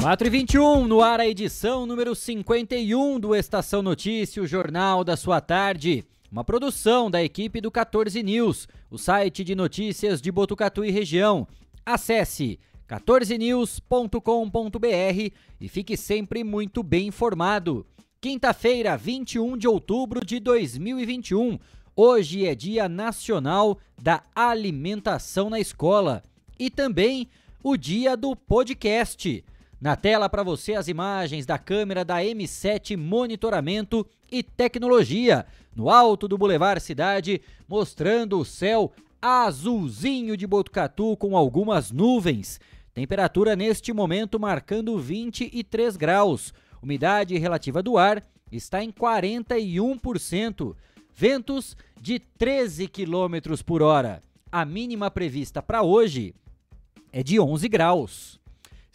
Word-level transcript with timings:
Quatro 0.00 0.28
e 0.28 0.30
vinte 0.30 0.56
no 0.56 1.00
ar 1.00 1.18
a 1.18 1.26
edição 1.26 1.84
número 1.84 2.14
51 2.14 3.18
do 3.18 3.34
Estação 3.34 3.82
Notícia, 3.82 4.40
o 4.40 4.46
jornal 4.46 5.02
da 5.02 5.16
sua 5.16 5.40
tarde. 5.40 6.04
Uma 6.30 6.44
produção 6.44 7.10
da 7.10 7.22
equipe 7.22 7.60
do 7.60 7.68
14 7.68 8.22
News, 8.22 8.68
o 8.88 8.96
site 8.96 9.42
de 9.42 9.56
notícias 9.56 10.22
de 10.22 10.30
Botucatu 10.30 10.84
e 10.84 10.92
região. 10.92 11.48
Acesse 11.84 12.60
14news.com.br 12.88 15.34
e 15.60 15.68
fique 15.68 15.96
sempre 15.96 16.44
muito 16.44 16.84
bem 16.84 17.08
informado. 17.08 17.84
Quinta-feira, 18.20 18.96
21 18.96 19.58
de 19.58 19.66
outubro 19.66 20.24
de 20.24 20.38
2021. 20.38 21.58
Hoje 21.96 22.46
é 22.46 22.54
Dia 22.54 22.88
Nacional 22.88 23.76
da 24.00 24.22
Alimentação 24.32 25.50
na 25.50 25.58
Escola 25.58 26.22
e 26.56 26.70
também 26.70 27.28
o 27.64 27.76
Dia 27.76 28.16
do 28.16 28.36
Podcast. 28.36 29.44
Na 29.80 29.94
tela 29.94 30.28
para 30.28 30.42
você 30.42 30.74
as 30.74 30.88
imagens 30.88 31.46
da 31.46 31.56
câmera 31.56 32.04
da 32.04 32.16
M7 32.16 32.96
Monitoramento 32.96 34.04
e 34.30 34.42
Tecnologia, 34.42 35.46
no 35.74 35.88
alto 35.88 36.26
do 36.26 36.36
Boulevard 36.36 36.82
Cidade, 36.82 37.40
mostrando 37.68 38.40
o 38.40 38.44
céu 38.44 38.92
azulzinho 39.22 40.36
de 40.36 40.48
Botucatu 40.48 41.16
com 41.16 41.36
algumas 41.36 41.92
nuvens. 41.92 42.60
Temperatura 42.92 43.54
neste 43.54 43.92
momento 43.92 44.40
marcando 44.40 44.98
23 44.98 45.96
graus. 45.96 46.52
Umidade 46.82 47.38
relativa 47.38 47.80
do 47.80 47.96
ar 47.96 48.24
está 48.50 48.82
em 48.82 48.90
41%. 48.90 50.74
Ventos 51.14 51.76
de 52.00 52.18
13 52.18 52.88
km 52.88 53.62
por 53.64 53.80
hora. 53.82 54.20
A 54.50 54.64
mínima 54.64 55.08
prevista 55.08 55.62
para 55.62 55.84
hoje 55.84 56.34
é 57.12 57.22
de 57.22 57.38
11 57.38 57.68
graus. 57.68 58.37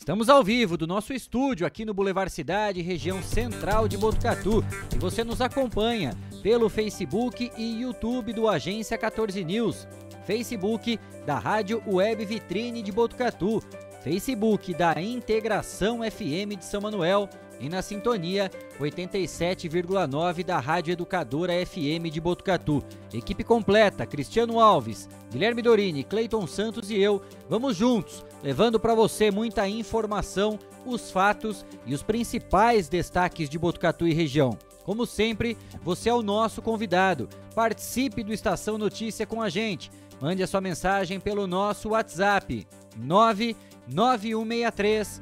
Estamos 0.04 0.28
ao 0.28 0.44
vivo 0.44 0.76
do 0.76 0.86
nosso 0.86 1.14
estúdio 1.14 1.66
aqui 1.66 1.86
no 1.86 1.94
Boulevard 1.94 2.30
Cidade, 2.30 2.82
região 2.82 3.23
central 3.23 3.88
de 3.88 3.98
Botucatu. 3.98 4.62
E 4.94 5.00
você 5.00 5.23
nos 5.23 5.40
acompanha 5.40 6.14
pelo 6.42 6.68
Facebook 6.68 7.50
e 7.58 7.82
YouTube 7.82 8.34
do 8.34 8.50
Agência 8.50 8.98
14 8.98 9.42
News, 9.45 9.88
Facebook 10.28 11.00
da 11.26 11.40
Rádio 11.40 11.82
Web 11.88 12.26
Vitrine 12.26 12.82
de 12.82 12.92
Botucatu, 12.92 13.64
Facebook 14.04 14.73
da 14.73 15.02
Integração 15.02 16.00
FM 16.00 16.60
de 16.60 16.66
São 16.66 16.82
Manuel 16.82 17.30
e 17.62 17.70
na 17.70 17.82
sintonia 17.82 18.52
87,9 18.82 20.44
da 20.44 20.60
Rádio 20.60 20.92
Educadora 20.92 21.54
FM 21.66 22.12
de 22.12 22.20
Botucatu. 22.20 22.84
Equipe 23.14 23.45
completa, 23.45 24.06
Cristiano 24.06 24.60
Alves, 24.60 25.08
Guilherme 25.32 25.62
Dorini, 25.62 26.04
Cleiton 26.04 26.45
Santos 26.45 26.92
e 26.92 26.98
eu, 27.00 27.22
vamos 27.50 27.78
juntos, 27.78 28.26
levando 28.44 28.80
para 28.80 28.94
você 28.94 29.31
muita 29.31 29.67
informação, 29.67 30.59
os 30.86 31.09
fatos 31.09 31.66
e 31.86 31.94
os 31.94 32.03
principais 32.03 32.89
destaques 32.89 33.49
de 33.49 33.58
Botucatu 33.58 34.05
e 34.05 34.13
região. 34.13 34.58
Como 34.83 35.05
sempre, 35.05 35.58
você 35.81 36.09
é 36.09 36.13
o 36.13 36.22
nosso 36.22 36.61
convidado. 36.61 37.30
Participe 37.55 38.21
do 38.21 38.33
Estação 38.33 38.77
Notícia 38.77 39.25
com 39.25 39.41
a 39.41 39.47
gente. 39.49 39.89
Mande 40.19 40.44
a 40.44 40.47
sua 40.47 40.59
mensagem 40.59 41.21
pelo 41.21 41.48
nosso 41.48 41.87
WhatsApp 41.89 42.67
99163 42.98 45.21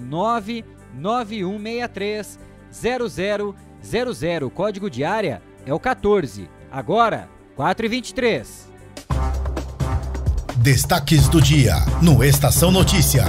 009 0.00 0.64
9163 0.94 2.38
0000. 2.72 4.50
Código 4.50 4.88
de 4.88 5.02
área 5.02 5.42
é 5.66 5.74
o 5.74 5.80
14. 5.80 6.48
Agora, 6.70 7.28
4 7.56 7.86
e 7.86 7.88
23. 7.88 8.70
Destaques 10.56 11.28
do 11.28 11.40
dia 11.40 11.76
no 12.02 12.22
Estação 12.22 12.70
Notícia. 12.70 13.24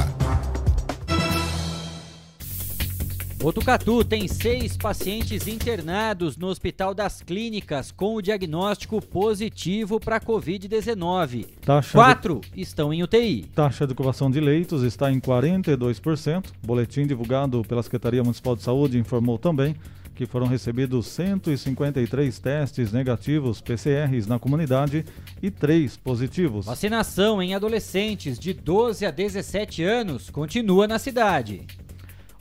Botucatu 3.37 4.03
tem 4.03 4.27
seis 4.27 4.75
pacientes 4.75 5.47
internados 5.47 6.35
no 6.35 6.47
Hospital 6.47 6.93
das 6.93 7.21
Clínicas 7.21 7.91
com 7.91 8.15
o 8.15 8.21
diagnóstico 8.21 9.01
positivo 9.01 9.99
para 9.99 10.19
Covid-19. 10.19 11.47
Quatro 11.91 12.41
de... 12.53 12.61
estão 12.61 12.93
em 12.93 13.01
UTI. 13.01 13.45
Taxa 13.55 13.87
de 13.87 13.93
ocupação 13.93 14.29
de 14.29 14.39
leitos 14.39 14.83
está 14.83 15.11
em 15.11 15.19
42%. 15.19 16.45
Boletim 16.61 17.07
divulgado 17.07 17.63
pela 17.63 17.81
Secretaria 17.81 18.23
Municipal 18.23 18.55
de 18.55 18.63
Saúde 18.63 18.99
informou 18.99 19.37
também 19.37 19.75
que 20.21 20.27
foram 20.27 20.45
recebidos 20.45 21.07
153 21.07 22.37
testes 22.37 22.91
negativos 22.91 23.59
PCRs 23.59 24.27
na 24.27 24.37
comunidade 24.37 25.03
e 25.41 25.49
três 25.49 25.97
positivos. 25.97 26.67
Vacinação 26.67 27.41
em 27.41 27.55
adolescentes 27.55 28.37
de 28.37 28.53
12 28.53 29.03
a 29.03 29.09
17 29.09 29.83
anos 29.83 30.29
continua 30.29 30.87
na 30.87 30.99
cidade. 30.99 31.65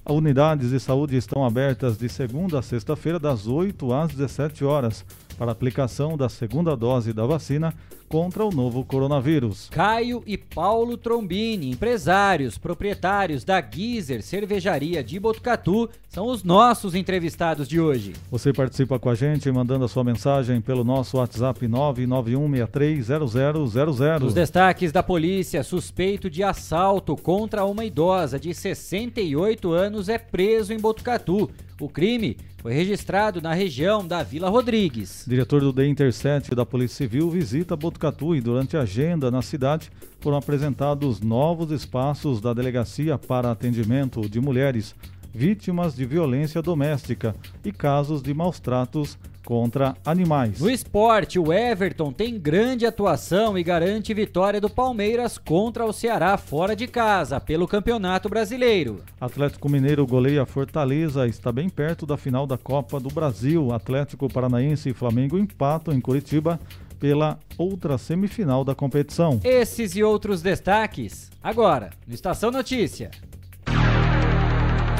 Unidades 0.06 0.68
de 0.68 0.78
saúde 0.78 1.16
estão 1.16 1.42
abertas 1.42 1.96
de 1.96 2.06
segunda 2.10 2.58
a 2.58 2.62
sexta-feira, 2.62 3.18
das 3.18 3.46
8 3.46 3.94
às 3.94 4.10
17 4.12 4.62
horas, 4.62 5.02
para 5.40 5.50
aplicação 5.52 6.16
da 6.18 6.28
segunda 6.28 6.76
dose 6.76 7.14
da 7.14 7.24
vacina 7.24 7.72
contra 8.10 8.44
o 8.44 8.50
novo 8.50 8.84
coronavírus. 8.84 9.70
Caio 9.70 10.22
e 10.26 10.36
Paulo 10.36 10.98
Trombini, 10.98 11.70
empresários, 11.70 12.58
proprietários 12.58 13.42
da 13.42 13.62
Gizer 13.62 14.20
Cervejaria 14.20 15.02
de 15.02 15.18
Botucatu, 15.18 15.88
são 16.10 16.26
os 16.26 16.44
nossos 16.44 16.94
entrevistados 16.94 17.66
de 17.66 17.80
hoje. 17.80 18.12
Você 18.30 18.52
participa 18.52 18.98
com 18.98 19.08
a 19.08 19.14
gente 19.14 19.50
mandando 19.50 19.86
a 19.86 19.88
sua 19.88 20.04
mensagem 20.04 20.60
pelo 20.60 20.84
nosso 20.84 21.16
WhatsApp 21.16 21.66
991630000. 21.66 24.24
Os 24.24 24.34
destaques 24.34 24.92
da 24.92 25.02
polícia: 25.02 25.62
suspeito 25.62 26.28
de 26.28 26.42
assalto 26.42 27.16
contra 27.16 27.64
uma 27.64 27.82
idosa 27.84 28.38
de 28.38 28.52
68 28.52 29.72
anos 29.72 30.10
é 30.10 30.18
preso 30.18 30.74
em 30.74 30.78
Botucatu. 30.78 31.48
O 31.80 31.88
crime 31.88 32.36
foi 32.58 32.74
registrado 32.74 33.40
na 33.40 33.54
região 33.54 34.06
da 34.06 34.22
Vila 34.22 34.50
Rodrigues. 34.50 35.24
Diretor 35.26 35.62
do 35.62 35.72
D 35.72 35.88
Intercept 35.88 36.54
da 36.54 36.66
Polícia 36.66 36.98
Civil 36.98 37.30
visita 37.30 37.74
Botucatu 37.74 38.36
e 38.36 38.40
durante 38.42 38.76
a 38.76 38.82
agenda 38.82 39.30
na 39.30 39.40
cidade 39.40 39.90
foram 40.20 40.36
apresentados 40.36 41.22
novos 41.22 41.70
espaços 41.70 42.38
da 42.38 42.52
delegacia 42.52 43.16
para 43.16 43.50
atendimento 43.50 44.28
de 44.28 44.38
mulheres 44.42 44.94
vítimas 45.32 45.94
de 45.94 46.04
violência 46.04 46.60
doméstica 46.60 47.34
e 47.64 47.72
casos 47.72 48.22
de 48.22 48.34
maus 48.34 48.60
tratos 48.60 49.18
contra 49.44 49.96
animais. 50.04 50.60
No 50.60 50.70
esporte, 50.70 51.38
o 51.38 51.52
Everton 51.52 52.12
tem 52.12 52.38
grande 52.38 52.86
atuação 52.86 53.58
e 53.58 53.62
garante 53.62 54.14
vitória 54.14 54.60
do 54.60 54.70
Palmeiras 54.70 55.38
contra 55.38 55.84
o 55.84 55.92
Ceará 55.92 56.36
fora 56.36 56.76
de 56.76 56.86
casa 56.86 57.40
pelo 57.40 57.66
Campeonato 57.66 58.28
Brasileiro. 58.28 59.02
Atlético 59.20 59.68
Mineiro 59.68 60.06
goleia 60.06 60.46
Fortaleza, 60.46 61.26
está 61.26 61.50
bem 61.50 61.68
perto 61.68 62.06
da 62.06 62.16
final 62.16 62.46
da 62.46 62.58
Copa 62.58 63.00
do 63.00 63.08
Brasil. 63.08 63.72
Atlético 63.72 64.28
Paranaense 64.32 64.90
e 64.90 64.94
Flamengo 64.94 65.38
empatam 65.38 65.94
em 65.94 66.00
Curitiba 66.00 66.60
pela 67.00 67.38
outra 67.56 67.96
semifinal 67.96 68.62
da 68.62 68.74
competição. 68.74 69.40
Esses 69.42 69.96
e 69.96 70.04
outros 70.04 70.42
destaques 70.42 71.30
agora 71.42 71.90
no 72.06 72.14
Estação 72.14 72.50
Notícia. 72.50 73.10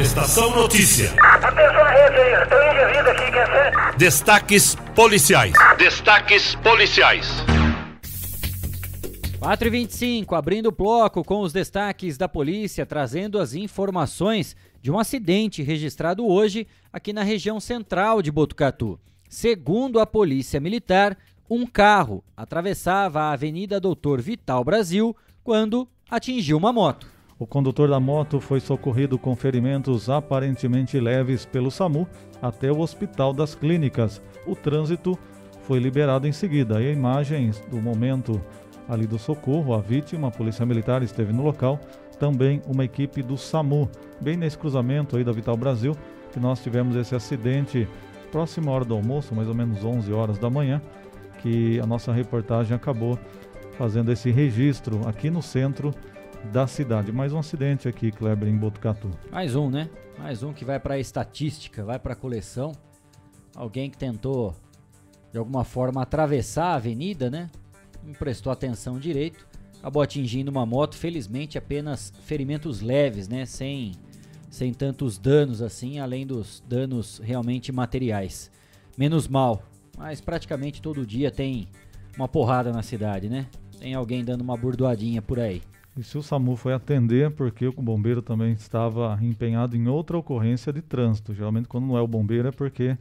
Estação 0.00 0.56
Notícia. 0.56 1.12
Atenção 1.20 1.84
à 1.84 1.91
rede 1.91 2.16
aí, 2.16 2.48
tem 2.48 2.58
um 2.58 2.72
indivíduo 2.72 3.10
aqui, 3.12 3.32
quer 3.32 3.47
ser? 3.47 3.97
Destaques 3.98 4.74
policiais. 4.94 5.52
Destaques 5.76 6.54
policiais. 6.54 7.28
4 9.38 9.66
e 9.66 9.70
25 9.70 10.34
abrindo 10.34 10.70
o 10.70 10.72
bloco 10.72 11.22
com 11.22 11.42
os 11.42 11.52
destaques 11.52 12.16
da 12.16 12.26
polícia, 12.26 12.86
trazendo 12.86 13.38
as 13.38 13.52
informações 13.52 14.56
de 14.80 14.91
um 14.91 14.98
acidente 14.98 15.62
registrado 15.62 16.26
hoje 16.26 16.66
aqui 16.91 17.12
na 17.12 17.22
região 17.22 17.60
central 17.60 18.22
de 18.22 18.32
Botucatu. 18.32 18.98
Segundo 19.28 20.00
a 20.00 20.06
Polícia 20.06 20.58
Militar, 20.58 21.14
um 21.48 21.66
carro 21.66 22.24
atravessava 22.34 23.20
a 23.20 23.32
Avenida 23.32 23.78
Doutor 23.78 24.22
Vital 24.22 24.64
Brasil 24.64 25.14
quando 25.44 25.86
atingiu 26.10 26.56
uma 26.56 26.72
moto. 26.72 27.19
O 27.41 27.47
condutor 27.47 27.89
da 27.89 27.98
moto 27.98 28.39
foi 28.39 28.60
socorrido 28.60 29.19
com 29.19 29.34
ferimentos 29.34 30.10
aparentemente 30.10 31.01
leves 31.01 31.47
pelo 31.47 31.71
SAMU 31.71 32.07
até 32.42 32.71
o 32.71 32.81
Hospital 32.81 33.33
das 33.33 33.54
Clínicas. 33.54 34.21
O 34.47 34.54
trânsito 34.54 35.19
foi 35.63 35.78
liberado 35.78 36.28
em 36.28 36.33
seguida. 36.33 36.83
E 36.83 36.92
imagens 36.92 37.59
do 37.71 37.81
momento 37.81 38.39
ali 38.87 39.07
do 39.07 39.19
socorro, 39.19 39.72
a 39.72 39.81
vítima, 39.81 40.28
a 40.28 40.31
polícia 40.31 40.66
militar 40.66 41.03
esteve 41.03 41.33
no 41.33 41.42
local 41.42 41.81
também 42.19 42.60
uma 42.66 42.84
equipe 42.84 43.22
do 43.22 43.39
SAMU, 43.39 43.89
bem 44.21 44.37
nesse 44.37 44.59
cruzamento 44.59 45.16
aí 45.16 45.25
da 45.25 45.33
Vital 45.33 45.57
Brasil, 45.57 45.97
que 46.34 46.39
nós 46.39 46.63
tivemos 46.63 46.95
esse 46.95 47.15
acidente 47.15 47.89
próxima 48.31 48.71
hora 48.71 48.84
do 48.84 48.92
almoço, 48.92 49.34
mais 49.34 49.48
ou 49.48 49.54
menos 49.54 49.83
11 49.83 50.13
horas 50.13 50.39
da 50.39 50.51
manhã, 50.51 50.83
que 51.41 51.81
a 51.81 51.87
nossa 51.87 52.13
reportagem 52.13 52.77
acabou 52.77 53.19
fazendo 53.78 54.13
esse 54.13 54.31
registro 54.31 55.09
aqui 55.09 55.31
no 55.31 55.41
centro 55.41 55.95
da 56.53 56.66
cidade. 56.66 57.13
Mais 57.13 57.33
um 57.33 57.39
acidente 57.39 57.89
aqui, 57.89 58.10
Kleber, 58.10 58.48
em 58.48 58.57
Botucatu. 58.57 59.10
Mais 59.31 59.54
um, 59.54 59.71
né? 59.71 59.89
Mais 60.19 60.42
um 60.42 60.53
que 60.53 60.65
vai 60.65 60.81
para 60.81 60.95
a 60.95 60.98
estatística, 60.98 61.84
vai 61.84 61.98
para 61.98 62.15
a 62.15 62.16
coleção. 62.16 62.72
Alguém 63.54 63.91
que 63.91 63.98
tentou, 63.98 64.54
de 65.33 65.39
alguma 65.39 65.65
forma, 65.65 66.03
atravessar 66.03 66.66
a 66.66 66.75
avenida, 66.75 67.31
né? 67.31 67.48
Não 68.03 68.13
prestou 68.13 68.53
atenção 68.53 68.98
direito. 68.98 69.47
Acabou 69.78 70.03
atingindo 70.03 70.51
uma 70.51 70.66
moto, 70.66 70.97
felizmente 70.97 71.57
apenas 71.57 72.13
ferimentos 72.25 72.81
leves, 72.81 73.28
né? 73.28 73.47
Sem, 73.47 73.92
sem 74.51 74.75
tantos 74.75 75.19
danos 75.19 75.63
assim, 75.63 75.98
além 75.98 76.27
dos 76.27 76.63
danos 76.66 77.21
realmente 77.22 77.71
materiais. 77.71 78.51
Menos 78.98 79.28
mal, 79.28 79.63
mas 79.97 80.21
praticamente 80.21 80.83
todo 80.83 81.07
dia 81.07 81.31
tem 81.31 81.69
uma 82.16 82.28
porrada 82.28 82.72
na 82.72 82.83
cidade, 82.83 83.28
né? 83.28 83.47
Tem 83.78 83.95
alguém 83.95 84.25
dando 84.25 84.42
uma 84.42 84.57
burdoadinha 84.57 85.22
por 85.22 85.39
aí. 85.39 85.63
E 85.97 86.03
se 86.03 86.16
o 86.16 86.22
SAMU 86.22 86.57
foi 86.57 86.72
atender, 86.72 87.31
porque 87.33 87.66
o 87.66 87.72
bombeiro 87.72 88.22
também 88.22 88.53
estava 88.53 89.19
empenhado 89.21 89.77
em 89.77 89.89
outra 89.89 90.16
ocorrência 90.16 90.72
de 90.72 90.81
trânsito. 90.81 91.34
Geralmente, 91.34 91.69
quando 91.69 91.87
não 91.87 91.97
é 91.97 92.01
o 92.01 92.07
bombeiro, 92.07 92.48
é 92.48 92.53
porque 92.53 92.97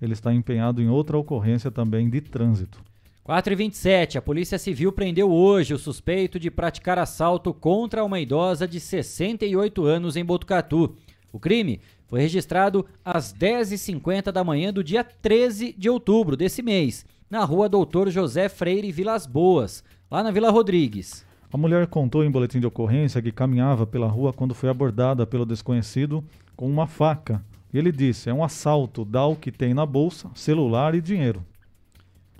ele 0.00 0.12
está 0.12 0.34
empenhado 0.34 0.82
em 0.82 0.88
outra 0.88 1.16
ocorrência 1.16 1.70
também 1.70 2.10
de 2.10 2.20
trânsito. 2.20 2.82
4 3.22 3.52
e 3.52 3.56
27 3.56 4.18
a 4.18 4.22
Polícia 4.22 4.58
Civil 4.58 4.90
prendeu 4.90 5.30
hoje 5.30 5.72
o 5.72 5.78
suspeito 5.78 6.40
de 6.40 6.50
praticar 6.50 6.98
assalto 6.98 7.54
contra 7.54 8.04
uma 8.04 8.18
idosa 8.18 8.66
de 8.66 8.80
68 8.80 9.84
anos 9.84 10.16
em 10.16 10.24
Botucatu. 10.24 10.96
O 11.32 11.38
crime 11.38 11.80
foi 12.08 12.20
registrado 12.20 12.84
às 13.04 13.32
10h50 13.32 14.32
da 14.32 14.42
manhã 14.42 14.72
do 14.72 14.82
dia 14.82 15.04
13 15.04 15.72
de 15.78 15.88
outubro 15.88 16.36
desse 16.36 16.62
mês, 16.62 17.06
na 17.30 17.44
rua 17.44 17.68
Doutor 17.68 18.10
José 18.10 18.48
Freire 18.48 18.90
Vilas 18.90 19.24
Boas, 19.24 19.84
lá 20.10 20.24
na 20.24 20.32
Vila 20.32 20.50
Rodrigues. 20.50 21.24
A 21.52 21.58
mulher 21.58 21.86
contou 21.86 22.24
em 22.24 22.30
boletim 22.30 22.60
de 22.60 22.66
ocorrência 22.66 23.20
que 23.20 23.30
caminhava 23.30 23.86
pela 23.86 24.06
rua 24.06 24.32
quando 24.32 24.54
foi 24.54 24.70
abordada 24.70 25.26
pelo 25.26 25.44
desconhecido 25.44 26.24
com 26.56 26.66
uma 26.66 26.86
faca. 26.86 27.44
E 27.70 27.76
ele 27.76 27.92
disse: 27.92 28.30
é 28.30 28.32
um 28.32 28.42
assalto, 28.42 29.04
dá 29.04 29.26
o 29.26 29.36
que 29.36 29.52
tem 29.52 29.74
na 29.74 29.84
bolsa, 29.84 30.30
celular 30.34 30.94
e 30.94 31.00
dinheiro. 31.02 31.44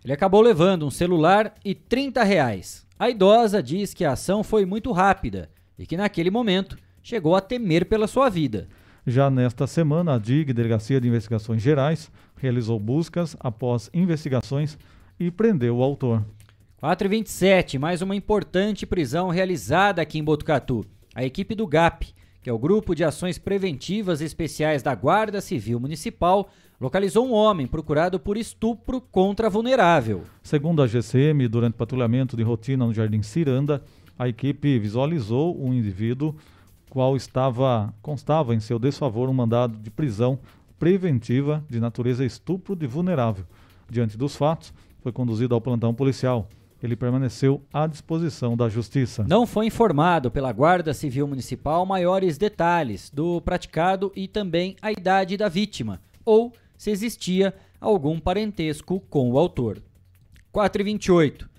Ele 0.03 0.14
acabou 0.14 0.41
levando 0.41 0.87
um 0.87 0.91
celular 0.91 1.53
e 1.62 1.75
30 1.75 2.25
reais. 2.25 2.87
A 2.99 3.11
idosa 3.11 3.62
diz 3.62 3.93
que 3.93 4.03
a 4.03 4.12
ação 4.12 4.43
foi 4.43 4.64
muito 4.64 4.91
rápida 4.93 5.50
e 5.79 5.85
que 5.85 5.97
naquele 5.97 6.31
momento 6.31 6.79
chegou 7.03 7.37
a 7.37 7.41
temer 7.43 7.85
pela 7.85 8.06
sua 8.06 8.31
vida. 8.31 8.67
Já 9.06 9.29
nesta 9.29 9.67
semana, 9.67 10.15
a 10.15 10.19
DIG, 10.19 10.55
Delegacia 10.55 10.99
de 10.99 11.08
Investigações 11.08 11.61
Gerais, 11.61 12.11
realizou 12.37 12.81
buscas 12.81 13.37
após 13.41 13.91
investigações 13.93 14.79
e 15.20 15.31
prendeu 15.31 15.76
o 15.76 15.82
autor. 15.82 16.25
4 16.82 17.06
e 17.06 17.11
27 17.11 17.79
mais 17.79 18.02
uma 18.02 18.17
importante 18.17 18.84
prisão 18.84 19.29
realizada 19.29 20.02
aqui 20.02 20.19
em 20.19 20.25
Botucatu. 20.25 20.84
A 21.14 21.25
equipe 21.25 21.55
do 21.55 21.64
GAP, 21.64 22.12
que 22.43 22.50
é 22.50 22.52
o 22.52 22.58
Grupo 22.58 22.93
de 22.93 23.05
Ações 23.05 23.38
Preventivas 23.38 24.20
Especiais 24.20 24.82
da 24.82 24.93
Guarda 24.93 25.40
Civil 25.40 25.79
Municipal, 25.79 26.50
localizou 26.81 27.25
um 27.25 27.32
homem 27.32 27.69
procurado 27.69 28.19
por 28.19 28.37
estupro 28.37 29.00
contra 29.00 29.49
vulnerável. 29.49 30.25
Segundo 30.43 30.82
a 30.82 30.88
GCM, 30.88 31.46
durante 31.46 31.75
patrulhamento 31.75 32.37
de 32.37 32.43
rotina 32.43 32.84
no 32.84 32.93
Jardim 32.93 33.23
Ciranda, 33.23 33.81
a 34.19 34.29
equipe 34.29 34.76
visualizou 34.81 35.56
um 35.64 35.73
indivíduo 35.73 36.34
qual 36.90 37.14
estava 37.14 37.94
constava 38.02 38.56
em 38.56 38.58
seu 38.58 38.81
desfavor 38.81 39.29
um 39.29 39.32
mandado 39.32 39.79
de 39.79 39.88
prisão 39.88 40.37
preventiva 40.81 41.64
de 41.70 41.79
natureza 41.79 42.25
estupro 42.25 42.75
de 42.75 42.88
vulnerável. 42.88 43.44
Diante 43.88 44.19
dos 44.19 44.34
fatos, 44.34 44.75
foi 45.00 45.12
conduzido 45.12 45.55
ao 45.55 45.61
plantão 45.61 45.94
policial 45.94 46.49
ele 46.87 46.96
permaneceu 46.96 47.62
à 47.73 47.87
disposição 47.87 48.56
da 48.56 48.69
Justiça. 48.69 49.25
Não 49.29 49.46
foi 49.46 49.67
informado 49.67 50.31
pela 50.31 50.52
Guarda 50.52 50.93
Civil 50.93 51.26
Municipal 51.26 51.87
maiores 51.87 52.37
detalhes 52.37 53.11
do 53.11 53.40
praticado 53.40 54.12
e 54.17 54.26
também 54.26 54.76
a 54.82 54.90
idade 54.90 55.37
da 55.37 55.49
vítima, 55.49 56.00
ou 56.25 56.52
se 56.76 56.90
existia 56.90 57.55
algum 57.81 58.19
parentesco 58.19 59.00
com 59.08 59.31
o 59.31 59.38
autor. 59.38 59.82
4 60.50 60.82
e 60.82 60.84
28. 60.84 61.50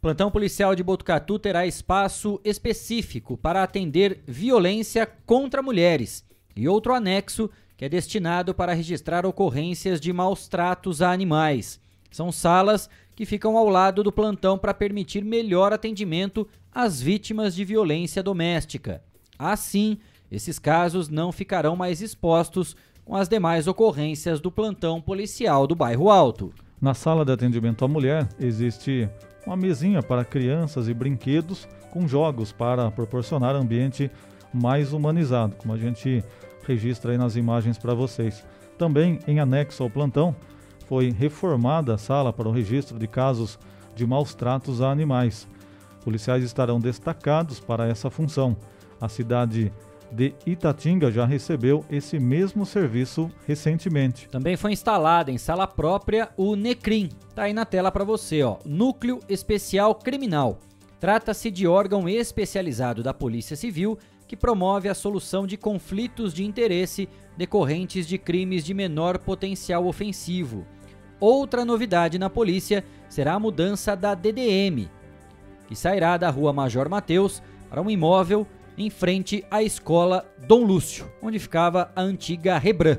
Plantão 0.00 0.30
policial 0.30 0.74
de 0.74 0.82
Botucatu 0.82 1.38
terá 1.38 1.66
espaço 1.66 2.40
específico 2.44 3.38
para 3.38 3.62
atender 3.62 4.22
violência 4.26 5.06
contra 5.24 5.62
mulheres 5.62 6.24
e 6.54 6.68
outro 6.68 6.92
anexo 6.92 7.48
que 7.76 7.84
é 7.84 7.88
destinado 7.88 8.54
para 8.54 8.72
registrar 8.72 9.24
ocorrências 9.26 10.00
de 10.00 10.12
maus 10.12 10.46
tratos 10.46 11.02
a 11.02 11.10
animais. 11.10 11.80
São 12.10 12.30
salas 12.30 12.88
que 13.14 13.26
ficam 13.26 13.56
ao 13.56 13.68
lado 13.68 14.02
do 14.02 14.12
plantão 14.12 14.58
para 14.58 14.74
permitir 14.74 15.24
melhor 15.24 15.72
atendimento 15.72 16.46
às 16.72 17.00
vítimas 17.00 17.54
de 17.54 17.64
violência 17.64 18.22
doméstica. 18.22 19.02
Assim, 19.38 19.98
esses 20.30 20.58
casos 20.58 21.08
não 21.08 21.30
ficarão 21.30 21.76
mais 21.76 22.00
expostos 22.00 22.76
com 23.04 23.14
as 23.14 23.28
demais 23.28 23.66
ocorrências 23.66 24.40
do 24.40 24.50
plantão 24.50 25.00
policial 25.00 25.66
do 25.66 25.74
bairro 25.74 26.10
Alto. 26.10 26.52
Na 26.80 26.94
sala 26.94 27.24
de 27.24 27.32
atendimento 27.32 27.84
à 27.84 27.88
mulher 27.88 28.28
existe 28.40 29.08
uma 29.46 29.56
mesinha 29.56 30.02
para 30.02 30.24
crianças 30.24 30.88
e 30.88 30.94
brinquedos 30.94 31.68
com 31.90 32.08
jogos 32.08 32.50
para 32.50 32.90
proporcionar 32.90 33.54
ambiente 33.54 34.10
mais 34.52 34.92
humanizado, 34.92 35.54
como 35.56 35.74
a 35.74 35.76
gente 35.76 36.24
registra 36.66 37.12
aí 37.12 37.18
nas 37.18 37.36
imagens 37.36 37.78
para 37.78 37.94
vocês. 37.94 38.44
Também 38.78 39.18
em 39.26 39.38
anexo 39.38 39.82
ao 39.82 39.90
plantão 39.90 40.34
foi 40.88 41.10
reformada 41.10 41.94
a 41.94 41.98
sala 41.98 42.32
para 42.32 42.48
o 42.48 42.52
registro 42.52 42.98
de 42.98 43.06
casos 43.06 43.58
de 43.94 44.06
maus 44.06 44.34
tratos 44.34 44.80
a 44.80 44.90
animais. 44.90 45.48
Policiais 46.04 46.44
estarão 46.44 46.80
destacados 46.80 47.60
para 47.60 47.88
essa 47.88 48.10
função. 48.10 48.56
A 49.00 49.08
cidade 49.08 49.72
de 50.12 50.34
Itatinga 50.46 51.10
já 51.10 51.24
recebeu 51.24 51.84
esse 51.90 52.18
mesmo 52.18 52.64
serviço 52.64 53.30
recentemente. 53.46 54.28
Também 54.28 54.56
foi 54.56 54.72
instalada 54.72 55.30
em 55.30 55.38
sala 55.38 55.66
própria 55.66 56.28
o 56.36 56.54
NECRIM. 56.54 57.08
Tá 57.34 57.44
aí 57.44 57.52
na 57.52 57.64
tela 57.64 57.90
para 57.90 58.04
você, 58.04 58.42
ó. 58.42 58.58
Núcleo 58.64 59.20
Especial 59.28 59.94
Criminal. 59.94 60.60
Trata-se 61.00 61.50
de 61.50 61.66
órgão 61.66 62.08
especializado 62.08 63.02
da 63.02 63.12
Polícia 63.12 63.56
Civil 63.56 63.98
que 64.26 64.36
promove 64.36 64.88
a 64.88 64.94
solução 64.94 65.46
de 65.46 65.56
conflitos 65.56 66.32
de 66.32 66.44
interesse 66.44 67.08
decorrentes 67.36 68.06
de 68.06 68.16
crimes 68.16 68.64
de 68.64 68.72
menor 68.72 69.18
potencial 69.18 69.86
ofensivo. 69.86 70.64
Outra 71.26 71.64
novidade 71.64 72.18
na 72.18 72.28
polícia 72.28 72.84
será 73.08 73.32
a 73.32 73.40
mudança 73.40 73.96
da 73.96 74.14
DDM, 74.14 74.90
que 75.66 75.74
sairá 75.74 76.18
da 76.18 76.28
Rua 76.28 76.52
Major 76.52 76.86
Mateus 76.86 77.42
para 77.70 77.80
um 77.80 77.88
imóvel 77.88 78.46
em 78.76 78.90
frente 78.90 79.42
à 79.50 79.62
escola 79.62 80.30
Dom 80.46 80.66
Lúcio, 80.66 81.10
onde 81.22 81.38
ficava 81.38 81.90
a 81.96 82.02
antiga 82.02 82.58
Rebran. 82.58 82.98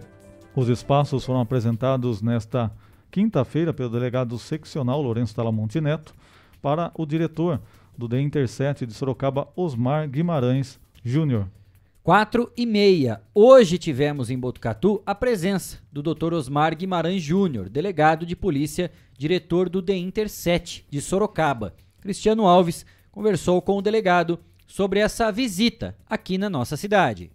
Os 0.55 0.69
espaços 0.69 1.23
foram 1.23 1.39
apresentados 1.39 2.19
nesta 2.23 2.71
quinta-feira 3.11 3.71
pelo 3.71 3.91
delegado 3.91 4.39
seccional 4.39 5.03
Lourenço 5.03 5.35
Talamonte 5.35 5.79
Neto 5.79 6.15
para 6.63 6.89
o 6.95 7.05
diretor 7.05 7.61
do 7.95 8.07
DE 8.07 8.19
Interset 8.19 8.87
de 8.87 8.93
Sorocaba, 8.95 9.49
Osmar 9.55 10.09
Guimarães 10.09 10.79
Júnior. 11.03 11.45
4 12.05 12.51
e 12.55 12.67
meia. 12.67 13.19
Hoje 13.33 13.79
tivemos 13.79 14.29
em 14.29 14.37
Botucatu 14.37 15.01
a 15.07 15.15
presença 15.15 15.79
do 15.91 16.03
Dr. 16.03 16.35
Osmar 16.35 16.75
Guimarães 16.75 17.23
Júnior, 17.23 17.67
delegado 17.67 18.27
de 18.27 18.35
polícia, 18.35 18.91
diretor 19.17 19.67
do 19.69 19.81
The 19.81 19.95
Inter 19.95 20.29
7 20.29 20.85
de 20.87 21.01
Sorocaba. 21.01 21.73
Cristiano 21.99 22.45
Alves 22.45 22.85
conversou 23.11 23.59
com 23.59 23.75
o 23.75 23.81
delegado 23.81 24.37
sobre 24.67 24.99
essa 24.99 25.31
visita 25.31 25.95
aqui 26.07 26.37
na 26.37 26.47
nossa 26.47 26.77
cidade. 26.77 27.31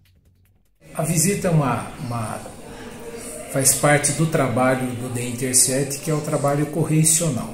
A 0.95 1.03
visita 1.03 1.49
é 1.49 1.50
uma, 1.50 1.91
uma 2.07 2.41
faz 3.53 3.75
parte 3.75 4.12
do 4.12 4.27
trabalho 4.27 4.87
do 4.87 5.12
The 5.12 5.25
Inter 5.31 5.53
7, 5.53 5.99
que 5.99 6.12
é 6.12 6.15
o 6.15 6.21
trabalho 6.21 6.67
correicional. 6.67 7.53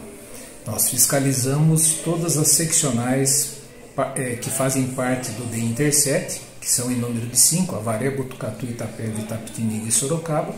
Nós 0.67 0.91
fiscalizamos 0.91 1.95
todas 2.05 2.37
as 2.37 2.49
seccionais 2.49 3.63
eh, 4.17 4.37
que 4.37 4.51
fazem 4.51 4.89
parte 4.89 5.31
do 5.31 5.51
The 5.51 5.59
Inter 5.59 5.95
7 5.95 6.56
que 6.67 6.73
são 6.73 6.91
em 6.91 6.97
número 6.97 7.29
de 7.29 7.39
cinco, 7.39 7.77
Avaré, 7.77 8.11
Botucatu, 8.11 8.67
Itapeva, 8.67 9.21
Itapetininga 9.21 9.87
e 9.87 9.93
Sorocaba, 9.93 10.53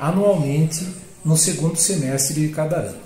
anualmente 0.00 0.88
no 1.22 1.36
segundo 1.36 1.76
semestre 1.76 2.40
de 2.40 2.48
cada 2.54 2.76
ano. 2.76 2.98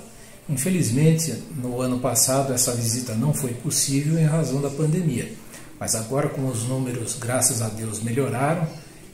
Infelizmente, 0.49 1.35
no 1.61 1.81
ano 1.81 1.99
passado 1.99 2.53
essa 2.53 2.73
visita 2.73 3.15
não 3.15 3.35
foi 3.35 3.53
possível 3.55 4.17
em 4.17 4.27
razão 4.27 4.63
da 4.63 4.71
pandemia, 4.71 5.33
mas 5.81 5.97
agora 5.97 6.29
com 6.29 6.47
os 6.47 6.69
números, 6.69 7.17
graças 7.19 7.61
a 7.63 7.69
Deus, 7.69 8.01
melhoraram 8.01 8.65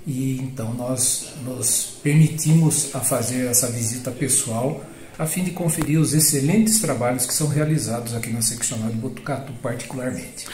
e 0.07 0.37
então 0.39 0.75
nós 0.75 1.29
nos 1.43 1.99
permitimos 2.03 2.95
a 2.95 3.01
fazer 3.01 3.47
essa 3.47 3.69
visita 3.69 4.11
pessoal 4.11 4.85
a 5.19 5.25
fim 5.25 5.43
de 5.43 5.53
conferir 5.53 5.99
os 5.99 6.13
excelentes 6.13 6.81
trabalhos 6.81 7.25
que 7.25 7.33
são 7.33 7.49
realizados 7.49 8.15
aqui 8.15 8.29
na 8.29 8.43
seccional 8.43 8.91
de 8.91 8.97
Botucatu, 8.97 9.55
particularmente. 9.63 10.45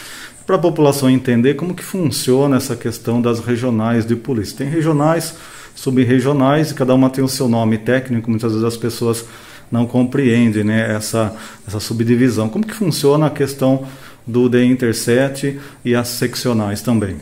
Para 0.46 0.56
a 0.56 0.58
população 0.58 1.08
entender 1.08 1.54
como 1.54 1.74
que 1.74 1.84
funciona 1.84 2.56
essa 2.56 2.74
questão 2.74 3.22
das 3.22 3.40
regionais 3.40 4.04
de 4.04 4.16
polícia. 4.16 4.58
Tem 4.58 4.68
regionais, 4.68 5.34
subregionais, 5.74 6.70
e 6.70 6.74
cada 6.74 6.94
uma 6.94 7.10
tem 7.10 7.22
o 7.22 7.28
seu 7.28 7.48
nome 7.48 7.78
técnico, 7.78 8.30
muitas 8.30 8.52
vezes 8.52 8.66
as 8.66 8.76
pessoas 8.76 9.24
não 9.70 9.86
compreendem 9.86 10.64
né, 10.64 10.94
essa, 10.94 11.34
essa 11.66 11.80
subdivisão. 11.80 12.48
Como 12.48 12.66
que 12.66 12.74
funciona 12.74 13.26
a 13.26 13.30
questão 13.30 13.86
do 14.26 14.48
The 14.50 14.64
Interset 14.64 15.58
e 15.84 15.94
as 15.94 16.08
seccionais 16.08 16.82
também? 16.82 17.16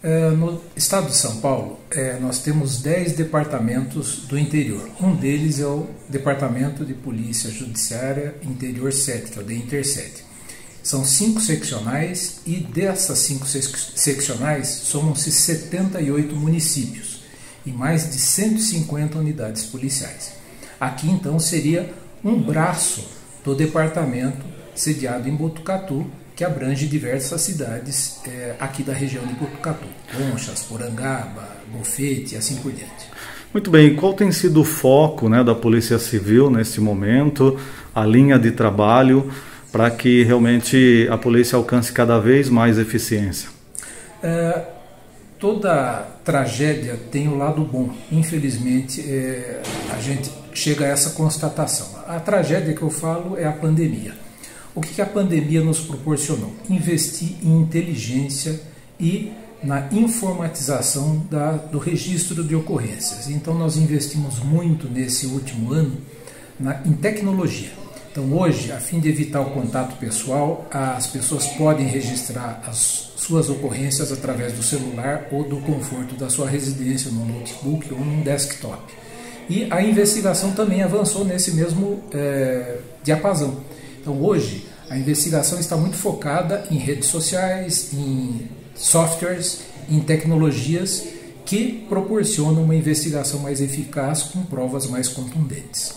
É, 0.00 0.30
no 0.30 0.60
estado 0.76 1.08
de 1.08 1.16
São 1.16 1.38
Paulo, 1.38 1.80
é, 1.90 2.18
nós 2.20 2.38
temos 2.40 2.80
10 2.80 3.14
departamentos 3.14 4.26
do 4.28 4.38
interior. 4.38 4.88
Um 5.00 5.14
deles 5.16 5.58
é 5.58 5.66
o 5.66 5.88
Departamento 6.08 6.84
de 6.84 6.94
Polícia 6.94 7.50
Judiciária 7.50 8.34
Interior 8.42 8.92
7, 8.92 9.32
que 9.32 9.38
é 9.38 9.42
o 9.42 9.44
DEINTER7. 9.44 10.27
São 10.88 11.04
cinco 11.04 11.38
seccionais 11.38 12.40
e 12.46 12.56
dessas 12.56 13.18
cinco 13.18 13.46
seccionais 13.46 14.68
somam-se 14.68 15.30
78 15.30 16.34
municípios 16.34 17.20
e 17.66 17.70
mais 17.70 18.10
de 18.10 18.18
150 18.18 19.18
unidades 19.18 19.64
policiais. 19.64 20.32
Aqui 20.80 21.10
então 21.10 21.38
seria 21.38 21.92
um 22.24 22.40
braço 22.40 23.06
do 23.44 23.54
departamento 23.54 24.42
sediado 24.74 25.28
em 25.28 25.36
Botucatu, 25.36 26.06
que 26.34 26.42
abrange 26.42 26.86
diversas 26.86 27.42
cidades 27.42 28.20
é, 28.26 28.54
aqui 28.58 28.82
da 28.82 28.94
região 28.94 29.26
de 29.26 29.34
Botucatu, 29.34 29.86
Conchas, 30.16 30.62
Porangaba, 30.62 31.50
Bofete 31.70 32.34
e 32.34 32.38
assim 32.38 32.56
por 32.62 32.72
diante. 32.72 33.10
Muito 33.52 33.70
bem, 33.70 33.94
qual 33.94 34.14
tem 34.14 34.32
sido 34.32 34.62
o 34.62 34.64
foco 34.64 35.28
né, 35.28 35.44
da 35.44 35.54
Polícia 35.54 35.98
Civil 35.98 36.48
nesse 36.48 36.80
momento, 36.80 37.60
a 37.94 38.06
linha 38.06 38.38
de 38.38 38.52
trabalho 38.52 39.30
para 39.70 39.90
que 39.90 40.22
realmente 40.24 41.06
a 41.10 41.18
polícia 41.18 41.56
alcance 41.56 41.92
cada 41.92 42.18
vez 42.18 42.48
mais 42.48 42.78
eficiência? 42.78 43.48
É, 44.22 44.62
toda 45.38 46.06
tragédia 46.24 46.98
tem 47.10 47.28
o 47.28 47.32
um 47.32 47.38
lado 47.38 47.62
bom. 47.62 47.90
Infelizmente, 48.10 49.00
é, 49.00 49.62
a 49.90 50.00
gente 50.00 50.30
chega 50.54 50.84
a 50.84 50.88
essa 50.88 51.10
constatação. 51.10 52.02
A 52.06 52.18
tragédia 52.18 52.74
que 52.74 52.82
eu 52.82 52.90
falo 52.90 53.36
é 53.36 53.44
a 53.44 53.52
pandemia. 53.52 54.14
O 54.74 54.80
que 54.80 55.00
a 55.00 55.06
pandemia 55.06 55.62
nos 55.62 55.80
proporcionou? 55.80 56.52
Investir 56.68 57.36
em 57.42 57.60
inteligência 57.60 58.60
e 58.98 59.32
na 59.62 59.88
informatização 59.90 61.26
da, 61.30 61.52
do 61.52 61.78
registro 61.78 62.44
de 62.44 62.54
ocorrências. 62.54 63.28
Então, 63.28 63.54
nós 63.54 63.76
investimos 63.76 64.38
muito 64.38 64.88
nesse 64.88 65.26
último 65.26 65.72
ano 65.72 65.96
na, 66.58 66.80
em 66.84 66.92
tecnologia. 66.92 67.70
Então, 68.10 68.32
hoje, 68.32 68.72
a 68.72 68.80
fim 68.80 69.00
de 69.00 69.08
evitar 69.08 69.40
o 69.40 69.50
contato 69.50 69.96
pessoal, 69.98 70.66
as 70.70 71.06
pessoas 71.06 71.46
podem 71.46 71.86
registrar 71.86 72.62
as 72.66 73.12
suas 73.16 73.50
ocorrências 73.50 74.10
através 74.10 74.52
do 74.54 74.62
celular 74.62 75.28
ou 75.30 75.44
do 75.44 75.58
conforto 75.58 76.14
da 76.14 76.30
sua 76.30 76.48
residência, 76.48 77.10
no 77.10 77.26
notebook 77.26 77.92
ou 77.92 78.00
num 78.00 78.22
desktop. 78.22 78.82
E 79.48 79.66
a 79.70 79.82
investigação 79.82 80.52
também 80.52 80.82
avançou 80.82 81.24
nesse 81.24 81.52
mesmo 81.52 82.02
é, 82.12 82.78
diapasão. 83.02 83.58
Então, 84.00 84.22
hoje, 84.22 84.66
a 84.90 84.96
investigação 84.96 85.60
está 85.60 85.76
muito 85.76 85.96
focada 85.96 86.66
em 86.70 86.78
redes 86.78 87.08
sociais, 87.08 87.90
em 87.92 88.48
softwares, 88.74 89.60
em 89.90 90.00
tecnologias 90.00 91.04
que 91.44 91.86
proporcionam 91.88 92.62
uma 92.62 92.74
investigação 92.74 93.40
mais 93.40 93.60
eficaz 93.60 94.22
com 94.22 94.42
provas 94.44 94.86
mais 94.86 95.08
contundentes. 95.08 95.94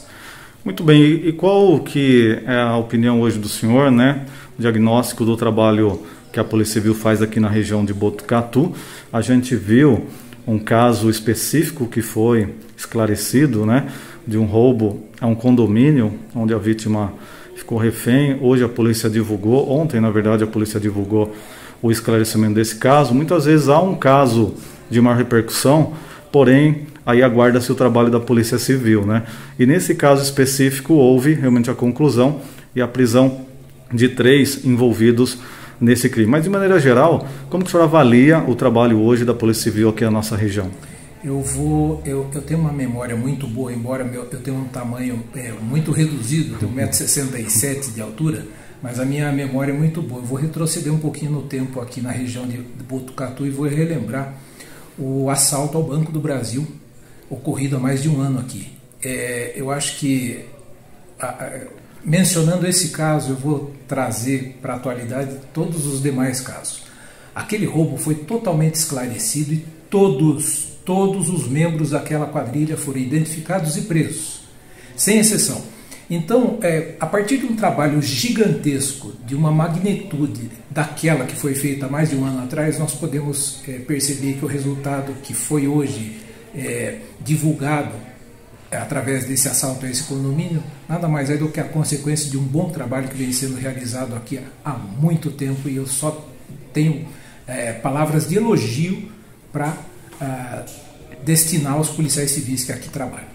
Muito 0.63 0.83
bem, 0.83 1.01
e 1.01 1.31
qual 1.31 1.79
que 1.79 2.39
é 2.45 2.55
a 2.55 2.77
opinião 2.77 3.19
hoje 3.19 3.39
do 3.39 3.49
senhor, 3.49 3.89
né? 3.89 4.27
O 4.59 4.61
diagnóstico 4.61 5.25
do 5.25 5.35
trabalho 5.35 5.99
que 6.31 6.39
a 6.39 6.43
Polícia 6.43 6.75
Civil 6.75 6.93
faz 6.93 7.19
aqui 7.19 7.39
na 7.39 7.49
região 7.49 7.83
de 7.83 7.91
Botucatu. 7.91 8.71
A 9.11 9.21
gente 9.21 9.55
viu 9.55 10.05
um 10.45 10.59
caso 10.59 11.09
específico 11.09 11.87
que 11.87 12.03
foi 12.03 12.53
esclarecido, 12.77 13.65
né? 13.65 13.87
De 14.25 14.37
um 14.37 14.45
roubo 14.45 15.03
a 15.19 15.25
um 15.25 15.33
condomínio, 15.33 16.13
onde 16.35 16.53
a 16.53 16.59
vítima 16.59 17.11
ficou 17.55 17.79
refém. 17.79 18.37
Hoje 18.39 18.63
a 18.63 18.69
polícia 18.69 19.09
divulgou, 19.09 19.67
ontem 19.67 19.99
na 19.99 20.11
verdade 20.11 20.43
a 20.43 20.47
polícia 20.47 20.79
divulgou 20.79 21.33
o 21.81 21.89
esclarecimento 21.89 22.53
desse 22.53 22.75
caso. 22.75 23.15
Muitas 23.15 23.45
vezes 23.45 23.67
há 23.67 23.81
um 23.81 23.95
caso 23.95 24.53
de 24.91 25.01
maior 25.01 25.17
repercussão, 25.17 25.93
porém 26.31 26.85
aí 27.05 27.21
aguarda-se 27.23 27.71
o 27.71 27.75
trabalho 27.75 28.09
da 28.09 28.19
Polícia 28.19 28.57
Civil, 28.57 29.05
né? 29.05 29.23
E 29.57 29.65
nesse 29.65 29.95
caso 29.95 30.21
específico 30.23 30.93
houve 30.93 31.33
realmente 31.33 31.69
a 31.69 31.73
conclusão 31.73 32.41
e 32.75 32.81
a 32.81 32.87
prisão 32.87 33.41
de 33.93 34.09
três 34.09 34.65
envolvidos 34.65 35.37
nesse 35.79 36.09
crime. 36.09 36.29
Mas 36.29 36.43
de 36.43 36.49
maneira 36.49 36.79
geral, 36.79 37.27
como 37.49 37.63
que 37.63 37.69
o 37.69 37.71
senhor 37.71 37.83
avalia 37.83 38.39
o 38.39 38.55
trabalho 38.55 38.99
hoje 39.01 39.25
da 39.25 39.33
Polícia 39.33 39.63
Civil 39.63 39.89
aqui 39.89 40.03
na 40.03 40.11
nossa 40.11 40.35
região? 40.35 40.69
eu 41.23 41.39
vou 41.39 42.01
eu, 42.03 42.27
eu 42.33 42.41
tenho 42.41 42.59
uma 42.59 42.73
memória 42.73 43.15
muito 43.15 43.47
boa 43.47 43.71
embora 43.71 44.03
meu, 44.03 44.23
eu 44.23 44.39
tenha 44.39 44.57
um 44.57 44.65
tamanho 44.65 45.23
é, 45.35 45.51
muito 45.51 45.91
reduzido 45.91 46.57
tenho 46.57 46.73
1,67m 46.73 47.93
de 47.93 48.01
altura 48.01 48.47
mas 48.81 48.99
a 48.99 49.05
minha 49.05 49.31
memória 49.31 49.71
é 49.71 49.75
muito 49.75 50.01
boa 50.01 50.19
eu 50.19 50.25
vou 50.25 50.37
retroceder 50.37 50.91
um 50.91 50.97
pouquinho 50.97 51.31
no 51.31 51.43
tempo 51.43 51.79
aqui 51.79 52.01
na 52.01 52.09
região 52.09 52.47
de 52.47 52.57
Botucatu 52.57 53.45
e 53.45 53.51
vou 53.51 53.67
relembrar 53.67 54.33
o 54.97 55.29
assalto 55.29 55.77
ao 55.77 55.83
Banco 55.83 56.11
do 56.11 56.19
Brasil 56.19 56.67
ocorrido 57.31 57.77
há 57.77 57.79
mais 57.79 58.01
de 58.01 58.09
um 58.09 58.21
ano 58.21 58.39
aqui 58.39 58.71
é, 59.03 59.53
eu 59.55 59.71
acho 59.71 59.97
que 59.97 60.45
a, 61.19 61.27
a, 61.27 61.59
mencionando 62.03 62.67
esse 62.67 62.89
caso 62.89 63.31
eu 63.31 63.35
vou 63.35 63.73
trazer 63.87 64.59
para 64.61 64.73
a 64.73 64.75
atualidade 64.75 65.37
todos 65.53 65.87
os 65.87 66.01
demais 66.01 66.39
casos 66.41 66.83
aquele 67.33 67.65
roubo 67.65 67.97
foi 67.97 68.15
totalmente 68.15 68.75
esclarecido 68.75 69.53
e 69.53 69.65
todos 69.89 70.71
todos 70.85 71.29
os 71.29 71.47
membros 71.47 71.91
daquela 71.91 72.25
quadrilha 72.25 72.77
foram 72.77 72.99
identificados 72.99 73.77
e 73.77 73.81
presos, 73.81 74.41
sem 74.95 75.19
exceção. 75.19 75.61
Então, 76.09 76.59
é, 76.61 76.95
a 76.99 77.05
partir 77.05 77.37
de 77.37 77.45
um 77.45 77.55
trabalho 77.55 78.01
gigantesco, 78.01 79.13
de 79.25 79.33
uma 79.33 79.49
magnitude 79.49 80.51
daquela 80.69 81.25
que 81.25 81.35
foi 81.35 81.55
feita 81.55 81.85
há 81.85 81.89
mais 81.89 82.09
de 82.09 82.17
um 82.17 82.25
ano 82.25 82.43
atrás, 82.43 82.77
nós 82.77 82.93
podemos 82.93 83.61
é, 83.65 83.73
perceber 83.73 84.33
que 84.33 84.43
o 84.43 84.47
resultado 84.47 85.13
que 85.23 85.33
foi 85.33 85.67
hoje 85.67 86.17
é, 86.55 86.99
divulgado 87.19 87.93
através 88.71 89.25
desse 89.25 89.49
assalto 89.49 89.85
a 89.85 89.89
esse 89.89 90.03
condomínio, 90.03 90.63
nada 90.87 91.07
mais 91.07 91.29
é 91.29 91.35
do 91.35 91.49
que 91.49 91.59
a 91.59 91.63
consequência 91.63 92.29
de 92.29 92.37
um 92.37 92.43
bom 92.43 92.69
trabalho 92.69 93.09
que 93.09 93.17
vem 93.17 93.31
sendo 93.33 93.55
realizado 93.55 94.15
aqui 94.15 94.39
há 94.63 94.71
muito 94.71 95.29
tempo 95.31 95.67
e 95.67 95.75
eu 95.75 95.85
só 95.85 96.25
tenho 96.71 97.05
é, 97.45 97.73
palavras 97.73 98.29
de 98.29 98.37
elogio 98.37 99.11
para 99.51 99.75
destinar 101.23 101.73
aos 101.73 101.89
policiais 101.89 102.31
civis 102.31 102.63
que 102.63 102.71
aqui 102.71 102.89
trabalham. 102.89 103.31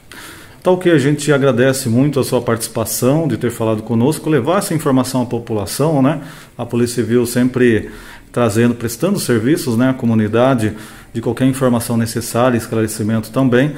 Tal 0.62 0.78
que 0.78 0.90
a 0.90 0.98
gente 0.98 1.32
agradece 1.32 1.88
muito 1.88 2.18
a 2.18 2.24
sua 2.24 2.42
participação, 2.42 3.28
de 3.28 3.36
ter 3.36 3.50
falado 3.50 3.82
conosco, 3.82 4.28
levar 4.28 4.58
essa 4.58 4.74
informação 4.74 5.22
à 5.22 5.26
população, 5.26 6.02
né? 6.02 6.22
A 6.58 6.66
Polícia 6.66 6.96
Civil 6.96 7.24
sempre 7.24 7.90
trazendo, 8.32 8.74
prestando 8.74 9.20
serviços, 9.20 9.76
né, 9.76 9.90
à 9.90 9.94
comunidade, 9.94 10.76
de 11.16 11.22
qualquer 11.22 11.46
informação 11.46 11.96
necessária, 11.96 12.58
esclarecimento 12.58 13.30
também. 13.30 13.74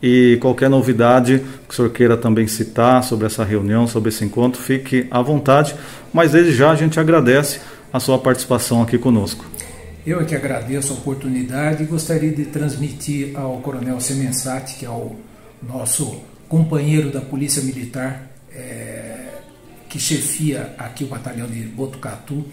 E 0.00 0.38
qualquer 0.40 0.70
novidade 0.70 1.42
que 1.66 1.74
o 1.74 1.76
senhor 1.76 1.90
queira 1.90 2.16
também 2.16 2.46
citar 2.46 3.02
sobre 3.02 3.26
essa 3.26 3.42
reunião, 3.42 3.88
sobre 3.88 4.10
esse 4.10 4.24
encontro, 4.24 4.62
fique 4.62 5.08
à 5.10 5.20
vontade. 5.20 5.74
Mas 6.12 6.30
desde 6.30 6.54
já 6.54 6.70
a 6.70 6.76
gente 6.76 7.00
agradece 7.00 7.60
a 7.92 7.98
sua 7.98 8.18
participação 8.20 8.82
aqui 8.82 8.98
conosco. 8.98 9.44
Eu 10.06 10.20
é 10.20 10.24
que 10.24 10.36
agradeço 10.36 10.92
a 10.92 10.96
oportunidade 10.96 11.82
e 11.82 11.86
gostaria 11.86 12.30
de 12.30 12.44
transmitir 12.44 13.36
ao 13.36 13.56
Coronel 13.56 13.98
Semensati, 13.98 14.76
que 14.76 14.86
é 14.86 14.90
o 14.90 15.16
nosso 15.60 16.20
companheiro 16.48 17.10
da 17.10 17.20
Polícia 17.20 17.60
Militar, 17.62 18.30
é, 18.54 19.24
que 19.88 19.98
chefia 19.98 20.72
aqui 20.78 21.02
o 21.02 21.08
batalhão 21.08 21.48
de 21.48 21.62
Botucatu, 21.62 22.44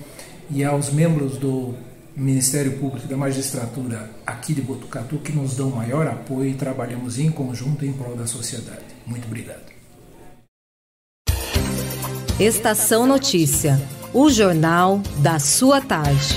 e 0.49 0.63
aos 0.63 0.91
membros 0.91 1.37
do 1.37 1.75
Ministério 2.15 2.77
Público 2.77 3.07
e 3.07 3.09
da 3.09 3.17
Magistratura 3.17 4.09
aqui 4.25 4.53
de 4.53 4.61
Botucatu, 4.61 5.17
que 5.17 5.31
nos 5.31 5.55
dão 5.55 5.71
maior 5.71 6.05
apoio 6.05 6.51
e 6.51 6.53
trabalhamos 6.53 7.17
em 7.17 7.31
conjunto 7.31 7.83
em 7.83 7.91
prol 7.91 8.15
da 8.15 8.27
sociedade. 8.27 8.85
Muito 9.05 9.25
obrigado. 9.25 9.73
Estação 12.39 13.07
Notícia, 13.07 13.79
o 14.13 14.29
jornal 14.29 15.01
da 15.23 15.39
sua 15.39 15.81
tarde. 15.81 16.35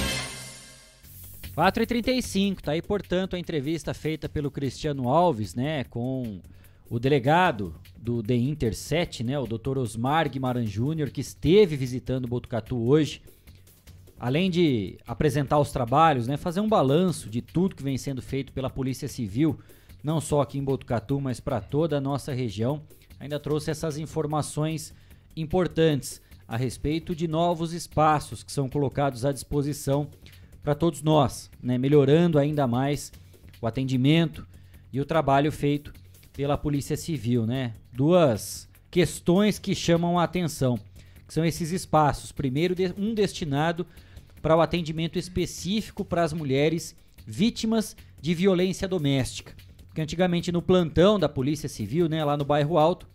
4h35, 1.54 2.60
tá 2.60 2.72
aí, 2.72 2.82
portanto, 2.82 3.34
a 3.34 3.38
entrevista 3.38 3.92
feita 3.92 4.28
pelo 4.28 4.50
Cristiano 4.50 5.08
Alves, 5.08 5.54
né, 5.54 5.84
com 5.84 6.40
o 6.88 6.98
delegado 6.98 7.74
do 7.96 8.22
The 8.22 8.34
Interset, 8.34 9.24
né, 9.24 9.38
o 9.38 9.46
Dr. 9.46 9.78
Osmar 9.78 10.28
Guimarães 10.28 10.70
Júnior, 10.70 11.10
que 11.10 11.20
esteve 11.20 11.76
visitando 11.76 12.28
Botucatu 12.28 12.78
hoje. 12.86 13.20
Além 14.18 14.50
de 14.50 14.98
apresentar 15.06 15.58
os 15.58 15.70
trabalhos, 15.70 16.26
né, 16.26 16.36
fazer 16.36 16.60
um 16.60 16.68
balanço 16.68 17.28
de 17.28 17.42
tudo 17.42 17.76
que 17.76 17.82
vem 17.82 17.98
sendo 17.98 18.22
feito 18.22 18.52
pela 18.52 18.70
Polícia 18.70 19.08
Civil, 19.08 19.58
não 20.02 20.20
só 20.20 20.40
aqui 20.40 20.58
em 20.58 20.64
Botucatu, 20.64 21.20
mas 21.20 21.38
para 21.40 21.60
toda 21.60 21.98
a 21.98 22.00
nossa 22.00 22.32
região. 22.32 22.82
ainda 23.18 23.40
trouxe 23.40 23.70
essas 23.70 23.98
informações 23.98 24.94
importantes 25.36 26.20
a 26.46 26.56
respeito 26.56 27.14
de 27.14 27.26
novos 27.26 27.72
espaços 27.72 28.42
que 28.42 28.52
são 28.52 28.68
colocados 28.68 29.24
à 29.24 29.32
disposição 29.32 30.08
para 30.62 30.74
todos 30.74 31.02
nós, 31.02 31.50
né? 31.62 31.76
melhorando 31.76 32.38
ainda 32.38 32.66
mais 32.66 33.12
o 33.60 33.66
atendimento 33.66 34.46
e 34.92 35.00
o 35.00 35.04
trabalho 35.04 35.50
feito 35.50 35.92
pela 36.32 36.56
Polícia 36.56 36.96
Civil. 36.96 37.46
Né? 37.46 37.74
Duas 37.92 38.68
questões 38.90 39.58
que 39.58 39.74
chamam 39.74 40.18
a 40.18 40.24
atenção, 40.24 40.78
que 41.26 41.34
são 41.34 41.44
esses 41.44 41.70
espaços. 41.70 42.32
Primeiro, 42.32 42.74
um 42.96 43.14
destinado 43.14 43.86
para 44.40 44.56
o 44.56 44.60
atendimento 44.60 45.18
específico 45.18 46.04
para 46.04 46.22
as 46.22 46.32
mulheres 46.32 46.96
vítimas 47.26 47.96
de 48.20 48.34
violência 48.34 48.86
doméstica. 48.86 49.54
Porque 49.86 50.00
antigamente 50.00 50.52
no 50.52 50.62
plantão 50.62 51.18
da 51.18 51.28
Polícia 51.28 51.68
Civil, 51.68 52.08
né, 52.08 52.24
lá 52.24 52.36
no 52.36 52.44
bairro 52.44 52.78
Alto, 52.78 53.08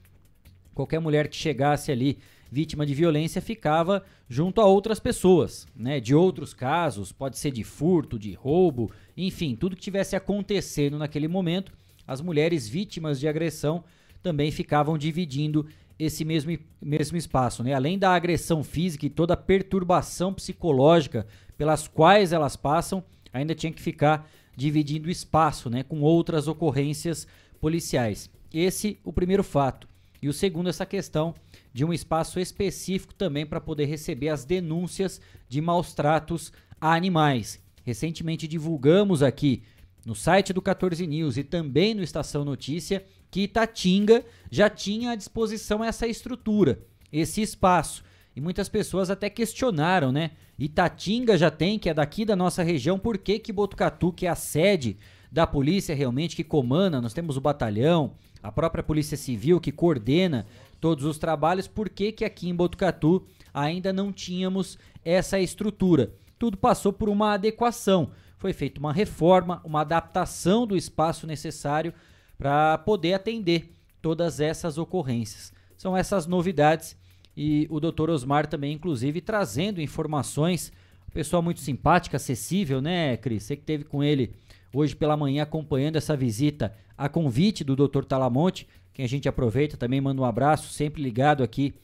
qualquer 0.73 0.99
mulher 0.99 1.27
que 1.27 1.35
chegasse 1.35 1.91
ali 1.91 2.17
vítima 2.51 2.85
de 2.85 2.93
violência 2.93 3.41
ficava 3.41 4.03
junto 4.27 4.59
a 4.59 4.65
outras 4.65 4.99
pessoas, 4.99 5.65
né? 5.73 6.01
De 6.01 6.13
outros 6.13 6.53
casos, 6.53 7.11
pode 7.11 7.37
ser 7.37 7.51
de 7.51 7.63
furto, 7.63 8.19
de 8.19 8.33
roubo, 8.33 8.91
enfim, 9.15 9.55
tudo 9.55 9.75
que 9.75 9.81
tivesse 9.81 10.15
acontecendo 10.15 10.97
naquele 10.97 11.29
momento, 11.29 11.71
as 12.05 12.19
mulheres 12.19 12.67
vítimas 12.67 13.19
de 13.19 13.27
agressão 13.27 13.83
também 14.21 14.51
ficavam 14.51 14.97
dividindo 14.97 15.65
esse 15.97 16.25
mesmo, 16.25 16.57
mesmo 16.81 17.17
espaço, 17.17 17.63
né? 17.63 17.73
Além 17.73 17.97
da 17.97 18.13
agressão 18.13 18.63
física 18.63 19.05
e 19.05 19.09
toda 19.09 19.33
a 19.33 19.37
perturbação 19.37 20.33
psicológica 20.33 21.27
pelas 21.57 21.87
quais 21.87 22.33
elas 22.33 22.55
passam, 22.55 23.03
ainda 23.31 23.55
tinha 23.55 23.71
que 23.71 23.81
ficar 23.81 24.29
dividindo 24.55 25.09
espaço, 25.09 25.69
né, 25.69 25.83
com 25.83 26.01
outras 26.01 26.47
ocorrências 26.47 27.27
policiais. 27.59 28.29
Esse 28.53 28.99
o 29.03 29.13
primeiro 29.13 29.43
fato. 29.43 29.87
E 30.21 30.27
o 30.27 30.33
segundo 30.33 30.69
essa 30.69 30.85
questão 30.85 31.33
de 31.73 31.83
um 31.83 31.93
espaço 31.93 32.39
específico 32.39 33.13
também 33.13 33.45
para 33.45 33.61
poder 33.61 33.85
receber 33.85 34.29
as 34.29 34.45
denúncias 34.45 35.19
de 35.47 35.61
maus 35.61 35.93
tratos 35.93 36.51
a 36.79 36.93
animais. 36.93 37.59
Recentemente 37.83 38.47
divulgamos 38.47 39.23
aqui 39.23 39.63
no 40.05 40.13
site 40.13 40.53
do 40.53 40.61
14 40.61 41.05
News 41.07 41.37
e 41.37 41.43
também 41.43 41.93
no 41.93 42.03
Estação 42.03 42.43
Notícia 42.43 43.03
que 43.31 43.41
Itatinga 43.43 44.23
já 44.51 44.69
tinha 44.69 45.11
à 45.11 45.15
disposição 45.15 45.81
essa 45.81 46.05
estrutura, 46.05 46.79
esse 47.11 47.41
espaço. 47.41 48.03
E 48.35 48.41
muitas 48.41 48.69
pessoas 48.69 49.09
até 49.09 49.29
questionaram, 49.29 50.11
né? 50.11 50.31
Itatinga 50.59 51.37
já 51.37 51.49
tem, 51.49 51.79
que 51.79 51.89
é 51.89 51.93
daqui 51.93 52.25
da 52.25 52.35
nossa 52.35 52.61
região, 52.61 52.99
por 52.99 53.17
que, 53.17 53.39
que 53.39 53.51
Botucatu, 53.51 54.11
que 54.11 54.27
é 54.27 54.29
a 54.29 54.35
sede 54.35 54.97
da 55.31 55.47
polícia 55.47 55.95
realmente, 55.95 56.35
que 56.35 56.43
comanda, 56.43 57.01
nós 57.01 57.13
temos 57.13 57.37
o 57.37 57.41
batalhão, 57.41 58.13
a 58.43 58.51
própria 58.51 58.83
Polícia 58.83 59.15
Civil 59.15 59.59
que 59.59 59.71
coordena 59.71 60.45
todos 60.79 61.05
os 61.05 61.17
trabalhos, 61.17 61.67
por 61.67 61.89
que, 61.89 62.11
que 62.11 62.25
aqui 62.25 62.49
em 62.49 62.55
Botucatu 62.55 63.25
ainda 63.53 63.93
não 63.93 64.11
tínhamos 64.11 64.77
essa 65.05 65.39
estrutura? 65.39 66.11
Tudo 66.39 66.57
passou 66.57 66.91
por 66.91 67.07
uma 67.07 67.33
adequação. 67.33 68.11
Foi 68.37 68.51
feita 68.51 68.79
uma 68.79 68.91
reforma, 68.91 69.61
uma 69.63 69.81
adaptação 69.81 70.65
do 70.65 70.75
espaço 70.75 71.27
necessário 71.27 71.93
para 72.41 72.75
poder 72.79 73.13
atender 73.13 73.71
todas 74.01 74.39
essas 74.39 74.79
ocorrências. 74.79 75.53
São 75.77 75.95
essas 75.95 76.25
novidades 76.25 76.97
e 77.37 77.67
o 77.69 77.79
Dr. 77.79 78.09
Osmar 78.09 78.47
também, 78.47 78.73
inclusive, 78.73 79.21
trazendo 79.21 79.79
informações. 79.79 80.73
Pessoa 81.13 81.39
muito 81.39 81.59
simpática, 81.59 82.17
acessível, 82.17 82.81
né, 82.81 83.15
Cris? 83.15 83.43
Você 83.43 83.55
que 83.55 83.61
teve 83.61 83.83
com 83.83 84.03
ele 84.03 84.33
hoje 84.73 84.95
pela 84.95 85.15
manhã 85.15 85.43
acompanhando 85.43 85.97
essa 85.97 86.17
visita 86.17 86.73
a 86.97 87.07
convite 87.07 87.63
do 87.63 87.75
Dr. 87.75 88.05
Talamonte, 88.05 88.67
quem 88.91 89.05
a 89.05 89.07
gente 89.07 89.29
aproveita 89.29 89.77
também 89.77 90.01
manda 90.01 90.19
um 90.19 90.25
abraço, 90.25 90.73
sempre 90.73 90.99
ligado 90.99 91.43
aqui 91.43 91.75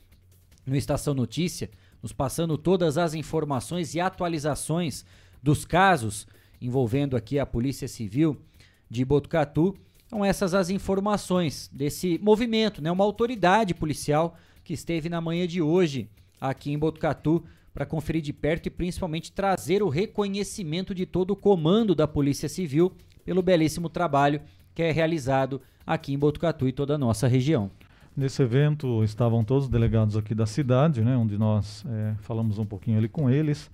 no 0.65 0.75
Estação 0.75 1.13
Notícia, 1.13 1.69
nos 2.01 2.11
passando 2.11 2.57
todas 2.57 2.97
as 2.97 3.13
informações 3.13 3.93
e 3.93 3.99
atualizações 3.99 5.05
dos 5.43 5.65
casos 5.65 6.25
envolvendo 6.59 7.15
aqui 7.15 7.37
a 7.37 7.45
Polícia 7.45 7.87
Civil 7.87 8.41
de 8.89 9.05
Botucatu. 9.05 9.77
São 10.07 10.23
essas 10.23 10.53
as 10.53 10.69
informações 10.69 11.69
desse 11.71 12.19
movimento, 12.23 12.81
né? 12.81 12.89
Uma 12.91 13.03
autoridade 13.03 13.73
policial 13.73 14.35
que 14.63 14.73
esteve 14.73 15.09
na 15.09 15.19
manhã 15.19 15.45
de 15.45 15.61
hoje 15.61 16.09
aqui 16.39 16.71
em 16.71 16.79
Botucatu 16.79 17.43
para 17.73 17.85
conferir 17.85 18.21
de 18.21 18.33
perto 18.33 18.67
e 18.67 18.69
principalmente 18.69 19.31
trazer 19.31 19.83
o 19.83 19.89
reconhecimento 19.89 20.95
de 20.95 21.05
todo 21.05 21.31
o 21.31 21.35
comando 21.35 21.93
da 21.93 22.07
Polícia 22.07 22.49
Civil 22.49 22.91
pelo 23.23 23.41
belíssimo 23.41 23.89
trabalho 23.89 24.41
que 24.73 24.81
é 24.81 24.91
realizado 24.91 25.61
aqui 25.85 26.13
em 26.13 26.17
Botucatu 26.17 26.67
e 26.67 26.71
toda 26.71 26.95
a 26.95 26.97
nossa 26.97 27.27
região. 27.27 27.69
Nesse 28.15 28.41
evento 28.41 29.03
estavam 29.03 29.43
todos 29.43 29.65
os 29.65 29.69
delegados 29.69 30.15
aqui 30.15 30.33
da 30.33 30.45
cidade, 30.45 31.01
né, 31.01 31.15
onde 31.15 31.37
nós 31.37 31.85
é, 31.87 32.15
falamos 32.21 32.57
um 32.57 32.65
pouquinho 32.65 32.97
ali 32.97 33.07
com 33.07 33.29
eles. 33.29 33.69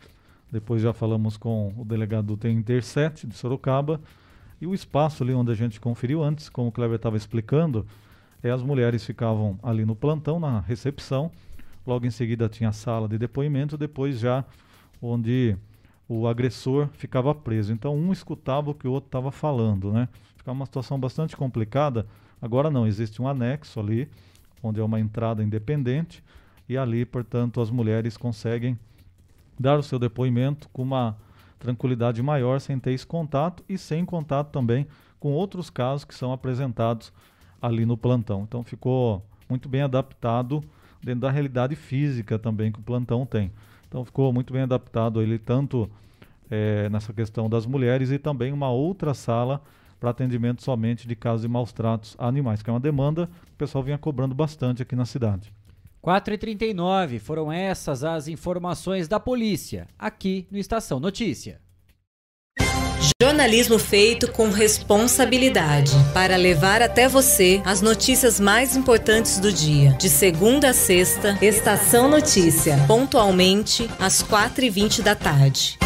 Depois 0.52 0.82
já 0.82 0.94
falamos 0.94 1.38
com 1.38 1.74
o 1.78 1.86
delegado 1.86 2.28
do 2.28 2.38
TEM 2.38 2.58
Interset 2.58 3.26
de 3.26 3.36
Sorocaba. 3.36 4.02
E 4.64 4.66
o 4.66 4.74
espaço 4.74 5.24
ali 5.24 5.34
onde 5.34 5.52
a 5.52 5.56
gente 5.56 5.78
conferiu 5.78 6.24
antes, 6.24 6.48
como 6.48 6.70
o 6.70 6.72
Kleber 6.72 6.96
estava 6.96 7.18
explicando, 7.18 7.86
é, 8.42 8.50
as 8.50 8.64
mulheres 8.64 9.04
ficavam 9.04 9.60
ali 9.62 9.84
no 9.84 9.94
plantão, 9.94 10.40
na 10.40 10.62
recepção. 10.62 11.30
Logo 11.86 12.06
em 12.06 12.10
seguida 12.10 12.48
tinha 12.48 12.70
a 12.70 12.72
sala 12.72 13.10
de 13.10 13.18
depoimento, 13.18 13.78
depois 13.78 14.20
já 14.20 14.46
onde 15.02 15.58
o 16.08 16.30
agressor 16.30 16.88
ficava 16.94 17.36
preso. 17.36 17.74
Então 17.74 17.94
um 17.94 18.14
escutava 18.14 18.72
o 18.72 18.74
que 18.74 18.88
o 18.88 18.92
outro 18.94 19.10
estava 19.10 19.34
falando, 19.34 19.92
né? 19.92 20.08
Ficava 20.38 20.56
uma 20.56 20.66
situação 20.66 20.98
bastante 20.98 21.36
complicada. 21.36 22.08
Agora 22.42 22.72
não, 22.72 22.88
existe 22.88 23.22
um 23.22 23.28
anexo 23.28 23.82
ali, 23.82 24.08
onde 24.64 24.80
é 24.80 24.84
uma 24.84 24.98
entrada 24.98 25.44
independente, 25.44 26.24
e 26.70 26.78
ali, 26.78 27.04
portanto, 27.04 27.60
as 27.60 27.70
mulheres 27.70 28.16
conseguem 28.16 28.80
dar 29.60 29.78
o 29.78 29.84
seu 29.84 30.00
depoimento 30.00 30.70
com 30.70 30.84
uma 30.84 31.18
tranquilidade 31.64 32.22
maior, 32.22 32.60
sem 32.60 32.78
ter 32.78 32.92
esse 32.92 33.08
contato 33.08 33.64
e 33.68 33.78
sem 33.78 34.06
contato 34.06 34.52
também 34.52 34.86
com 35.20 35.32
outros 35.32 35.70
casos 35.70 36.04
que 36.04 36.14
são 36.14 36.34
apresentados 36.34 37.14
ali 37.62 37.86
no 37.86 37.96
plantão. 37.96 38.44
Então 38.44 38.64
ficou 38.64 39.26
muito 39.50 39.70
bem 39.70 39.82
adaptado 39.82 40.62
dentro 41.02 41.22
da 41.22 41.32
realidade 41.32 41.76
física 41.76 42.38
também 42.38 42.72
que 42.72 42.80
o 42.80 42.84
plantão 42.84 43.26
tem. 43.26 43.52
Então 43.88 44.04
ficou 44.04 44.34
muito 44.34 44.52
bem 44.52 44.64
adaptado 44.64 45.22
ele 45.22 45.40
tanto 45.40 45.90
é, 46.52 46.90
nessa 46.90 47.14
questão 47.14 47.50
das 47.50 47.66
mulheres 47.66 48.12
e 48.12 48.20
também 48.20 48.52
uma 48.52 48.70
outra 48.70 49.14
sala 49.14 49.62
para 50.00 50.10
atendimento 50.10 50.62
somente 50.62 51.08
de 51.08 51.16
casos 51.16 51.44
de 51.44 51.48
maus 51.48 51.72
tratos 51.72 52.14
a 52.20 52.28
animais, 52.28 52.62
que 52.62 52.70
é 52.70 52.74
uma 52.74 52.80
demanda 52.80 53.28
que 53.46 53.54
o 53.54 53.58
pessoal 53.58 53.82
vinha 53.82 53.98
cobrando 53.98 54.36
bastante 54.36 54.82
aqui 54.82 54.98
na 54.98 55.06
cidade. 55.06 55.54
4h39 56.04 57.18
foram 57.18 57.50
essas 57.50 58.04
as 58.04 58.28
informações 58.28 59.08
da 59.08 59.22
polícia, 59.22 59.88
aqui 59.98 60.46
no 60.52 60.58
Estação 60.58 61.00
Notícia. 61.00 61.62
Jornalismo 63.22 63.80
feito 63.80 64.30
com 64.32 64.50
responsabilidade 64.50 65.92
para 66.14 66.36
levar 66.36 66.82
até 66.82 67.08
você 67.08 67.62
as 67.66 67.82
notícias 67.82 68.38
mais 68.38 68.76
importantes 68.76 69.40
do 69.40 69.52
dia. 69.52 69.94
De 69.94 70.10
segunda 70.10 70.70
a 70.70 70.74
sexta, 70.74 71.38
Estação 71.42 72.10
Notícia, 72.10 72.76
pontualmente 72.86 73.90
às 73.98 74.22
4h20 74.22 75.02
da 75.02 75.16
tarde. 75.16 75.80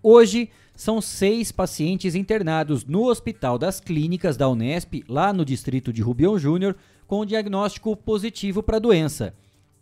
Hoje 0.03 0.51
são 0.77 1.01
seis 1.01 1.51
pacientes 1.51 2.15
internados 2.15 2.85
no 2.85 3.05
Hospital 3.05 3.59
das 3.59 3.81
Clínicas 3.81 4.37
da 4.37 4.49
Unesp, 4.49 5.03
lá 5.09 5.33
no 5.33 5.45
distrito 5.45 5.93
de 5.93 6.03
Rubião 6.03 6.39
Júnior, 6.39 6.77
com 7.07 7.25
diagnóstico 7.25 7.97
positivo 7.97 8.63
para 8.63 8.77
a 8.77 8.81
doença. 8.81 9.35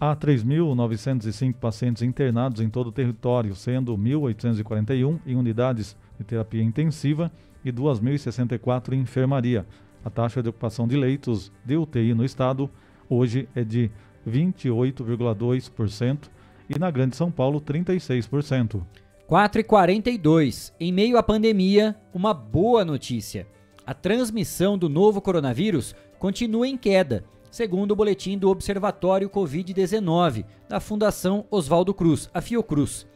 Há 0.00 0.16
3.905 0.16 1.54
pacientes 1.54 2.02
internados 2.02 2.60
em 2.60 2.68
todo 2.68 2.88
o 2.88 2.92
território, 2.92 3.54
sendo 3.54 3.96
1.841 3.96 5.20
em 5.24 5.36
unidades 5.36 5.96
de 6.18 6.24
terapia 6.24 6.62
intensiva 6.62 7.30
e 7.64 7.72
2.064 7.72 8.92
em 8.92 9.00
enfermaria. 9.00 9.66
A 10.04 10.10
taxa 10.10 10.42
de 10.42 10.48
ocupação 10.48 10.86
de 10.86 10.96
leitos 10.96 11.50
de 11.64 11.76
UTI 11.76 12.14
no 12.14 12.24
estado 12.24 12.70
hoje 13.08 13.48
é 13.54 13.64
de 13.64 13.90
28,2% 14.28 16.28
e 16.68 16.78
na 16.78 16.90
Grande 16.90 17.16
São 17.16 17.30
Paulo 17.30 17.60
36%. 17.60 18.82
4 19.26 19.60
e 19.60 19.64
42. 19.64 20.74
Em 20.78 20.92
meio 20.92 21.16
à 21.16 21.22
pandemia, 21.22 21.96
uma 22.12 22.34
boa 22.34 22.84
notícia. 22.84 23.46
A 23.86 23.94
transmissão 23.94 24.76
do 24.76 24.88
novo 24.88 25.20
coronavírus 25.20 25.94
continua 26.18 26.68
em 26.68 26.76
queda, 26.76 27.24
segundo 27.50 27.92
o 27.92 27.96
boletim 27.96 28.36
do 28.36 28.50
Observatório 28.50 29.30
Covid-19 29.30 30.44
da 30.68 30.80
Fundação 30.80 31.46
Oswaldo 31.50 31.94
Cruz, 31.94 32.28
a 32.34 32.40
Fiocruz. 32.40 33.06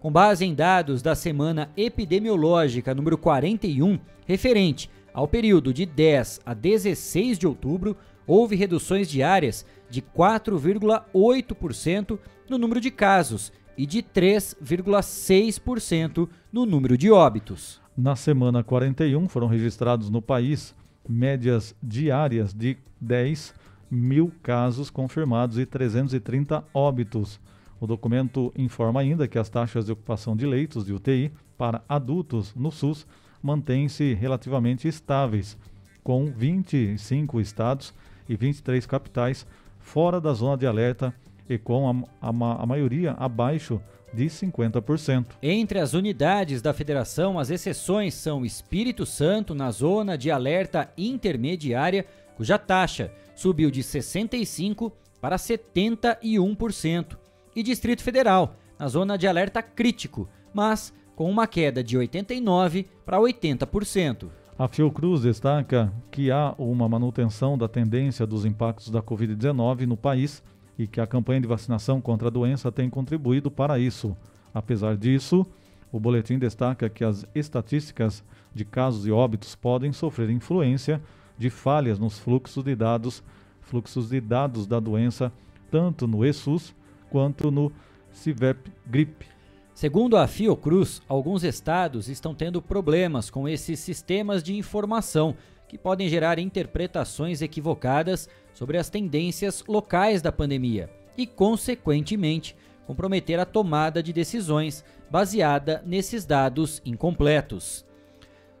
Com 0.00 0.10
base 0.12 0.44
em 0.44 0.54
dados 0.54 1.02
da 1.02 1.16
semana 1.16 1.70
epidemiológica 1.76 2.94
número 2.94 3.18
41, 3.18 3.98
referente 4.26 4.88
ao 5.12 5.26
período 5.26 5.74
de 5.74 5.84
10 5.84 6.42
a 6.46 6.54
16 6.54 7.36
de 7.36 7.48
outubro, 7.48 7.96
houve 8.24 8.54
reduções 8.54 9.10
diárias 9.10 9.66
de 9.90 10.00
4,8% 10.00 12.16
no 12.48 12.58
número 12.58 12.80
de 12.80 12.92
casos 12.92 13.52
e 13.76 13.84
de 13.84 14.00
3,6% 14.00 16.28
no 16.52 16.64
número 16.64 16.96
de 16.96 17.10
óbitos. 17.10 17.80
Na 17.96 18.14
semana 18.14 18.62
41 18.62 19.28
foram 19.28 19.48
registrados 19.48 20.10
no 20.10 20.22
país 20.22 20.76
médias 21.08 21.74
diárias 21.82 22.54
de 22.54 22.78
10 23.00 23.52
mil 23.90 24.30
casos 24.44 24.90
confirmados 24.90 25.58
e 25.58 25.66
330 25.66 26.62
óbitos. 26.72 27.40
O 27.80 27.86
documento 27.86 28.52
informa 28.56 29.00
ainda 29.00 29.28
que 29.28 29.38
as 29.38 29.48
taxas 29.48 29.86
de 29.86 29.92
ocupação 29.92 30.36
de 30.36 30.46
leitos 30.46 30.84
de 30.84 30.92
UTI 30.92 31.32
para 31.56 31.82
adultos 31.88 32.54
no 32.54 32.72
SUS 32.72 33.06
mantêm-se 33.42 34.14
relativamente 34.14 34.88
estáveis, 34.88 35.56
com 36.02 36.26
25 36.26 37.40
estados 37.40 37.94
e 38.28 38.36
23 38.36 38.84
capitais 38.84 39.46
fora 39.78 40.20
da 40.20 40.32
zona 40.32 40.56
de 40.56 40.66
alerta 40.66 41.14
e 41.48 41.56
com 41.56 42.04
a, 42.20 42.28
a, 42.28 42.62
a 42.62 42.66
maioria 42.66 43.12
abaixo 43.12 43.80
de 44.12 44.26
50%. 44.26 45.26
Entre 45.42 45.78
as 45.78 45.94
unidades 45.94 46.60
da 46.60 46.72
federação, 46.72 47.38
as 47.38 47.50
exceções 47.50 48.14
são 48.14 48.44
Espírito 48.44 49.06
Santo, 49.06 49.54
na 49.54 49.70
zona 49.70 50.16
de 50.18 50.30
alerta 50.30 50.90
intermediária, 50.96 52.04
cuja 52.36 52.58
taxa 52.58 53.12
subiu 53.36 53.70
de 53.70 53.82
65% 53.82 54.90
para 55.20 55.36
71% 55.36 57.27
e 57.58 57.62
Distrito 57.64 58.04
Federal, 58.04 58.54
na 58.78 58.86
zona 58.86 59.18
de 59.18 59.26
alerta 59.26 59.60
crítico, 59.60 60.28
mas 60.54 60.94
com 61.16 61.28
uma 61.28 61.44
queda 61.44 61.82
de 61.82 61.98
89% 61.98 62.86
para 63.04 63.18
80%. 63.18 64.28
A 64.56 64.68
Fiocruz 64.68 65.22
destaca 65.22 65.92
que 66.08 66.30
há 66.30 66.54
uma 66.56 66.88
manutenção 66.88 67.58
da 67.58 67.66
tendência 67.66 68.24
dos 68.24 68.44
impactos 68.44 68.90
da 68.90 69.02
Covid-19 69.02 69.86
no 69.86 69.96
país 69.96 70.40
e 70.78 70.86
que 70.86 71.00
a 71.00 71.06
campanha 71.06 71.40
de 71.40 71.48
vacinação 71.48 72.00
contra 72.00 72.28
a 72.28 72.30
doença 72.30 72.70
tem 72.70 72.88
contribuído 72.88 73.50
para 73.50 73.76
isso. 73.76 74.16
Apesar 74.54 74.96
disso, 74.96 75.44
o 75.90 75.98
boletim 75.98 76.38
destaca 76.38 76.88
que 76.88 77.02
as 77.02 77.26
estatísticas 77.34 78.22
de 78.54 78.64
casos 78.64 79.04
e 79.04 79.10
óbitos 79.10 79.56
podem 79.56 79.92
sofrer 79.92 80.30
influência 80.30 81.02
de 81.36 81.50
falhas 81.50 81.98
nos 81.98 82.20
fluxos 82.20 82.62
de 82.62 82.76
dados, 82.76 83.20
fluxos 83.62 84.10
de 84.10 84.20
dados 84.20 84.64
da 84.64 84.78
doença, 84.78 85.32
tanto 85.72 86.06
no 86.06 86.24
ESUS 86.24 86.77
quanto 87.10 87.50
no 87.50 87.72
CIVEP 88.10 88.72
GRIP. 88.86 89.26
Segundo 89.74 90.16
a 90.16 90.26
Fiocruz, 90.26 91.00
alguns 91.08 91.44
estados 91.44 92.08
estão 92.08 92.34
tendo 92.34 92.60
problemas 92.60 93.30
com 93.30 93.48
esses 93.48 93.78
sistemas 93.78 94.42
de 94.42 94.56
informação 94.56 95.36
que 95.68 95.78
podem 95.78 96.08
gerar 96.08 96.38
interpretações 96.38 97.42
equivocadas 97.42 98.28
sobre 98.52 98.76
as 98.76 98.90
tendências 98.90 99.62
locais 99.68 100.20
da 100.20 100.32
pandemia 100.32 100.90
e, 101.16 101.26
consequentemente, 101.26 102.56
comprometer 102.86 103.38
a 103.38 103.44
tomada 103.44 104.02
de 104.02 104.12
decisões 104.12 104.84
baseada 105.10 105.82
nesses 105.86 106.24
dados 106.24 106.82
incompletos. 106.84 107.84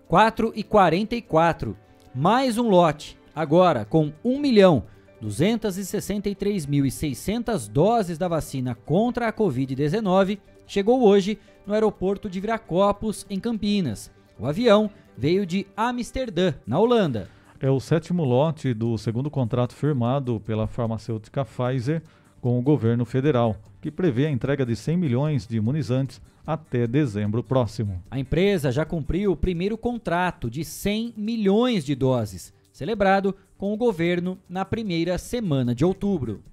4 0.06 0.52
e 0.54 0.62
44. 0.62 1.76
Mais 2.14 2.58
um 2.58 2.68
lote, 2.68 3.18
agora 3.34 3.84
com 3.84 4.12
1 4.24 4.38
milhão 4.38 4.84
263.600 5.22 7.68
doses 7.68 8.18
da 8.18 8.26
vacina 8.28 8.74
contra 8.74 9.28
a 9.28 9.32
Covid-19 9.32 10.38
chegou 10.66 11.02
hoje 11.02 11.38
no 11.66 11.74
aeroporto 11.74 12.30
de 12.30 12.40
Viracopos, 12.40 13.26
em 13.28 13.40
Campinas. 13.40 14.10
O 14.38 14.46
avião 14.46 14.88
veio 15.16 15.44
de 15.44 15.66
Amsterdã, 15.76 16.54
na 16.66 16.78
Holanda. 16.78 17.28
É 17.60 17.68
o 17.68 17.80
sétimo 17.80 18.24
lote 18.24 18.72
do 18.72 18.96
segundo 18.96 19.28
contrato 19.28 19.74
firmado 19.74 20.38
pela 20.40 20.68
farmacêutica 20.68 21.44
Pfizer 21.44 22.00
com 22.40 22.56
o 22.56 22.62
governo 22.62 23.04
federal, 23.04 23.56
que 23.80 23.90
prevê 23.90 24.26
a 24.26 24.30
entrega 24.30 24.64
de 24.64 24.76
100 24.76 24.96
milhões 24.96 25.44
de 25.44 25.56
imunizantes 25.56 26.22
até 26.46 26.86
dezembro 26.86 27.42
próximo. 27.42 28.00
A 28.10 28.18
empresa 28.18 28.70
já 28.70 28.84
cumpriu 28.84 29.32
o 29.32 29.36
primeiro 29.36 29.76
contrato 29.76 30.48
de 30.48 30.64
100 30.64 31.14
milhões 31.16 31.84
de 31.84 31.96
doses 31.96 32.56
celebrado 32.78 33.34
com 33.56 33.72
o 33.72 33.76
governo 33.76 34.38
na 34.48 34.64
primeira 34.64 35.18
semana 35.18 35.74
de 35.74 35.84
outubro. 35.84 36.44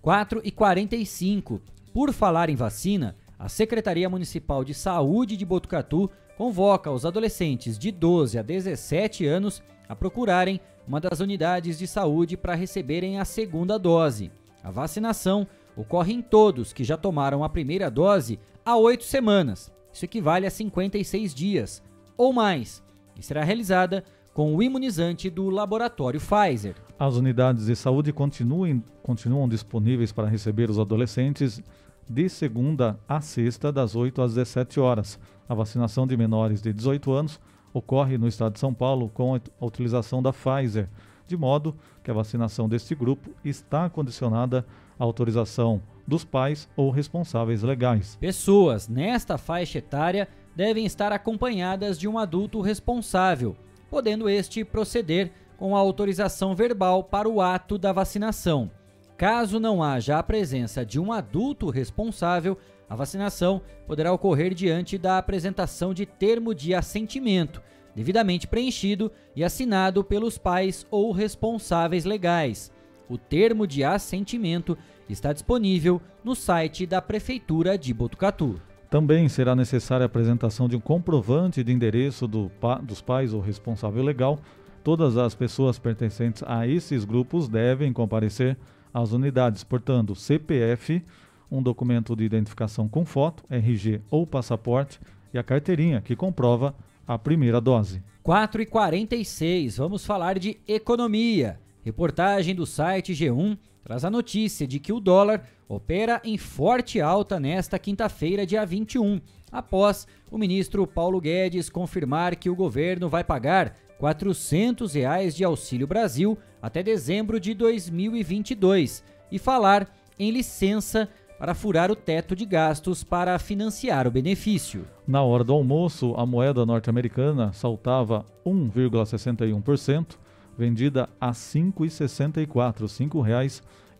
4 0.00 0.40
e 0.42 0.50
45. 0.50 1.60
Por 1.92 2.14
falar 2.14 2.48
em 2.48 2.56
vacina, 2.56 3.14
a 3.38 3.46
Secretaria 3.46 4.08
Municipal 4.08 4.64
de 4.64 4.72
Saúde 4.72 5.36
de 5.36 5.44
Botucatu 5.44 6.10
convoca 6.38 6.90
os 6.90 7.04
adolescentes 7.04 7.78
de 7.78 7.90
12 7.90 8.38
a 8.38 8.42
17 8.42 9.26
anos 9.26 9.62
a 9.86 9.94
procurarem 9.94 10.62
uma 10.88 10.98
das 10.98 11.20
unidades 11.20 11.78
de 11.78 11.86
saúde 11.86 12.38
para 12.38 12.54
receberem 12.54 13.20
a 13.20 13.26
segunda 13.26 13.78
dose. 13.78 14.32
A 14.64 14.70
vacinação 14.70 15.46
ocorre 15.76 16.14
em 16.14 16.22
todos 16.22 16.72
que 16.72 16.84
já 16.84 16.96
tomaram 16.96 17.44
a 17.44 17.50
primeira 17.50 17.90
dose 17.90 18.40
há 18.64 18.78
oito 18.78 19.04
semanas. 19.04 19.70
Isso 19.92 20.06
equivale 20.06 20.46
a 20.46 20.50
56 20.50 21.34
dias 21.34 21.82
ou 22.16 22.32
mais 22.32 22.82
e 23.14 23.22
será 23.22 23.44
realizada 23.44 24.02
com 24.32 24.54
o 24.54 24.62
imunizante 24.62 25.28
do 25.28 25.50
laboratório 25.50 26.20
Pfizer. 26.20 26.76
As 26.98 27.14
unidades 27.16 27.66
de 27.66 27.74
saúde 27.74 28.12
continuem, 28.12 28.82
continuam 29.02 29.48
disponíveis 29.48 30.12
para 30.12 30.28
receber 30.28 30.70
os 30.70 30.78
adolescentes 30.78 31.62
de 32.08 32.28
segunda 32.28 32.98
a 33.08 33.20
sexta, 33.20 33.72
das 33.72 33.94
8 33.94 34.22
às 34.22 34.34
17 34.34 34.80
horas. 34.80 35.18
A 35.48 35.54
vacinação 35.54 36.06
de 36.06 36.16
menores 36.16 36.60
de 36.60 36.72
18 36.72 37.12
anos 37.12 37.40
ocorre 37.72 38.18
no 38.18 38.28
estado 38.28 38.54
de 38.54 38.60
São 38.60 38.74
Paulo 38.74 39.08
com 39.08 39.34
a 39.34 39.64
utilização 39.64 40.22
da 40.22 40.32
Pfizer, 40.32 40.88
de 41.26 41.36
modo 41.36 41.76
que 42.02 42.10
a 42.10 42.14
vacinação 42.14 42.68
deste 42.68 42.94
grupo 42.94 43.30
está 43.44 43.88
condicionada 43.88 44.66
à 44.98 45.04
autorização 45.04 45.80
dos 46.06 46.24
pais 46.24 46.68
ou 46.76 46.90
responsáveis 46.90 47.62
legais. 47.62 48.16
Pessoas 48.20 48.88
nesta 48.88 49.38
faixa 49.38 49.78
etária 49.78 50.28
devem 50.54 50.84
estar 50.84 51.12
acompanhadas 51.12 51.98
de 51.98 52.08
um 52.08 52.18
adulto 52.18 52.60
responsável 52.60 53.56
podendo 53.90 54.28
este 54.28 54.64
proceder 54.64 55.32
com 55.58 55.76
a 55.76 55.78
autorização 55.78 56.54
verbal 56.54 57.04
para 57.04 57.28
o 57.28 57.40
ato 57.40 57.76
da 57.76 57.92
vacinação. 57.92 58.70
Caso 59.16 59.60
não 59.60 59.82
haja 59.82 60.18
a 60.18 60.22
presença 60.22 60.86
de 60.86 60.98
um 60.98 61.12
adulto 61.12 61.68
responsável, 61.68 62.56
a 62.88 62.96
vacinação 62.96 63.60
poderá 63.86 64.12
ocorrer 64.12 64.54
diante 64.54 64.96
da 64.96 65.18
apresentação 65.18 65.92
de 65.92 66.06
termo 66.06 66.54
de 66.54 66.74
assentimento, 66.74 67.60
devidamente 67.94 68.46
preenchido 68.46 69.12
e 69.36 69.44
assinado 69.44 70.02
pelos 70.02 70.38
pais 70.38 70.86
ou 70.90 71.12
responsáveis 71.12 72.06
legais. 72.06 72.72
O 73.08 73.18
termo 73.18 73.66
de 73.66 73.84
assentimento 73.84 74.78
está 75.08 75.32
disponível 75.32 76.00
no 76.24 76.34
site 76.34 76.86
da 76.86 77.02
Prefeitura 77.02 77.76
de 77.76 77.92
Botucatu. 77.92 78.60
Também 78.90 79.28
será 79.28 79.54
necessária 79.54 80.04
a 80.04 80.08
apresentação 80.08 80.68
de 80.68 80.74
um 80.74 80.80
comprovante 80.80 81.62
de 81.62 81.72
endereço 81.72 82.26
do 82.26 82.50
pa 82.60 82.74
dos 82.78 83.00
pais 83.00 83.32
ou 83.32 83.40
responsável 83.40 84.02
legal. 84.02 84.40
Todas 84.82 85.16
as 85.16 85.32
pessoas 85.32 85.78
pertencentes 85.78 86.42
a 86.44 86.66
esses 86.66 87.04
grupos 87.04 87.48
devem 87.48 87.92
comparecer 87.92 88.56
às 88.92 89.12
unidades, 89.12 89.62
portando 89.62 90.16
CPF, 90.16 91.04
um 91.48 91.62
documento 91.62 92.16
de 92.16 92.24
identificação 92.24 92.88
com 92.88 93.04
foto, 93.04 93.44
RG 93.48 94.00
ou 94.10 94.26
passaporte 94.26 94.98
e 95.32 95.38
a 95.38 95.42
carteirinha 95.44 96.00
que 96.00 96.16
comprova 96.16 96.74
a 97.06 97.16
primeira 97.16 97.60
dose. 97.60 98.02
4 98.24 98.62
e 98.62 98.66
46 98.66 99.76
vamos 99.76 100.04
falar 100.04 100.36
de 100.36 100.58
economia. 100.66 101.60
Reportagem 101.84 102.56
do 102.56 102.66
site 102.66 103.12
G1 103.12 103.56
traz 103.84 104.04
a 104.04 104.10
notícia 104.10 104.66
de 104.66 104.80
que 104.80 104.92
o 104.92 104.98
dólar 104.98 105.44
opera 105.70 106.20
em 106.24 106.36
forte 106.36 107.00
alta 107.00 107.38
nesta 107.38 107.78
quinta-feira, 107.78 108.44
dia 108.44 108.66
21, 108.66 109.20
após 109.52 110.04
o 110.28 110.36
ministro 110.36 110.84
Paulo 110.84 111.20
Guedes 111.20 111.70
confirmar 111.70 112.34
que 112.34 112.50
o 112.50 112.56
governo 112.56 113.08
vai 113.08 113.22
pagar 113.22 113.76
400 113.96 114.94
reais 114.94 115.32
de 115.36 115.44
Auxílio 115.44 115.86
Brasil 115.86 116.36
até 116.60 116.82
dezembro 116.82 117.38
de 117.38 117.54
2022 117.54 119.04
e 119.30 119.38
falar 119.38 119.88
em 120.18 120.32
licença 120.32 121.08
para 121.38 121.54
furar 121.54 121.88
o 121.88 121.96
teto 121.96 122.34
de 122.34 122.44
gastos 122.44 123.04
para 123.04 123.38
financiar 123.38 124.08
o 124.08 124.10
benefício. 124.10 124.84
Na 125.06 125.22
hora 125.22 125.44
do 125.44 125.52
almoço, 125.52 126.14
a 126.16 126.26
moeda 126.26 126.66
norte-americana 126.66 127.52
saltava 127.52 128.26
1,61%, 128.44 130.16
vendida 130.58 131.08
a 131.20 131.28
R$ 131.28 131.36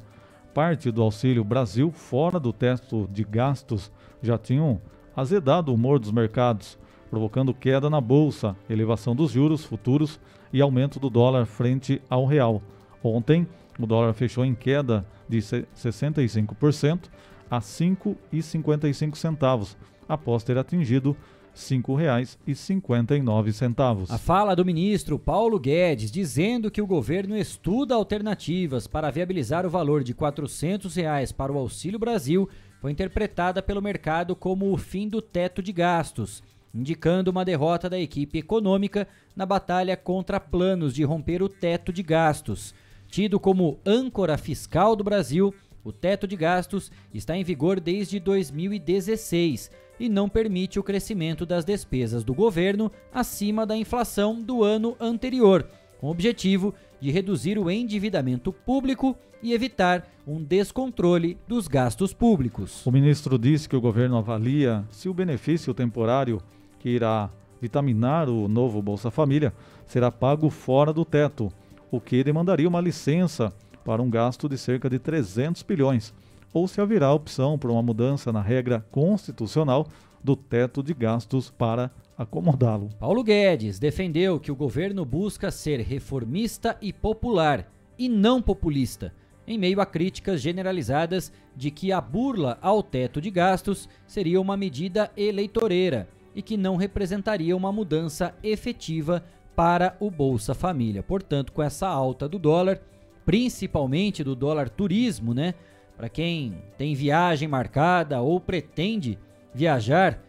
parte 0.52 0.90
do 0.90 1.02
Auxílio 1.02 1.42
Brasil 1.42 1.90
fora 1.90 2.38
do 2.38 2.52
teto 2.52 3.08
de 3.10 3.24
gastos 3.24 3.90
já 4.22 4.38
tinham 4.38 4.80
azedado 5.16 5.72
o 5.72 5.74
humor 5.74 5.98
dos 5.98 6.12
mercados, 6.12 6.78
provocando 7.10 7.52
queda 7.52 7.90
na 7.90 8.00
bolsa, 8.00 8.54
elevação 8.70 9.16
dos 9.16 9.32
juros 9.32 9.64
futuros 9.64 10.20
e 10.52 10.60
aumento 10.60 11.00
do 11.00 11.10
dólar 11.10 11.46
frente 11.46 12.00
ao 12.08 12.24
real. 12.24 12.62
Ontem, 13.02 13.46
o 13.78 13.86
dólar 13.86 14.12
fechou 14.12 14.44
em 14.44 14.54
queda 14.54 15.04
de 15.28 15.38
65% 15.38 17.08
a 17.56 17.58
R$ 17.58 17.64
5,55, 17.64 19.76
após 20.08 20.42
ter 20.42 20.58
atingido 20.58 21.16
R$ 21.54 21.54
5,59. 21.54 24.10
A 24.10 24.18
fala 24.18 24.56
do 24.56 24.64
ministro 24.64 25.18
Paulo 25.18 25.58
Guedes 25.58 26.10
dizendo 26.10 26.70
que 26.70 26.82
o 26.82 26.86
governo 26.86 27.36
estuda 27.36 27.94
alternativas 27.94 28.86
para 28.86 29.10
viabilizar 29.10 29.64
o 29.64 29.70
valor 29.70 30.02
de 30.02 30.12
400 30.12 30.94
reais 30.96 31.30
para 31.30 31.52
o 31.52 31.58
Auxílio 31.58 31.98
Brasil 31.98 32.48
foi 32.80 32.90
interpretada 32.90 33.62
pelo 33.62 33.80
mercado 33.80 34.36
como 34.36 34.70
o 34.70 34.76
fim 34.76 35.08
do 35.08 35.22
teto 35.22 35.62
de 35.62 35.72
gastos, 35.72 36.42
indicando 36.74 37.30
uma 37.30 37.44
derrota 37.44 37.88
da 37.88 37.98
equipe 37.98 38.40
econômica 38.40 39.08
na 39.34 39.46
batalha 39.46 39.96
contra 39.96 40.40
planos 40.40 40.92
de 40.92 41.04
romper 41.04 41.42
o 41.42 41.48
teto 41.48 41.92
de 41.92 42.02
gastos. 42.02 42.74
Tido 43.08 43.38
como 43.38 43.78
âncora 43.86 44.36
fiscal 44.36 44.96
do 44.96 45.04
Brasil, 45.04 45.54
o 45.84 45.92
teto 45.92 46.26
de 46.26 46.34
gastos 46.34 46.90
está 47.12 47.36
em 47.36 47.44
vigor 47.44 47.78
desde 47.78 48.18
2016 48.18 49.70
e 50.00 50.08
não 50.08 50.28
permite 50.28 50.80
o 50.80 50.82
crescimento 50.82 51.44
das 51.44 51.64
despesas 51.64 52.24
do 52.24 52.34
governo 52.34 52.90
acima 53.12 53.66
da 53.66 53.76
inflação 53.76 54.40
do 54.40 54.64
ano 54.64 54.96
anterior, 54.98 55.68
com 56.00 56.08
o 56.08 56.10
objetivo 56.10 56.74
de 57.00 57.10
reduzir 57.10 57.58
o 57.58 57.70
endividamento 57.70 58.50
público 58.50 59.14
e 59.42 59.52
evitar 59.52 60.08
um 60.26 60.42
descontrole 60.42 61.36
dos 61.46 61.68
gastos 61.68 62.14
públicos. 62.14 62.84
O 62.86 62.90
ministro 62.90 63.38
disse 63.38 63.68
que 63.68 63.76
o 63.76 63.80
governo 63.80 64.16
avalia 64.16 64.84
se 64.90 65.06
o 65.06 65.14
benefício 65.14 65.74
temporário 65.74 66.40
que 66.78 66.88
irá 66.88 67.30
vitaminar 67.60 68.28
o 68.28 68.48
novo 68.48 68.80
Bolsa 68.80 69.10
Família 69.10 69.52
será 69.86 70.10
pago 70.10 70.48
fora 70.48 70.94
do 70.94 71.04
teto, 71.04 71.52
o 71.90 72.00
que 72.00 72.24
demandaria 72.24 72.68
uma 72.68 72.80
licença 72.80 73.52
para 73.84 74.02
um 74.02 74.10
gasto 74.10 74.48
de 74.48 74.56
cerca 74.56 74.88
de 74.88 74.98
300 74.98 75.62
bilhões 75.62 76.14
ou 76.52 76.68
se 76.68 76.80
haverá 76.80 77.12
opção 77.12 77.58
por 77.58 77.70
uma 77.70 77.82
mudança 77.82 78.32
na 78.32 78.40
regra 78.40 78.86
constitucional 78.92 79.88
do 80.22 80.36
teto 80.36 80.82
de 80.82 80.94
gastos 80.94 81.50
para 81.50 81.90
acomodá-lo. 82.16 82.88
Paulo 82.98 83.24
Guedes 83.24 83.78
defendeu 83.78 84.38
que 84.38 84.52
o 84.52 84.56
governo 84.56 85.04
busca 85.04 85.50
ser 85.50 85.80
reformista 85.80 86.78
e 86.80 86.92
popular 86.92 87.70
e 87.98 88.08
não 88.08 88.40
populista, 88.40 89.12
em 89.46 89.58
meio 89.58 89.80
a 89.80 89.86
críticas 89.86 90.40
generalizadas 90.40 91.32
de 91.54 91.70
que 91.70 91.92
a 91.92 92.00
burla 92.00 92.56
ao 92.62 92.82
teto 92.82 93.20
de 93.20 93.30
gastos 93.30 93.88
seria 94.06 94.40
uma 94.40 94.56
medida 94.56 95.10
eleitoreira 95.16 96.08
e 96.34 96.40
que 96.40 96.56
não 96.56 96.76
representaria 96.76 97.56
uma 97.56 97.70
mudança 97.70 98.34
efetiva 98.42 99.22
para 99.54 99.96
o 100.00 100.10
Bolsa 100.10 100.54
Família. 100.54 101.02
Portanto, 101.02 101.52
com 101.52 101.62
essa 101.62 101.86
alta 101.86 102.28
do 102.28 102.38
dólar, 102.38 102.80
principalmente 103.24 104.22
do 104.22 104.34
dólar 104.34 104.68
turismo, 104.68 105.34
né? 105.34 105.54
Para 105.96 106.08
quem 106.08 106.56
tem 106.76 106.94
viagem 106.94 107.48
marcada 107.48 108.20
ou 108.20 108.40
pretende 108.40 109.18
viajar 109.54 110.20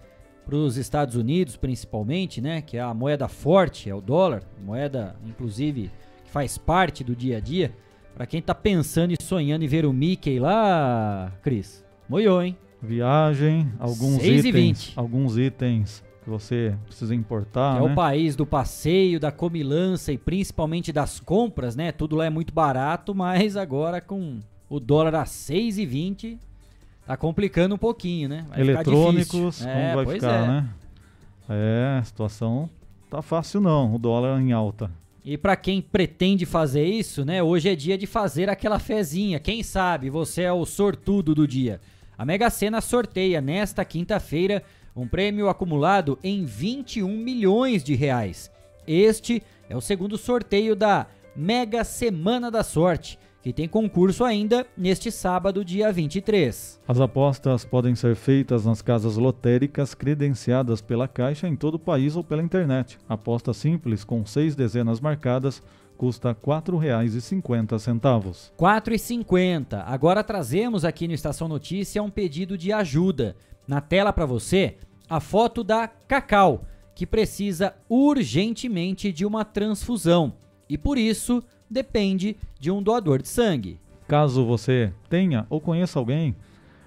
para 0.46 0.56
os 0.56 0.78
Estados 0.78 1.16
Unidos, 1.16 1.58
principalmente, 1.58 2.40
né, 2.40 2.62
que 2.62 2.78
é 2.78 2.82
a 2.82 2.94
moeda 2.94 3.28
forte, 3.28 3.90
é 3.90 3.96
o 3.96 4.00
dólar, 4.00 4.44
moeda 4.64 5.16
inclusive 5.26 5.92
que 6.24 6.30
faz 6.30 6.56
parte 6.56 7.04
do 7.04 7.16
dia 7.16 7.38
a 7.38 7.40
dia. 7.40 7.74
Para 8.14 8.28
quem 8.28 8.40
está 8.40 8.54
pensando 8.54 9.12
e 9.12 9.22
sonhando 9.22 9.66
em 9.66 9.68
ver 9.68 9.86
o 9.86 9.92
Mickey 9.92 10.40
lá, 10.40 11.34
Cris, 11.42 11.84
moiou, 12.08 12.42
hein? 12.44 12.56
Viagem, 12.82 13.72
alguns 13.80 14.24
itens, 14.24 14.94
alguns 14.96 15.38
itens 15.38 16.04
que 16.26 16.30
você 16.30 16.76
precisa 16.86 17.14
importar. 17.14 17.78
É 17.78 17.86
né? 17.86 17.92
o 17.92 17.96
país 17.96 18.36
do 18.36 18.48
passeio, 18.48 19.20
da 19.20 19.32
comilança 19.32 20.12
e 20.12 20.18
principalmente 20.18 20.92
das 20.92 21.20
compras, 21.20 21.76
né? 21.76 21.92
Tudo 21.92 22.16
lá 22.16 22.26
é 22.26 22.30
muito 22.32 22.52
barato, 22.52 23.14
mas 23.14 23.56
agora 23.56 24.02
com 24.02 24.40
o 24.68 24.80
dólar 24.80 25.16
a 25.16 25.24
6,20 25.24 26.40
tá 27.06 27.16
complicando 27.16 27.76
um 27.76 27.78
pouquinho, 27.78 28.28
né? 28.28 28.46
Vai 28.50 28.60
Eletrônicos, 28.60 29.60
como 29.60 29.70
é, 29.70 29.96
vai 29.96 30.06
ficar, 30.08 30.44
é. 30.44 30.48
né? 30.48 30.70
É, 31.48 32.00
a 32.00 32.04
situação 32.04 32.68
tá 33.08 33.22
fácil 33.22 33.62
não, 33.62 33.94
o 33.94 34.00
dólar 34.00 34.42
em 34.42 34.52
alta. 34.52 34.90
E 35.24 35.38
para 35.38 35.56
quem 35.56 35.80
pretende 35.80 36.44
fazer 36.44 36.86
isso, 36.86 37.24
né? 37.24 37.42
Hoje 37.44 37.70
é 37.70 37.76
dia 37.76 38.00
de 38.00 38.08
fazer 38.08 38.50
aquela 38.50 38.80
fezinha. 38.80 39.40
Quem 39.40 39.62
sabe 39.62 40.10
você 40.10 40.42
é 40.42 40.52
o 40.52 40.66
sortudo 40.66 41.36
do 41.36 41.48
dia. 41.48 41.80
A 42.18 42.26
Mega 42.26 42.50
Sena 42.50 42.82
sorteia 42.82 43.42
nesta 43.42 43.86
quinta-feira 43.86 44.64
um 44.96 45.08
prêmio 45.08 45.50
acumulado 45.50 46.18
em 46.24 46.46
21 46.46 47.08
milhões 47.08 47.84
de 47.84 47.96
reais. 47.96 48.50
Este 48.88 49.44
é 49.70 49.76
o 49.76 49.82
segundo 49.82 50.18
sorteio 50.18 50.76
da 50.76 51.08
Mega 51.36 51.84
Semana 51.84 52.50
da 52.50 52.64
Sorte 52.64 53.20
que 53.46 53.54
tem 53.54 53.68
concurso 53.68 54.24
ainda 54.24 54.66
neste 54.76 55.12
sábado, 55.12 55.64
dia 55.64 55.92
23. 55.92 56.82
As 56.88 57.00
apostas 57.00 57.64
podem 57.64 57.94
ser 57.94 58.16
feitas 58.16 58.66
nas 58.66 58.82
casas 58.82 59.18
lotéricas 59.18 59.94
credenciadas 59.94 60.82
pela 60.82 61.08
Caixa 61.08 61.48
em 61.48 61.56
todo 61.56 61.76
o 61.76 61.80
país 61.80 62.16
ou 62.16 62.24
pela 62.24 62.42
internet. 62.42 62.98
Aposta 63.08 63.54
simples 63.54 64.04
com 64.04 64.26
seis 64.26 64.56
dezenas 64.56 65.00
marcadas 65.00 65.62
custa 65.96 66.30
R$ 66.30 66.36
4,50. 66.36 67.72
R$ 67.72 68.38
4,50. 68.58 69.84
Agora 69.86 70.24
trazemos 70.24 70.86
aqui 70.86 71.08
no 71.08 71.14
Estação 71.14 71.48
Notícia 71.48 72.04
um 72.04 72.10
pedido 72.10 72.58
de 72.58 72.72
ajuda. 72.72 73.36
Na 73.68 73.82
tela 73.82 74.14
para 74.14 74.26
você, 74.26 74.78
a 75.10 75.20
foto 75.20 75.64
da 75.64 75.88
Cacau, 75.88 76.66
que 76.94 77.06
precisa 77.06 77.74
urgentemente 77.90 79.12
de 79.12 79.26
uma 79.26 79.44
transfusão. 79.44 80.34
E 80.70 80.78
por 80.78 80.98
isso, 80.98 81.44
depende 81.70 82.38
de 82.60 82.70
um 82.72 82.82
doador 82.82 83.22
de 83.22 83.28
sangue. 83.28 83.80
Caso 84.08 84.46
você 84.46 84.94
tenha 85.10 85.48
ou 85.50 85.60
conheça 85.60 85.98
alguém 85.98 86.36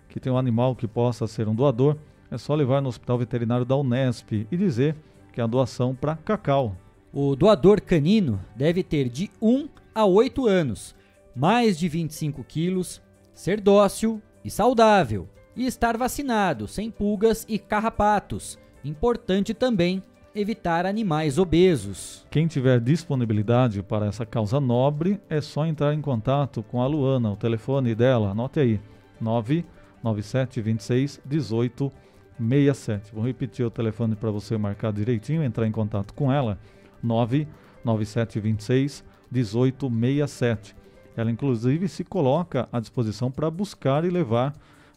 que 0.08 0.20
tem 0.20 0.32
um 0.32 0.38
animal 0.38 0.74
que 0.74 0.86
possa 0.86 1.26
ser 1.26 1.48
um 1.48 1.54
doador, 1.54 1.96
é 2.30 2.38
só 2.38 2.54
levar 2.54 2.80
no 2.80 2.88
Hospital 2.88 3.18
Veterinário 3.18 3.64
da 3.64 3.76
Unesp 3.76 4.46
e 4.50 4.56
dizer 4.56 4.96
que 5.32 5.40
é 5.40 5.44
a 5.44 5.46
doação 5.46 5.94
para 5.94 6.16
Cacau. 6.16 6.74
O 7.12 7.34
doador 7.34 7.80
canino 7.80 8.38
deve 8.54 8.82
ter 8.82 9.08
de 9.08 9.30
1 9.40 9.68
a 9.94 10.04
8 10.04 10.46
anos, 10.46 10.94
mais 11.34 11.78
de 11.78 11.88
25 11.88 12.44
quilos, 12.44 13.00
ser 13.32 13.60
dócil 13.60 14.20
e 14.44 14.50
saudável 14.50 15.26
e 15.56 15.66
estar 15.66 15.96
vacinado, 15.96 16.68
sem 16.68 16.90
pulgas 16.90 17.46
e 17.48 17.58
carrapatos. 17.58 18.58
Importante 18.84 19.54
também 19.54 20.02
evitar 20.34 20.84
animais 20.84 21.38
obesos. 21.38 22.26
Quem 22.30 22.46
tiver 22.46 22.78
disponibilidade 22.78 23.82
para 23.82 24.06
essa 24.06 24.26
causa 24.26 24.60
nobre, 24.60 25.18
é 25.30 25.40
só 25.40 25.66
entrar 25.66 25.94
em 25.94 26.02
contato 26.02 26.62
com 26.62 26.82
a 26.82 26.86
Luana. 26.86 27.32
O 27.32 27.36
telefone 27.36 27.94
dela, 27.94 28.32
anote 28.32 28.60
aí, 28.60 28.80
997 29.18 30.60
26 30.60 31.20
18 31.24 31.90
67. 32.38 33.14
Vou 33.14 33.24
repetir 33.24 33.64
o 33.64 33.70
telefone 33.70 34.14
para 34.14 34.30
você 34.30 34.56
marcar 34.56 34.92
direitinho, 34.92 35.42
entrar 35.42 35.66
em 35.66 35.72
contato 35.72 36.14
com 36.14 36.30
ela, 36.30 36.56
997 36.56 36.77
26 38.40 39.04
18 39.30 39.90
67. 39.90 40.76
Ela 41.16 41.30
inclusive 41.30 41.88
se 41.88 42.04
coloca 42.04 42.68
à 42.72 42.78
disposição 42.78 43.30
para 43.30 43.50
buscar 43.50 44.04
e 44.04 44.10
levar 44.10 44.54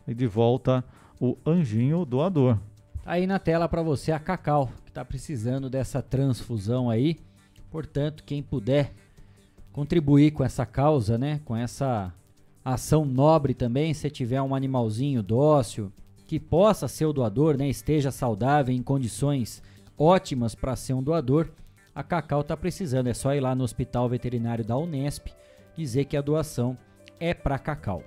de 0.07 0.27
volta 0.27 0.83
o 1.19 1.37
anjinho 1.45 2.05
doador. 2.05 2.57
Tá 3.03 3.11
aí 3.13 3.25
na 3.25 3.39
tela 3.39 3.67
para 3.67 3.81
você 3.81 4.11
a 4.11 4.19
Cacau, 4.19 4.71
que 4.83 4.91
está 4.91 5.03
precisando 5.03 5.69
dessa 5.69 6.01
transfusão 6.01 6.89
aí. 6.89 7.17
Portanto, 7.71 8.23
quem 8.23 8.43
puder 8.43 8.93
contribuir 9.71 10.31
com 10.31 10.43
essa 10.43 10.65
causa, 10.65 11.17
né, 11.17 11.39
com 11.45 11.55
essa 11.55 12.13
ação 12.63 13.05
nobre 13.05 13.53
também, 13.53 13.93
se 13.93 14.09
tiver 14.09 14.41
um 14.41 14.53
animalzinho 14.53 15.23
dócil 15.23 15.91
que 16.27 16.39
possa 16.39 16.87
ser 16.87 17.05
o 17.05 17.13
doador, 17.13 17.57
né, 17.57 17.67
esteja 17.67 18.11
saudável 18.11 18.73
em 18.73 18.83
condições 18.83 19.61
ótimas 19.97 20.55
para 20.55 20.75
ser 20.75 20.93
um 20.93 21.03
doador, 21.03 21.49
a 21.93 22.03
Cacau 22.03 22.41
está 22.41 22.55
precisando. 22.55 23.07
É 23.07 23.13
só 23.13 23.33
ir 23.33 23.39
lá 23.39 23.53
no 23.53 23.63
Hospital 23.63 24.09
Veterinário 24.09 24.63
da 24.63 24.77
Unesp 24.77 25.27
dizer 25.75 26.05
que 26.05 26.17
a 26.17 26.21
doação 26.21 26.77
é 27.19 27.33
para 27.33 27.59
Cacau. 27.59 28.03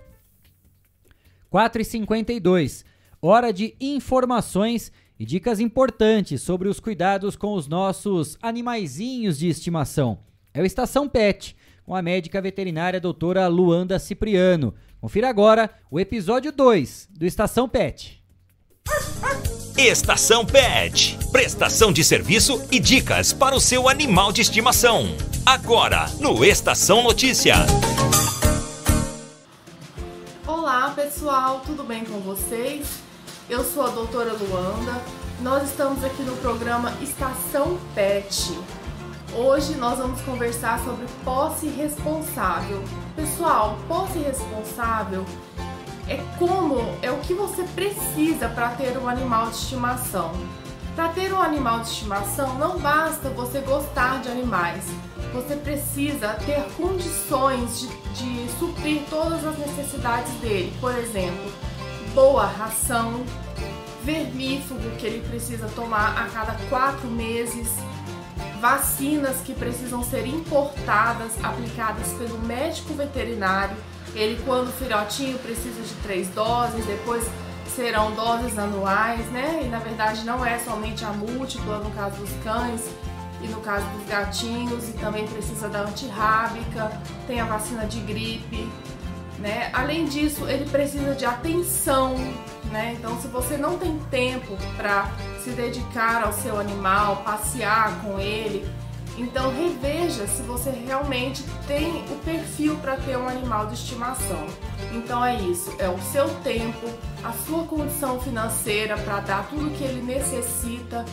4h52, 1.53 2.85
hora 3.23 3.53
de 3.53 3.77
informações 3.81 4.91
e 5.19 5.25
dicas 5.25 5.61
importantes 5.61 6.43
sobre 6.43 6.69
os 6.69 6.81
cuidados 6.81 7.37
com 7.37 7.55
os 7.55 7.69
nossos 7.69 8.37
animaizinhos 8.43 9.39
de 9.39 9.49
estimação. 9.49 10.19
É 10.53 10.61
o 10.61 10.67
Estação 10.67 11.09
Pet, 11.09 11.57
com 11.85 11.95
a 11.95 12.03
médica 12.03 12.41
veterinária 12.41 13.01
doutora 13.01 13.47
Luanda 13.47 13.99
Cipriano. 13.99 14.75
Confira 15.01 15.29
agora 15.29 15.71
o 15.91 16.01
episódio 16.01 16.51
2 16.51 17.11
do 17.13 17.25
Estação 17.25 17.69
Pet. 17.69 18.23
Estação 19.77 20.47
Pet. 20.47 21.19
Prestação 21.33 21.93
de 21.93 22.05
serviço 22.05 22.65
e 22.71 22.79
dicas 22.79 23.33
para 23.33 23.57
o 23.57 23.61
seu 23.61 23.89
animal 23.89 24.31
de 24.31 24.41
estimação. 24.41 25.17
Agora, 25.45 26.07
no 26.21 26.45
Estação 26.45 27.03
Notícia. 27.03 27.57
Olá 30.47 30.91
pessoal, 30.91 31.61
tudo 31.67 31.83
bem 31.83 32.05
com 32.05 32.21
vocês? 32.21 32.87
Eu 33.51 33.65
sou 33.65 33.83
a 33.83 33.89
doutora 33.89 34.33
Luanda. 34.35 35.03
Nós 35.41 35.69
estamos 35.69 36.05
aqui 36.05 36.23
no 36.23 36.37
programa 36.37 36.93
Estação 37.03 37.77
Pet. 37.97 38.57
Hoje 39.35 39.75
nós 39.75 39.99
vamos 39.99 40.21
conversar 40.21 40.79
sobre 40.85 41.05
posse 41.25 41.67
responsável. 41.67 42.81
Pessoal, 43.17 43.77
posse 43.89 44.19
responsável 44.19 45.27
é 46.09 46.23
como, 46.39 46.97
é 47.03 47.11
o 47.11 47.19
que 47.19 47.35
você 47.35 47.63
precisa 47.75 48.49
para 48.49 48.71
ter 48.71 48.97
um 48.99 49.09
animal 49.09 49.47
de 49.47 49.57
estimação. 49.57 50.33
Para 50.95 51.09
ter 51.09 51.33
um 51.33 51.41
animal 51.41 51.81
de 51.81 51.89
estimação, 51.89 52.57
não 52.59 52.79
basta 52.79 53.29
você 53.31 53.61
gostar 53.61 54.21
de 54.21 54.29
animais, 54.29 54.85
você 55.33 55.57
precisa 55.57 56.35
ter 56.47 56.63
condições 56.77 57.81
de, 57.81 57.89
de 58.15 58.53
suprir 58.59 59.03
todas 59.11 59.45
as 59.45 59.59
necessidades 59.59 60.33
dele. 60.35 60.73
Por 60.81 60.97
exemplo, 60.97 61.51
boa 62.15 62.47
ração, 62.47 63.25
vermífugo 64.05 64.89
que 64.99 65.07
ele 65.07 65.29
precisa 65.29 65.67
tomar 65.75 66.17
a 66.17 66.27
cada 66.27 66.53
quatro 66.69 67.09
meses, 67.09 67.69
vacinas 68.61 69.39
que 69.39 69.53
precisam 69.53 70.05
ser 70.05 70.27
importadas, 70.27 71.33
aplicadas 71.43 72.13
pelo 72.13 72.39
médico 72.39 72.95
veterinário 72.95 73.77
ele, 74.15 74.41
quando 74.45 74.73
filhotinho, 74.73 75.39
precisa 75.39 75.83
de 75.83 75.95
três 76.03 76.29
doses, 76.29 76.85
depois 76.87 77.25
serão 77.75 78.13
doses 78.13 78.59
anuais, 78.59 79.27
né? 79.33 79.63
E 79.65 79.69
na 79.69 79.79
verdade 79.79 80.25
não 80.25 80.45
é 80.45 80.59
somente 80.59 81.05
a 81.05 81.11
múltipla 81.11 81.79
no 81.79 81.91
caso 81.91 82.17
dos 82.17 82.31
cães 82.45 82.83
e 83.43 83.49
no 83.49 83.61
caso 83.61 83.87
dos 83.91 84.07
gatinhos, 84.09 84.89
e 84.89 84.93
também 84.93 85.27
precisa 85.27 85.69
da 85.69 85.81
antirrábica, 85.81 86.91
tem 87.27 87.41
a 87.41 87.45
vacina 87.45 87.85
de 87.85 88.01
gripe, 88.01 88.71
né? 89.39 89.71
Além 89.73 90.07
disso, 90.07 90.47
ele 90.49 90.65
precisa 90.71 91.15
de 91.15 91.27
atenção, 91.27 92.15
né? 92.71 92.95
Então, 92.99 93.21
se 93.21 93.29
você 93.29 93.59
não 93.59 93.77
tem 93.79 93.99
tempo 94.11 94.57
para 94.77 95.11
se 95.43 95.51
dedicar 95.51 96.25
ao 96.25 96.33
seu 96.33 96.59
animal, 96.59 97.17
passear 97.17 98.01
com 98.01 98.19
ele, 98.19 98.67
então 99.17 99.55
reveja 99.55 100.27
se 100.27 100.43
você 100.43 100.71
realmente 100.71 101.45
tem 101.67 102.05
o 102.11 102.17
perfil 102.25 102.77
para 102.77 102.97
ter 102.97 103.17
um 103.17 103.29
animal 103.29 103.67
de 103.67 103.75
estimação. 103.75 104.47
Então 104.93 105.25
é 105.25 105.41
isso, 105.41 105.75
é 105.79 105.89
o 105.89 106.01
seu 106.01 106.29
tempo, 106.41 106.89
a 107.23 107.33
sua 107.47 107.65
condição 107.65 108.21
financeira 108.21 108.97
para 108.99 109.21
dar 109.21 109.49
tudo 109.49 109.71
que 109.77 109.85
ele 109.85 110.03
necessita. 110.03 111.05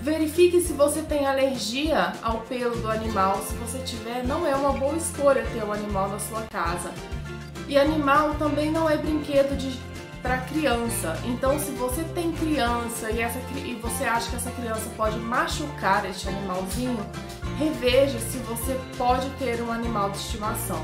Verifique 0.00 0.60
se 0.60 0.72
você 0.72 1.00
tem 1.00 1.26
alergia 1.26 2.12
ao 2.22 2.38
pelo 2.40 2.74
do 2.76 2.90
animal. 2.90 3.40
Se 3.46 3.54
você 3.54 3.78
tiver, 3.78 4.24
não 4.24 4.44
é 4.44 4.54
uma 4.54 4.72
boa 4.72 4.96
escolha 4.96 5.46
ter 5.52 5.64
um 5.64 5.72
animal 5.72 6.08
na 6.08 6.18
sua 6.18 6.42
casa. 6.42 6.90
E 7.68 7.78
animal 7.78 8.34
também 8.34 8.72
não 8.72 8.90
é 8.90 8.96
brinquedo 8.96 9.56
de 9.56 9.78
para 10.22 10.38
criança. 10.38 11.18
Então, 11.24 11.58
se 11.58 11.72
você 11.72 12.04
tem 12.14 12.32
criança 12.32 13.10
e, 13.10 13.20
essa, 13.20 13.38
e 13.56 13.78
você 13.82 14.04
acha 14.04 14.30
que 14.30 14.36
essa 14.36 14.52
criança 14.52 14.88
pode 14.96 15.18
machucar 15.18 16.08
este 16.08 16.28
animalzinho, 16.28 17.04
reveja 17.58 18.20
se 18.20 18.38
você 18.38 18.78
pode 18.96 19.28
ter 19.30 19.60
um 19.60 19.72
animal 19.72 20.10
de 20.10 20.18
estimação. 20.18 20.80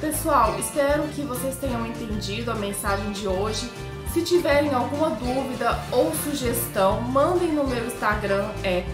Pessoal, 0.00 0.58
espero 0.58 1.04
que 1.14 1.22
vocês 1.22 1.54
tenham 1.56 1.86
entendido 1.86 2.50
a 2.50 2.56
mensagem 2.56 3.12
de 3.12 3.28
hoje. 3.28 3.70
Se 4.12 4.22
tiverem 4.22 4.74
alguma 4.74 5.10
dúvida 5.10 5.78
ou 5.92 6.12
sugestão, 6.16 7.00
mandem 7.00 7.52
no 7.52 7.64
meu 7.66 7.86
Instagram, 7.86 8.50
é 8.64 8.84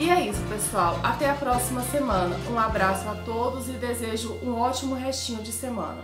E 0.00 0.08
é 0.08 0.28
isso, 0.28 0.40
pessoal. 0.48 0.98
Até 1.02 1.28
a 1.28 1.34
próxima 1.34 1.82
semana. 1.82 2.34
Um 2.50 2.58
abraço 2.58 3.06
a 3.06 3.16
todos 3.16 3.68
e 3.68 3.72
desejo 3.72 4.32
um 4.42 4.58
ótimo 4.58 4.94
restinho 4.94 5.42
de 5.42 5.52
semana. 5.52 6.02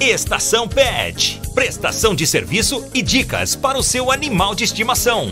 Estação 0.00 0.66
Pet. 0.66 1.42
Prestação 1.54 2.14
de 2.14 2.26
serviço 2.26 2.90
e 2.94 3.02
dicas 3.02 3.54
para 3.54 3.76
o 3.76 3.82
seu 3.82 4.10
animal 4.10 4.54
de 4.54 4.64
estimação. 4.64 5.26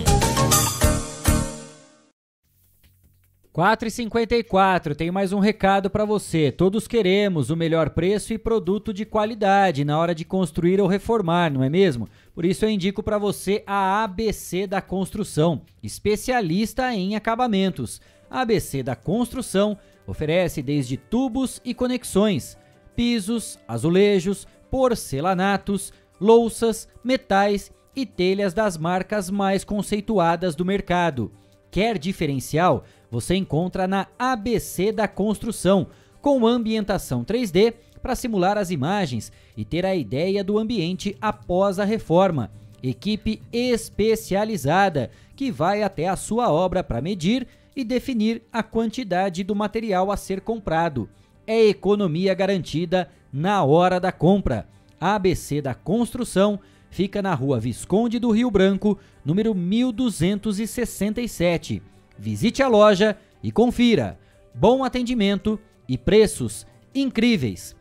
4,54. 3.59 4.95
Tenho 4.95 5.13
mais 5.13 5.33
um 5.33 5.41
recado 5.41 5.91
para 5.91 6.05
você. 6.05 6.53
Todos 6.53 6.87
queremos 6.87 7.51
o 7.51 7.57
melhor 7.57 7.91
preço 7.91 8.33
e 8.33 8.39
produto 8.39 8.95
de 8.95 9.05
qualidade 9.05 9.85
na 9.85 9.99
hora 9.99 10.15
de 10.15 10.25
construir 10.25 10.81
ou 10.81 10.87
reformar, 10.87 11.51
não 11.51 11.65
é 11.65 11.69
mesmo? 11.69 12.09
Por 12.39 12.45
isso 12.45 12.65
eu 12.65 12.71
indico 12.71 13.03
para 13.03 13.19
você 13.19 13.65
a 13.67 14.05
ABC 14.05 14.65
da 14.65 14.81
Construção, 14.81 15.63
especialista 15.83 16.95
em 16.95 17.17
acabamentos. 17.17 18.01
A 18.31 18.43
ABC 18.43 18.81
da 18.81 18.95
Construção 18.95 19.77
oferece 20.07 20.63
desde 20.63 20.97
tubos 20.97 21.61
e 21.65 21.75
conexões, 21.75 22.57
pisos, 22.95 23.59
azulejos, 23.67 24.47
porcelanatos, 24.71 25.93
louças, 26.21 26.87
metais 27.03 27.73
e 27.97 28.07
telhas 28.07 28.55
das 28.55 28.79
marcas 28.79 29.29
mais 29.29 29.65
conceituadas 29.65 30.55
do 30.55 30.65
mercado. 30.65 31.33
Quer 31.73 31.99
diferencial? 31.99 32.85
Você 33.11 33.35
encontra 33.35 33.89
na 33.89 34.07
ABC 34.17 34.93
da 34.93 35.09
Construção, 35.09 35.89
com 36.23 36.47
ambientação 36.47 37.25
3D 37.25 37.75
para 37.99 38.15
simular 38.15 38.57
as 38.57 38.71
imagens 38.71 39.33
e 39.57 39.65
ter 39.65 39.85
a 39.85 39.95
ideia 39.95 40.45
do 40.45 40.59
ambiente 40.59 41.17
após 41.21 41.79
a 41.79 41.85
reforma. 41.85 42.51
Equipe 42.83 43.43
especializada 43.53 45.11
que 45.35 45.51
vai 45.51 45.83
até 45.83 46.09
a 46.09 46.17
sua 46.17 46.53
obra 46.53 46.85
para 46.85 47.01
medir 47.01 47.47
e 47.75 47.85
definir 47.85 48.43
a 48.53 48.63
quantidade 48.63 49.43
do 49.45 49.55
material 49.55 50.11
a 50.11 50.17
ser 50.17 50.41
comprado. 50.41 51.09
É 51.47 51.67
economia 51.67 52.35
garantida 52.35 53.09
na 53.33 53.63
hora 53.65 54.01
da 54.01 54.13
compra. 54.13 54.67
ABC 55.01 55.63
da 55.63 55.75
Construção 55.75 56.59
fica 56.91 57.23
na 57.23 57.35
rua 57.35 57.61
Visconde 57.61 58.19
do 58.19 58.31
Rio 58.31 58.51
Branco, 58.51 58.99
número 59.25 59.55
1267. 59.55 61.81
Visite 62.19 62.63
a 62.63 62.69
loja 62.69 63.17
e 63.43 63.53
confira. 63.53 64.19
Bom 64.55 64.83
atendimento 64.83 65.61
e 65.89 65.97
preços 65.97 66.67
incríveis. 66.95 67.78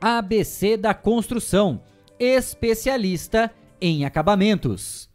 ABC 0.00 0.76
da 0.76 0.94
Construção, 0.94 1.80
especialista 2.18 3.50
em 3.80 4.04
acabamentos. 4.04 5.08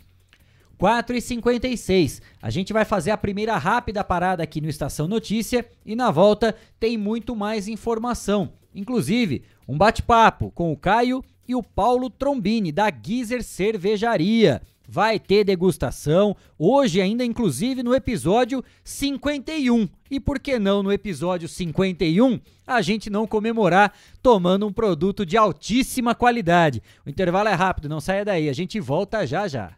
4 0.78 1.18
e 1.18 1.22
56 1.22 2.22
A 2.42 2.50
gente 2.50 2.72
vai 2.72 2.86
fazer 2.86 3.12
a 3.12 3.18
primeira 3.18 3.58
rápida 3.58 4.04
parada 4.04 4.42
aqui 4.42 4.62
no 4.62 4.70
Estação 4.70 5.08
Notícia 5.08 5.66
e 5.86 5.96
na 5.96 6.10
volta 6.10 6.56
tem 6.80 6.98
muito 6.98 7.36
mais 7.36 7.68
informação. 7.68 8.54
Inclusive, 8.74 9.44
um 9.68 9.78
bate-papo 9.78 10.52
com 10.52 10.72
o 10.72 10.78
Caio 10.78 11.24
e 11.48 11.56
o 11.56 11.64
Paulo 11.64 12.10
Trombini, 12.10 12.72
da 12.72 12.90
Gizer 12.92 13.44
Cervejaria. 13.44 14.62
Vai 14.92 15.20
ter 15.20 15.44
degustação, 15.44 16.36
hoje 16.58 17.00
ainda 17.00 17.24
inclusive 17.24 17.84
no 17.84 17.94
episódio 17.94 18.64
51. 18.84 19.88
E 20.10 20.20
por 20.20 20.40
que 20.40 20.58
não 20.58 20.82
no 20.82 20.92
episódio 20.92 21.48
51 21.48 22.40
a 22.66 22.82
gente 22.82 23.08
não 23.08 23.28
comemorar 23.28 23.94
tomando 24.20 24.66
um 24.66 24.74
produto 24.74 25.28
de 25.28 25.38
altíssima 25.38 26.16
qualidade? 26.16 26.82
O 27.06 27.10
intervalo 27.10 27.50
é 27.50 27.54
rápido, 27.54 27.88
não 27.88 28.02
saia 28.02 28.26
daí, 28.26 28.50
a 28.50 28.54
gente 28.54 28.80
volta 28.80 29.28
já 29.28 29.48
já. 29.48 29.74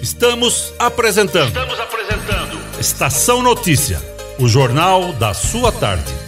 Estamos 0.00 0.72
apresentando. 0.78 1.48
Estamos 1.48 1.80
apresentando. 1.80 2.78
Estação 2.78 3.42
Notícia, 3.42 3.98
o 4.38 4.46
jornal 4.46 5.12
da 5.14 5.34
sua 5.34 5.72
tarde. 5.72 6.27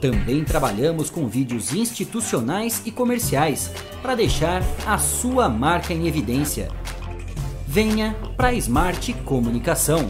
Também 0.00 0.44
trabalhamos 0.44 1.10
com 1.10 1.26
vídeos 1.26 1.74
institucionais 1.74 2.82
e 2.86 2.92
comerciais 2.92 3.70
para 4.00 4.14
deixar 4.14 4.62
a 4.86 4.96
sua 4.96 5.48
marca 5.48 5.92
em 5.92 6.06
evidência. 6.06 6.68
Venha 7.66 8.16
para 8.36 8.48
a 8.48 8.54
Smart 8.54 9.12
Comunicação. 9.24 10.08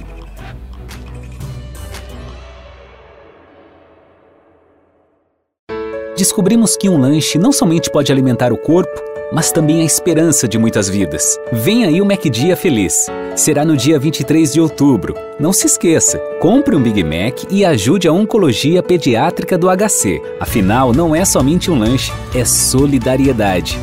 Descobrimos 6.16 6.76
que 6.76 6.88
um 6.88 6.98
lanche 7.00 7.38
não 7.38 7.52
somente 7.52 7.90
pode 7.90 8.12
alimentar 8.12 8.52
o 8.52 8.58
corpo, 8.58 9.00
mas 9.32 9.52
também 9.52 9.82
a 9.82 9.84
esperança 9.84 10.48
de 10.48 10.58
muitas 10.58 10.88
vidas. 10.88 11.38
Vem 11.52 11.84
aí 11.84 12.00
o 12.00 12.06
MacDia 12.06 12.56
Feliz. 12.56 13.06
Será 13.36 13.64
no 13.64 13.76
dia 13.76 13.98
23 13.98 14.52
de 14.52 14.60
outubro. 14.60 15.14
Não 15.38 15.52
se 15.52 15.66
esqueça, 15.66 16.18
compre 16.40 16.74
um 16.74 16.82
Big 16.82 17.02
Mac 17.04 17.44
e 17.50 17.64
ajude 17.64 18.08
a 18.08 18.12
Oncologia 18.12 18.82
Pediátrica 18.82 19.56
do 19.56 19.68
HC. 19.68 20.20
Afinal, 20.40 20.92
não 20.92 21.14
é 21.14 21.24
somente 21.24 21.70
um 21.70 21.78
lanche, 21.78 22.12
é 22.34 22.44
solidariedade. 22.44 23.78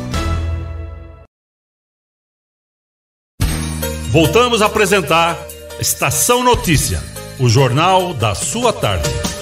Voltamos 4.10 4.62
a 4.62 4.66
apresentar 4.66 5.38
Estação 5.78 6.42
Notícia, 6.42 7.02
o 7.38 7.48
jornal 7.48 8.14
da 8.14 8.34
sua 8.34 8.72
tarde. 8.72 9.35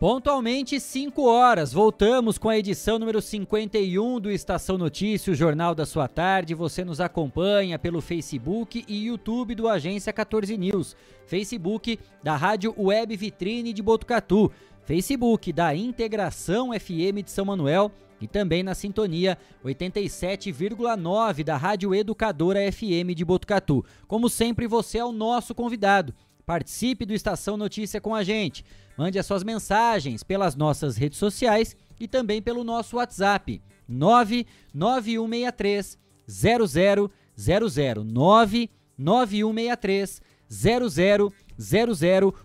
Pontualmente 0.00 0.80
5 0.80 1.22
horas, 1.26 1.74
voltamos 1.74 2.38
com 2.38 2.48
a 2.48 2.56
edição 2.56 2.98
número 2.98 3.20
51 3.20 4.18
do 4.18 4.30
Estação 4.30 4.78
Notícia, 4.78 5.30
o 5.30 5.36
Jornal 5.36 5.74
da 5.74 5.84
Sua 5.84 6.08
Tarde. 6.08 6.54
Você 6.54 6.82
nos 6.82 7.02
acompanha 7.02 7.78
pelo 7.78 8.00
Facebook 8.00 8.82
e 8.88 9.04
YouTube 9.08 9.54
do 9.54 9.68
Agência 9.68 10.10
14 10.10 10.56
News, 10.56 10.96
Facebook 11.26 12.00
da 12.22 12.34
Rádio 12.34 12.74
Web 12.78 13.14
Vitrine 13.14 13.74
de 13.74 13.82
Botucatu, 13.82 14.50
Facebook 14.86 15.52
da 15.52 15.76
Integração 15.76 16.70
FM 16.72 17.22
de 17.22 17.30
São 17.30 17.44
Manuel 17.44 17.92
e 18.22 18.26
também 18.26 18.62
na 18.62 18.74
sintonia 18.74 19.36
87,9 19.62 21.44
da 21.44 21.58
Rádio 21.58 21.94
Educadora 21.94 22.72
FM 22.72 23.14
de 23.14 23.22
Botucatu. 23.22 23.84
Como 24.08 24.30
sempre, 24.30 24.66
você 24.66 24.96
é 24.96 25.04
o 25.04 25.12
nosso 25.12 25.54
convidado. 25.54 26.14
Participe 26.46 27.04
do 27.04 27.12
Estação 27.12 27.56
Notícia 27.56 28.00
com 28.00 28.14
a 28.14 28.24
gente. 28.24 28.64
Mande 29.00 29.18
as 29.18 29.24
suas 29.24 29.42
mensagens 29.42 30.22
pelas 30.22 30.54
nossas 30.54 30.98
redes 30.98 31.18
sociais 31.18 31.74
e 31.98 32.06
também 32.06 32.42
pelo 32.42 32.62
nosso 32.62 32.98
WhatsApp 32.98 33.62
99163 33.88 35.98
0000 36.28 37.10
99163 38.04 40.20
0000. 40.50 41.32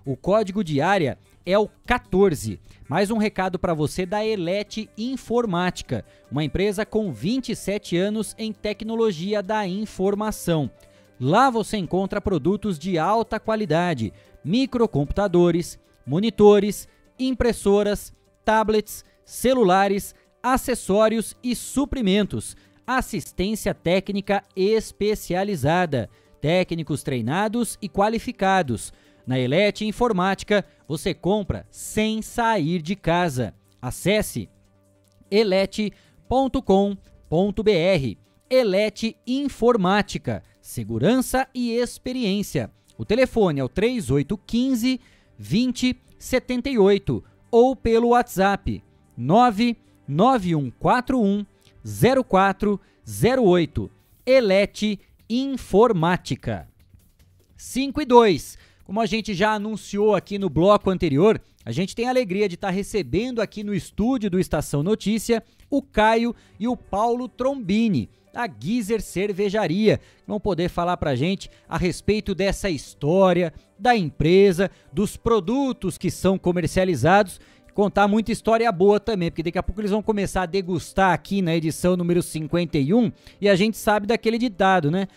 O 0.06 0.16
código 0.16 0.64
de 0.64 0.80
área 0.80 1.20
é 1.46 1.60
o 1.60 1.68
14. 1.86 2.58
Mais 2.88 3.12
um 3.12 3.18
recado 3.18 3.60
para 3.60 3.74
você 3.74 4.06
da 4.06 4.26
Elete 4.26 4.90
Informática, 4.98 6.06
uma 6.32 6.46
empresa 6.46 6.86
com 6.86 7.12
27 7.12 7.98
anos 7.98 8.34
em 8.38 8.54
tecnologia 8.54 9.44
da 9.44 9.68
informação. 9.68 10.72
Lá 11.20 11.50
você 11.50 11.76
encontra 11.76 12.22
produtos 12.22 12.80
de 12.80 12.98
alta 12.98 13.42
qualidade, 13.42 14.14
microcomputadores, 14.42 15.78
monitores, 16.06 16.88
impressoras, 17.20 18.14
tablets, 18.44 19.04
celulares, 19.24 20.14
acessórios 20.42 21.36
e 21.44 21.56
suprimentos, 21.56 22.56
assistência 22.86 23.74
técnica 23.74 24.44
especializada, 24.56 26.10
técnicos 26.40 27.02
treinados 27.02 27.78
e 27.82 27.90
qualificados. 27.90 28.94
Na 29.26 29.40
Elete 29.40 29.86
Informática, 29.86 30.64
você 30.88 31.14
compra 31.14 31.66
sem 31.72 32.22
sair 32.22 32.82
de 32.82 32.96
casa. 32.96 33.56
Acesse 33.82 34.48
elete.com.br. 35.32 35.90
Elete 38.48 39.18
Informática, 39.26 40.44
segurança 40.62 41.48
e 41.56 41.72
experiência. 41.72 42.70
O 42.96 43.04
telefone 43.04 43.60
é 43.60 43.64
o 43.64 43.70
3815 43.70 45.02
2078 45.38 47.24
ou 47.52 47.76
pelo 47.76 48.10
WhatsApp 48.10 48.84
99141 49.18 51.46
0408. 52.28 53.92
Elete 54.26 55.00
Informática. 55.30 56.68
5 57.56 58.02
e 58.02 58.06
2. 58.06 58.58
Como 58.84 59.02
a 59.02 59.06
gente 59.06 59.34
já 59.34 59.54
anunciou 59.54 60.14
aqui 60.14 60.38
no 60.38 60.50
bloco 60.50 60.90
anterior, 60.90 61.42
a 61.66 61.72
gente 61.72 61.96
tem 61.96 62.06
a 62.06 62.10
alegria 62.10 62.48
de 62.48 62.56
estar 62.56 62.68
tá 62.68 62.74
recebendo 62.74 63.42
aqui 63.42 63.64
no 63.64 63.74
estúdio 63.74 64.30
do 64.30 64.40
Estação 64.40 64.84
Notícia 64.84 65.44
o 65.70 65.82
Caio 65.82 66.36
e 66.60 66.68
o 66.68 66.78
Paulo 66.78 67.28
Trombini, 67.28 68.10
da 68.36 68.50
Gizer 68.60 69.02
Cervejaria, 69.02 69.98
vão 70.28 70.42
poder 70.42 70.68
falar 70.68 70.98
pra 70.98 71.16
gente 71.16 71.50
a 71.70 71.78
respeito 71.78 72.36
dessa 72.36 72.70
história, 72.70 73.54
da 73.80 73.96
empresa, 73.96 74.70
dos 74.92 75.16
produtos 75.16 75.98
que 75.98 76.12
são 76.12 76.38
comercializados 76.38 77.40
contar 77.74 78.08
muita 78.08 78.32
história 78.32 78.72
boa 78.72 79.02
também, 79.02 79.30
porque 79.30 79.44
daqui 79.44 79.58
a 79.58 79.64
pouco 79.64 79.82
eles 79.82 79.92
vão 79.92 80.02
começar 80.02 80.44
a 80.44 80.46
degustar 80.46 81.12
aqui 81.12 81.42
na 81.42 81.54
edição 81.54 81.98
número 81.98 82.22
51 82.22 83.12
e 83.42 83.50
a 83.50 83.56
gente 83.56 83.78
sabe 83.78 84.08
daquele 84.08 84.38
ditado, 84.38 84.90
né? 84.90 85.10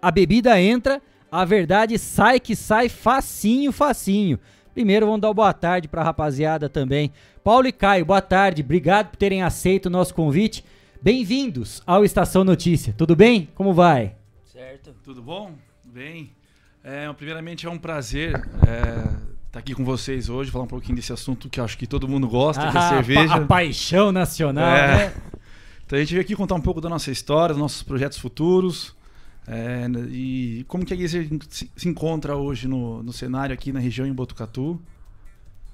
A 0.00 0.10
bebida 0.10 0.58
entra, 0.58 1.02
a 1.30 1.44
verdade 1.44 1.98
sai 1.98 2.40
que 2.40 2.56
sai 2.56 2.88
facinho, 2.88 3.70
facinho. 3.70 4.38
Primeiro 4.72 5.04
vamos 5.04 5.20
dar 5.20 5.32
boa 5.34 5.52
tarde 5.52 5.88
para 5.88 6.00
a 6.00 6.04
rapaziada 6.04 6.70
também. 6.70 7.12
Paulo 7.44 7.66
e 7.68 7.72
Caio, 7.72 8.06
boa 8.06 8.22
tarde. 8.22 8.62
Obrigado 8.62 9.08
por 9.08 9.16
terem 9.16 9.42
aceito 9.42 9.86
o 9.86 9.90
nosso 9.90 10.14
convite. 10.14 10.64
Bem-vindos 11.02 11.82
ao 11.86 12.04
Estação 12.04 12.42
Notícia. 12.42 12.94
Tudo 12.96 13.14
bem? 13.14 13.48
Como 13.54 13.72
vai? 13.72 14.16
Certo. 14.44 14.94
Tudo 15.04 15.22
bom? 15.22 15.52
Bem. 15.84 16.32
É, 16.82 17.12
primeiramente 17.12 17.66
é 17.66 17.70
um 17.70 17.78
prazer 17.78 18.34
é, 18.66 19.08
estar 19.46 19.58
aqui 19.58 19.74
com 19.74 19.84
vocês 19.84 20.28
hoje, 20.28 20.50
falar 20.50 20.64
um 20.64 20.68
pouquinho 20.68 20.96
desse 20.96 21.12
assunto 21.12 21.48
que 21.48 21.60
eu 21.60 21.64
acho 21.64 21.76
que 21.76 21.86
todo 21.86 22.08
mundo 22.08 22.26
gosta, 22.26 22.62
ah, 22.62 22.70
que 22.72 22.76
é 22.76 22.80
a 22.80 22.88
cerveja. 22.88 23.34
A 23.34 23.46
paixão 23.46 24.10
nacional, 24.10 24.76
é. 24.76 24.96
né? 24.96 25.14
Então 25.84 25.96
a 25.96 26.00
gente 26.00 26.10
veio 26.10 26.22
aqui 26.22 26.34
contar 26.34 26.54
um 26.54 26.60
pouco 26.60 26.80
da 26.80 26.88
nossa 26.88 27.10
história, 27.10 27.54
dos 27.54 27.60
nossos 27.60 27.82
projetos 27.82 28.18
futuros. 28.18 28.96
É, 29.46 29.86
e 30.10 30.64
como 30.66 30.84
que 30.84 30.92
a 30.92 30.96
Guizer 30.96 31.28
se 31.50 31.88
encontra 31.88 32.36
hoje 32.36 32.66
no, 32.66 33.02
no 33.02 33.12
cenário 33.12 33.54
aqui 33.54 33.70
na 33.70 33.78
região 33.78 34.06
em 34.06 34.12
Botucatu. 34.12 34.80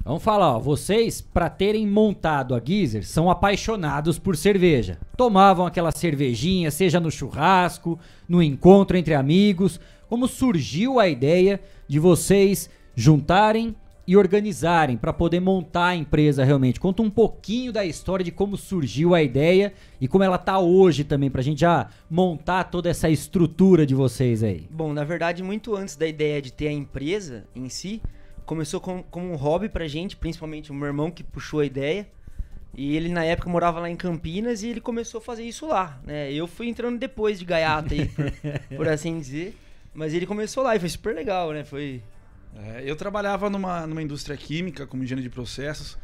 Vamos 0.05 0.25
falar, 0.25 0.57
ó, 0.57 0.59
vocês, 0.59 1.21
para 1.21 1.49
terem 1.49 1.87
montado 1.87 2.57
a 2.57 2.61
Geezer, 2.63 3.07
são 3.07 3.31
apaixonados 3.31 4.19
por 4.19 4.37
cerveja. 4.37 4.99
Tomavam 5.17 5.65
aquela 5.65 5.93
cervejinha, 5.93 6.73
seja 6.73 6.99
no 6.99 7.09
churrasco, 7.09 7.97
no 8.29 8.43
encontro 8.43 8.97
entre 8.97 9.15
amigos. 9.15 9.79
Como 10.09 10.27
surgiu 10.27 10.99
a 10.99 11.09
ideia 11.09 11.61
de 11.87 12.01
vocês 12.01 12.69
juntarem 12.97 13.77
e 14.05 14.17
organizarem 14.17 14.97
para 14.97 15.13
poder 15.13 15.39
montar 15.39 15.87
a 15.87 15.97
empresa 15.97 16.43
realmente? 16.43 16.81
Conta 16.81 17.01
um 17.01 17.11
pouquinho 17.11 17.73
da 17.73 17.85
história 17.85 18.25
de 18.25 18.33
como 18.33 18.57
surgiu 18.57 19.15
a 19.15 19.23
ideia 19.23 19.73
e 20.01 20.09
como 20.09 20.25
ela 20.25 20.37
tá 20.37 20.59
hoje 20.59 21.05
também, 21.05 21.31
para 21.31 21.43
a 21.43 21.45
gente 21.45 21.61
já 21.61 21.89
montar 22.11 22.65
toda 22.65 22.91
essa 22.91 23.09
estrutura 23.09 23.87
de 23.87 23.95
vocês 23.95 24.43
aí. 24.43 24.67
Bom, 24.69 24.93
na 24.93 25.05
verdade, 25.05 25.45
muito 25.45 25.77
antes 25.77 25.95
da 25.95 26.09
ideia 26.09 26.43
de 26.43 26.53
ter 26.53 26.67
a 26.67 26.73
empresa 26.73 27.45
em 27.55 27.69
si, 27.69 28.03
começou 28.53 28.83
com, 28.83 29.03
como 29.05 29.33
um 29.33 29.35
hobby 29.35 29.67
pra 29.67 29.89
gente, 29.89 30.15
principalmente 30.15 30.71
o 30.71 30.75
meu 30.75 30.87
irmão 30.87 31.11
que 31.11 31.25
puxou 31.25 31.61
a 31.61 31.65
ideia. 31.65 32.07
E 32.75 32.95
ele 32.95 33.09
na 33.09 33.25
época 33.25 33.49
morava 33.49 33.81
lá 33.81 33.89
em 33.89 33.97
Campinas 33.97 34.63
e 34.63 34.69
ele 34.69 34.81
começou 34.81 35.19
a 35.19 35.23
fazer 35.23 35.43
isso 35.43 35.67
lá, 35.67 35.99
né? 36.05 36.31
Eu 36.31 36.47
fui 36.47 36.69
entrando 36.69 36.99
depois 36.99 37.39
de 37.39 37.47
gaiata 37.47 37.95
aí, 37.95 38.09
por, 38.09 38.31
por, 38.77 38.89
assim 38.89 39.19
dizer. 39.19 39.57
Mas 39.95 40.13
ele 40.13 40.27
começou 40.27 40.63
lá 40.63 40.77
e 40.77 40.79
foi 40.79 40.89
super 40.91 41.15
legal, 41.15 41.53
né? 41.53 41.65
Foi. 41.65 42.03
É, 42.55 42.83
eu 42.85 42.95
trabalhava 42.95 43.49
numa, 43.49 43.87
numa 43.87 44.03
indústria 44.03 44.37
química 44.37 44.87
como 44.87 45.03
engenheiro 45.03 45.27
de 45.27 45.35
processos, 45.35 45.97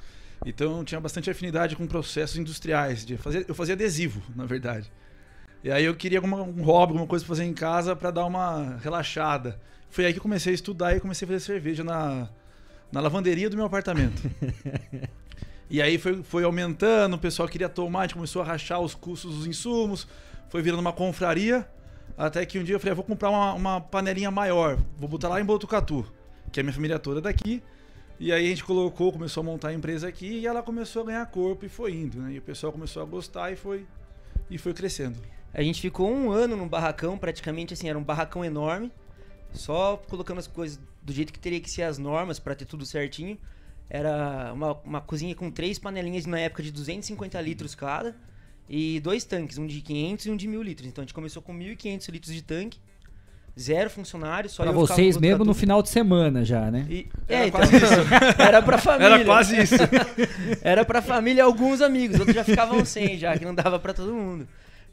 então 0.46 0.78
eu 0.78 0.84
tinha 0.84 1.00
bastante 1.00 1.28
afinidade 1.28 1.76
com 1.76 1.86
processos 1.86 2.38
industriais. 2.38 3.04
De 3.04 3.18
fazer, 3.18 3.44
eu 3.46 3.54
fazia 3.54 3.74
adesivo, 3.74 4.22
na 4.34 4.46
verdade. 4.46 4.90
E 5.62 5.70
aí 5.70 5.84
eu 5.84 5.94
queria 5.94 6.18
alguma, 6.18 6.42
um 6.42 6.62
hobby, 6.62 6.92
alguma 6.92 7.06
coisa 7.06 7.24
pra 7.24 7.34
fazer 7.34 7.44
em 7.44 7.52
casa 7.52 7.94
para 7.94 8.10
dar 8.10 8.24
uma 8.24 8.78
relaxada. 8.82 9.60
Foi 9.90 10.04
aí 10.04 10.12
que 10.12 10.18
eu 10.18 10.22
comecei 10.22 10.52
a 10.52 10.54
estudar 10.54 10.96
e 10.96 11.00
comecei 11.00 11.26
a 11.26 11.28
fazer 11.28 11.40
cerveja 11.40 11.82
na, 11.82 12.28
na 12.92 13.00
lavanderia 13.00 13.48
do 13.48 13.56
meu 13.56 13.66
apartamento. 13.66 14.22
e 15.70 15.80
aí 15.80 15.98
foi, 15.98 16.22
foi 16.22 16.44
aumentando, 16.44 17.16
o 17.16 17.18
pessoal 17.18 17.48
queria 17.48 17.68
tomar, 17.68 18.00
a 18.00 18.02
gente 18.02 18.14
começou 18.14 18.42
a 18.42 18.44
rachar 18.44 18.80
os 18.80 18.94
custos 18.94 19.34
dos 19.34 19.46
insumos, 19.46 20.06
foi 20.48 20.62
virando 20.62 20.80
uma 20.80 20.92
confraria. 20.92 21.66
Até 22.16 22.44
que 22.44 22.58
um 22.58 22.64
dia 22.64 22.74
eu 22.74 22.80
falei, 22.80 22.92
ah, 22.92 22.96
vou 22.96 23.04
comprar 23.04 23.30
uma, 23.30 23.54
uma 23.54 23.80
panelinha 23.80 24.30
maior, 24.30 24.76
vou 24.96 25.08
botar 25.08 25.28
lá 25.28 25.40
em 25.40 25.44
Botucatu, 25.44 26.04
que 26.50 26.58
é 26.58 26.62
a 26.62 26.64
minha 26.64 26.72
família 26.72 26.98
toda 26.98 27.20
daqui. 27.20 27.62
E 28.20 28.32
aí 28.32 28.46
a 28.46 28.48
gente 28.48 28.64
colocou, 28.64 29.12
começou 29.12 29.42
a 29.42 29.44
montar 29.44 29.68
a 29.68 29.74
empresa 29.74 30.08
aqui 30.08 30.40
e 30.40 30.46
ela 30.46 30.60
começou 30.60 31.02
a 31.02 31.06
ganhar 31.06 31.26
corpo 31.26 31.64
e 31.64 31.68
foi 31.68 31.92
indo, 31.92 32.20
né? 32.20 32.32
E 32.32 32.38
o 32.38 32.42
pessoal 32.42 32.72
começou 32.72 33.00
a 33.00 33.06
gostar 33.06 33.52
e 33.52 33.56
foi, 33.56 33.86
e 34.50 34.58
foi 34.58 34.74
crescendo. 34.74 35.16
A 35.54 35.62
gente 35.62 35.80
ficou 35.80 36.10
um 36.10 36.32
ano 36.32 36.56
no 36.56 36.66
barracão, 36.66 37.16
praticamente 37.16 37.74
assim, 37.74 37.88
era 37.88 37.96
um 37.96 38.02
barracão 38.02 38.44
enorme. 38.44 38.90
Só 39.52 39.96
colocando 40.08 40.38
as 40.38 40.46
coisas 40.46 40.78
do 41.02 41.12
jeito 41.12 41.32
que 41.32 41.38
teria 41.38 41.60
que 41.60 41.70
ser 41.70 41.82
as 41.82 41.98
normas 41.98 42.38
para 42.38 42.54
ter 42.54 42.64
tudo 42.64 42.84
certinho. 42.84 43.38
Era 43.90 44.52
uma, 44.52 44.72
uma 44.84 45.00
cozinha 45.00 45.34
com 45.34 45.50
três 45.50 45.78
panelinhas 45.78 46.26
na 46.26 46.38
época 46.38 46.62
de 46.62 46.70
250 46.70 47.40
litros 47.40 47.74
cada. 47.74 48.14
E 48.68 49.00
dois 49.00 49.24
tanques, 49.24 49.56
um 49.56 49.66
de 49.66 49.80
500 49.80 50.26
e 50.26 50.30
um 50.30 50.36
de 50.36 50.46
1000 50.46 50.62
litros. 50.62 50.88
Então 50.88 51.02
a 51.02 51.04
gente 51.04 51.14
começou 51.14 51.40
com 51.40 51.56
1.500 51.56 52.08
litros 52.10 52.34
de 52.34 52.42
tanque. 52.42 52.78
Zero 53.58 53.90
funcionários, 53.90 54.52
só 54.52 54.62
Pra 54.62 54.70
vocês 54.70 55.16
mesmo 55.16 55.44
no 55.44 55.52
final 55.52 55.82
de 55.82 55.88
semana 55.88 56.44
já, 56.44 56.70
né? 56.70 56.86
E, 56.88 57.08
era 57.26 57.44
é, 57.44 57.48
então, 57.48 57.60
isso. 57.62 58.38
era 58.38 58.62
pra 58.62 58.78
família. 58.78 59.14
Era 59.14 59.24
quase 59.24 59.60
isso. 59.60 59.74
era 60.62 60.84
pra 60.84 61.02
família 61.02 61.42
alguns 61.42 61.80
amigos, 61.80 62.20
outros 62.20 62.36
já 62.36 62.44
ficavam 62.44 62.84
sem 62.84 63.18
já, 63.18 63.36
que 63.36 63.44
não 63.44 63.52
dava 63.52 63.80
pra 63.80 63.92
todo 63.92 64.14
mundo. 64.14 64.46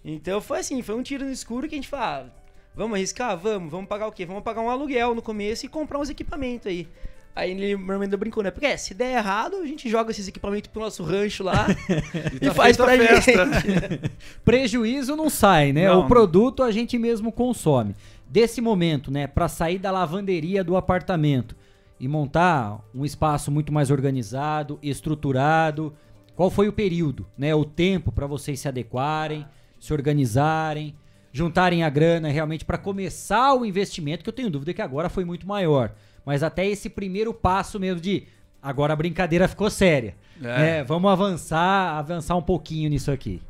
Então 0.04 0.42
foi 0.42 0.60
assim, 0.60 0.82
foi 0.82 0.96
um 0.96 1.04
tiro 1.04 1.26
no 1.26 1.32
escuro 1.32 1.68
que 1.68 1.76
a 1.76 1.78
gente 1.78 1.88
falava, 1.88 2.34
Vamos 2.76 2.96
arriscar? 2.96 3.38
Vamos. 3.38 3.72
Vamos 3.72 3.88
pagar 3.88 4.08
o 4.08 4.12
quê? 4.12 4.26
Vamos 4.26 4.44
pagar 4.44 4.62
um 4.62 4.70
aluguel 4.70 5.16
no 5.16 5.22
começo 5.22 5.66
e 5.66 5.70
comprar 5.70 6.00
uns 6.00 6.10
equipamentos 6.10 6.68
aí. 6.68 6.88
Aí 7.36 7.52
ele, 7.52 7.76
meu 7.76 8.02
irmão 8.02 8.18
brincou, 8.18 8.42
né? 8.42 8.50
Porque 8.50 8.66
é, 8.66 8.78
se 8.78 8.94
der 8.94 9.18
errado, 9.18 9.58
a 9.58 9.66
gente 9.66 9.90
joga 9.90 10.10
esses 10.10 10.26
equipamentos 10.28 10.70
pro 10.72 10.82
nosso 10.82 11.04
rancho 11.04 11.44
lá 11.44 11.68
e, 12.32 12.38
e 12.38 12.40
tá 12.40 12.54
faz 12.54 12.78
pra 12.78 12.96
festa. 12.98 13.62
gente. 13.62 14.12
Prejuízo 14.46 15.18
não 15.18 15.30
sai, 15.30 15.74
né? 15.74 15.90
Não. 15.90 16.02
O 16.02 16.08
produto 16.08 16.64
a 16.64 16.72
gente 16.72 16.98
mesmo 16.98 17.34
consome. 17.34 17.94
Desse 18.28 18.62
momento, 18.62 19.12
né, 19.12 19.28
para 19.28 19.50
sair 19.50 19.78
da 19.78 19.92
lavanderia 19.92 20.64
do 20.64 20.78
apartamento 20.78 21.56
e 22.00 22.08
montar 22.08 22.80
um 22.94 23.04
espaço 23.04 23.52
muito 23.52 23.72
mais 23.72 23.92
organizado, 23.92 24.80
estruturado? 24.82 25.94
Qual 26.38 26.50
foi 26.50 26.70
o 26.70 26.74
período, 26.74 27.26
né? 27.38 27.54
O 27.54 27.66
tempo 27.66 28.14
para 28.14 28.28
vocês 28.28 28.62
se 28.62 28.68
adequarem, 28.68 29.46
se 29.78 29.92
organizarem, 29.92 30.96
juntarem 31.36 31.84
a 31.84 31.90
grana 31.90 32.30
realmente 32.30 32.64
para 32.64 32.78
começar 32.78 33.54
o 33.56 33.66
investimento, 33.66 34.24
que 34.24 34.30
eu 34.30 34.34
tenho 34.34 34.50
dúvida 34.50 34.74
que 34.74 34.82
agora 34.82 35.10
foi 35.10 35.26
muito 35.26 35.46
maior. 35.46 35.92
Mas 36.26 36.42
até 36.42 36.66
esse 36.66 36.90
primeiro 36.90 37.34
passo 37.34 37.78
mesmo 37.78 38.00
de 38.00 38.24
agora 38.64 38.94
a 38.94 38.96
brincadeira 38.96 39.46
ficou 39.46 39.70
séria. 39.70 40.16
É. 40.42 40.78
É, 40.78 40.84
vamos 40.86 41.12
avançar, 41.12 41.98
avançar 41.98 42.38
um 42.38 42.42
pouquinho 42.42 42.90
nisso 42.90 43.12
aqui. 43.12 43.42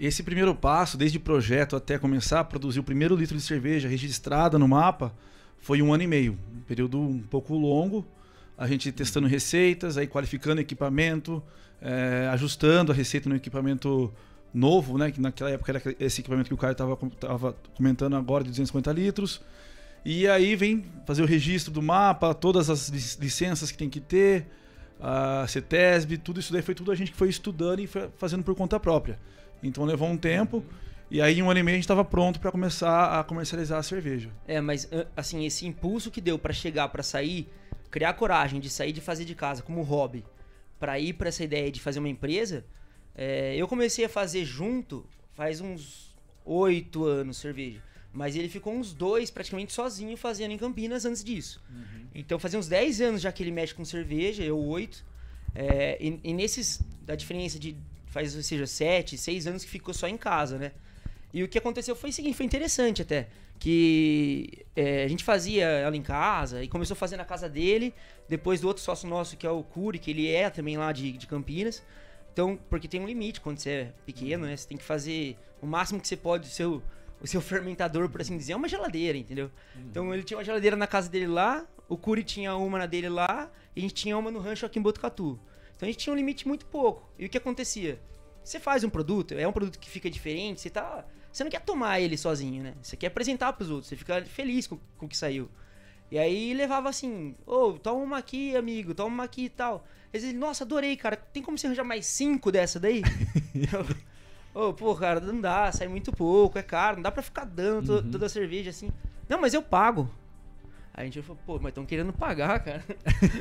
Esse 0.00 0.22
primeiro 0.22 0.54
passo, 0.54 0.96
desde 0.96 1.18
projeto 1.18 1.76
até 1.76 1.98
começar 1.98 2.40
a 2.40 2.44
produzir 2.44 2.80
o 2.80 2.82
primeiro 2.82 3.14
litro 3.14 3.36
de 3.36 3.42
cerveja 3.42 3.86
registrada 3.86 4.58
no 4.58 4.66
mapa, 4.66 5.12
foi 5.58 5.82
um 5.82 5.92
ano 5.92 6.04
e 6.04 6.06
meio. 6.06 6.38
Um 6.56 6.60
período 6.62 6.98
um 6.98 7.18
pouco 7.18 7.54
longo. 7.54 8.02
A 8.56 8.66
gente 8.66 8.90
testando 8.90 9.26
receitas, 9.26 9.98
aí 9.98 10.06
qualificando 10.06 10.62
equipamento, 10.62 11.42
é, 11.82 12.30
ajustando 12.32 12.92
a 12.92 12.94
receita 12.94 13.28
no 13.28 13.36
equipamento 13.36 14.10
novo, 14.52 14.96
né? 14.98 15.10
Que 15.10 15.20
naquela 15.20 15.50
época 15.50 15.72
era 15.72 15.96
esse 16.00 16.20
equipamento 16.20 16.48
que 16.48 16.54
o 16.54 16.56
Caio 16.56 16.72
estava 16.72 16.96
comentando 17.76 18.16
agora 18.16 18.42
de 18.44 18.50
250 18.50 18.92
litros. 18.92 19.40
E 20.04 20.26
aí 20.28 20.54
vem 20.54 20.84
fazer 21.04 21.22
o 21.22 21.26
registro 21.26 21.72
do 21.72 21.82
mapa, 21.82 22.32
todas 22.32 22.70
as 22.70 22.88
lic- 22.88 23.18
licenças 23.20 23.70
que 23.72 23.76
tem 23.78 23.90
que 23.90 24.00
ter, 24.00 24.46
a 25.00 25.44
CETESB, 25.48 26.16
tudo 26.18 26.38
isso 26.40 26.52
daí 26.52 26.62
foi 26.62 26.74
tudo 26.74 26.92
a 26.92 26.94
gente 26.94 27.10
que 27.10 27.16
foi 27.16 27.28
estudando 27.28 27.80
e 27.80 27.86
foi 27.86 28.08
fazendo 28.16 28.44
por 28.44 28.54
conta 28.54 28.78
própria. 28.78 29.18
Então 29.62 29.84
levou 29.84 30.08
um 30.08 30.16
tempo. 30.16 30.64
E 31.10 31.20
aí, 31.20 31.38
em 31.38 31.42
um 31.42 31.50
ano 31.50 31.60
e 31.60 31.62
meio, 31.62 31.74
a 31.74 31.78
gente 31.78 31.84
estava 31.84 32.04
pronto 32.04 32.40
para 32.40 32.50
começar 32.50 33.18
a 33.20 33.22
comercializar 33.24 33.78
a 33.78 33.82
cerveja. 33.82 34.28
É, 34.46 34.60
mas 34.60 34.88
a- 34.92 35.06
assim, 35.16 35.44
esse 35.44 35.64
impulso 35.66 36.10
que 36.10 36.20
deu 36.20 36.36
pra 36.38 36.52
chegar, 36.52 36.88
pra 36.88 37.02
sair, 37.02 37.48
criar 37.90 38.12
coragem 38.14 38.58
de 38.60 38.68
sair 38.70 38.92
de 38.92 39.00
fazer 39.00 39.24
de 39.24 39.34
casa 39.34 39.62
como 39.62 39.82
hobby, 39.82 40.24
pra 40.80 40.98
ir 40.98 41.12
pra 41.12 41.28
essa 41.28 41.44
ideia 41.44 41.70
de 41.70 41.80
fazer 41.80 41.98
uma 42.00 42.08
empresa, 42.08 42.64
é, 43.16 43.56
eu 43.56 43.66
comecei 43.66 44.04
a 44.04 44.08
fazer 44.08 44.44
junto 44.44 45.06
faz 45.32 45.60
uns 45.60 46.14
oito 46.44 47.04
anos 47.04 47.38
cerveja. 47.38 47.82
Mas 48.12 48.36
ele 48.36 48.48
ficou 48.48 48.74
uns 48.74 48.92
dois 48.92 49.30
praticamente 49.30 49.72
sozinho 49.72 50.16
fazendo 50.16 50.52
em 50.52 50.58
Campinas 50.58 51.04
antes 51.04 51.24
disso. 51.24 51.62
Então 52.14 52.38
fazia 52.38 52.58
uns 52.58 52.68
10 52.68 53.00
anos 53.00 53.20
já 53.20 53.32
que 53.32 53.42
ele 53.42 53.50
mexe 53.50 53.74
com 53.74 53.84
cerveja, 53.84 54.42
eu 54.42 54.58
oito. 54.58 55.04
É, 55.54 55.98
e, 56.00 56.20
e 56.22 56.32
nesses, 56.32 56.80
da 57.02 57.14
diferença 57.14 57.58
de, 57.58 57.76
faz, 58.06 58.34
ou 58.34 58.42
seja, 58.42 58.66
sete, 58.66 59.18
seis 59.18 59.46
anos 59.46 59.64
que 59.64 59.70
ficou 59.70 59.92
só 59.92 60.06
em 60.08 60.16
casa, 60.16 60.58
né? 60.58 60.72
E 61.32 61.42
o 61.42 61.48
que 61.48 61.58
aconteceu 61.58 61.94
foi 61.94 62.10
o 62.10 62.12
seguinte, 62.12 62.34
foi 62.36 62.46
interessante 62.46 63.02
até. 63.02 63.28
Que 63.58 64.64
é, 64.74 65.04
a 65.04 65.08
gente 65.08 65.24
fazia 65.24 65.64
ela 65.64 65.96
em 65.96 66.02
casa 66.02 66.62
e 66.62 66.68
começou 66.68 66.94
a 66.94 66.96
fazer 66.96 67.16
na 67.16 67.24
casa 67.24 67.48
dele. 67.48 67.92
Depois 68.28 68.60
do 68.60 68.68
outro 68.68 68.82
sócio 68.82 69.08
nosso, 69.08 69.36
que 69.36 69.46
é 69.46 69.50
o 69.50 69.62
Curi, 69.62 69.98
que 69.98 70.10
ele 70.10 70.30
é 70.30 70.48
também 70.48 70.78
lá 70.78 70.92
de, 70.92 71.12
de 71.12 71.26
Campinas. 71.26 71.82
Então, 72.36 72.58
porque 72.68 72.86
tem 72.86 73.00
um 73.00 73.06
limite 73.06 73.40
quando 73.40 73.58
você 73.58 73.70
é 73.70 73.92
pequeno, 74.04 74.44
né? 74.44 74.54
Você 74.54 74.68
tem 74.68 74.76
que 74.76 74.84
fazer 74.84 75.38
o 75.62 75.66
máximo 75.66 75.98
que 75.98 76.06
você 76.06 76.18
pode. 76.18 76.46
O 76.46 76.50
seu, 76.50 76.82
o 77.18 77.26
seu 77.26 77.40
fermentador, 77.40 78.10
por 78.10 78.20
assim 78.20 78.36
dizer, 78.36 78.52
é 78.52 78.56
uma 78.56 78.68
geladeira, 78.68 79.16
entendeu? 79.16 79.50
Então 79.90 80.12
ele 80.12 80.22
tinha 80.22 80.36
uma 80.36 80.44
geladeira 80.44 80.76
na 80.76 80.86
casa 80.86 81.08
dele 81.08 81.28
lá, 81.28 81.66
o 81.88 81.96
Curi 81.96 82.22
tinha 82.22 82.54
uma 82.54 82.76
na 82.76 82.84
dele 82.84 83.08
lá, 83.08 83.50
e 83.74 83.80
a 83.80 83.82
gente 83.82 83.94
tinha 83.94 84.18
uma 84.18 84.30
no 84.30 84.38
rancho 84.38 84.66
aqui 84.66 84.78
em 84.78 84.82
Botucatu. 84.82 85.40
Então 85.74 85.88
a 85.88 85.90
gente 85.90 85.96
tinha 85.96 86.12
um 86.12 86.16
limite 86.16 86.46
muito 86.46 86.66
pouco. 86.66 87.10
E 87.18 87.24
o 87.24 87.28
que 87.30 87.38
acontecia? 87.38 87.98
Você 88.44 88.60
faz 88.60 88.84
um 88.84 88.90
produto, 88.90 89.32
é 89.32 89.48
um 89.48 89.52
produto 89.52 89.78
que 89.78 89.88
fica 89.88 90.10
diferente, 90.10 90.60
você 90.60 90.68
tá. 90.68 91.06
Você 91.32 91.42
não 91.42 91.50
quer 91.50 91.62
tomar 91.62 92.00
ele 92.00 92.18
sozinho, 92.18 92.62
né? 92.62 92.74
Você 92.82 92.98
quer 92.98 93.06
apresentar 93.06 93.54
pros 93.54 93.70
outros, 93.70 93.88
você 93.88 93.96
fica 93.96 94.22
feliz 94.26 94.66
com, 94.66 94.78
com 94.98 95.06
o 95.06 95.08
que 95.08 95.16
saiu. 95.16 95.48
E 96.10 96.18
aí 96.18 96.54
levava 96.54 96.88
assim, 96.88 97.34
ô, 97.46 97.72
toma 97.72 98.02
uma 98.02 98.18
aqui, 98.18 98.56
amigo, 98.56 98.94
toma 98.94 99.08
uma 99.14 99.24
aqui 99.24 99.46
e 99.46 99.48
tal. 99.48 99.84
Eles 100.12 100.24
diziam, 100.24 100.40
nossa, 100.40 100.62
adorei, 100.64 100.96
cara. 100.96 101.16
Tem 101.16 101.42
como 101.42 101.58
você 101.58 101.66
arranjar 101.66 101.84
mais 101.84 102.06
cinco 102.06 102.50
dessa 102.52 102.78
daí? 102.78 103.02
Ô, 104.54 104.72
pô, 104.72 104.94
cara, 104.94 105.20
não 105.20 105.40
dá, 105.40 105.70
sai 105.72 105.86
muito 105.88 106.10
pouco, 106.12 106.58
é 106.58 106.62
caro, 106.62 106.96
não 106.96 107.02
dá 107.02 107.10
pra 107.12 107.22
ficar 107.22 107.44
dando 107.44 107.86
to- 108.02 108.10
toda 108.12 108.26
a 108.26 108.28
cerveja 108.28 108.70
assim. 108.70 108.90
Não, 109.28 109.38
mas 109.40 109.52
eu 109.52 109.60
pago. 109.62 110.08
A 110.96 111.04
gente 111.04 111.20
falou, 111.20 111.38
pô, 111.44 111.54
mas 111.60 111.68
estão 111.68 111.84
querendo 111.84 112.10
pagar, 112.10 112.58
cara. 112.60 112.82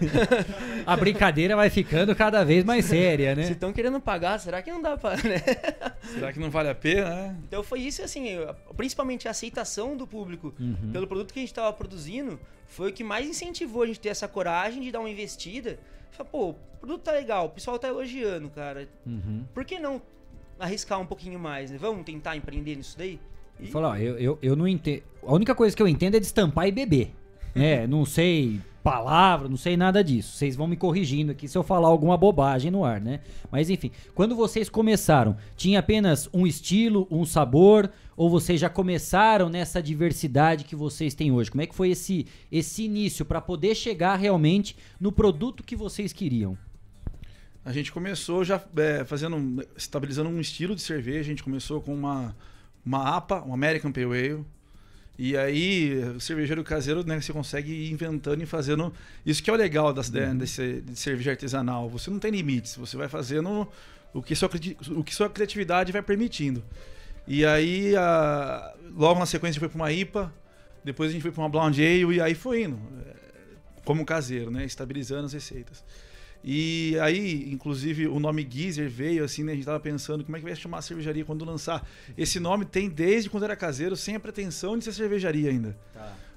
A 0.85 0.95
brincadeira 0.97 1.55
vai 1.55 1.69
ficando 1.69 2.13
cada 2.15 2.43
vez 2.43 2.63
mais 2.65 2.83
séria, 2.85 3.33
Se 3.33 3.41
né? 3.41 3.51
estão 3.51 3.71
querendo 3.71 3.99
pagar, 4.01 4.37
será 4.39 4.61
que 4.61 4.69
não 4.71 4.81
dá 4.81 4.97
pra. 4.97 5.11
Né? 5.15 5.41
Será 6.03 6.33
que 6.33 6.39
não 6.39 6.49
vale 6.51 6.69
a 6.69 6.75
pena, 6.75 7.09
né? 7.09 7.35
Então 7.47 7.63
foi 7.63 7.79
isso, 7.79 8.01
assim, 8.03 8.25
principalmente 8.75 9.27
a 9.27 9.31
aceitação 9.31 9.95
do 9.95 10.05
público 10.05 10.53
Uhum. 10.59 10.91
pelo 10.91 11.07
produto 11.07 11.33
que 11.33 11.39
a 11.39 11.41
gente 11.41 11.49
estava 11.51 11.71
produzindo 11.73 12.39
foi 12.67 12.89
o 12.89 12.93
que 12.93 13.03
mais 13.03 13.25
incentivou 13.27 13.83
a 13.83 13.87
gente 13.87 13.99
ter 13.99 14.09
essa 14.09 14.27
coragem 14.27 14.81
de 14.81 14.91
dar 14.91 14.99
uma 14.99 15.09
investida. 15.09 15.79
Falar, 16.11 16.29
pô, 16.29 16.49
o 16.49 16.55
produto 16.79 17.01
tá 17.03 17.11
legal, 17.13 17.45
o 17.45 17.49
pessoal 17.49 17.79
tá 17.79 17.87
elogiando, 17.87 18.49
cara. 18.49 18.87
Uhum. 19.05 19.43
Por 19.53 19.63
que 19.63 19.79
não 19.79 20.01
arriscar 20.59 20.99
um 20.99 21.05
pouquinho 21.05 21.39
mais, 21.39 21.71
né? 21.71 21.77
Vamos 21.79 22.03
tentar 22.05 22.35
empreender 22.35 22.75
nisso 22.75 22.97
daí? 22.97 23.17
E- 23.59 23.67
Falou, 23.67 23.91
ó, 23.91 23.95
eu, 23.97 24.17
eu, 24.19 24.39
eu 24.41 24.55
não 24.57 24.67
entendo. 24.67 25.03
A 25.25 25.33
única 25.33 25.55
coisa 25.55 25.73
que 25.75 25.81
eu 25.81 25.87
entendo 25.87 26.15
é 26.15 26.19
destampar 26.19 26.67
e 26.67 26.71
beber. 26.71 27.13
Né? 27.55 27.87
não 27.87 28.05
sei 28.05 28.59
palavra, 28.85 29.49
não 29.49 29.57
sei 29.57 29.75
nada 29.75 30.03
disso. 30.03 30.37
Vocês 30.37 30.55
vão 30.55 30.67
me 30.67 30.75
corrigindo 30.75 31.31
aqui 31.31 31.47
se 31.47 31.57
eu 31.57 31.63
falar 31.63 31.87
alguma 31.87 32.15
bobagem 32.15 32.69
no 32.69 32.85
ar, 32.85 33.01
né? 33.01 33.21
Mas 33.51 33.67
enfim, 33.67 33.89
quando 34.13 34.35
vocês 34.35 34.69
começaram, 34.69 35.35
tinha 35.57 35.79
apenas 35.79 36.29
um 36.31 36.45
estilo, 36.45 37.07
um 37.09 37.25
sabor, 37.25 37.89
ou 38.15 38.29
vocês 38.29 38.61
já 38.61 38.69
começaram 38.69 39.49
nessa 39.49 39.81
diversidade 39.81 40.65
que 40.65 40.75
vocês 40.75 41.15
têm 41.15 41.31
hoje? 41.31 41.49
Como 41.49 41.63
é 41.63 41.65
que 41.65 41.73
foi 41.73 41.89
esse, 41.89 42.27
esse 42.51 42.83
início 42.83 43.25
para 43.25 43.41
poder 43.41 43.73
chegar 43.73 44.17
realmente 44.17 44.77
no 44.99 45.11
produto 45.11 45.63
que 45.63 45.75
vocês 45.75 46.13
queriam? 46.13 46.55
A 47.65 47.71
gente 47.71 47.91
começou 47.91 48.43
já 48.43 48.61
é, 48.77 49.03
fazendo, 49.03 49.65
estabilizando 49.75 50.29
um 50.29 50.39
estilo 50.39 50.75
de 50.75 50.81
cerveja. 50.81 51.21
A 51.21 51.23
gente 51.23 51.43
começou 51.43 51.81
com 51.81 51.91
uma, 51.91 52.35
uma 52.85 53.17
APA, 53.17 53.43
um 53.43 53.51
American 53.51 53.91
Pale 53.91 54.05
Ale. 54.05 54.45
E 55.17 55.37
aí, 55.37 55.97
o 56.15 56.19
cervejeiro 56.19 56.63
caseiro, 56.63 57.05
né, 57.05 57.19
você 57.21 57.31
consegue 57.31 57.71
ir 57.71 57.91
inventando 57.91 58.41
e 58.41 58.45
fazendo. 58.45 58.93
Isso 59.25 59.41
que 59.41 59.49
é 59.49 59.53
o 59.53 59.55
legal 59.55 59.93
das, 59.93 60.09
de- 60.09 60.33
desse, 60.33 60.81
de 60.81 60.99
cerveja 60.99 61.31
artesanal. 61.31 61.89
Você 61.89 62.09
não 62.09 62.19
tem 62.19 62.31
limites, 62.31 62.75
você 62.75 62.97
vai 62.97 63.07
fazendo 63.07 63.67
o 64.13 64.21
que 64.21 64.35
sua, 64.35 64.49
o 64.91 65.03
que 65.03 65.15
sua 65.15 65.29
criatividade 65.29 65.91
vai 65.91 66.01
permitindo. 66.01 66.63
E 67.27 67.45
aí, 67.45 67.95
a- 67.95 68.73
logo 68.95 69.19
na 69.19 69.25
sequência, 69.25 69.51
a 69.51 69.53
gente 69.53 69.59
foi 69.59 69.69
para 69.69 69.77
uma 69.77 69.91
IPA, 69.91 70.33
depois 70.83 71.09
a 71.09 71.13
gente 71.13 71.21
foi 71.21 71.31
para 71.31 71.41
uma 71.41 71.49
Blonde 71.49 71.81
Ale, 71.81 72.15
e 72.17 72.21
aí 72.21 72.35
foi 72.35 72.63
indo, 72.63 72.77
é, 73.07 73.13
como 73.85 74.05
caseiro, 74.05 74.51
né, 74.51 74.65
estabilizando 74.65 75.25
as 75.25 75.33
receitas. 75.33 75.83
E 76.47 76.95
aí, 77.01 77.51
inclusive, 77.51 78.07
o 78.07 78.19
nome 78.19 78.47
Geezer 78.47 78.87
veio 78.87 79.23
assim, 79.23 79.43
né? 79.43 79.53
A 79.53 79.55
gente 79.55 79.65
tava 79.65 79.79
pensando 79.79 80.23
como 80.23 80.37
é 80.37 80.39
que 80.39 80.45
vai 80.45 80.55
chamar 80.55 80.77
a 80.77 80.81
cervejaria 80.83 81.25
quando 81.25 81.43
lançar. 81.43 81.83
Esse 82.15 82.39
nome 82.39 82.65
tem 82.65 82.87
desde 82.87 83.31
quando 83.31 83.45
era 83.45 83.55
caseiro, 83.55 83.95
sem 83.95 84.15
a 84.15 84.19
pretensão 84.19 84.77
de 84.77 84.83
ser 84.85 84.93
cervejaria 84.93 85.49
ainda. 85.49 85.75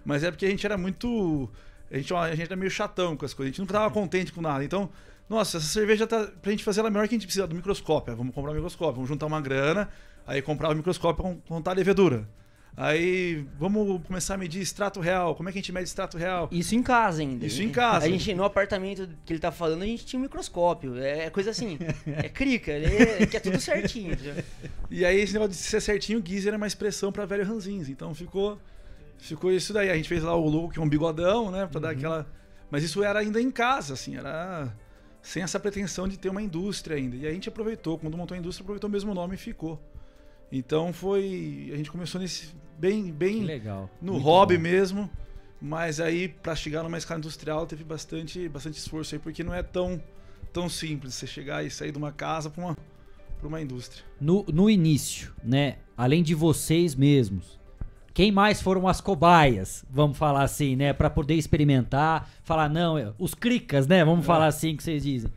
Mas 0.06 0.24
é 0.24 0.30
porque 0.30 0.46
a 0.46 0.48
gente 0.48 0.64
era 0.64 0.78
muito. 0.78 1.50
A 1.90 1.96
gente, 1.98 2.14
a 2.14 2.30
gente 2.34 2.46
era 2.46 2.56
meio 2.56 2.70
chatão 2.70 3.16
com 3.18 3.26
as 3.26 3.34
coisas, 3.34 3.50
a 3.50 3.52
gente 3.52 3.60
nunca 3.60 3.74
tava 3.74 3.90
contente 3.92 4.32
com 4.32 4.40
nada. 4.40 4.64
Então, 4.64 4.88
nossa, 5.28 5.58
essa 5.58 5.66
cerveja 5.66 6.06
tá. 6.06 6.26
Pra 6.40 6.52
gente 6.52 6.64
fazer 6.64 6.80
ela 6.80 6.88
melhor 6.88 7.06
que 7.06 7.14
a 7.14 7.18
gente 7.18 7.26
precisa 7.26 7.46
do 7.46 7.54
microscópio. 7.54 8.16
Vamos 8.16 8.34
comprar 8.34 8.52
um 8.52 8.54
microscópio, 8.54 8.94
vamos 8.94 9.10
juntar 9.10 9.26
uma 9.26 9.42
grana, 9.42 9.90
aí 10.26 10.40
comprar 10.40 10.70
o 10.70 10.74
microscópio 10.74 11.22
con- 11.22 11.40
contar 11.46 11.72
a 11.72 11.74
levedura. 11.74 12.26
Aí 12.80 13.44
vamos 13.58 14.00
começar 14.06 14.34
a 14.34 14.38
medir 14.38 14.62
extrato 14.62 15.00
real. 15.00 15.34
Como 15.34 15.48
é 15.48 15.52
que 15.52 15.58
a 15.58 15.60
gente 15.60 15.72
mede 15.72 15.88
extrato 15.88 16.16
real? 16.16 16.48
Isso 16.52 16.76
em 16.76 16.82
casa 16.82 17.22
ainda. 17.22 17.44
Isso 17.44 17.60
em 17.60 17.70
casa. 17.70 18.06
A 18.06 18.08
gente, 18.08 18.32
no 18.34 18.44
apartamento 18.44 19.08
que 19.24 19.32
ele 19.32 19.40
tá 19.40 19.50
falando, 19.50 19.82
a 19.82 19.84
gente 19.84 20.06
tinha 20.06 20.20
um 20.20 20.22
microscópio. 20.22 20.96
É 20.96 21.28
coisa 21.28 21.50
assim. 21.50 21.76
é 22.06 22.28
crica, 22.28 22.70
é, 22.70 23.26
que 23.26 23.36
é 23.36 23.40
tudo 23.40 23.60
certinho. 23.60 24.16
E 24.88 25.04
aí 25.04 25.18
esse 25.18 25.32
negócio 25.32 25.50
de 25.50 25.56
ser 25.56 25.80
certinho, 25.80 26.20
o 26.20 26.22
Geezer 26.24 26.54
é 26.54 26.56
uma 26.56 26.68
expressão 26.68 27.10
pra 27.10 27.26
velho 27.26 27.44
ranzins. 27.44 27.88
Então 27.88 28.14
ficou 28.14 28.60
ficou 29.18 29.50
isso 29.50 29.72
daí. 29.72 29.90
A 29.90 29.96
gente 29.96 30.08
fez 30.08 30.22
lá 30.22 30.36
o 30.36 30.48
logo 30.48 30.68
que 30.68 30.78
é 30.78 30.82
um 30.82 30.88
bigodão, 30.88 31.50
né, 31.50 31.66
Pra 31.66 31.80
dar 31.80 31.90
aquela 31.90 32.28
Mas 32.70 32.84
isso 32.84 33.02
era 33.02 33.18
ainda 33.18 33.42
em 33.42 33.50
casa, 33.50 33.94
assim, 33.94 34.16
era 34.16 34.72
sem 35.20 35.42
essa 35.42 35.58
pretensão 35.58 36.06
de 36.06 36.16
ter 36.16 36.28
uma 36.28 36.40
indústria 36.40 36.96
ainda. 36.96 37.16
E 37.16 37.26
a 37.26 37.32
gente 37.32 37.48
aproveitou, 37.48 37.98
quando 37.98 38.16
montou 38.16 38.36
a 38.36 38.38
indústria, 38.38 38.62
aproveitou 38.62 38.88
o 38.88 38.92
mesmo 38.92 39.12
nome 39.12 39.34
e 39.34 39.36
ficou. 39.36 39.82
Então 40.52 40.92
foi, 40.92 41.70
a 41.74 41.76
gente 41.76 41.90
começou 41.90 42.20
nesse 42.20 42.54
bem 42.78 43.10
bem 43.12 43.40
Que 43.40 43.44
legal. 43.44 43.90
no 44.00 44.12
Muito 44.12 44.24
hobby 44.24 44.56
bom. 44.56 44.62
mesmo, 44.62 45.10
mas 45.60 46.00
aí 46.00 46.28
pra 46.28 46.54
chegar 46.54 46.82
numa 46.82 46.98
escala 46.98 47.18
industrial 47.18 47.66
teve 47.66 47.84
bastante 47.84 48.48
bastante 48.48 48.78
esforço 48.78 49.14
aí, 49.14 49.18
porque 49.18 49.42
não 49.42 49.52
é 49.54 49.62
tão 49.62 50.00
tão 50.52 50.68
simples 50.68 51.14
você 51.14 51.26
chegar 51.26 51.64
e 51.64 51.70
sair 51.70 51.92
de 51.92 51.98
uma 51.98 52.12
casa 52.12 52.48
pra 52.50 52.64
uma 52.64 52.76
para 53.38 53.46
uma 53.48 53.60
indústria. 53.60 54.04
No, 54.20 54.44
no 54.52 54.68
início, 54.68 55.32
né? 55.44 55.76
Além 55.96 56.22
de 56.24 56.34
vocês 56.34 56.94
mesmos, 56.96 57.58
quem 58.12 58.32
mais 58.32 58.60
foram 58.60 58.88
as 58.88 59.00
cobaias? 59.00 59.84
Vamos 59.88 60.18
falar 60.18 60.42
assim, 60.42 60.74
né? 60.74 60.92
Pra 60.92 61.08
poder 61.08 61.34
experimentar, 61.34 62.28
falar, 62.42 62.68
não, 62.68 62.98
é, 62.98 63.12
os 63.16 63.34
cricas, 63.34 63.86
né? 63.86 64.04
Vamos 64.04 64.26
falar 64.26 64.46
assim 64.46 64.74
que 64.76 64.82
vocês 64.82 65.04
dizem. 65.04 65.30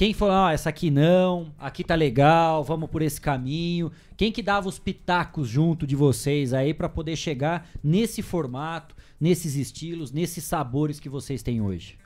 Quem 0.00 0.14
falou, 0.14 0.34
ah, 0.34 0.50
essa 0.50 0.70
aqui 0.70 0.90
não, 0.90 1.52
aqui 1.58 1.84
tá 1.84 1.94
legal, 1.94 2.64
vamos 2.64 2.88
por 2.88 3.02
esse 3.02 3.20
caminho. 3.20 3.92
Quem 4.16 4.32
que 4.32 4.42
dava 4.42 4.66
os 4.66 4.78
pitacos 4.78 5.46
junto 5.46 5.86
de 5.86 5.94
vocês 5.94 6.54
aí 6.54 6.72
pra 6.72 6.88
poder 6.88 7.16
chegar 7.16 7.68
nesse 7.84 8.22
formato, 8.22 8.96
nesses 9.20 9.56
estilos, 9.56 10.10
nesses 10.10 10.42
sabores 10.44 10.98
que 10.98 11.10
vocês 11.10 11.42
têm 11.42 11.60
hoje? 11.60 11.98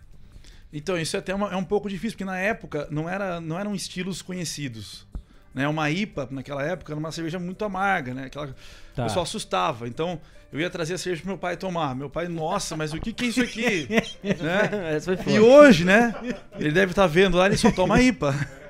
Então, 0.73 0.99
isso 0.99 1.15
é 1.15 1.21
até 1.21 1.33
uma, 1.33 1.53
é 1.53 1.57
um 1.57 1.63
pouco 1.63 1.89
difícil, 1.89 2.17
porque 2.17 2.25
na 2.25 2.37
época 2.37 2.89
não, 2.91 3.09
era, 3.09 3.41
não 3.41 3.57
eram 3.57 3.73
estilos 3.77 4.21
conhecidos. 4.23 5.07
Né? 5.55 5.69
Uma 5.69 5.89
IPA, 5.89 6.27
naquela 6.33 6.65
época, 6.65 6.93
era 6.93 6.99
uma 6.99 7.13
cerveja 7.13 7.39
muito 7.39 7.65
amarga, 7.65 8.13
né? 8.13 8.25
Aquela, 8.25 8.57
Tá. 8.95 9.03
O 9.03 9.07
pessoal 9.07 9.25
assustava. 9.25 9.89
Então, 9.89 10.21
eu 10.55 10.61
ia 10.61 10.71
trazer 10.71 10.95
a 10.95 10.99
cerveja 10.99 11.23
pro 11.23 11.31
meu 11.33 11.39
pai 11.39 11.57
tomar. 11.57 11.95
Meu 11.97 12.09
pai, 12.09 12.29
nossa, 12.29 12.77
mas 12.77 12.93
o 12.93 13.01
que, 13.01 13.13
que 13.13 13.25
é 13.25 13.29
isso 13.29 13.43
aqui? 13.43 13.89
né? 14.23 14.99
E 15.27 15.41
hoje, 15.41 15.85
né? 15.85 16.15
Ele 16.59 16.71
deve 16.71 16.93
estar 16.93 17.09
vendo 17.09 17.37
lá, 17.37 17.47
ele 17.47 17.57
só 17.57 17.71
toma 17.73 18.01
IPA. 18.01 18.35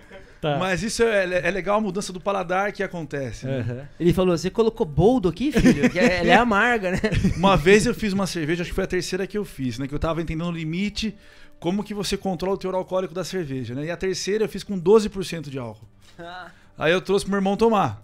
Tá. 0.45 0.59
Mas 0.59 0.82
isso 0.82 1.03
é, 1.03 1.24
é 1.49 1.51
legal 1.51 1.78
a 1.78 1.80
mudança 1.80 2.12
do 2.12 2.20
paladar 2.20 2.70
que 2.70 2.82
acontece. 2.82 3.47
né? 3.47 3.89
Ele 3.99 4.12
falou: 4.12 4.37
Você 4.37 4.51
colocou 4.51 4.85
boldo 4.85 5.26
aqui, 5.26 5.51
filho? 5.51 5.89
Que 5.89 5.99
é- 5.99 6.18
ela 6.18 6.28
é 6.32 6.37
amarga, 6.37 6.91
né? 6.91 7.01
Uma 7.35 7.57
vez 7.57 7.87
eu 7.87 7.95
fiz 7.95 8.12
uma 8.12 8.26
cerveja, 8.26 8.61
acho 8.61 8.70
que 8.70 8.74
foi 8.74 8.85
a 8.85 8.87
terceira 8.87 9.26
que 9.26 9.39
eu 9.39 9.45
fiz, 9.47 9.78
né? 9.78 9.89
Que 9.89 9.95
eu 9.95 9.99
tava 9.99 10.20
entendendo 10.20 10.49
o 10.49 10.53
limite, 10.53 11.16
como 11.59 11.82
que 11.82 11.95
você 11.95 12.14
controla 12.18 12.57
o 12.57 12.59
teor 12.59 12.74
alcoólico 12.74 13.14
da 13.14 13.24
cerveja, 13.24 13.74
né? 13.74 13.87
E 13.87 13.91
a 13.91 13.97
terceira 13.97 14.45
eu 14.45 14.49
fiz 14.51 14.62
com 14.62 14.78
12% 14.78 15.49
de 15.49 15.59
álcool. 15.59 15.89
Aí 16.76 16.93
eu 16.93 17.01
trouxe 17.01 17.24
pro 17.24 17.30
meu 17.30 17.39
irmão 17.39 17.57
tomar, 17.57 18.03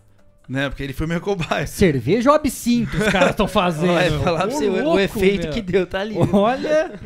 né? 0.51 0.69
Porque 0.69 0.83
ele 0.83 0.93
foi 0.93 1.07
meu 1.07 1.21
cobaia. 1.21 1.67
Cerveja 1.67 2.29
ou 2.31 2.37
absinto 2.37 2.97
os 2.97 3.05
caras 3.09 3.31
estão 3.31 3.47
fazendo? 3.49 3.95
Vai 3.95 4.11
falar 4.11 4.41
pra 4.47 4.51
você, 4.51 4.69
o- 4.69 4.73
o 4.73 4.83
louco, 4.85 4.99
efeito 4.99 5.45
meu. 5.45 5.53
que 5.53 5.63
deu, 5.63 5.87
tá 5.87 6.01
ali. 6.01 6.17
Olha, 6.33 6.99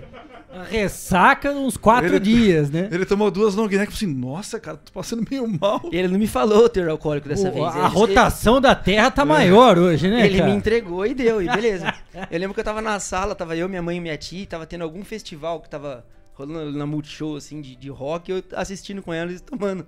ressaca 0.71 1.51
uns 1.53 1.77
quatro 1.77 2.11
Ele- 2.17 2.21
dias, 2.21 2.71
né? 2.71 2.89
Ele 2.91 3.05
tomou 3.05 3.31
duas 3.31 3.55
long 3.55 3.65
neck 3.67 3.75
e 3.75 3.79
falou 3.79 3.89
assim, 3.95 4.07
nossa, 4.07 4.61
cara, 4.61 4.77
tô 4.77 4.93
passando 4.93 5.25
meio 5.29 5.47
mal. 5.47 5.83
Ele 5.93 6.09
não 6.09 6.19
me 6.19 6.27
falou 6.27 6.65
o 6.65 6.69
teor 6.69 6.89
alcoólico 6.89 7.29
dessa 7.29 7.49
O- 7.49 7.53
vez. 7.53 7.67
a 7.67 7.79
Ele- 7.87 7.89
rotação 7.89 8.61
da 8.61 8.75
Terra 8.75 9.11
tá 9.11 9.25
maior 9.25 9.79
hoje, 9.79 10.09
né, 10.09 10.25
Ele 10.27 10.39
cara? 10.39 10.51
me 10.51 10.57
entregou 10.57 11.05
e 11.07 11.15
deu, 11.15 11.43
e 11.43 11.47
beleza. 11.49 11.93
Eu 12.31 12.39
lembro 12.39 12.55
que 12.55 12.61
eu 12.61 12.65
tava 12.65 12.81
na 12.81 12.99
sala, 13.01 13.35
tava 13.35 13.57
eu, 13.57 13.69
minha 13.69 13.83
mãe 13.83 13.97
e 13.97 14.01
minha 14.01 14.17
tia, 14.17 14.47
tava 14.47 14.67
tendo 14.67 14.83
algum 14.83 15.05
festival 15.05 15.61
que 15.61 15.69
tava 15.69 16.05
rolando 16.35 16.77
na 16.77 16.87
Multishow, 16.87 17.37
assim, 17.37 17.61
de, 17.61 17.77
de 17.77 17.89
rock, 17.89 18.31
eu 18.31 18.43
assistindo 18.57 19.03
com 19.03 19.13
elas 19.13 19.41
e 19.41 19.43
tomando. 19.43 19.87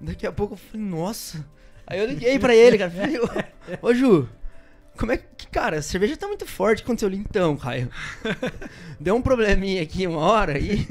Daqui 0.00 0.26
a 0.26 0.32
pouco 0.32 0.54
eu 0.54 0.58
falei, 0.58 0.86
nossa. 0.86 1.44
Aí 1.86 1.98
eu 1.98 2.06
liguei 2.06 2.38
pra 2.38 2.54
ele, 2.54 2.78
cara, 2.78 2.90
falei, 2.90 3.18
ô, 3.18 3.28
ô 3.88 3.94
Ju, 3.94 4.28
como 4.96 5.12
é 5.12 5.16
que, 5.16 5.46
cara, 5.48 5.78
a 5.78 5.82
cerveja 5.82 6.16
tá 6.16 6.26
muito 6.26 6.46
forte, 6.46 6.82
aconteceu 6.82 7.08
ali? 7.08 7.18
Então, 7.18 7.56
Caio, 7.56 7.90
deu 8.98 9.16
um 9.16 9.22
probleminha 9.22 9.82
aqui 9.82 10.06
uma 10.06 10.20
hora 10.20 10.56
e 10.58 10.86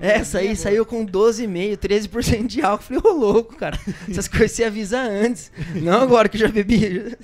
essa 0.00 0.38
aí 0.38 0.56
saiu 0.56 0.86
com 0.86 1.06
12,5%, 1.06 1.76
13% 1.76 2.46
de 2.46 2.62
álcool. 2.62 2.94
Eu 2.94 3.00
falei, 3.00 3.14
ô 3.14 3.18
louco, 3.18 3.56
cara, 3.56 3.78
essas 4.08 4.28
coisas 4.28 4.52
você 4.52 4.64
avisa 4.64 5.00
antes, 5.00 5.52
não 5.74 6.00
agora 6.00 6.28
que 6.28 6.36
eu 6.36 6.40
já 6.40 6.48
bebi. 6.48 7.16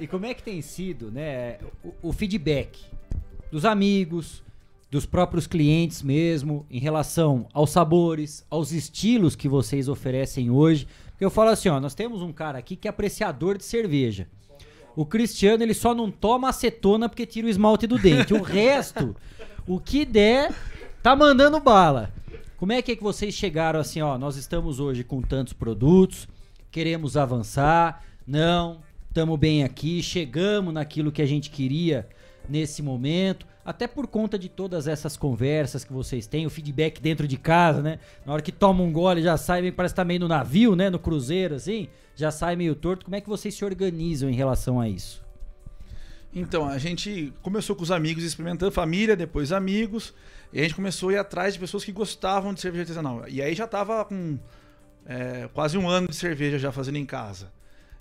E 0.00 0.06
como 0.06 0.26
é 0.26 0.34
que 0.34 0.42
tem 0.42 0.60
sido, 0.60 1.10
né, 1.10 1.58
o, 1.84 2.08
o 2.08 2.12
feedback 2.12 2.80
dos 3.50 3.64
amigos, 3.64 4.41
dos 4.92 5.06
próprios 5.06 5.46
clientes 5.46 6.02
mesmo, 6.02 6.66
em 6.70 6.78
relação 6.78 7.48
aos 7.54 7.70
sabores, 7.70 8.44
aos 8.50 8.72
estilos 8.72 9.34
que 9.34 9.48
vocês 9.48 9.88
oferecem 9.88 10.50
hoje? 10.50 10.86
Eu 11.18 11.30
falo 11.30 11.48
assim, 11.48 11.70
ó, 11.70 11.80
nós 11.80 11.94
temos 11.94 12.20
um 12.20 12.30
cara 12.30 12.58
aqui 12.58 12.76
que 12.76 12.86
é 12.86 12.90
apreciador 12.90 13.56
de 13.56 13.64
cerveja. 13.64 14.28
O 14.94 15.06
Cristiano, 15.06 15.62
ele 15.62 15.72
só 15.72 15.94
não 15.94 16.10
toma 16.10 16.50
acetona 16.50 17.08
porque 17.08 17.24
tira 17.24 17.46
o 17.46 17.50
esmalte 17.50 17.86
do 17.86 17.98
dente. 17.98 18.34
O 18.34 18.42
resto, 18.44 19.16
o 19.66 19.80
que 19.80 20.04
der, 20.04 20.54
tá 21.02 21.16
mandando 21.16 21.58
bala. 21.58 22.12
Como 22.58 22.72
é 22.72 22.82
que 22.82 22.92
é 22.92 22.96
que 22.96 23.02
vocês 23.02 23.32
chegaram 23.32 23.80
assim, 23.80 24.02
ó, 24.02 24.18
nós 24.18 24.36
estamos 24.36 24.78
hoje 24.78 25.02
com 25.02 25.22
tantos 25.22 25.54
produtos, 25.54 26.28
queremos 26.70 27.16
avançar, 27.16 28.04
não, 28.26 28.82
estamos 29.08 29.38
bem 29.38 29.64
aqui, 29.64 30.02
chegamos 30.02 30.74
naquilo 30.74 31.10
que 31.10 31.22
a 31.22 31.26
gente 31.26 31.48
queria 31.48 32.06
nesse 32.46 32.82
momento, 32.82 33.46
até 33.64 33.86
por 33.86 34.06
conta 34.06 34.38
de 34.38 34.48
todas 34.48 34.86
essas 34.86 35.16
conversas 35.16 35.84
que 35.84 35.92
vocês 35.92 36.26
têm, 36.26 36.46
o 36.46 36.50
feedback 36.50 37.00
dentro 37.00 37.28
de 37.28 37.36
casa, 37.36 37.82
né? 37.82 37.98
Na 38.26 38.32
hora 38.32 38.42
que 38.42 38.52
toma 38.52 38.82
um 38.82 38.92
gole 38.92 39.22
já 39.22 39.36
sai, 39.36 39.70
parece 39.70 39.94
que 39.94 39.96
tá 39.96 40.04
meio 40.04 40.20
no 40.20 40.28
navio, 40.28 40.74
né? 40.74 40.90
No 40.90 40.98
cruzeiro, 40.98 41.54
assim, 41.54 41.88
já 42.16 42.30
sai 42.30 42.56
meio 42.56 42.74
torto. 42.74 43.04
Como 43.04 43.16
é 43.16 43.20
que 43.20 43.28
vocês 43.28 43.54
se 43.54 43.64
organizam 43.64 44.28
em 44.28 44.34
relação 44.34 44.80
a 44.80 44.88
isso? 44.88 45.22
Então, 46.34 46.66
a 46.66 46.78
gente 46.78 47.32
começou 47.42 47.76
com 47.76 47.82
os 47.82 47.90
amigos 47.90 48.24
experimentando, 48.24 48.72
família, 48.72 49.14
depois 49.14 49.52
amigos, 49.52 50.14
e 50.52 50.60
a 50.60 50.62
gente 50.62 50.74
começou 50.74 51.10
a 51.10 51.12
ir 51.12 51.18
atrás 51.18 51.54
de 51.54 51.60
pessoas 51.60 51.84
que 51.84 51.92
gostavam 51.92 52.54
de 52.54 52.60
cerveja 52.60 52.82
artesanal. 52.82 53.24
E 53.28 53.42
aí 53.42 53.54
já 53.54 53.66
tava 53.66 54.04
com 54.06 54.38
é, 55.04 55.48
quase 55.52 55.76
um 55.76 55.88
ano 55.88 56.08
de 56.08 56.16
cerveja 56.16 56.58
já 56.58 56.72
fazendo 56.72 56.96
em 56.96 57.04
casa. 57.04 57.52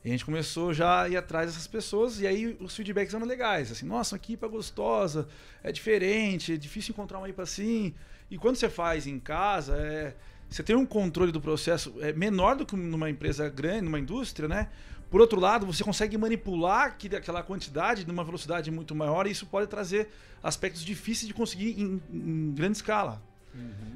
E 0.03 0.09
a 0.09 0.11
gente 0.11 0.25
começou 0.25 0.73
já 0.73 1.03
a 1.03 1.09
ir 1.09 1.15
atrás 1.15 1.47
dessas 1.47 1.67
pessoas, 1.67 2.19
e 2.19 2.25
aí 2.25 2.57
os 2.59 2.75
feedbacks 2.75 3.13
eram 3.13 3.25
legais. 3.25 3.71
Assim, 3.71 3.85
nossa, 3.85 4.15
uma 4.15 4.21
IPA 4.27 4.47
gostosa, 4.47 5.27
é 5.63 5.71
diferente, 5.71 6.53
é 6.53 6.57
difícil 6.57 6.91
encontrar 6.91 7.19
uma 7.19 7.29
IPA 7.29 7.43
assim. 7.43 7.93
E 8.29 8.37
quando 8.37 8.55
você 8.55 8.67
faz 8.67 9.05
em 9.05 9.19
casa, 9.19 9.77
é, 9.77 10.15
você 10.49 10.63
tem 10.63 10.75
um 10.75 10.85
controle 10.85 11.31
do 11.31 11.39
processo 11.39 11.93
é, 12.01 12.11
menor 12.13 12.55
do 12.55 12.65
que 12.65 12.75
numa 12.75 13.09
empresa 13.09 13.47
grande, 13.47 13.81
numa 13.81 13.99
indústria, 13.99 14.47
né? 14.47 14.69
Por 15.11 15.21
outro 15.21 15.39
lado, 15.39 15.65
você 15.65 15.83
consegue 15.83 16.17
manipular 16.17 16.97
aquela 17.17 17.43
quantidade 17.43 18.07
numa 18.07 18.23
velocidade 18.23 18.71
muito 18.71 18.95
maior, 18.95 19.27
e 19.27 19.31
isso 19.31 19.45
pode 19.45 19.67
trazer 19.67 20.09
aspectos 20.41 20.83
difíceis 20.83 21.27
de 21.27 21.33
conseguir 21.33 21.79
em, 21.79 22.01
em 22.11 22.53
grande 22.53 22.77
escala. 22.77 23.21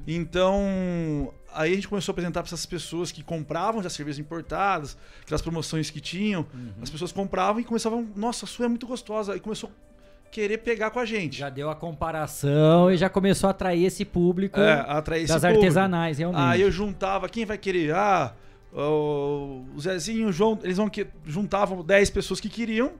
Então, 0.07 1.33
aí 1.53 1.71
a 1.71 1.75
gente 1.75 1.87
começou 1.87 2.11
a 2.11 2.13
apresentar 2.13 2.41
para 2.41 2.47
essas 2.49 2.65
pessoas 2.65 3.11
que 3.11 3.23
compravam 3.23 3.81
já 3.81 3.89
cervejas 3.89 4.19
importadas, 4.19 4.97
aquelas 5.21 5.41
promoções 5.41 5.89
que 5.89 5.99
tinham, 5.99 6.45
as 6.81 6.89
pessoas 6.89 7.11
compravam 7.11 7.59
e 7.61 7.63
começavam, 7.63 8.07
nossa, 8.15 8.45
a 8.45 8.47
sua 8.47 8.65
é 8.65 8.69
muito 8.69 8.85
gostosa, 8.85 9.35
e 9.35 9.39
começou 9.39 9.69
a 9.69 10.29
querer 10.31 10.59
pegar 10.59 10.91
com 10.91 10.99
a 10.99 11.05
gente. 11.05 11.37
Já 11.37 11.49
deu 11.49 11.69
a 11.69 11.75
comparação 11.75 12.91
e 12.91 12.97
já 12.97 13.09
começou 13.09 13.47
a 13.47 13.51
atrair 13.51 13.85
esse 13.85 14.03
público 14.05 14.59
É, 14.59 14.73
atrair 14.87 15.23
esse 15.23 15.33
das 15.33 15.41
público. 15.41 15.61
artesanais, 15.61 16.17
realmente. 16.19 16.41
Aí 16.41 16.61
eu 16.61 16.69
juntava, 16.71 17.27
quem 17.29 17.45
vai 17.45 17.57
querer? 17.57 17.93
Ah, 17.95 18.33
o 18.73 19.63
o 19.75 19.79
Zezinho, 19.81 20.27
o 20.29 20.31
João, 20.31 20.59
eles 20.63 20.77
vão 20.77 20.89
que 20.89 21.07
juntavam 21.25 21.83
10 21.83 22.09
pessoas 22.09 22.39
que 22.39 22.49
queriam. 22.49 22.91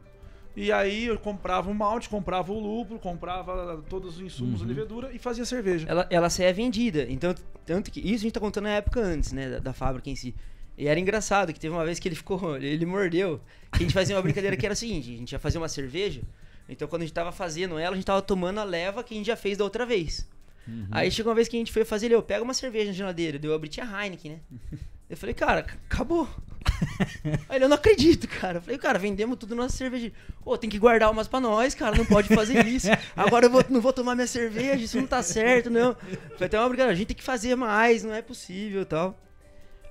E 0.56 0.72
aí 0.72 1.06
eu 1.06 1.20
comprava 1.20 1.70
o 1.70 1.74
malte, 1.76 2.08
comprava 2.08 2.52
o 2.52 2.60
lúpulo, 2.60 3.00
comprava 3.00 3.84
todos 3.90 4.16
os 4.16 4.22
insumos 4.22 4.62
Uhum. 4.62 4.68
da 4.68 4.74
levedura 4.74 5.12
e 5.14 5.20
fazia 5.20 5.44
cerveja. 5.46 5.86
Ela, 5.90 6.08
ela 6.10 6.30
saía 6.30 6.54
vendida. 6.54 7.06
Então, 7.10 7.36
tanto 7.66 7.92
que. 7.92 8.00
Isso 8.00 8.16
a 8.16 8.24
gente 8.24 8.32
tá 8.34 8.40
contando 8.40 8.64
na 8.66 8.72
época 8.72 9.02
antes, 9.02 9.32
né? 9.34 9.50
Da, 9.50 9.60
da 9.60 9.74
fábrica 9.74 10.10
em 10.10 10.16
si. 10.16 10.34
E 10.78 10.88
era 10.88 11.00
engraçado 11.00 11.54
que 11.54 11.60
teve 11.60 11.74
uma 11.74 11.84
vez 11.86 12.00
que 12.00 12.08
ele 12.08 12.16
ficou. 12.16 12.56
Ele 12.58 12.86
mordeu. 12.86 13.42
Que 13.72 13.80
a 13.80 13.86
gente 13.86 13.94
fazia 13.94 14.16
uma 14.16 14.22
brincadeira 14.22 14.56
que 14.56 14.66
era 14.66 14.74
o 14.74 14.78
seguinte: 14.78 15.14
a 15.14 15.18
gente 15.18 15.32
ia 15.34 15.40
fazer 15.40 15.58
uma 15.58 15.68
cerveja. 15.68 16.22
Então, 16.70 16.88
quando 16.88 17.02
a 17.04 17.06
gente 17.06 17.14
tava 17.14 17.32
fazendo 17.32 17.78
ela, 17.78 17.92
a 17.94 17.96
gente 17.96 18.06
tava 18.06 18.22
tomando 18.22 18.60
a 18.60 18.64
leva 18.64 19.04
que 19.04 19.14
a 19.14 19.18
gente 19.18 19.28
já 19.28 19.36
fez 19.36 19.58
da 19.58 19.64
outra 19.64 19.86
vez. 19.86 20.28
Uhum. 20.68 20.88
Aí 20.90 21.12
chegou 21.12 21.30
uma 21.30 21.36
vez 21.36 21.48
que 21.48 21.56
a 21.56 21.60
gente 21.60 21.72
foi 21.72 21.86
fazer, 21.86 22.08
ele, 22.08 22.16
eu 22.16 22.24
pega 22.24 22.44
uma 22.44 22.54
cerveja 22.56 22.88
na 22.88 22.94
geladeira. 22.94 23.38
Deu, 23.38 23.52
eu 23.52 23.56
abri, 23.56 23.70
tinha 23.70 23.86
Heineken, 23.86 24.32
né? 24.32 24.40
Eu 25.08 25.16
falei, 25.16 25.36
cara, 25.36 25.60
acabou. 25.60 26.28
Aí 27.50 27.58
ele, 27.58 27.66
eu 27.66 27.70
não 27.70 27.76
acredito, 27.76 28.28
cara. 28.28 28.58
Eu 28.58 28.62
falei, 28.62 28.78
cara, 28.78 29.00
vendemos 29.00 29.38
tudo 29.38 29.56
nossa 29.56 29.76
cerveja. 29.76 30.12
Ô, 30.44 30.58
tem 30.58 30.70
que 30.70 30.78
guardar 30.80 31.12
umas 31.12 31.28
pra 31.28 31.40
nós, 31.40 31.74
cara, 31.74 31.96
não 31.98 32.06
pode 32.06 32.28
fazer 32.34 32.64
isso. 32.68 32.88
Agora 33.16 33.46
eu 33.46 33.50
vou- 33.50 33.66
não 33.70 33.82
vou 33.82 33.94
tomar 33.94 34.16
minha 34.16 34.28
cerveja, 34.28 34.84
isso 34.84 34.98
não 35.00 35.08
tá 35.08 35.22
certo, 35.24 35.70
não. 35.70 35.96
Foi 36.38 36.48
até 36.48 36.60
uma 36.60 36.68
brincadeira, 36.68 36.94
a 36.94 36.96
gente 36.96 37.08
tem 37.08 37.16
que 37.18 37.24
fazer 37.24 37.56
mais, 37.56 38.04
não 38.04 38.14
é 38.14 38.22
possível 38.22 38.82
e 38.82 38.86
tal. 38.86 39.18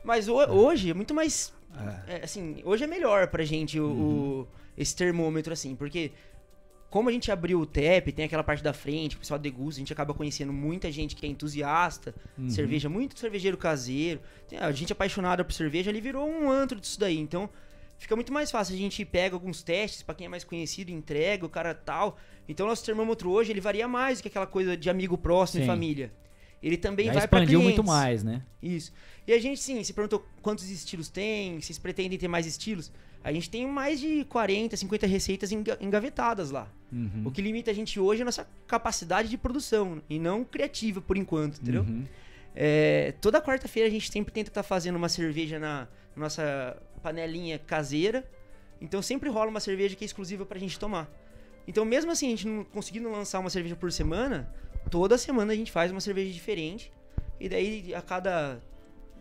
Mas 0.05 0.29
ho- 0.29 0.35
hoje 0.51 0.91
é 0.91 0.95
muito 0.95 1.15
mais. 1.15 1.53
é, 2.07 2.21
assim, 2.25 2.61
hoje 2.65 2.85
é 2.85 2.87
melhor 2.87 3.27
pra 3.29 3.45
gente 3.45 3.81
o, 3.81 3.87
o- 3.87 4.49
esse 4.77 4.95
termômetro, 4.95 5.53
assim, 5.53 5.75
porque 5.75 6.13
como 6.95 7.09
a 7.09 7.13
gente 7.13 7.29
abriu 7.33 7.59
o 7.59 7.67
TEP, 7.67 8.13
tem 8.13 8.25
aquela 8.25 8.45
parte 8.45 8.63
da 8.63 8.73
frente, 8.73 9.17
o 9.17 9.19
pessoal 9.19 9.37
degusta, 9.37 9.81
a 9.81 9.83
gente 9.83 9.93
acaba 9.93 10.15
conhecendo 10.15 10.53
muita 10.53 10.93
gente 10.93 11.17
que 11.17 11.27
é 11.27 11.29
entusiasta 11.29 12.15
Uhum. 12.39 12.49
cerveja, 12.49 12.89
muito 12.89 13.19
cervejeiro 13.19 13.57
caseiro. 13.57 14.21
Tem 14.49 14.61
a 14.61 14.71
gente 14.71 14.93
apaixonada 14.93 15.45
por 15.45 15.53
cerveja, 15.53 15.91
ali 15.91 16.01
virou 16.01 16.25
um 16.25 16.49
antro 16.49 16.79
disso 16.81 17.01
daí. 17.01 17.19
Então, 17.19 17.51
fica 17.99 18.15
muito 18.15 18.33
mais 18.33 18.49
fácil. 18.49 18.77
A 18.77 18.79
gente 18.79 19.05
pega 19.05 19.35
alguns 19.35 19.61
testes 19.61 20.05
pra 20.05 20.15
quem 20.15 20.27
é 20.27 20.29
mais 20.29 20.45
conhecido, 20.45 20.93
entrega, 20.93 21.45
o 21.45 21.49
cara 21.49 21.75
tal. 21.75 22.17
Então, 22.49 22.65
nosso 22.65 22.85
termômetro 22.85 23.29
hoje, 23.29 23.51
ele 23.51 23.61
varia 23.61 23.89
mais 23.89 24.21
do 24.21 24.23
que 24.23 24.29
aquela 24.29 24.47
coisa 24.47 24.77
de 24.77 24.89
amigo 24.89 25.19
próximo 25.19 25.63
Sim. 25.63 25.65
e 25.65 25.67
família. 25.67 26.13
Ele 26.63 26.77
também 26.77 27.07
Já 27.07 27.15
vai 27.15 27.27
pra 27.27 27.41
expandiu 27.41 27.59
clientes. 27.59 27.77
muito 27.79 27.89
mais, 27.89 28.23
né? 28.23 28.41
Isso. 28.63 28.93
E 29.27 29.33
a 29.33 29.39
gente, 29.41 29.59
sim, 29.61 29.83
se 29.83 29.93
perguntou 29.93 30.25
quantos 30.41 30.71
estilos 30.71 31.09
tem, 31.09 31.61
vocês 31.61 31.77
pretendem 31.77 32.17
ter 32.17 32.29
mais 32.29 32.47
estilos. 32.47 32.93
A 33.25 33.33
gente 33.33 33.49
tem 33.49 33.67
mais 33.67 33.99
de 33.99 34.23
40, 34.25 34.77
50 34.77 35.07
receitas 35.07 35.51
enga- 35.51 35.79
engavetadas 35.81 36.51
lá. 36.51 36.69
Uhum. 36.93 37.23
O 37.25 37.31
que 37.31 37.41
limita 37.41 37.71
a 37.71 37.75
gente 37.75 37.99
hoje 37.99 38.21
é 38.21 38.23
a 38.23 38.27
nossa 38.27 38.47
capacidade 38.67 39.29
de 39.31 39.39
produção 39.39 40.03
e 40.11 40.19
não 40.19 40.45
criativa 40.45 41.01
por 41.01 41.17
enquanto, 41.17 41.59
entendeu? 41.61 41.83
Uhum. 41.83 42.05
É, 42.55 43.15
toda 43.23 43.41
quarta-feira 43.41 43.89
a 43.89 43.91
gente 43.91 44.13
sempre 44.13 44.33
tenta 44.33 44.51
estar 44.51 44.63
fazendo 44.63 44.97
uma 44.97 45.09
cerveja 45.09 45.59
na 45.59 45.89
nossa 46.15 46.77
panelinha 47.03 47.59
caseira. 47.59 48.29
Então 48.79 49.01
sempre 49.01 49.31
rola 49.31 49.49
uma 49.51 49.61
cerveja 49.61 49.97
que 49.97 50.05
é 50.05 50.07
exclusiva 50.07 50.45
pra 50.45 50.59
gente 50.59 50.79
tomar. 50.79 51.11
Então 51.67 51.83
mesmo 51.85 52.11
assim, 52.13 52.27
a 52.27 52.31
gente 52.31 52.47
não 52.47 52.63
conseguindo 52.63 53.11
lançar 53.11 53.39
uma 53.41 53.49
cerveja 53.49 53.75
por 53.75 53.91
semana, 53.91 54.53
toda 54.91 55.17
semana 55.17 55.55
a 55.55 55.57
gente 55.57 55.73
faz 55.73 55.91
uma 55.91 56.01
cerveja 56.01 56.31
diferente. 56.31 56.93
E 57.41 57.49
daí 57.49 57.95
a 57.95 58.03
cada 58.03 58.61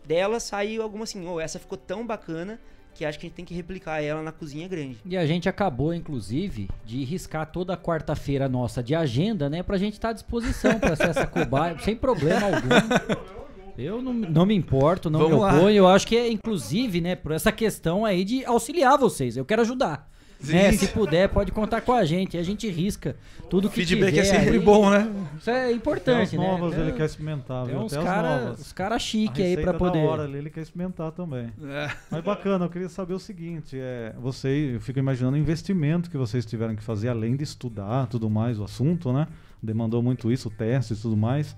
dela 0.06 0.42
sai 0.42 0.76
alguma 0.76 1.06
assim, 1.06 1.26
oh, 1.26 1.40
essa 1.40 1.58
ficou 1.58 1.78
tão 1.78 2.06
bacana 2.06 2.60
que 2.94 3.04
acho 3.06 3.20
que 3.20 3.26
a 3.26 3.28
gente 3.30 3.36
tem 3.36 3.46
que 3.46 3.54
replicar 3.54 4.02
ela 4.02 4.22
na 4.22 4.32
cozinha 4.32 4.68
grande. 4.68 4.98
E 5.06 5.18
a 5.18 5.26
gente 5.26 5.50
acabou, 5.50 5.94
inclusive, 5.94 6.70
de 6.86 7.04
riscar 7.04 7.52
toda 7.52 7.74
a 7.74 7.78
quarta-feira 7.78 8.48
nossa 8.48 8.84
de 8.84 8.94
agenda, 8.94 9.50
né? 9.50 9.64
Pra 9.64 9.78
gente 9.78 9.94
estar 9.94 10.10
à 10.10 10.14
disposição 10.14 10.80
para 10.80 10.96
ser 10.96 11.10
essa 11.10 11.26
cobaia, 11.28 11.78
sem 11.80 11.96
problema 11.96 12.46
algum. 12.48 13.34
Eu 13.78 14.02
não, 14.02 14.14
não 14.14 14.46
me 14.46 14.54
importo, 14.54 15.10
não 15.10 15.20
Vamos 15.20 15.36
me 15.36 15.42
lá. 15.42 15.56
oponho. 15.56 15.76
Eu 15.76 15.88
acho 15.88 16.06
que 16.06 16.16
é, 16.16 16.32
inclusive, 16.32 17.02
né, 17.02 17.16
por 17.16 17.32
essa 17.32 17.52
questão 17.52 18.06
aí 18.06 18.24
de 18.24 18.46
auxiliar 18.46 18.98
vocês. 18.98 19.36
Eu 19.36 19.46
quero 19.46 19.62
ajudar. 19.64 20.08
Né? 20.44 20.72
Se 20.74 20.88
puder, 20.88 21.30
pode 21.30 21.52
contar 21.52 21.82
com 21.82 21.94
a 21.94 22.04
gente. 22.04 22.38
A 22.38 22.44
gente 22.44 22.70
risca 22.70 23.16
tudo 23.50 23.70
que 23.70 23.76
Feedback 23.76 24.18
é 24.20 24.22
tiver 24.24 24.40
sempre 24.40 24.58
aí. 24.58 24.60
bom, 24.60 24.90
né? 24.90 25.12
Isso 25.40 25.50
é 25.50 25.72
importante, 25.72 26.38
né? 26.38 26.46
novas 26.48 26.78
ele 26.78 26.92
quer 26.92 27.06
experimentar, 27.06 27.66
viu? 27.66 27.80
uns 27.80 27.94
Até 27.94 28.02
as 28.02 28.08
cara- 28.08 28.40
novas. 28.40 28.60
os 28.60 28.74
cara 28.74 28.96
A 28.96 29.00
chique 29.00 29.42
aí 29.42 29.50
receita 29.50 29.74
poder- 29.76 30.04
Da 30.04 30.10
hora 30.10 30.24
ali, 30.24 30.38
ele 30.38 30.50
quer 30.50 30.62
experimentar 30.62 31.12
também. 31.12 31.52
É. 31.64 31.90
Mas 32.12 32.24
bacana, 32.24 32.66
eu 32.66 32.70
queria 32.70 32.90
saber 32.90 33.14
o 33.14 33.20
seguinte, 33.20 33.78
é, 33.80 34.14
você, 34.20 34.74
eu 34.76 34.82
fico 34.82 35.00
imaginando 35.00 35.36
o 35.36 35.40
investimento 35.40 36.10
que 36.10 36.18
vocês 36.18 36.46
tiveram 36.46 36.76
que 36.76 36.84
fazer, 36.84 37.10
além 37.10 37.36
de 37.36 37.44
estudar 37.44 38.08
tudo 38.08 38.30
mais, 38.30 38.60
o 38.60 38.64
assunto, 38.64 39.14
né? 39.14 39.28
Demandou 39.62 40.02
muito 40.04 40.32
isso, 40.32 40.50
testes 40.50 41.00
e 41.00 41.02
tudo 41.02 41.16
mais. 41.16 41.56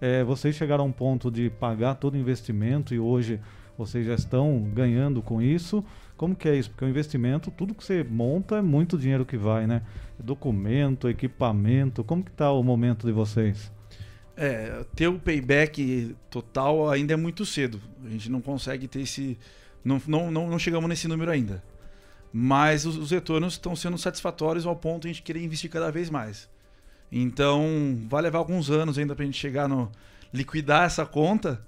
É, 0.00 0.22
vocês 0.24 0.54
chegaram 0.54 0.84
a 0.84 0.86
um 0.86 0.92
ponto 0.92 1.30
de 1.30 1.48
pagar 1.48 1.94
todo 1.94 2.14
o 2.14 2.18
investimento 2.18 2.92
e 2.94 2.98
hoje 2.98 3.40
vocês 3.78 4.04
já 4.06 4.14
estão 4.14 4.60
ganhando 4.74 5.22
com 5.22 5.40
isso. 5.40 5.82
Como 6.16 6.34
que 6.34 6.48
é 6.48 6.56
isso? 6.56 6.70
Porque 6.70 6.84
o 6.84 6.88
investimento, 6.88 7.50
tudo 7.50 7.74
que 7.74 7.84
você 7.84 8.02
monta 8.02 8.56
é 8.56 8.62
muito 8.62 8.96
dinheiro 8.96 9.26
que 9.26 9.36
vai, 9.36 9.66
né? 9.66 9.82
Documento, 10.18 11.08
equipamento, 11.08 12.02
como 12.02 12.24
que 12.24 12.30
tá 12.30 12.50
o 12.50 12.62
momento 12.62 13.06
de 13.06 13.12
vocês? 13.12 13.70
É, 14.36 14.84
ter 14.94 15.08
o 15.08 15.18
payback 15.18 16.14
total 16.30 16.90
ainda 16.90 17.14
é 17.14 17.16
muito 17.16 17.44
cedo. 17.44 17.80
A 18.04 18.08
gente 18.08 18.30
não 18.30 18.40
consegue 18.40 18.88
ter 18.88 19.00
esse. 19.00 19.38
Não, 19.84 20.00
não, 20.06 20.30
não, 20.30 20.48
não 20.48 20.58
chegamos 20.58 20.88
nesse 20.88 21.06
número 21.06 21.30
ainda. 21.30 21.62
Mas 22.32 22.86
os, 22.86 22.96
os 22.96 23.10
retornos 23.10 23.54
estão 23.54 23.76
sendo 23.76 23.96
satisfatórios 23.96 24.66
ao 24.66 24.76
ponto 24.76 25.02
de 25.02 25.08
a 25.08 25.12
gente 25.12 25.22
querer 25.22 25.42
investir 25.42 25.70
cada 25.70 25.90
vez 25.90 26.10
mais. 26.10 26.48
Então, 27.10 27.98
vai 28.08 28.22
levar 28.22 28.38
alguns 28.38 28.70
anos 28.70 28.98
ainda 28.98 29.14
para 29.14 29.22
a 29.22 29.26
gente 29.26 29.38
chegar 29.38 29.68
no. 29.68 29.90
liquidar 30.32 30.84
essa 30.84 31.06
conta, 31.06 31.64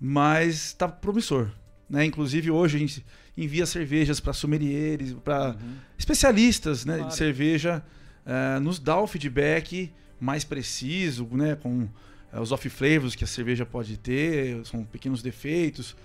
mas 0.00 0.56
está 0.56 0.88
promissor. 0.88 1.50
Né? 1.90 2.04
Inclusive, 2.04 2.50
hoje 2.52 2.76
a 2.76 2.78
gente 2.78 3.04
envia 3.36 3.66
cervejas 3.66 4.20
para 4.20 4.32
sommeliers, 4.32 5.12
para 5.24 5.56
especialistas 5.98 6.84
né, 6.84 6.94
Claro. 6.94 7.10
de 7.10 7.16
cerveja, 7.16 7.82
eh, 8.24 8.58
nos 8.60 8.78
dá 8.78 8.96
o 9.00 9.06
feedback 9.08 9.92
mais 10.20 10.44
preciso, 10.44 11.26
né, 11.32 11.56
com 11.56 11.88
eh, 12.32 12.38
os 12.40 12.52
off-flavors 12.52 13.14
que 13.16 13.24
a 13.24 13.26
cerveja 13.26 13.66
pode 13.66 13.96
ter, 13.96 14.64
são 14.66 14.84
pequenos 14.84 15.20
defeitos. 15.22 15.96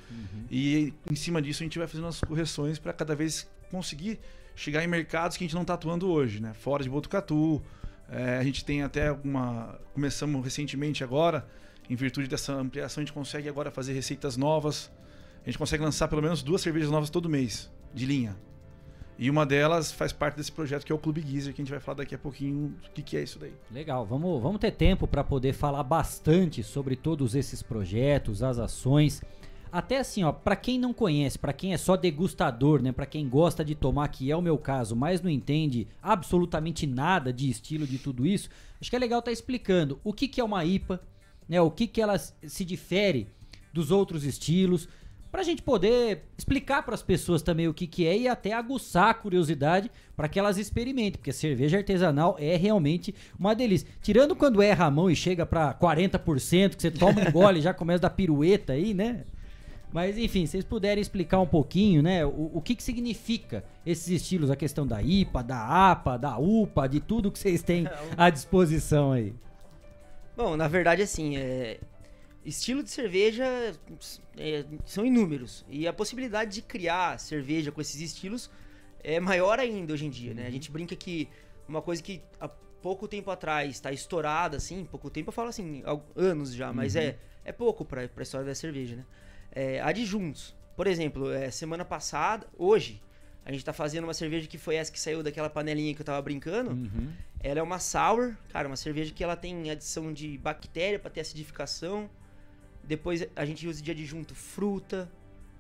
E 0.50 0.94
em 1.12 1.16
cima 1.16 1.42
disso 1.42 1.62
a 1.62 1.66
gente 1.66 1.78
vai 1.78 1.88
fazendo 1.88 2.08
as 2.08 2.20
correções 2.20 2.80
para 2.80 2.92
cada 2.94 3.16
vez 3.16 3.48
conseguir 3.70 4.20
chegar 4.56 4.84
em 4.84 4.88
mercados 4.88 5.38
que 5.38 5.44
a 5.44 5.48
gente 5.48 5.54
não 5.56 5.64
está 5.64 5.74
atuando 5.76 6.10
hoje, 6.10 6.40
né? 6.42 6.54
Fora 6.54 6.84
de 6.84 6.90
Botucatu. 6.90 7.62
Eh, 8.10 8.38
a 8.40 8.44
gente 8.44 8.64
tem 8.66 8.82
até 8.82 9.12
uma. 9.12 9.78
Começamos 9.94 10.44
recentemente 10.44 11.04
agora, 11.04 11.46
em 11.90 11.96
virtude 11.96 12.28
dessa 12.28 12.54
ampliação, 12.54 13.02
a 13.02 13.06
gente 13.06 13.14
consegue 13.14 13.50
agora 13.50 13.70
fazer 13.70 13.94
receitas 13.94 14.38
novas. 14.38 14.90
A 15.46 15.50
gente 15.50 15.60
consegue 15.60 15.84
lançar 15.84 16.08
pelo 16.08 16.24
menos 16.24 16.42
duas 16.42 16.60
cervejas 16.60 16.90
novas 16.90 17.12
todo 17.12 17.30
mês, 17.30 17.72
de 17.94 18.04
linha. 18.04 18.36
E 19.18 19.30
uma 19.30 19.46
delas 19.46 19.92
faz 19.92 20.12
parte 20.12 20.38
desse 20.38 20.52
projeto 20.52 20.84
que 20.84 20.92
é 20.92 20.96
o 20.96 20.98
Clube 20.98 21.22
Geezer, 21.22 21.54
que 21.54 21.62
a 21.62 21.64
gente 21.64 21.72
vai 21.72 21.80
falar 21.80 21.98
daqui 21.98 22.16
a 22.16 22.18
pouquinho 22.18 22.76
o 22.84 22.92
que, 22.92 23.04
que 23.04 23.16
é 23.16 23.22
isso 23.22 23.38
daí. 23.38 23.54
Legal, 23.72 24.04
vamos, 24.08 24.42
vamos 24.42 24.60
ter 24.60 24.72
tempo 24.72 25.08
para 25.08 25.24
poder 25.24 25.54
falar 25.54 25.84
bastante 25.84 26.64
sobre 26.64 26.96
todos 26.96 27.36
esses 27.36 27.62
projetos, 27.62 28.42
as 28.42 28.58
ações. 28.58 29.22
Até 29.72 30.00
assim, 30.00 30.24
ó, 30.24 30.32
para 30.32 30.56
quem 30.56 30.80
não 30.80 30.92
conhece, 30.92 31.38
para 31.38 31.54
quem 31.54 31.76
é 31.76 31.78
só 31.78 31.96
degustador, 31.96 32.82
né, 32.82 32.92
para 32.92 33.06
quem 33.06 33.30
gosta 33.30 33.64
de 33.64 33.76
tomar, 33.76 34.08
que 34.08 34.32
é 34.32 34.36
o 34.36 34.42
meu 34.42 34.58
caso, 34.58 34.96
mas 34.96 35.22
não 35.22 35.30
entende 35.30 35.88
absolutamente 36.02 36.88
nada 36.88 37.32
de 37.32 37.52
estilo 37.52 37.86
de 37.86 38.00
tudo 38.00 38.26
isso, 38.26 38.50
acho 38.82 38.90
que 38.90 38.96
é 38.96 39.00
legal 39.00 39.20
estar 39.20 39.32
explicando 39.32 40.00
o 40.04 40.12
que 40.12 40.28
que 40.28 40.42
é 40.42 40.44
uma 40.44 40.66
IPA, 40.66 41.00
né, 41.48 41.62
o 41.62 41.70
que 41.70 41.86
que 41.86 42.02
ela 42.02 42.18
se 42.18 42.66
difere 42.66 43.28
dos 43.72 43.92
outros 43.92 44.24
estilos, 44.24 44.88
pra 45.36 45.44
gente 45.44 45.62
poder 45.62 46.24
explicar 46.38 46.82
para 46.84 46.96
as 46.96 47.04
pessoas 47.04 47.42
também 47.42 47.68
o 47.68 47.74
que 47.74 47.86
que 47.86 48.08
é 48.08 48.18
e 48.18 48.26
até 48.26 48.54
aguçar 48.54 49.10
a 49.10 49.14
curiosidade 49.14 49.92
para 50.16 50.30
que 50.30 50.40
elas 50.40 50.58
experimentem, 50.58 51.20
porque 51.20 51.34
cerveja 51.34 51.76
artesanal 51.76 52.38
é 52.40 52.56
realmente 52.56 53.14
uma 53.38 53.54
delícia. 53.54 53.86
Tirando 54.02 54.34
quando 54.34 54.62
erra 54.62 54.86
a 54.86 54.92
mão 54.92 55.12
e 55.12 55.16
chega 55.16 55.46
para 55.46 55.74
40%, 55.74 56.76
que 56.78 56.82
você 56.82 56.90
toma 56.90 57.20
um 57.20 57.30
gole 57.34 57.60
e 57.60 57.62
já 57.62 57.74
começa 57.74 57.98
a 57.98 58.08
dar 58.08 58.12
pirueta 58.12 58.72
aí, 58.72 58.94
né? 58.94 59.26
Mas 59.92 60.18
enfim, 60.18 60.46
vocês 60.46 60.64
puderem 60.64 61.02
explicar 61.02 61.42
um 61.42 61.48
pouquinho, 61.48 62.02
né, 62.02 62.26
o, 62.26 62.52
o 62.54 62.62
que 62.62 62.74
que 62.74 62.84
significa 62.84 63.66
esses 63.86 64.08
estilos, 64.08 64.50
a 64.50 64.56
questão 64.56 64.88
da 64.88 65.02
IPA, 65.02 65.44
da 65.44 65.92
APA, 65.92 66.18
da 66.18 66.38
UPA, 66.38 66.88
de 66.88 67.02
tudo 67.02 67.30
que 67.30 67.40
vocês 67.40 67.62
têm 67.62 67.86
à 68.16 68.30
disposição 68.30 69.12
aí. 69.12 69.34
Bom, 70.38 70.56
na 70.56 70.70
verdade, 70.70 71.02
assim, 71.02 71.36
é... 71.36 71.78
estilo 72.46 72.84
de 72.84 72.90
cerveja 72.90 73.44
é, 74.38 74.66
são 74.86 75.06
inúmeros. 75.06 75.66
E 75.68 75.88
a 75.88 75.94
possibilidade 75.94 76.54
de 76.54 76.62
criar 76.62 77.20
cerveja 77.20 77.72
com 77.72 77.82
esses 77.82 78.00
estilos 78.00 78.50
é 79.04 79.20
maior 79.20 79.60
ainda 79.60 79.94
hoje 79.94 80.06
em 80.06 80.10
dia, 80.10 80.34
né? 80.34 80.46
A 80.48 80.52
gente 80.52 80.72
brinca 80.72 80.96
que 80.96 81.28
uma 81.68 81.82
coisa 81.82 82.02
que 82.02 82.22
há 82.40 82.48
pouco 82.48 83.08
tempo 83.08 83.32
atrás 83.32 83.72
está 83.72 83.92
estourada, 83.92 84.58
assim, 84.58 84.86
pouco 84.86 85.10
tempo 85.10 85.30
eu 85.30 85.34
falo 85.34 85.50
assim, 85.50 85.84
anos 86.16 86.54
já, 86.54 86.72
mas 86.72 86.96
Uhum. 86.96 87.02
é, 87.02 87.16
é 87.44 87.52
pouco 87.52 87.84
para 87.84 88.02
a 88.02 88.22
história 88.22 88.46
da 88.46 88.54
cerveja, 88.56 88.96
né? 88.96 89.06
É, 89.52 89.82
adjuntos. 89.82 90.56
Por 90.76 90.86
exemplo, 90.88 91.32
é, 91.32 91.50
semana 91.50 91.86
passada, 91.86 92.46
hoje, 92.58 93.02
a 93.46 93.52
gente 93.52 93.64
tá 93.64 93.72
fazendo 93.72 94.04
uma 94.04 94.14
cerveja 94.14 94.48
que 94.48 94.58
foi 94.58 94.76
essa 94.76 94.92
que 94.92 95.00
saiu 95.00 95.24
daquela 95.24 95.50
panelinha 95.50 95.94
que 95.96 96.02
eu 96.02 96.06
tava 96.06 96.22
brincando. 96.22 96.72
Uhum. 96.72 97.12
Ela 97.40 97.60
é 97.60 97.64
uma 97.64 97.80
sour, 97.80 98.36
cara, 98.50 98.68
uma 98.68 98.76
cerveja 98.76 99.14
que 99.14 99.24
ela 99.24 99.36
tem 99.36 99.70
adição 99.70 100.12
de 100.12 100.38
bactéria 100.38 101.00
para 101.00 101.10
ter 101.12 101.22
acidificação. 101.22 102.10
Depois 102.88 103.28
a 103.36 103.46
gente 103.46 103.68
usa 103.68 103.82
de 103.82 103.92
adjunto 103.92 104.36
fruta. 104.36 105.12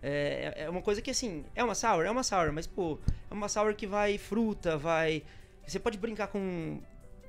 É, 0.02 0.66
é 0.66 0.70
uma 0.70 0.82
coisa 0.82 1.02
que 1.02 1.10
assim, 1.10 1.46
é 1.56 1.64
uma 1.64 1.74
sour, 1.74 2.06
é 2.06 2.12
uma 2.12 2.24
sour, 2.24 2.52
mas 2.54 2.68
pô, 2.68 3.00
é 3.30 3.34
uma 3.34 3.50
sour 3.50 3.74
que 3.74 3.88
vai 3.88 4.18
fruta, 4.18 4.78
vai. 4.78 5.24
Você 5.66 5.80
pode 5.80 5.98
brincar 5.98 6.28
com 6.28 6.80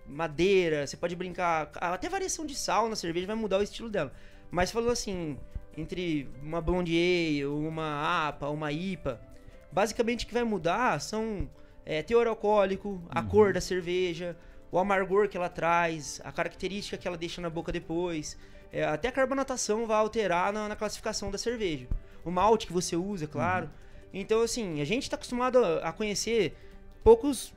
madeira, 0.07 0.87
você 0.87 0.97
pode 0.97 1.17
brincar. 1.17 1.71
Até 1.75 2.09
variação 2.09 2.45
de 2.45 2.55
sal 2.55 2.89
na 2.89 2.97
cerveja 2.97 3.27
vai 3.27 3.37
mudar 3.37 3.59
o 3.59 3.63
estilo 3.63 3.89
dela. 3.89 4.13
Mas 4.51 4.71
falou 4.71 4.91
assim, 4.91 5.39
entre 5.77 6.29
uma 6.43 6.61
blonde 6.61 6.93
ale, 6.93 7.47
uma 7.47 8.29
APA, 8.29 8.49
uma 8.49 8.71
IPA, 8.71 9.21
basicamente 9.73 10.25
o 10.25 10.29
que 10.29 10.35
vai 10.35 10.45
mudar 10.45 11.01
são 11.01 11.49
é, 11.85 12.03
teor 12.03 12.27
alcoólico, 12.27 13.03
a 13.09 13.23
cor 13.23 13.53
da 13.53 13.61
cerveja, 13.61 14.37
o 14.71 14.79
amargor 14.79 15.29
que 15.29 15.37
ela 15.37 15.49
traz, 15.49 16.21
a 16.25 16.33
característica 16.33 16.97
que 16.97 17.07
ela 17.07 17.17
deixa 17.17 17.41
na 17.41 17.51
boca 17.51 17.73
depois. 17.73 18.37
É, 18.77 18.85
até 18.85 19.09
a 19.09 19.13
carbonatação 19.13 19.87
vai 19.87 19.97
alterar 19.97 20.53
na, 20.53 20.69
na 20.69 20.77
classificação 20.77 21.31
da 21.31 21.39
cerveja. 21.39 21.87
O 22.23 22.31
malte 22.31 22.67
que 22.67 22.75
você 22.75 22.95
usa, 22.95 23.27
claro. 23.27 23.71
Então, 24.13 24.43
assim, 24.43 24.83
a 24.83 24.85
gente 24.85 25.05
está 25.05 25.17
acostumado 25.17 25.65
a, 25.65 25.89
a 25.89 25.93
conhecer 25.93 26.55
poucos 27.03 27.55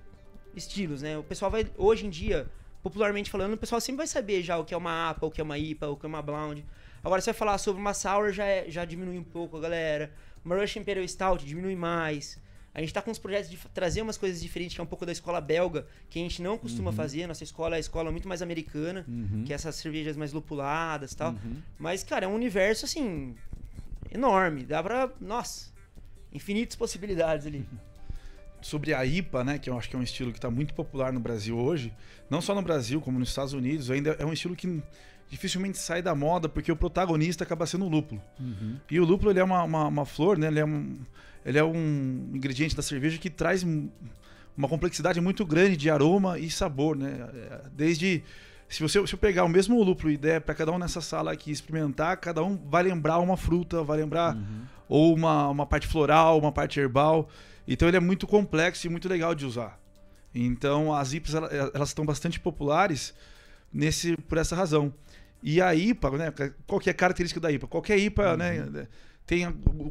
estilos, 0.55 1.01
né? 1.01 1.17
O 1.17 1.23
pessoal 1.23 1.51
vai, 1.51 1.67
hoje 1.77 2.05
em 2.05 2.09
dia, 2.09 2.47
popularmente 2.81 3.29
falando, 3.29 3.55
o 3.55 3.57
pessoal 3.57 3.81
sempre 3.81 3.97
vai 3.97 4.07
saber 4.07 4.41
já 4.41 4.57
o 4.57 4.63
que 4.63 4.73
é 4.73 4.77
uma 4.77 5.09
APA, 5.09 5.25
o 5.25 5.31
que 5.31 5.41
é 5.41 5.43
uma 5.43 5.57
IPA, 5.57 5.89
o 5.89 5.97
que 5.97 6.05
é 6.05 6.07
uma 6.07 6.21
Blonde. 6.21 6.65
Agora, 7.03 7.19
você 7.19 7.33
vai 7.33 7.37
falar 7.37 7.57
sobre 7.57 7.81
uma 7.81 7.93
Sour, 7.93 8.31
já, 8.31 8.45
é- 8.45 8.69
já 8.69 8.85
diminui 8.85 9.17
um 9.17 9.23
pouco 9.23 9.57
a 9.57 9.59
galera. 9.59 10.13
Uma 10.45 10.55
Russian 10.55 10.83
Imperial 10.83 11.05
Stout 11.05 11.45
diminui 11.45 11.75
mais. 11.75 12.39
A 12.79 12.81
gente 12.81 12.93
tá 12.93 13.01
com 13.01 13.11
uns 13.11 13.19
projetos 13.19 13.49
de 13.49 13.57
trazer 13.73 14.01
umas 14.01 14.17
coisas 14.17 14.41
diferentes, 14.41 14.73
que 14.73 14.79
é 14.79 14.83
um 14.83 14.87
pouco 14.87 15.05
da 15.05 15.11
escola 15.11 15.41
belga, 15.41 15.85
que 16.09 16.17
a 16.17 16.21
gente 16.21 16.41
não 16.41 16.57
costuma 16.57 16.91
Uhum. 16.91 16.95
fazer. 16.95 17.27
Nossa 17.27 17.43
escola 17.43 17.75
é 17.75 17.77
a 17.77 17.79
escola 17.79 18.09
muito 18.09 18.25
mais 18.25 18.41
americana, 18.41 19.03
Uhum. 19.05 19.43
que 19.45 19.51
é 19.51 19.55
essas 19.55 19.75
cervejas 19.75 20.15
mais 20.15 20.31
lupuladas 20.31 21.11
e 21.11 21.17
tal. 21.17 21.33
Uhum. 21.33 21.57
Mas, 21.77 22.05
cara, 22.05 22.23
é 22.23 22.27
um 22.29 22.33
universo, 22.33 22.85
assim, 22.85 23.35
enorme. 24.09 24.63
Dá 24.63 24.81
pra. 24.81 25.09
Nossa, 25.19 25.73
infinitas 26.31 26.77
possibilidades 26.77 27.45
ali. 27.45 27.65
sobre 28.61 28.93
a 28.93 29.05
IPA, 29.05 29.43
né, 29.43 29.59
que 29.59 29.69
eu 29.69 29.77
acho 29.77 29.89
que 29.89 29.95
é 29.97 29.99
um 29.99 30.03
estilo 30.03 30.31
que 30.31 30.37
está 30.37 30.49
muito 30.49 30.73
popular 30.73 31.11
no 31.11 31.19
Brasil 31.19 31.57
hoje, 31.57 31.93
não 32.29 32.39
só 32.41 32.55
no 32.55 32.61
Brasil, 32.61 33.01
como 33.01 33.19
nos 33.19 33.27
Estados 33.29 33.51
Unidos, 33.53 33.91
ainda 33.91 34.11
é 34.19 34.25
um 34.25 34.31
estilo 34.33 34.55
que 34.55 34.81
dificilmente 35.29 35.77
sai 35.77 36.01
da 36.01 36.15
moda, 36.15 36.49
porque 36.49 36.71
o 36.71 36.75
protagonista 36.75 37.43
acaba 37.43 37.65
sendo 37.65 37.85
o 37.85 37.89
lúpulo. 37.89 38.21
Uhum. 38.39 38.77
E 38.89 38.99
o 38.99 39.05
lúpulo 39.05 39.31
ele 39.31 39.39
é 39.39 39.43
uma, 39.43 39.63
uma, 39.63 39.87
uma 39.87 40.05
flor, 40.05 40.37
né, 40.37 40.47
ele, 40.47 40.59
é 40.59 40.65
um, 40.65 40.97
ele 41.45 41.57
é 41.59 41.63
um 41.63 42.29
ingrediente 42.33 42.75
da 42.75 42.81
cerveja 42.81 43.17
que 43.17 43.29
traz 43.29 43.63
um- 43.63 43.89
uma 44.57 44.67
complexidade 44.67 45.21
muito 45.21 45.45
grande 45.45 45.77
de 45.77 45.89
aroma 45.89 46.37
e 46.39 46.49
sabor, 46.49 46.95
né? 46.97 47.29
É, 47.33 47.61
Desde 47.73 48.23
se 48.67 48.81
você 48.83 49.05
se 49.07 49.13
eu 49.13 49.17
pegar 49.17 49.43
o 49.45 49.49
mesmo 49.49 49.81
lúpulo 49.81 50.11
e 50.11 50.17
der 50.17 50.41
para 50.41 50.53
cada 50.53 50.71
um 50.71 50.77
nessa 50.77 50.99
sala 51.01 51.31
aqui 51.31 51.49
experimentar, 51.49 52.17
cada 52.17 52.43
um 52.43 52.57
vai 52.57 52.83
lembrar 52.83 53.19
uma 53.19 53.37
fruta, 53.37 53.81
vai 53.83 53.97
lembrar 53.97 54.37
ou 54.87 55.15
uma, 55.15 55.47
uma 55.47 55.65
parte 55.65 55.87
floral, 55.87 56.37
uma 56.37 56.51
parte 56.51 56.79
herbal. 56.79 57.29
Então 57.67 57.87
ele 57.87 57.97
é 57.97 57.99
muito 57.99 58.27
complexo 58.27 58.85
e 58.85 58.89
muito 58.89 59.07
legal 59.07 59.33
de 59.33 59.45
usar. 59.45 59.79
Então 60.35 60.93
as 60.93 61.13
ela- 61.33 61.49
elas 61.73 61.89
estão 61.89 62.05
bastante 62.05 62.39
populares 62.39 63.13
nesse 63.73 64.17
por 64.17 64.37
essa 64.37 64.55
razão. 64.55 64.93
E 65.41 65.61
a 65.61 65.73
IPA, 65.73 66.11
né? 66.11 66.33
Qual 66.67 66.79
que 66.79 66.89
é 66.89 66.91
a 66.91 66.95
característica 66.95 67.39
da 67.39 67.51
IPA? 67.51 67.67
Qualquer 67.67 67.97
IPA, 67.97 68.37
né? 68.37 68.87
tem 69.25 69.45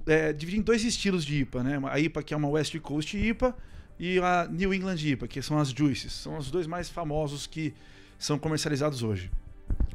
é, 0.06 0.32
dividido 0.32 0.62
em 0.62 0.64
dois 0.64 0.84
estilos 0.84 1.24
de 1.24 1.42
IPA, 1.42 1.62
né? 1.62 1.80
A 1.88 2.00
IPA 2.00 2.22
que 2.24 2.34
é 2.34 2.36
uma 2.36 2.48
West 2.48 2.76
Coast 2.80 3.16
IPA 3.16 3.54
e 3.96 4.18
a 4.18 4.48
New 4.50 4.74
England 4.74 4.96
IPA, 4.96 5.28
que 5.28 5.40
são 5.40 5.58
as 5.58 5.70
Juices. 5.70 6.12
São 6.12 6.36
os 6.36 6.50
dois 6.50 6.66
mais 6.66 6.88
famosos 6.88 7.46
que 7.46 7.72
são 8.18 8.36
comercializados 8.36 9.04
hoje. 9.04 9.30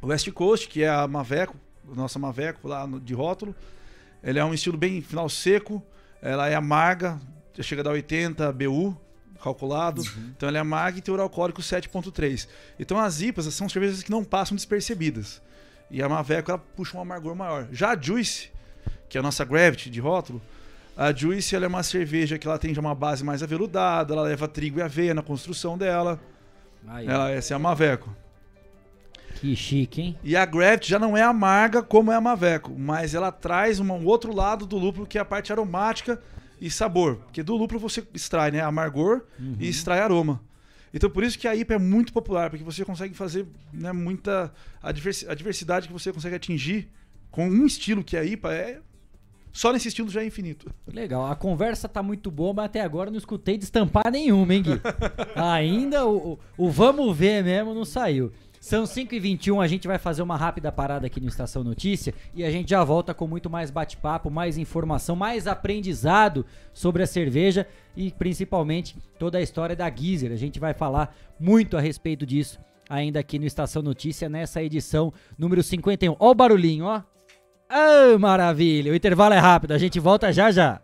O 0.02 0.08
West 0.08 0.32
Coast, 0.32 0.70
que 0.70 0.84
é 0.84 0.90
a 0.90 1.06
Maveco, 1.08 1.58
nossa 1.94 2.18
Maveco 2.18 2.70
lá 2.70 2.88
no, 2.88 3.02
de 3.02 3.14
rótulo, 3.14 3.54
ele 4.24 4.40
é 4.40 4.46
um 4.46 4.54
estilo 4.54 4.78
bem 4.78 5.02
final 5.02 5.28
seco, 5.28 5.84
ela 6.22 6.48
é 6.48 6.56
amarga, 6.56 7.20
chega 7.62 7.82
a 7.82 7.84
dar 7.84 7.92
80 7.92 8.50
BU 8.54 8.98
calculado, 9.44 10.02
uhum. 10.02 10.32
então 10.36 10.48
ela 10.48 10.58
é 10.58 10.62
amarga 10.62 10.98
e 10.98 11.02
teor 11.02 11.20
alcoólico 11.20 11.62
7.3. 11.62 12.48
Então 12.80 12.98
as 12.98 13.22
IPAs 13.22 13.54
são 13.54 13.68
cervejas 13.68 14.02
que 14.02 14.10
não 14.10 14.24
passam 14.24 14.56
despercebidas. 14.56 15.42
E 15.92 16.02
a 16.02 16.08
Maveco 16.08 16.50
ela 16.50 16.58
puxa 16.58 16.98
um 16.98 17.02
amargor 17.02 17.36
maior. 17.36 17.68
Já 17.72 17.92
a 17.92 18.02
Juice, 18.02 18.50
que 19.10 19.18
é 19.18 19.20
a 19.20 19.24
nossa 19.24 19.44
Gravity 19.44 19.90
de 19.90 20.00
rótulo, 20.00 20.42
a 20.96 21.12
Juice 21.12 21.56
ela 21.56 21.66
é 21.66 21.68
uma 21.68 21.84
cerveja 21.84 22.38
que 22.38 22.48
ela 22.48 22.58
tem 22.58 22.74
já 22.74 22.80
uma 22.80 22.96
base 22.96 23.24
mais 23.24 23.44
aveludada, 23.44 24.14
ela 24.14 24.24
leva 24.24 24.48
trigo 24.48 24.80
e 24.80 24.82
aveia 24.82 25.14
na 25.14 25.22
construção 25.22 25.78
dela. 25.78 26.20
Aí. 26.88 27.08
Ela, 27.08 27.32
essa 27.32 27.54
é 27.54 27.56
a 27.56 27.60
Maveco. 27.60 28.16
Que 29.36 29.56
chique, 29.56 30.02
hein? 30.02 30.18
E 30.24 30.36
a 30.36 30.46
Gravity 30.46 30.90
já 30.90 30.98
não 31.00 31.18
é 31.18 31.22
amarga 31.22 31.84
como 31.84 32.12
é 32.12 32.16
a 32.16 32.22
Maveco, 32.22 32.74
mas 32.78 33.14
ela 33.14 33.32
traz 33.32 33.80
um 33.80 34.06
outro 34.06 34.34
lado 34.34 34.66
do 34.66 34.78
lúpulo 34.78 35.06
que 35.06 35.18
é 35.18 35.22
a 35.22 35.26
parte 35.26 35.52
aromática 35.52 36.22
e 36.64 36.72
sabor. 36.72 37.18
Porque 37.18 37.44
do 37.44 37.58
lúpulo 37.58 37.78
você 37.78 38.02
extrai 38.14 38.50
né, 38.50 38.62
amargor 38.62 39.24
uhum. 39.38 39.58
e 39.60 39.68
extrai 39.68 40.00
aroma. 40.00 40.42
Então 40.94 41.10
por 41.10 41.22
isso 41.22 41.38
que 41.38 41.46
a 41.46 41.54
IPA 41.54 41.74
é 41.74 41.78
muito 41.78 42.14
popular, 42.14 42.50
porque 42.50 42.64
você 42.64 42.86
consegue 42.86 43.14
fazer 43.14 43.46
né, 43.74 43.92
muita. 43.92 44.54
A, 44.82 44.92
diversidade 44.92 45.88
que 45.88 45.94
você 45.94 46.14
consegue 46.14 46.36
atingir 46.36 46.88
com 47.30 47.50
um 47.50 47.66
estilo 47.66 48.04
que 48.04 48.16
é 48.16 48.22
a 48.22 48.26
IPA 48.26 48.54
é 48.54 48.80
só 49.52 49.74
nesse 49.74 49.90
estilo 49.90 50.10
já 50.10 50.22
é 50.22 50.26
infinito. 50.26 50.74
Legal. 50.88 51.26
A 51.26 51.36
conversa 51.36 51.90
tá 51.90 52.02
muito 52.02 52.32
boa, 52.32 52.54
mas 52.54 52.66
até 52.66 52.80
agora 52.80 53.12
não 53.12 53.18
escutei 53.18 53.58
destampar 53.58 54.10
nenhuma, 54.10 54.54
hein, 54.54 54.64
Gui? 54.64 54.82
Ainda 55.36 56.06
o, 56.08 56.34
o, 56.34 56.40
o, 56.58 56.72
vamos 56.72 57.16
ver 57.16 57.44
mesmo 57.44 57.74
não 57.74 57.84
saiu. 57.84 58.32
São 58.64 58.86
5h21, 58.86 59.62
a 59.62 59.68
gente 59.68 59.90
vai 59.90 59.98
fazer 59.98 60.22
uma 60.22 60.38
rápida 60.38 60.72
parada 60.72 61.06
aqui 61.06 61.20
no 61.20 61.28
Estação 61.28 61.66
Notícia 61.66 62.14
e 62.34 62.46
a 62.46 62.50
gente 62.50 62.70
já 62.70 62.82
volta 62.82 63.14
com 63.14 63.28
muito 63.28 63.50
mais 63.50 63.70
bate-papo, 63.70 64.32
mais 64.32 64.58
informação, 64.58 65.18
mais 65.18 65.48
aprendizado 65.48 66.46
sobre 66.72 67.04
a 67.04 67.06
cerveja 67.06 67.68
e 67.94 68.10
principalmente 68.10 68.96
toda 69.20 69.38
a 69.38 69.42
história 69.42 69.76
da 69.76 69.94
Geyser. 69.94 70.32
A 70.32 70.38
gente 70.38 70.62
vai 70.62 70.74
falar 70.74 71.14
muito 71.38 71.76
a 71.76 71.82
respeito 71.82 72.26
disso 72.26 72.58
ainda 72.90 73.20
aqui 73.20 73.38
no 73.38 73.46
Estação 73.46 73.82
Notícia 73.82 74.30
nessa 74.30 74.64
edição 74.64 75.12
número 75.38 75.62
51. 75.62 76.16
Ó 76.18 76.32
o 76.32 76.34
barulhinho, 76.34 76.86
ó. 76.86 77.02
Oh, 77.70 78.18
maravilha! 78.18 78.94
O 78.94 78.96
intervalo 78.96 79.34
é 79.34 79.40
rápido, 79.40 79.74
a 79.74 79.78
gente 79.78 80.00
volta 80.00 80.32
já 80.32 80.52
já. 80.52 80.80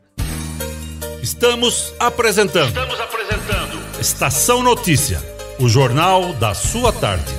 Estamos 1.24 1.94
apresentando. 1.98 2.68
Estamos 2.68 3.00
apresentando. 3.00 4.02
Estação 4.02 4.62
Notícia, 4.62 5.22
o 5.58 5.70
jornal 5.70 6.34
da 6.34 6.54
sua 6.54 6.92
tarde. 6.92 7.39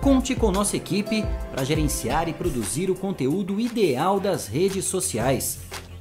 Conte 0.00 0.34
com 0.34 0.50
nossa 0.50 0.76
equipe 0.76 1.24
para 1.50 1.64
gerenciar 1.64 2.28
e 2.28 2.32
produzir 2.32 2.90
o 2.90 2.94
conteúdo 2.94 3.60
ideal 3.60 4.20
das 4.20 4.46
redes 4.46 4.84
sociais. 4.84 5.58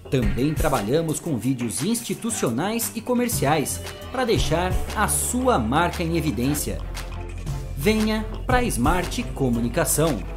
Também 0.10 0.54
trabalhamos 0.54 1.20
com 1.20 1.38
vídeos 1.38 1.84
institucionais 1.84 2.92
e 2.96 3.02
comerciais 3.02 3.82
para 4.12 4.24
deixar 4.24 4.72
a 4.96 5.08
sua 5.08 5.60
marca 5.60 6.04
em 6.04 6.16
evidência. 6.16 6.78
Venha 7.76 8.26
para 8.46 8.64
Smart 8.64 9.24
Comunicação. 9.36 10.37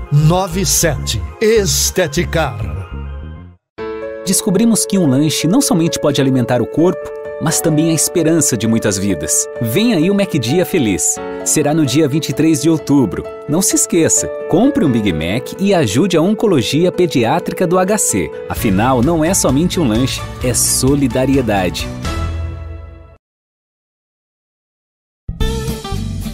97. 0.09 1.21
Esteticar. 1.41 2.59
Descobrimos 4.25 4.85
que 4.85 4.97
um 4.97 5.07
lanche 5.07 5.47
não 5.47 5.61
somente 5.61 5.99
pode 5.99 6.21
alimentar 6.21 6.61
o 6.61 6.65
corpo, 6.65 7.11
mas 7.41 7.59
também 7.59 7.89
a 7.89 7.93
esperança 7.93 8.55
de 8.55 8.67
muitas 8.67 8.97
vidas. 8.97 9.47
Vem 9.61 9.93
aí 9.93 10.09
o 10.09 10.15
MacDia 10.15 10.65
Feliz. 10.65 11.15
Será 11.43 11.73
no 11.73 11.85
dia 11.85 12.07
23 12.07 12.61
de 12.61 12.69
outubro. 12.69 13.23
Não 13.49 13.61
se 13.61 13.75
esqueça, 13.75 14.27
compre 14.49 14.85
um 14.85 14.91
Big 14.91 15.11
Mac 15.11 15.53
e 15.59 15.73
ajude 15.73 16.15
a 16.17 16.21
Oncologia 16.21 16.91
Pediátrica 16.91 17.65
do 17.65 17.77
HC. 17.77 18.29
Afinal, 18.47 19.01
não 19.01 19.23
é 19.25 19.33
somente 19.33 19.79
um 19.79 19.87
lanche, 19.87 20.21
é 20.43 20.53
solidariedade. 20.53 21.87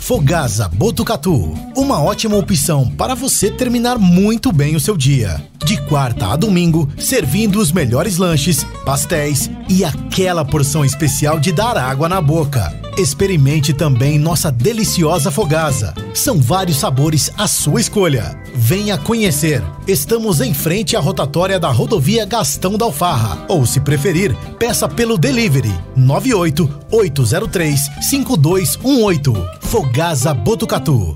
Fogasa 0.07 0.69
Botucatu. 0.69 1.53
Uma 1.75 2.01
ótima 2.01 2.37
opção 2.37 2.89
para 2.89 3.13
você 3.13 3.51
terminar 3.51 3.99
muito 3.99 4.53
bem 4.53 4.73
o 4.73 4.79
seu 4.79 4.95
dia. 4.95 5.45
De 5.65 5.79
quarta 5.81 6.27
a 6.27 6.35
domingo, 6.35 6.87
servindo 6.97 7.59
os 7.59 7.71
melhores 7.71 8.17
lanches, 8.17 8.65
pastéis 8.85 9.49
e 9.69 9.83
aquela 9.83 10.45
porção 10.45 10.85
especial 10.85 11.39
de 11.39 11.51
dar 11.51 11.77
água 11.77 12.07
na 12.07 12.21
boca. 12.21 12.73
Experimente 12.97 13.73
também 13.73 14.17
nossa 14.17 14.51
deliciosa 14.51 15.29
fogasa. 15.29 15.93
São 16.15 16.41
vários 16.41 16.77
sabores 16.77 17.31
à 17.37 17.47
sua 17.47 17.79
escolha. 17.79 18.35
Venha 18.55 18.97
conhecer. 18.97 19.63
Estamos 19.87 20.41
em 20.41 20.51
frente 20.51 20.95
à 20.95 20.99
rotatória 20.99 21.59
da 21.59 21.69
rodovia 21.69 22.25
Gastão 22.25 22.75
da 22.75 22.85
Alfarra. 22.85 23.45
Ou, 23.47 23.65
se 23.67 23.79
preferir, 23.79 24.35
peça 24.57 24.89
pelo 24.89 25.15
delivery 25.15 25.73
98 25.95 26.67
803 26.91 27.79
5218. 28.01 29.33
Fogasa 29.61 30.33
Botucatu. 30.33 31.15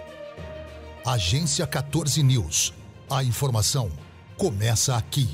Agência 1.05 1.65
14 1.65 2.21
News. 2.21 2.71
A 3.09 3.23
informação 3.23 3.89
começa 4.37 4.95
aqui. 4.95 5.27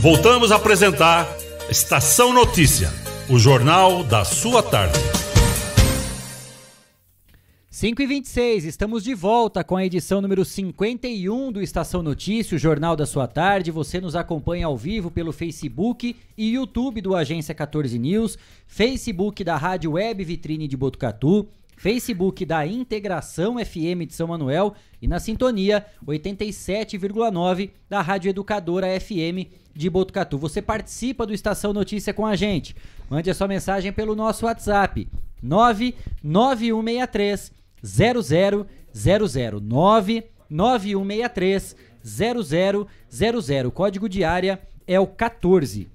Voltamos 0.00 0.52
a 0.52 0.56
apresentar 0.56 1.26
Estação 1.68 2.32
Notícia, 2.32 2.88
o 3.28 3.40
jornal 3.40 4.04
da 4.04 4.24
sua 4.24 4.62
tarde. 4.62 5.00
5 7.68 8.00
e 8.00 8.06
26 8.06 8.64
estamos 8.64 9.02
de 9.02 9.14
volta 9.14 9.64
com 9.64 9.76
a 9.76 9.84
edição 9.84 10.20
número 10.20 10.44
51 10.44 11.50
do 11.50 11.60
Estação 11.60 12.04
Notícia, 12.04 12.54
o 12.54 12.58
Jornal 12.58 12.94
da 12.94 13.04
Sua 13.04 13.26
Tarde. 13.26 13.72
Você 13.72 14.00
nos 14.00 14.14
acompanha 14.14 14.66
ao 14.66 14.76
vivo 14.76 15.10
pelo 15.10 15.32
Facebook 15.32 16.14
e 16.38 16.52
YouTube 16.52 17.00
do 17.00 17.16
Agência 17.16 17.52
14 17.52 17.98
News, 17.98 18.38
Facebook 18.66 19.42
da 19.42 19.56
Rádio 19.56 19.92
Web 19.92 20.24
Vitrine 20.24 20.68
de 20.68 20.76
Botucatu, 20.76 21.48
Facebook 21.76 22.44
da 22.44 22.66
Integração 22.66 23.64
FM 23.64 24.04
de 24.06 24.14
São 24.14 24.26
Manuel 24.28 24.74
e 25.00 25.06
na 25.06 25.20
sintonia 25.20 25.86
87,9 26.06 27.70
da 27.88 28.00
Rádio 28.00 28.30
Educadora 28.30 28.88
FM 28.98 29.46
de 29.74 29.90
Botucatu. 29.90 30.38
Você 30.38 30.62
participa 30.62 31.26
do 31.26 31.34
Estação 31.34 31.72
Notícia 31.72 32.14
com 32.14 32.26
a 32.26 32.34
gente. 32.34 32.74
Mande 33.08 33.30
a 33.30 33.34
sua 33.34 33.46
mensagem 33.46 33.92
pelo 33.92 34.16
nosso 34.16 34.46
WhatsApp 34.46 35.06
99163 35.42 37.52
00009 37.82 40.24
9163 40.48 41.76
0000. 42.02 42.88
Código 43.70 44.08
de 44.08 44.24
área 44.24 44.58
é 44.86 44.98
o 44.98 45.06
14. 45.06 45.90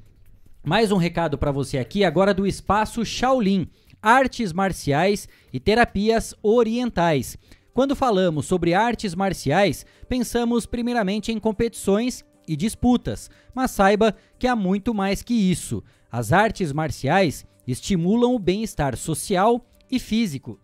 Mais 0.63 0.91
um 0.91 0.97
recado 0.97 1.39
para 1.39 1.51
você 1.51 1.79
aqui 1.79 2.03
agora 2.03 2.35
do 2.35 2.45
espaço 2.45 3.03
Shaolin, 3.03 3.67
artes 4.01 4.51
marciais 4.51 5.27
e 5.51 5.59
terapias 5.59 6.33
orientais. 6.41 7.37
Quando 7.73 7.95
falamos 7.95 8.45
sobre 8.45 8.73
artes 8.73 9.15
marciais, 9.15 9.85
pensamos 10.09 10.65
primeiramente 10.65 11.31
em 11.31 11.39
competições 11.39 12.25
e 12.47 12.55
disputas, 12.55 13.29
mas 13.53 13.71
saiba 13.71 14.15
que 14.37 14.47
há 14.47 14.55
muito 14.55 14.93
mais 14.93 15.21
que 15.21 15.33
isso. 15.33 15.83
As 16.11 16.33
artes 16.33 16.73
marciais 16.73 17.45
estimulam 17.67 18.35
o 18.35 18.39
bem-estar 18.39 18.97
social 18.97 19.65
e 19.89 19.99
físico 19.99 20.59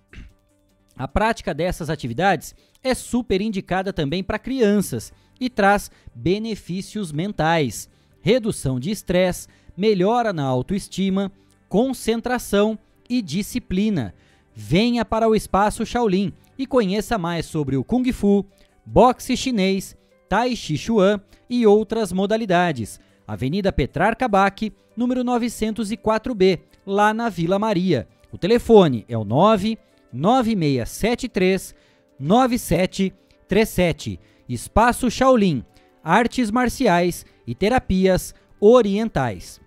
a 0.98 1.08
prática 1.08 1.54
dessas 1.54 1.90
atividades 1.90 2.56
é 2.84 2.96
super 2.96 3.40
indicada 3.40 3.94
também 3.94 4.24
para 4.24 4.40
crianças 4.40 5.14
e 5.40 5.50
traz 5.50 5.92
benefícios 6.14 7.12
mentais, 7.12 7.88
redução 8.20 8.80
de 8.80 8.90
estresse, 8.90 9.48
melhora 9.76 10.34
na 10.34 10.44
autoestima, 10.44 11.32
concentração 11.70 12.80
e 13.10 13.22
disciplina. 13.22 14.14
Venha 14.54 15.06
para 15.06 15.28
o 15.28 15.36
espaço 15.36 15.86
Shaolin 15.86 16.34
e 16.58 16.66
conheça 16.66 17.18
mais 17.18 17.46
sobre 17.46 17.78
o 17.78 17.84
Kung 17.84 18.12
Fu, 18.12 18.46
boxe 18.86 19.38
chinês, 19.38 19.96
Tai 20.28 20.56
Chi 20.56 20.78
Chuan 20.78 21.22
e 21.50 21.68
outras 21.68 22.12
modalidades. 22.12 23.00
Avenida 23.28 23.72
Petrarca 23.72 24.28
Bac, 24.28 24.74
número 24.96 25.24
904B, 25.24 26.60
lá 26.86 27.14
na 27.14 27.30
Vila 27.30 27.60
Maria. 27.60 28.08
O 28.32 28.38
telefone 28.38 29.06
é 29.08 29.18
o 29.18 29.24
9 29.24 29.78
9673 30.12 31.76
9737. 32.20 34.20
Espaço 34.48 35.12
Shaolin, 35.12 35.64
artes 36.04 36.50
marciais 36.50 37.26
e 37.46 37.54
terapias 37.54 38.34
orientais. 38.60 39.62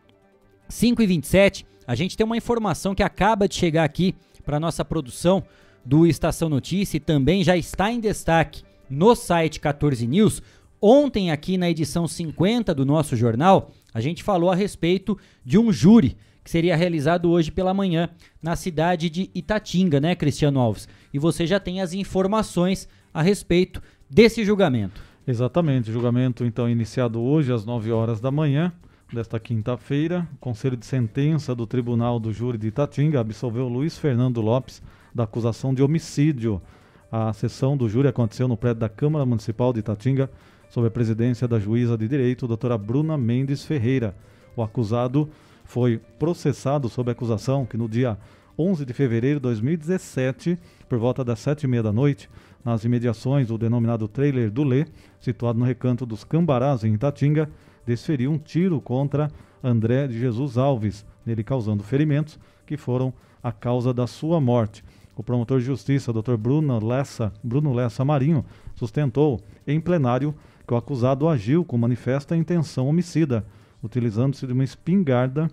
5 0.68 1.02
e 1.02 1.06
27, 1.06 1.66
a 1.90 1.96
gente 1.96 2.16
tem 2.16 2.24
uma 2.24 2.36
informação 2.36 2.94
que 2.94 3.02
acaba 3.02 3.48
de 3.48 3.56
chegar 3.56 3.82
aqui 3.82 4.14
para 4.44 4.60
nossa 4.60 4.84
produção 4.84 5.42
do 5.84 6.06
Estação 6.06 6.48
Notícia 6.48 6.96
e 6.96 7.00
também 7.00 7.42
já 7.42 7.56
está 7.56 7.90
em 7.90 7.98
destaque 7.98 8.62
no 8.88 9.16
site 9.16 9.58
14 9.58 10.06
News. 10.06 10.40
Ontem, 10.80 11.32
aqui 11.32 11.58
na 11.58 11.68
edição 11.68 12.06
50 12.06 12.72
do 12.76 12.86
nosso 12.86 13.16
jornal, 13.16 13.72
a 13.92 14.00
gente 14.00 14.22
falou 14.22 14.52
a 14.52 14.54
respeito 14.54 15.18
de 15.44 15.58
um 15.58 15.72
júri 15.72 16.16
que 16.44 16.50
seria 16.52 16.76
realizado 16.76 17.28
hoje 17.28 17.50
pela 17.50 17.74
manhã 17.74 18.08
na 18.40 18.54
cidade 18.54 19.10
de 19.10 19.28
Itatinga, 19.34 20.00
né, 20.00 20.14
Cristiano 20.14 20.60
Alves? 20.60 20.88
E 21.12 21.18
você 21.18 21.44
já 21.44 21.58
tem 21.58 21.80
as 21.80 21.92
informações 21.92 22.88
a 23.12 23.20
respeito 23.20 23.82
desse 24.08 24.44
julgamento. 24.44 25.02
Exatamente, 25.26 25.90
julgamento 25.90 26.44
então 26.44 26.70
iniciado 26.70 27.20
hoje 27.20 27.52
às 27.52 27.64
9 27.64 27.90
horas 27.90 28.20
da 28.20 28.30
manhã 28.30 28.72
desta 29.12 29.40
quinta-feira. 29.40 30.26
Conselho 30.40 30.76
de 30.76 30.86
sentença 30.86 31.54
do 31.54 31.66
Tribunal 31.66 32.20
do 32.20 32.32
Júri 32.32 32.56
de 32.56 32.68
Itatinga 32.68 33.20
absolveu 33.20 33.68
Luiz 33.68 33.98
Fernando 33.98 34.40
Lopes 34.40 34.82
da 35.14 35.24
acusação 35.24 35.74
de 35.74 35.82
homicídio. 35.82 36.62
A 37.10 37.32
sessão 37.32 37.76
do 37.76 37.88
júri 37.88 38.06
aconteceu 38.06 38.46
no 38.46 38.56
prédio 38.56 38.80
da 38.80 38.88
Câmara 38.88 39.26
Municipal 39.26 39.72
de 39.72 39.80
Itatinga, 39.80 40.30
sob 40.68 40.86
a 40.86 40.90
presidência 40.90 41.48
da 41.48 41.58
juíza 41.58 41.98
de 41.98 42.06
direito, 42.06 42.46
doutora 42.46 42.78
Bruna 42.78 43.18
Mendes 43.18 43.64
Ferreira. 43.64 44.14
O 44.56 44.62
acusado 44.62 45.28
foi 45.64 46.00
processado 46.18 46.88
sob 46.88 47.10
acusação 47.10 47.66
que 47.66 47.76
no 47.76 47.88
dia 47.88 48.16
11 48.56 48.84
de 48.84 48.92
fevereiro 48.92 49.40
de 49.40 49.42
2017, 49.42 50.56
por 50.88 50.98
volta 50.98 51.24
das 51.24 51.40
sete 51.40 51.64
e 51.64 51.66
meia 51.66 51.82
da 51.82 51.92
noite, 51.92 52.30
nas 52.64 52.84
imediações 52.84 53.48
do 53.48 53.58
denominado 53.58 54.06
trailer 54.06 54.50
do 54.50 54.62
Lê, 54.62 54.86
situado 55.18 55.58
no 55.58 55.64
recanto 55.64 56.06
dos 56.06 56.22
Cambarás, 56.22 56.84
em 56.84 56.94
Itatinga, 56.94 57.50
desferiu 57.90 58.30
um 58.30 58.38
tiro 58.38 58.80
contra 58.80 59.28
André 59.62 60.06
de 60.06 60.16
Jesus 60.16 60.56
Alves, 60.56 61.04
nele 61.26 61.42
causando 61.42 61.82
ferimentos 61.82 62.38
que 62.64 62.76
foram 62.76 63.12
a 63.42 63.50
causa 63.50 63.92
da 63.92 64.06
sua 64.06 64.40
morte. 64.40 64.84
O 65.16 65.24
promotor 65.24 65.58
de 65.58 65.66
justiça, 65.66 66.12
Dr. 66.12 66.36
Bruno 66.36 66.78
Lessa, 66.86 67.32
Bruno 67.42 67.72
Lessa 67.72 68.04
Marinho, 68.04 68.44
sustentou 68.76 69.40
em 69.66 69.80
plenário 69.80 70.32
que 70.64 70.72
o 70.72 70.76
acusado 70.76 71.28
agiu 71.28 71.64
com 71.64 71.76
manifesta 71.76 72.36
intenção 72.36 72.86
homicida, 72.86 73.44
utilizando-se 73.82 74.46
de 74.46 74.52
uma 74.52 74.62
espingarda 74.62 75.50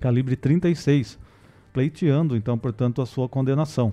calibre 0.00 0.34
36, 0.34 1.20
pleiteando 1.72 2.36
então, 2.36 2.58
portanto, 2.58 3.00
a 3.00 3.06
sua 3.06 3.28
condenação. 3.28 3.92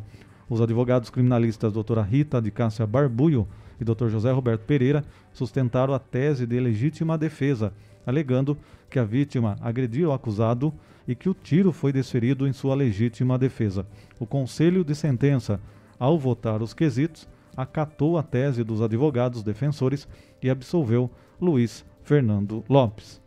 Os 0.49 0.61
advogados 0.61 1.11
criminalistas 1.11 1.71
doutora 1.71 2.01
Rita 2.01 2.41
de 2.41 2.49
Cássia 2.49 2.87
Barbulho 2.87 3.47
e 3.79 3.83
Dr. 3.83 4.07
José 4.07 4.31
Roberto 4.31 4.61
Pereira 4.61 5.03
sustentaram 5.33 5.93
a 5.93 5.99
tese 5.99 6.45
de 6.45 6.59
legítima 6.59 7.17
defesa, 7.17 7.73
alegando 8.05 8.57
que 8.89 8.99
a 8.99 9.03
vítima 9.03 9.57
agrediu 9.61 10.09
o 10.09 10.13
acusado 10.13 10.73
e 11.07 11.15
que 11.15 11.29
o 11.29 11.33
tiro 11.33 11.71
foi 11.71 11.91
desferido 11.91 12.47
em 12.47 12.53
sua 12.53 12.75
legítima 12.75 13.37
defesa. 13.37 13.85
O 14.19 14.25
Conselho 14.25 14.83
de 14.83 14.93
Sentença, 14.93 15.59
ao 15.99 16.17
votar 16.17 16.61
os 16.61 16.73
quesitos, 16.73 17.27
acatou 17.55 18.17
a 18.17 18.23
tese 18.23 18.63
dos 18.63 18.81
advogados 18.81 19.41
defensores 19.41 20.07
e 20.41 20.49
absolveu 20.49 21.09
Luiz 21.39 21.85
Fernando 22.03 22.63
Lopes. 22.69 23.21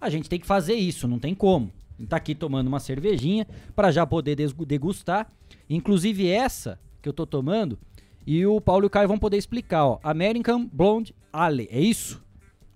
A 0.00 0.08
gente 0.08 0.28
tem 0.28 0.38
que 0.38 0.46
fazer 0.46 0.74
isso, 0.74 1.08
não 1.08 1.18
tem 1.18 1.34
como 1.34 1.72
tá 2.06 2.16
aqui 2.16 2.34
tomando 2.34 2.68
uma 2.68 2.80
cervejinha 2.80 3.46
para 3.74 3.90
já 3.90 4.06
poder 4.06 4.36
degustar. 4.66 5.28
Inclusive 5.68 6.28
essa 6.28 6.78
que 7.02 7.08
eu 7.08 7.12
tô 7.12 7.26
tomando 7.26 7.78
e 8.26 8.44
o 8.46 8.60
Paulo 8.60 8.84
e 8.84 8.88
o 8.88 8.90
Caio 8.90 9.08
vão 9.08 9.18
poder 9.18 9.36
explicar, 9.36 9.84
ó. 9.84 10.00
American 10.02 10.68
Blonde 10.72 11.14
Ale, 11.32 11.68
é 11.70 11.80
isso? 11.80 12.22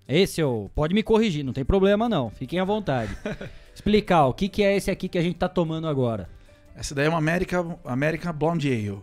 Esse 0.07 0.39
eu 0.39 0.69
pode 0.75 0.93
me 0.93 1.01
corrigir, 1.01 1.43
não 1.43 1.53
tem 1.53 1.65
problema 1.65 2.07
não. 2.07 2.29
Fiquem 2.29 2.59
à 2.59 2.63
vontade. 2.63 3.15
explicar 3.73 4.25
ó, 4.25 4.29
o 4.29 4.33
que 4.33 4.47
que 4.47 4.63
é 4.63 4.75
esse 4.75 4.91
aqui 4.91 5.09
que 5.09 5.17
a 5.17 5.21
gente 5.21 5.37
tá 5.37 5.49
tomando 5.49 5.87
agora. 5.87 6.29
Essa 6.75 6.93
daí 6.93 7.05
é 7.05 7.09
uma 7.09 7.17
American, 7.17 7.79
American 7.85 8.33
Blonde 8.33 8.71
Ale. 8.71 8.99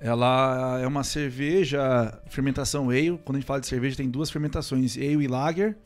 Ela 0.00 0.80
é 0.82 0.86
uma 0.86 1.02
cerveja, 1.02 2.20
fermentação 2.28 2.90
ale. 2.90 3.18
Quando 3.24 3.36
a 3.36 3.40
gente 3.40 3.46
fala 3.46 3.60
de 3.60 3.66
cerveja, 3.66 3.96
tem 3.96 4.08
duas 4.08 4.30
fermentações, 4.30 4.96
ale 4.96 5.24
e 5.24 5.26
lager. 5.26 5.76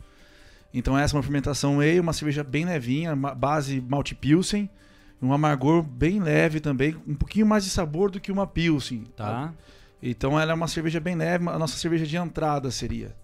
Então 0.72 0.98
essa 0.98 1.14
é 1.14 1.16
uma 1.16 1.22
fermentação 1.22 1.80
ale, 1.80 2.00
uma 2.00 2.12
cerveja 2.12 2.44
bem 2.44 2.64
levinha, 2.64 3.14
base 3.16 3.80
malte 3.80 4.14
pilsen, 4.14 4.68
um 5.20 5.32
amargor 5.32 5.82
bem 5.82 6.20
leve 6.20 6.60
também, 6.60 6.96
um 7.06 7.14
pouquinho 7.14 7.46
mais 7.46 7.64
de 7.64 7.70
sabor 7.70 8.10
do 8.10 8.20
que 8.20 8.30
uma 8.30 8.46
pilsen. 8.46 9.04
Tá. 9.16 9.52
Então 10.02 10.38
ela 10.38 10.52
é 10.52 10.54
uma 10.54 10.68
cerveja 10.68 11.00
bem 11.00 11.16
leve, 11.16 11.48
a 11.48 11.58
nossa 11.58 11.76
cerveja 11.76 12.06
de 12.06 12.16
entrada 12.16 12.70
seria. 12.70 13.14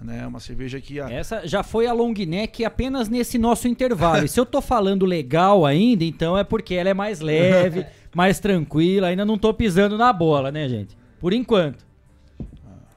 Né? 0.00 0.26
Uma 0.26 0.40
cerveja 0.40 0.80
que. 0.80 1.00
A... 1.00 1.10
Essa 1.10 1.46
já 1.46 1.62
foi 1.62 1.86
a 1.86 1.92
long 1.92 2.12
neck 2.12 2.64
apenas 2.64 3.08
nesse 3.08 3.38
nosso 3.38 3.66
intervalo. 3.66 4.24
e 4.24 4.28
se 4.28 4.38
eu 4.38 4.44
tô 4.44 4.60
falando 4.60 5.06
legal 5.06 5.64
ainda, 5.64 6.04
então 6.04 6.36
é 6.36 6.44
porque 6.44 6.74
ela 6.74 6.90
é 6.90 6.94
mais 6.94 7.20
leve, 7.20 7.86
mais 8.14 8.38
tranquila. 8.38 9.08
Ainda 9.08 9.24
não 9.24 9.38
tô 9.38 9.54
pisando 9.54 9.96
na 9.96 10.12
bola, 10.12 10.52
né, 10.52 10.68
gente? 10.68 10.96
Por 11.18 11.32
enquanto. 11.32 11.86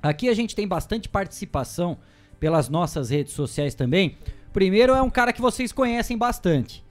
Aqui 0.02 0.28
a 0.30 0.34
gente 0.34 0.56
tem 0.56 0.68
bastante 0.68 1.08
participação 1.08 1.98
pelas 2.40 2.70
nossas 2.70 3.10
redes 3.10 3.34
sociais 3.34 3.76
também. 3.76 4.18
Primeiro 4.52 4.94
é 4.94 5.02
um 5.02 5.10
cara 5.10 5.32
que 5.32 5.42
vocês 5.42 5.72
conhecem 5.72 6.18
bastante. 6.18 6.84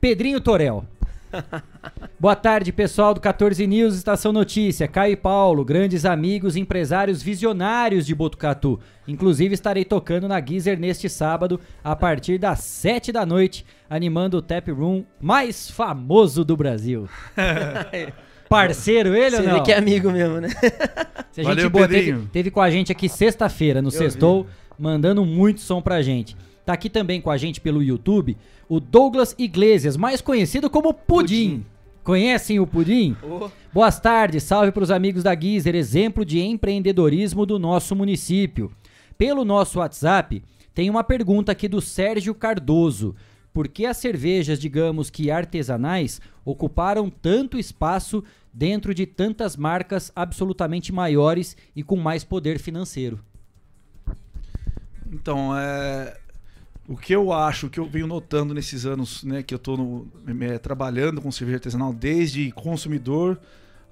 Pedrinho 0.00 0.40
Torel. 0.40 0.84
Boa 2.18 2.36
tarde, 2.36 2.72
pessoal 2.72 3.12
do 3.14 3.20
14 3.20 3.66
News 3.66 3.94
Estação 3.94 4.32
Notícia. 4.32 4.88
Caio 4.88 5.12
e 5.12 5.16
Paulo, 5.16 5.64
grandes 5.64 6.04
amigos, 6.04 6.56
empresários 6.56 7.22
visionários 7.22 8.06
de 8.06 8.14
Botucatu. 8.14 8.80
Inclusive 9.06 9.54
estarei 9.54 9.84
tocando 9.84 10.28
na 10.28 10.40
Geezer 10.40 10.78
neste 10.78 11.08
sábado, 11.08 11.60
a 11.82 11.94
partir 11.94 12.38
das 12.38 12.60
7 12.60 13.12
da 13.12 13.26
noite, 13.26 13.64
animando 13.88 14.38
o 14.38 14.42
tap 14.42 14.68
room 14.68 15.04
mais 15.20 15.70
famoso 15.70 16.44
do 16.44 16.56
Brasil. 16.56 17.08
Parceiro 18.48 19.14
ele 19.14 19.36
Você 19.36 19.42
ou 19.42 19.48
não? 19.48 19.54
vê 19.54 19.62
que 19.62 19.72
é 19.72 19.78
amigo 19.78 20.10
mesmo, 20.10 20.40
né? 20.40 20.48
Se 21.32 21.40
a 21.40 21.44
gente 21.44 21.68
boa, 21.68 21.88
teve, 21.88 22.26
teve, 22.32 22.50
com 22.50 22.60
a 22.60 22.70
gente 22.70 22.92
aqui 22.92 23.08
sexta-feira, 23.08 23.82
no 23.82 23.88
Eu 23.88 23.92
Sextou, 23.92 24.44
vi. 24.44 24.50
mandando 24.78 25.24
muito 25.24 25.60
som 25.60 25.82
pra 25.82 26.02
gente. 26.02 26.36
Tá 26.64 26.72
aqui 26.72 26.88
também 26.88 27.20
com 27.20 27.30
a 27.30 27.36
gente 27.36 27.60
pelo 27.60 27.82
YouTube 27.82 28.36
o 28.68 28.80
Douglas 28.80 29.34
Iglesias, 29.38 29.96
mais 29.96 30.20
conhecido 30.20 30.70
como 30.70 30.94
Pudim. 30.94 31.50
Pudim. 31.50 31.66
Conhecem 32.02 32.60
o 32.60 32.66
Pudim? 32.66 33.16
Oh. 33.22 33.48
Boas 33.72 33.98
tardes, 33.98 34.42
salve 34.42 34.72
para 34.72 34.82
os 34.82 34.90
amigos 34.90 35.22
da 35.22 35.38
Gizer, 35.38 35.74
exemplo 35.74 36.24
de 36.24 36.40
empreendedorismo 36.40 37.46
do 37.46 37.58
nosso 37.58 37.94
município. 37.96 38.70
Pelo 39.16 39.44
nosso 39.44 39.78
WhatsApp, 39.78 40.42
tem 40.74 40.90
uma 40.90 41.04
pergunta 41.04 41.52
aqui 41.52 41.68
do 41.68 41.80
Sérgio 41.80 42.34
Cardoso. 42.34 43.14
Por 43.52 43.68
que 43.68 43.86
as 43.86 43.96
cervejas, 43.96 44.58
digamos 44.58 45.08
que 45.08 45.30
artesanais, 45.30 46.20
ocuparam 46.44 47.08
tanto 47.08 47.58
espaço 47.58 48.22
dentro 48.52 48.92
de 48.92 49.06
tantas 49.06 49.56
marcas 49.56 50.12
absolutamente 50.14 50.92
maiores 50.92 51.56
e 51.74 51.82
com 51.82 51.96
mais 51.96 52.24
poder 52.24 52.58
financeiro? 52.58 53.20
Então, 55.10 55.56
é, 55.56 56.18
o 56.86 56.96
que 56.96 57.14
eu 57.14 57.32
acho, 57.32 57.66
o 57.66 57.70
que 57.70 57.80
eu 57.80 57.86
venho 57.86 58.06
notando 58.06 58.52
nesses 58.52 58.84
anos 58.84 59.24
né, 59.24 59.42
que 59.42 59.54
eu 59.54 59.56
estou 59.56 60.06
é, 60.40 60.58
trabalhando 60.58 61.20
com 61.20 61.32
cerveja 61.32 61.56
artesanal, 61.56 61.92
desde 61.92 62.50
consumidor 62.52 63.38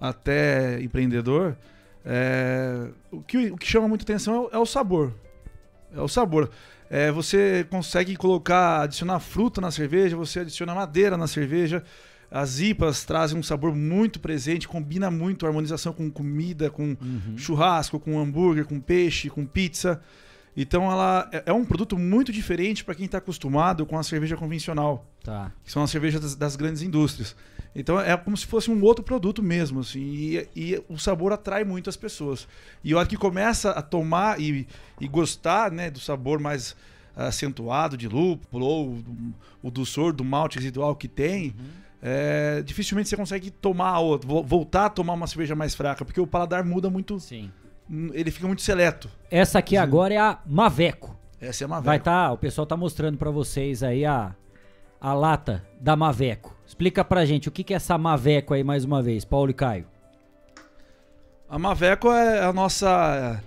até 0.00 0.80
empreendedor, 0.82 1.56
é, 2.04 2.88
o, 3.10 3.22
que, 3.22 3.50
o 3.50 3.56
que 3.56 3.66
chama 3.66 3.88
muita 3.88 4.04
atenção 4.04 4.48
é, 4.52 4.56
é 4.56 4.58
o 4.58 4.66
sabor. 4.66 5.12
É 5.94 6.00
o 6.00 6.08
sabor. 6.08 6.50
É, 6.90 7.10
você 7.10 7.66
consegue 7.70 8.16
colocar, 8.16 8.82
adicionar 8.82 9.18
fruta 9.20 9.60
na 9.60 9.70
cerveja, 9.70 10.16
você 10.16 10.40
adiciona 10.40 10.74
madeira 10.74 11.16
na 11.16 11.26
cerveja. 11.26 11.82
As 12.30 12.60
IPAs 12.60 13.04
trazem 13.04 13.38
um 13.38 13.42
sabor 13.42 13.74
muito 13.74 14.20
presente, 14.20 14.68
combina 14.68 15.10
muito 15.10 15.46
a 15.46 15.48
harmonização 15.48 15.92
com 15.92 16.10
comida, 16.10 16.70
com 16.70 16.96
uhum. 17.00 17.36
churrasco, 17.36 18.00
com 18.00 18.18
hambúrguer, 18.18 18.66
com 18.66 18.80
peixe, 18.80 19.30
com 19.30 19.46
pizza. 19.46 20.02
Então 20.56 20.90
ela 20.90 21.28
é, 21.32 21.44
é 21.46 21.52
um 21.52 21.64
produto 21.64 21.98
muito 21.98 22.30
diferente 22.30 22.84
para 22.84 22.94
quem 22.94 23.06
está 23.06 23.18
acostumado 23.18 23.86
com 23.86 23.98
a 23.98 24.02
cerveja 24.02 24.36
convencional. 24.36 25.06
Tá. 25.24 25.52
Que 25.64 25.72
são 25.72 25.82
as 25.82 25.90
cervejas 25.90 26.20
das, 26.20 26.34
das, 26.34 26.56
grandes 26.56 26.82
indústrias. 26.82 27.34
Então 27.74 27.98
é 27.98 28.16
como 28.16 28.36
se 28.36 28.46
fosse 28.46 28.70
um 28.70 28.82
outro 28.82 29.02
produto 29.02 29.42
mesmo, 29.42 29.80
assim. 29.80 30.00
E, 30.00 30.48
e, 30.54 30.84
o 30.88 30.98
sabor 30.98 31.32
atrai 31.32 31.64
muito 31.64 31.88
as 31.88 31.96
pessoas. 31.96 32.46
E 32.84 32.92
a 32.92 32.98
hora 32.98 33.08
que 33.08 33.16
começa 33.16 33.70
a 33.70 33.80
tomar 33.80 34.40
e, 34.40 34.66
e 35.00 35.08
gostar 35.08 35.70
né, 35.70 35.90
do 35.90 35.98
sabor 35.98 36.38
mais 36.38 36.76
acentuado 37.16 37.96
de 37.96 38.08
lúpulo 38.08 38.66
ou 38.66 38.94
do, 38.96 39.34
o 39.62 39.70
doçor 39.70 40.12
do 40.12 40.24
malte 40.24 40.56
residual 40.56 40.96
que 40.96 41.08
tem, 41.08 41.48
uhum. 41.48 41.64
é, 42.02 42.62
dificilmente 42.62 43.08
você 43.08 43.16
consegue 43.16 43.50
tomar 43.50 44.00
outra, 44.00 44.28
voltar 44.28 44.86
a 44.86 44.90
tomar 44.90 45.12
uma 45.12 45.26
cerveja 45.26 45.54
mais 45.54 45.74
fraca, 45.74 46.04
porque 46.04 46.20
o 46.20 46.26
paladar 46.26 46.64
muda 46.64 46.90
muito. 46.90 47.20
Sim 47.20 47.50
ele 48.12 48.30
fica 48.30 48.46
muito 48.46 48.62
seleto. 48.62 49.10
Essa 49.30 49.58
aqui 49.58 49.76
agora 49.76 50.14
é 50.14 50.18
a 50.18 50.38
Maveco. 50.46 51.14
Essa 51.40 51.64
é 51.64 51.66
a 51.66 51.68
Maveco. 51.68 51.86
Vai 51.86 52.00
tá, 52.00 52.32
o 52.32 52.38
pessoal 52.38 52.66
tá 52.66 52.76
mostrando 52.76 53.18
para 53.18 53.30
vocês 53.30 53.82
aí 53.82 54.04
a, 54.04 54.34
a 55.00 55.12
lata 55.12 55.62
da 55.78 55.94
Maveco. 55.94 56.56
Explica 56.66 57.04
pra 57.04 57.26
gente 57.26 57.48
o 57.48 57.52
que, 57.52 57.62
que 57.62 57.74
é 57.74 57.76
essa 57.76 57.98
Maveco 57.98 58.54
aí 58.54 58.64
mais 58.64 58.84
uma 58.84 59.02
vez, 59.02 59.24
Paulo 59.24 59.50
e 59.50 59.54
Caio. 59.54 59.84
A 61.48 61.58
Maveco 61.58 62.10
é 62.10 62.42
a 62.42 62.52
nossa 62.52 63.42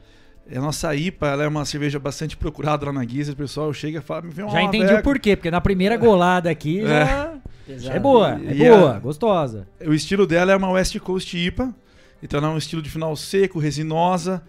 é 0.47 0.59
a 0.59 0.61
nossa 0.61 0.93
IPA, 0.95 1.27
ela 1.27 1.43
é 1.43 1.47
uma 1.47 1.65
cerveja 1.65 1.97
bastante 1.97 2.37
procurada 2.37 2.85
lá 2.85 2.93
na 2.93 3.03
Guisa. 3.03 3.31
O 3.31 3.35
pessoal 3.35 3.73
chega 3.73 3.97
e 3.97 4.01
fala, 4.01 4.21
me 4.21 4.29
vem 4.29 4.45
uma 4.45 4.51
Já 4.51 4.61
entendi 4.61 4.93
o 4.93 5.01
porquê, 5.01 5.35
porque 5.35 5.49
na 5.49 5.59
primeira 5.59 5.97
golada 5.97 6.51
aqui 6.51 6.81
é. 6.81 7.79
já 7.79 7.93
é 7.95 7.99
boa, 7.99 8.39
é 8.45 8.53
e 8.53 8.69
boa, 8.69 8.97
a, 8.97 8.99
gostosa. 8.99 9.67
O 9.83 9.91
estilo 9.91 10.27
dela 10.27 10.51
é 10.51 10.55
uma 10.55 10.69
West 10.69 10.99
Coast 10.99 11.35
IPA. 11.35 11.73
Então 12.25 12.39
ela 12.39 12.47
é 12.47 12.51
um 12.51 12.57
estilo 12.57 12.81
de 12.81 12.89
final 12.89 13.15
seco, 13.15 13.59
resinosa, 13.59 14.41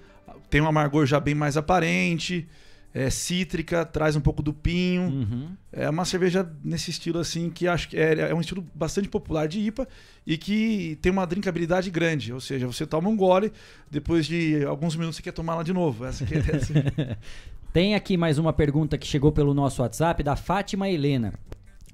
tem 0.49 0.63
um 0.63 0.67
amargor 0.67 1.05
já 1.05 1.21
bem 1.21 1.35
mais 1.35 1.59
aparente, 1.59 2.49
é 2.95 3.11
cítrica, 3.11 3.85
traz 3.85 4.17
um 4.17 4.21
pouco 4.23 4.43
do 4.43 4.55
pinho. 4.55 5.03
Uhum. 5.03 5.49
É 5.71 5.91
uma 5.91 6.07
cerveja 6.07 6.51
nesse 6.65 6.91
estilo 6.91 7.19
assim 7.19 7.51
que 7.51 7.69
acho 7.69 7.91
que 7.91 7.99
é, 7.99 8.31
é, 8.31 8.35
um 8.35 8.41
estilo 8.41 8.65
bastante 8.75 9.11
popular 9.11 9.47
de 9.47 9.61
IPA 9.61 9.87
e 10.27 10.39
que 10.39 10.99
tem 11.03 11.13
uma 11.13 11.27
drinkabilidade 11.27 11.91
grande, 11.91 12.33
ou 12.33 12.41
seja, 12.41 12.67
você 12.67 12.87
toma 12.87 13.11
um 13.11 13.17
gole, 13.17 13.53
depois 13.91 14.25
de 14.25 14.65
alguns 14.65 14.97
minutos 14.97 15.17
você 15.17 15.23
quer 15.23 15.33
tomar 15.33 15.53
ela 15.53 15.63
de 15.63 15.75
novo. 15.75 16.07
Essa 16.07 16.25
aqui 16.25 16.35
é 16.35 16.57
assim. 16.57 16.75
Tem 17.75 17.95
aqui 17.95 18.17
mais 18.17 18.39
uma 18.39 18.55
pergunta 18.55 18.97
que 18.97 19.07
chegou 19.07 19.31
pelo 19.31 19.53
nosso 19.53 19.83
WhatsApp 19.83 20.23
da 20.23 20.35
Fátima 20.35 20.89
Helena. 20.89 21.35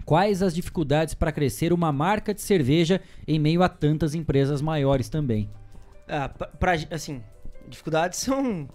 Quais 0.05 0.43
as 0.43 0.55
dificuldades 0.55 1.15
para 1.15 1.33
crescer 1.33 1.73
uma 1.73 1.91
marca 1.91 2.33
de 2.33 2.41
cerveja 2.41 3.01
em 3.27 3.41
meio 3.41 3.65
a 3.65 3.69
tantas 3.69 4.15
empresas 4.15 4.63
maiores 4.63 5.09
também? 5.09 5.51
Ah, 6.15 6.29
pra, 6.29 6.73
assim, 6.91 7.23
dificuldades 7.67 8.19
são 8.21 8.69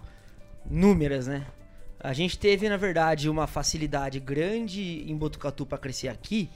númeras, 0.68 1.28
né? 1.28 1.46
A 2.00 2.12
gente 2.12 2.36
teve, 2.36 2.68
na 2.68 2.76
verdade, 2.76 3.28
uma 3.28 3.46
facilidade 3.46 4.18
grande 4.18 5.04
em 5.08 5.16
Botucatu 5.16 5.64
para 5.64 5.78
crescer 5.78 6.08
aqui 6.08 6.50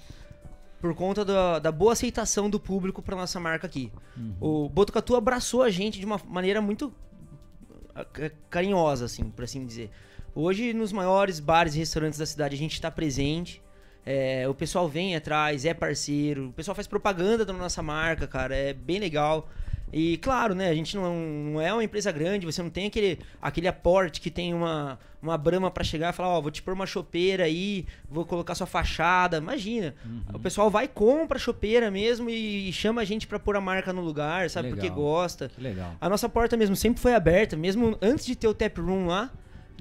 por 0.80 0.92
conta 0.96 1.24
da, 1.24 1.60
da, 1.60 1.70
boa 1.70 1.92
aceitação 1.92 2.50
do 2.50 2.58
público 2.58 3.00
para 3.00 3.14
nossa 3.14 3.38
marca 3.38 3.68
aqui. 3.68 3.92
Uhum. 4.16 4.34
O 4.40 4.68
Botucatu 4.68 5.14
abraçou 5.14 5.62
a 5.62 5.70
gente 5.70 6.00
de 6.00 6.04
uma 6.04 6.20
maneira 6.26 6.60
muito 6.60 6.92
ah, 7.94 8.04
carinhosa, 8.50 9.04
assim, 9.04 9.30
por 9.30 9.44
assim 9.44 9.64
dizer. 9.64 9.90
Hoje, 10.34 10.72
nos 10.72 10.92
maiores 10.92 11.38
bares 11.38 11.76
e 11.76 11.78
restaurantes 11.78 12.18
da 12.18 12.26
cidade, 12.26 12.56
a 12.56 12.58
gente 12.58 12.72
está 12.72 12.90
presente. 12.90 13.62
É, 14.04 14.48
o 14.48 14.54
pessoal 14.54 14.88
vem 14.88 15.14
atrás, 15.14 15.64
é 15.64 15.72
parceiro. 15.72 16.48
O 16.48 16.52
pessoal 16.52 16.74
faz 16.74 16.88
propaganda 16.88 17.44
da 17.44 17.52
nossa 17.52 17.80
marca, 17.80 18.26
cara. 18.26 18.56
É 18.56 18.72
bem 18.72 18.98
legal. 18.98 19.48
E 19.92 20.16
claro, 20.18 20.54
né, 20.54 20.68
a 20.68 20.74
gente 20.74 20.96
não, 20.96 21.14
não 21.14 21.60
é 21.60 21.72
uma 21.72 21.84
empresa 21.84 22.10
grande, 22.10 22.46
você 22.46 22.62
não 22.62 22.70
tem 22.70 22.86
aquele, 22.86 23.18
aquele 23.40 23.68
aporte 23.68 24.20
que 24.20 24.30
tem 24.30 24.54
uma, 24.54 24.98
uma 25.20 25.36
brama 25.36 25.70
para 25.70 25.84
chegar 25.84 26.12
e 26.12 26.16
falar, 26.16 26.30
ó, 26.30 26.38
oh, 26.38 26.42
vou 26.42 26.50
te 26.50 26.62
pôr 26.62 26.72
uma 26.72 26.86
chopeira 26.86 27.44
aí, 27.44 27.84
vou 28.08 28.24
colocar 28.24 28.54
sua 28.54 28.66
fachada. 28.66 29.36
Imagina. 29.36 29.94
Uhum. 30.04 30.22
O 30.34 30.38
pessoal 30.38 30.70
vai 30.70 30.88
compra 30.88 31.36
a 31.36 31.40
chopeira 31.40 31.90
mesmo 31.90 32.30
e 32.30 32.72
chama 32.72 33.02
a 33.02 33.04
gente 33.04 33.26
para 33.26 33.38
pôr 33.38 33.56
a 33.56 33.60
marca 33.60 33.92
no 33.92 34.00
lugar, 34.00 34.48
sabe? 34.48 34.70
Porque 34.70 34.88
gosta. 34.88 35.48
Que 35.48 35.60
legal. 35.60 35.94
A 36.00 36.08
nossa 36.08 36.28
porta 36.28 36.56
mesmo 36.56 36.74
sempre 36.74 37.00
foi 37.00 37.14
aberta, 37.14 37.56
mesmo 37.56 37.98
antes 38.00 38.24
de 38.24 38.34
ter 38.34 38.48
o 38.48 38.54
tap 38.54 38.78
room 38.78 39.06
lá 39.06 39.30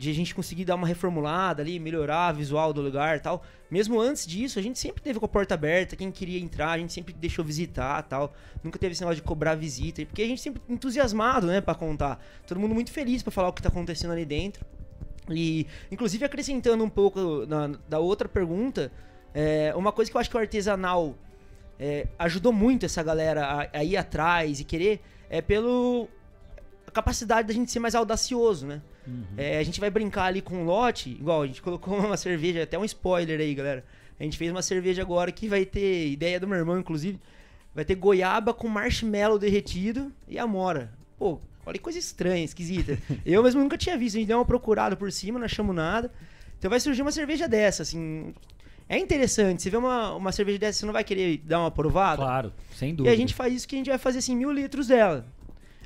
de 0.02 0.10
a 0.10 0.14
gente 0.16 0.34
conseguir 0.34 0.66
dar 0.66 0.74
uma 0.74 0.88
reformulada 0.88 1.62
ali, 1.62 1.78
melhorar 1.78 2.30
a 2.30 2.32
visual 2.32 2.74
do 2.74 2.82
lugar 2.82 3.18
e 3.18 3.20
tal. 3.20 3.44
Mesmo 3.70 4.02
antes 4.02 4.26
disso, 4.26 4.58
a 4.58 4.62
gente 4.62 4.80
sempre 4.80 5.00
teve 5.00 5.20
com 5.20 5.26
a 5.26 5.30
porta 5.30 5.54
aberta, 5.54 5.96
quem 5.96 6.12
queria 6.12 6.40
entrar, 6.40 6.72
a 6.72 6.78
gente 6.80 6.92
sempre 6.92 7.14
deixou 7.14 7.46
visitar 7.46 8.02
tal. 8.02 8.34
Nunca 8.64 8.80
teve 8.80 8.94
esse 8.94 9.02
negócio 9.02 9.22
de 9.22 9.28
cobrar 9.28 9.54
visita, 9.54 10.04
porque 10.04 10.24
a 10.24 10.26
gente 10.26 10.42
sempre 10.42 10.60
entusiasmado, 10.68 11.46
né, 11.46 11.62
para 11.62 11.76
contar. 11.76 12.20
Todo 12.48 12.60
mundo 12.60 12.74
muito 12.74 12.92
feliz 12.92 13.22
para 13.22 13.32
falar 13.32 13.50
o 13.50 13.54
que 13.54 13.62
tá 13.62 13.70
acontecendo 13.70 14.10
ali 14.10 14.26
dentro. 14.26 14.66
E, 15.30 15.68
inclusive, 15.92 16.26
acrescentando 16.26 16.84
um 16.84 16.90
pouco 16.90 17.46
na, 17.46 17.68
da 17.88 18.00
outra 18.00 18.28
pergunta, 18.28 18.92
é, 19.36 19.72
uma 19.76 19.92
coisa 19.92 20.10
que 20.10 20.18
eu 20.18 20.20
acho 20.20 20.32
que 20.32 20.36
o 20.36 20.40
artesanal 20.40 21.16
é, 21.80 22.08
ajudou 22.18 22.52
muito 22.52 22.88
essa 22.88 23.04
galera 23.04 23.46
a, 23.46 23.78
a 23.78 23.84
ir 23.84 23.98
atrás 23.98 24.60
e 24.60 24.64
querer 24.64 25.00
é 25.30 25.44
pelo 25.44 26.10
a 26.88 26.92
capacidade 26.92 27.48
da 27.48 27.54
gente 27.54 27.72
ser 27.72 27.80
mais 27.80 27.94
audacioso, 27.94 28.66
né? 28.66 28.82
Uhum. 29.08 29.24
É, 29.38 29.58
a 29.58 29.64
gente 29.64 29.80
vai 29.80 29.90
brincar 29.90 30.26
ali 30.26 30.42
com 30.42 30.56
um 30.56 30.64
lote, 30.66 31.10
igual 31.10 31.42
a 31.42 31.48
gente 31.48 31.62
colocou 31.62 31.98
uma 32.00 32.18
cerveja, 32.18 32.64
até 32.64 32.78
um 32.78 32.86
spoiler 32.86 33.40
aí, 33.40 33.54
galera. 33.54 33.84
A 34.20 34.24
gente 34.24 34.38
fez 34.38 34.52
uma 34.52 34.62
cerveja 34.62 35.02
agora 35.02 35.32
que 35.32 35.48
vai 35.48 35.66
ter, 35.66 36.10
ideia 36.12 36.40
do 36.40 36.48
meu 36.48 36.58
irmão, 36.58 36.78
inclusive, 36.80 37.20
vai 37.74 37.84
ter 37.84 37.96
goiaba 37.96 38.54
com 38.54 38.68
marshmallow 38.68 39.40
derretido 39.40 40.12
e 40.28 40.38
amora. 40.38 40.92
Pô, 41.18 41.40
olha 41.66 41.74
que 41.78 41.84
coisa 41.84 41.98
estranha, 41.98 42.44
esquisita. 42.46 42.98
Eu 43.26 43.42
mesmo 43.42 43.62
nunca 43.62 43.78
tinha 43.78 43.98
visto, 43.98 44.18
a 44.18 44.20
gente 44.20 44.28
deu 44.28 44.38
uma 44.38 44.46
procurada 44.46 44.96
por 44.96 45.12
cima, 45.12 45.40
não 45.40 45.46
achamos 45.46 45.76
nada. 45.76 46.12
Então 46.60 46.70
vai 46.70 46.80
surgir 46.80 47.02
uma 47.02 47.12
cerveja 47.12 47.48
dessa, 47.48 47.82
assim. 47.82 48.32
É 48.88 48.98
interessante. 49.00 49.64
Você 49.64 49.70
vê 49.72 49.78
uma, 49.78 50.14
uma 50.14 50.32
cerveja 50.32 50.60
dessa, 50.60 50.80
você 50.80 50.86
não 50.86 50.94
vai 50.94 51.04
querer 51.04 51.38
dar 51.46 51.60
uma 51.62 51.72
provada? 51.72 52.18
Claro, 52.22 52.54
sem 52.76 52.90
E 52.90 52.94
dúvida. 52.94 53.14
a 53.14 53.18
gente 53.18 53.34
faz 53.34 53.54
isso 53.54 53.68
que 53.68 53.74
a 53.76 53.78
gente 53.80 53.90
vai 53.90 53.98
fazer 53.98 54.20
assim, 54.20 54.36
mil 54.36 54.52
litros 54.52 54.88
dela. 54.88 55.26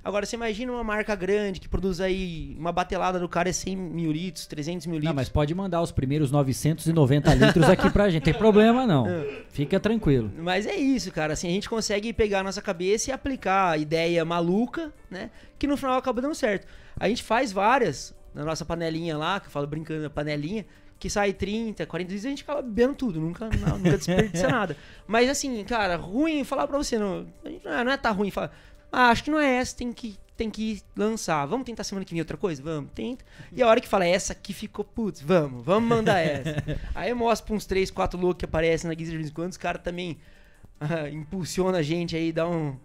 Agora, 0.06 0.24
você 0.24 0.36
imagina 0.36 0.72
uma 0.72 0.84
marca 0.84 1.16
grande 1.16 1.60
que 1.60 1.68
produz 1.68 2.00
aí, 2.00 2.56
uma 2.60 2.72
batelada 2.72 3.20
do 3.20 3.28
cara 3.28 3.50
é 3.50 3.52
100 3.52 3.76
mil 3.76 4.12
litros, 4.12 4.46
300 4.46 4.86
mil 4.86 4.98
litros. 4.98 5.10
Não, 5.10 5.16
mas 5.16 5.30
pode 5.30 5.56
mandar 5.56 5.82
os 5.82 5.92
primeiros 5.92 6.30
990 6.30 7.34
litros 7.34 7.68
aqui 7.68 7.90
pra 7.90 8.08
gente. 8.08 8.22
Tem 8.22 8.34
problema 8.36 8.86
não. 8.86 9.08
Fica 9.50 9.80
tranquilo. 9.80 10.32
Mas 10.38 10.68
é 10.68 10.76
isso, 10.76 11.12
cara. 11.12 11.34
Assim, 11.34 11.48
a 11.48 11.52
gente 11.52 11.68
consegue 11.68 12.14
pegar 12.14 12.42
a 12.42 12.44
nossa 12.44 12.62
cabeça 12.62 13.10
e 13.10 13.14
aplicar 13.14 13.72
a 13.72 13.78
ideia 13.80 14.24
maluca, 14.24 14.94
né? 15.10 15.32
Que 15.58 15.66
no 15.66 15.76
final 15.76 15.98
acaba 15.98 16.22
dando 16.22 16.36
certo. 16.36 16.68
A 17.00 17.10
gente 17.10 17.24
faz 17.24 17.52
várias 17.52 18.14
na 18.32 18.46
nossa 18.46 18.64
panelinha 18.64 19.18
lá, 19.18 19.40
que 19.40 19.48
eu 19.48 19.52
falo 19.52 19.66
brincando, 19.66 20.08
panelinha, 20.12 20.68
que 21.00 21.10
sai 21.10 21.34
30, 21.34 21.84
40 21.84 22.10
litros 22.10 22.26
e 22.26 22.28
a 22.28 22.30
gente 22.30 22.44
acaba 22.44 22.62
bebendo 22.62 22.94
tudo, 22.94 23.20
nunca, 23.20 23.50
não, 23.50 23.80
nunca 23.80 23.98
desperdiça 23.98 24.48
nada. 24.50 24.78
Mas 25.08 25.28
assim, 25.30 25.64
cara, 25.64 25.96
ruim 25.96 26.44
falar 26.44 26.68
pra 26.68 26.78
você, 26.78 27.00
não, 27.00 27.26
não 27.64 27.74
é, 27.74 27.84
não 27.84 27.92
é 27.92 27.98
tá 27.98 28.12
ruim 28.12 28.30
falar, 28.30 28.52
ah, 28.96 29.10
acho 29.10 29.24
que 29.24 29.32
não 29.32 29.40
é 29.40 29.56
essa, 29.58 29.76
tem 29.76 29.92
que, 29.94 30.16
tem 30.38 30.50
que 30.50 30.82
lançar. 30.96 31.46
Vamos 31.46 31.66
tentar 31.66 31.84
semana 31.84 32.06
que 32.06 32.12
vem 32.14 32.22
outra 32.22 32.38
coisa? 32.38 32.62
Vamos, 32.64 32.90
tenta. 32.96 33.24
E 33.52 33.62
a 33.62 33.68
hora 33.68 33.80
que 33.82 33.88
fala, 33.88 34.06
essa 34.06 34.34
aqui 34.34 34.54
ficou, 34.54 34.84
putz, 34.86 35.22
vamos, 35.22 35.64
vamos 35.66 35.88
mandar 35.90 36.20
essa. 36.20 36.56
Aí 36.96 37.10
eu 37.10 37.16
mostro 37.16 37.48
pra 37.48 37.56
uns 37.56 37.66
3, 37.66 37.92
4 37.92 38.20
loucos 38.20 38.40
que 38.40 38.46
aparecem 38.46 38.88
na 38.88 38.94
Guisa 38.94 39.12
de 39.12 39.18
vez 39.18 39.30
em 39.30 39.34
quando, 39.34 39.52
os 39.52 39.58
caras 39.58 39.82
também 39.84 40.18
ah, 40.80 41.10
impulsiona 41.10 41.80
a 41.80 41.82
gente 41.84 42.16
aí, 42.16 42.32
dá 42.32 42.48
um. 42.50 42.76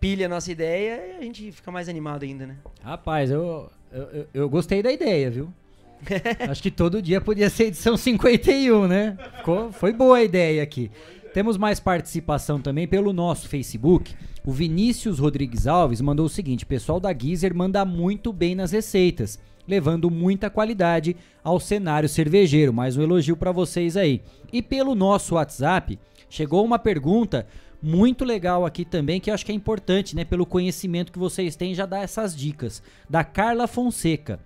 pilha 0.00 0.26
a 0.26 0.28
nossa 0.28 0.50
ideia 0.52 1.14
e 1.14 1.18
a 1.18 1.22
gente 1.22 1.52
fica 1.52 1.70
mais 1.70 1.88
animado 1.88 2.22
ainda, 2.24 2.46
né? 2.46 2.56
Rapaz, 2.82 3.30
eu, 3.30 3.70
eu, 3.92 4.02
eu- 4.12 4.26
eu 4.34 4.48
gostei 4.48 4.82
da 4.82 4.90
ideia, 4.92 5.30
viu? 5.30 5.52
Acho 6.50 6.62
que 6.62 6.70
todo 6.70 7.00
dia 7.00 7.20
podia 7.20 7.48
ser 7.48 7.64
edição 7.68 7.96
51, 7.96 8.86
né? 8.86 9.16
Ficou- 9.38 9.72
foi 9.72 9.92
boa 9.92 10.18
a 10.18 10.22
ideia 10.24 10.62
aqui. 10.62 10.90
Temos 11.32 11.56
mais 11.58 11.78
participação 11.78 12.60
também 12.60 12.86
pelo 12.88 13.12
nosso 13.12 13.48
Facebook. 13.48 14.14
O 14.46 14.52
Vinícius 14.52 15.18
Rodrigues 15.18 15.66
Alves 15.66 16.00
mandou 16.00 16.26
o 16.26 16.28
seguinte: 16.30 16.64
pessoal 16.64 17.00
da 17.00 17.12
Geezer 17.12 17.52
manda 17.52 17.84
muito 17.84 18.32
bem 18.32 18.54
nas 18.54 18.70
receitas, 18.70 19.40
levando 19.66 20.08
muita 20.08 20.48
qualidade 20.48 21.16
ao 21.42 21.58
cenário 21.58 22.08
cervejeiro. 22.08 22.72
Mais 22.72 22.96
um 22.96 23.02
elogio 23.02 23.36
para 23.36 23.50
vocês 23.50 23.96
aí. 23.96 24.22
E 24.52 24.62
pelo 24.62 24.94
nosso 24.94 25.34
WhatsApp, 25.34 25.98
chegou 26.30 26.64
uma 26.64 26.78
pergunta 26.78 27.44
muito 27.82 28.24
legal 28.24 28.64
aqui 28.64 28.84
também, 28.84 29.20
que 29.20 29.30
eu 29.30 29.34
acho 29.34 29.44
que 29.44 29.50
é 29.50 29.54
importante, 29.54 30.14
né? 30.14 30.24
Pelo 30.24 30.46
conhecimento 30.46 31.10
que 31.10 31.18
vocês 31.18 31.56
têm, 31.56 31.74
já 31.74 31.84
dá 31.84 31.98
essas 31.98 32.34
dicas. 32.36 32.80
Da 33.10 33.24
Carla 33.24 33.66
Fonseca. 33.66 34.38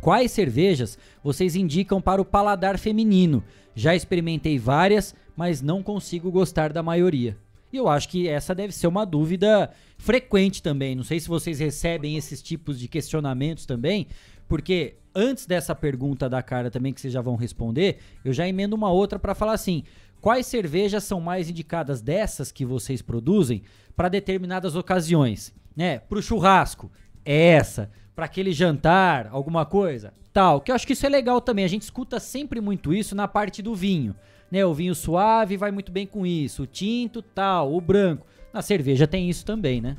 Quais 0.00 0.30
cervejas 0.30 0.96
vocês 1.24 1.56
indicam 1.56 2.00
para 2.00 2.22
o 2.22 2.24
paladar 2.24 2.78
feminino? 2.78 3.42
Já 3.74 3.92
experimentei 3.92 4.56
várias, 4.56 5.16
mas 5.34 5.60
não 5.60 5.82
consigo 5.82 6.30
gostar 6.30 6.72
da 6.72 6.82
maioria. 6.82 7.36
E 7.76 7.78
eu 7.78 7.88
acho 7.88 8.08
que 8.08 8.26
essa 8.26 8.54
deve 8.54 8.72
ser 8.72 8.86
uma 8.86 9.04
dúvida 9.04 9.70
frequente 9.98 10.62
também. 10.62 10.96
Não 10.96 11.04
sei 11.04 11.20
se 11.20 11.28
vocês 11.28 11.58
recebem 11.58 12.16
esses 12.16 12.40
tipos 12.40 12.78
de 12.78 12.88
questionamentos 12.88 13.66
também, 13.66 14.06
porque 14.48 14.96
antes 15.14 15.44
dessa 15.44 15.74
pergunta 15.74 16.26
da 16.26 16.42
cara 16.42 16.70
também 16.70 16.94
que 16.94 17.02
vocês 17.02 17.12
já 17.12 17.20
vão 17.20 17.36
responder, 17.36 17.98
eu 18.24 18.32
já 18.32 18.48
emendo 18.48 18.74
uma 18.74 18.90
outra 18.90 19.18
para 19.18 19.34
falar 19.34 19.52
assim: 19.52 19.84
quais 20.22 20.46
cervejas 20.46 21.04
são 21.04 21.20
mais 21.20 21.50
indicadas 21.50 22.00
dessas 22.00 22.50
que 22.50 22.64
vocês 22.64 23.02
produzem 23.02 23.62
para 23.94 24.08
determinadas 24.08 24.74
ocasiões, 24.74 25.52
né? 25.76 25.98
Pro 25.98 26.22
churrasco, 26.22 26.90
é 27.26 27.48
essa. 27.48 27.90
Para 28.14 28.24
aquele 28.24 28.52
jantar, 28.52 29.28
alguma 29.30 29.66
coisa, 29.66 30.14
tal. 30.32 30.62
Que 30.62 30.70
eu 30.70 30.74
acho 30.74 30.86
que 30.86 30.94
isso 30.94 31.04
é 31.04 31.10
legal 31.10 31.42
também. 31.42 31.66
A 31.66 31.68
gente 31.68 31.82
escuta 31.82 32.18
sempre 32.18 32.58
muito 32.58 32.94
isso 32.94 33.14
na 33.14 33.28
parte 33.28 33.60
do 33.60 33.74
vinho, 33.74 34.16
né? 34.56 34.64
O 34.64 34.74
vinho 34.74 34.94
suave 34.94 35.56
vai 35.56 35.70
muito 35.70 35.92
bem 35.92 36.06
com 36.06 36.26
isso, 36.26 36.62
o 36.62 36.66
tinto, 36.66 37.20
tal, 37.22 37.72
o 37.74 37.80
branco. 37.80 38.26
Na 38.52 38.62
cerveja 38.62 39.06
tem 39.06 39.28
isso 39.28 39.44
também, 39.44 39.80
né? 39.80 39.96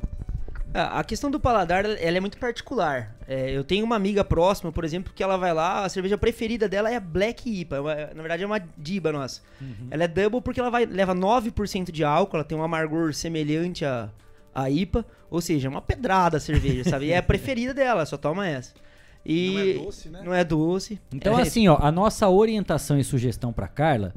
A 0.74 1.00
a 1.00 1.04
questão 1.04 1.30
do 1.30 1.40
paladar, 1.40 1.84
ela 1.84 2.16
é 2.16 2.20
muito 2.20 2.36
particular. 2.38 3.14
É, 3.26 3.50
eu 3.50 3.64
tenho 3.64 3.84
uma 3.84 3.96
amiga 3.96 4.22
próxima, 4.22 4.70
por 4.70 4.84
exemplo, 4.84 5.12
que 5.14 5.22
ela 5.22 5.36
vai 5.38 5.52
lá, 5.54 5.84
a 5.84 5.88
cerveja 5.88 6.18
preferida 6.18 6.68
dela 6.68 6.90
é 6.90 6.96
a 6.96 7.00
Black 7.00 7.48
IPA. 7.60 7.76
é 7.76 7.80
uma- 7.80 7.94
na 8.14 8.22
verdade, 8.22 8.42
é 8.42 8.46
uma 8.46 8.60
diba 8.76 9.10
nossa. 9.12 9.40
Ela 9.90 10.04
é 10.04 10.08
double 10.08 10.40
porque 10.42 10.60
ela 10.60 10.70
vai, 10.70 10.84
leva 10.84 11.14
9% 11.14 11.90
de 11.90 12.04
álcool, 12.04 12.36
ela 12.36 12.44
tem 12.44 12.56
um 12.58 12.62
amargor 12.62 13.14
semelhante 13.14 13.84
a, 13.84 14.10
a 14.54 14.68
IPA. 14.70 15.06
Ou 15.30 15.40
seja, 15.40 15.68
é 15.68 15.70
uma 15.70 15.82
pedrada 15.82 16.36
a 16.36 16.40
cerveja, 16.40 16.84
sabe? 16.90 17.06
E 17.06 17.12
é 17.12 17.18
a 17.18 17.22
preferida 17.22 17.72
dela, 17.74 18.04
só 18.06 18.16
toma 18.16 18.46
essa. 18.46 18.72
E 19.24 19.50
Não 19.52 19.60
é 19.60 19.84
doce, 19.84 20.08
né? 20.08 20.22
Não 20.24 20.34
é 20.34 20.44
doce. 20.44 21.00
Então, 21.12 21.38
É- 21.38 21.42
assim, 21.42 21.66
ó, 21.68 21.76
a 21.80 21.90
nossa 21.92 22.28
orientação 22.28 22.98
e 22.98 23.04
sugestão 23.04 23.52
pra 23.52 23.68
Carla, 23.68 24.14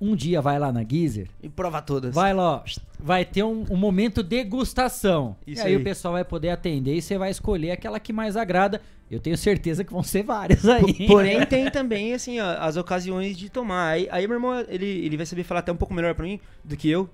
um 0.00 0.14
dia 0.14 0.40
vai 0.42 0.58
lá 0.58 0.70
na 0.72 0.82
Geezer. 0.82 1.28
E 1.42 1.48
prova 1.48 1.80
todas. 1.80 2.14
Vai 2.14 2.34
lá, 2.34 2.56
ó, 2.56 2.62
vai 2.98 3.24
ter 3.24 3.42
um, 3.42 3.64
um 3.70 3.76
momento 3.76 4.22
degustação. 4.22 5.36
Isso 5.46 5.62
e 5.62 5.66
aí, 5.66 5.74
aí. 5.74 5.80
o 5.80 5.84
pessoal 5.84 6.12
vai 6.14 6.24
poder 6.24 6.50
atender 6.50 6.94
e 6.96 7.02
você 7.02 7.16
vai 7.18 7.30
escolher 7.30 7.70
aquela 7.70 7.98
que 8.00 8.12
mais 8.12 8.36
agrada. 8.36 8.80
Eu 9.10 9.20
tenho 9.20 9.36
certeza 9.38 9.84
que 9.84 9.92
vão 9.92 10.02
ser 10.02 10.22
várias 10.24 10.66
aí. 10.68 10.82
Po- 11.06 11.06
Porém, 11.06 11.46
tem 11.46 11.70
também, 11.70 12.12
assim, 12.12 12.40
ó, 12.40 12.56
as 12.58 12.76
ocasiões 12.76 13.36
de 13.36 13.48
tomar. 13.48 13.90
Aí, 13.90 14.08
aí 14.10 14.26
meu 14.26 14.36
irmão, 14.36 14.64
ele, 14.68 14.84
ele 14.86 15.16
vai 15.16 15.24
saber 15.24 15.44
falar 15.44 15.60
até 15.60 15.70
um 15.70 15.76
pouco 15.76 15.94
melhor 15.94 16.14
pra 16.14 16.24
mim 16.24 16.40
do 16.64 16.76
que 16.76 16.88
eu. 16.90 17.08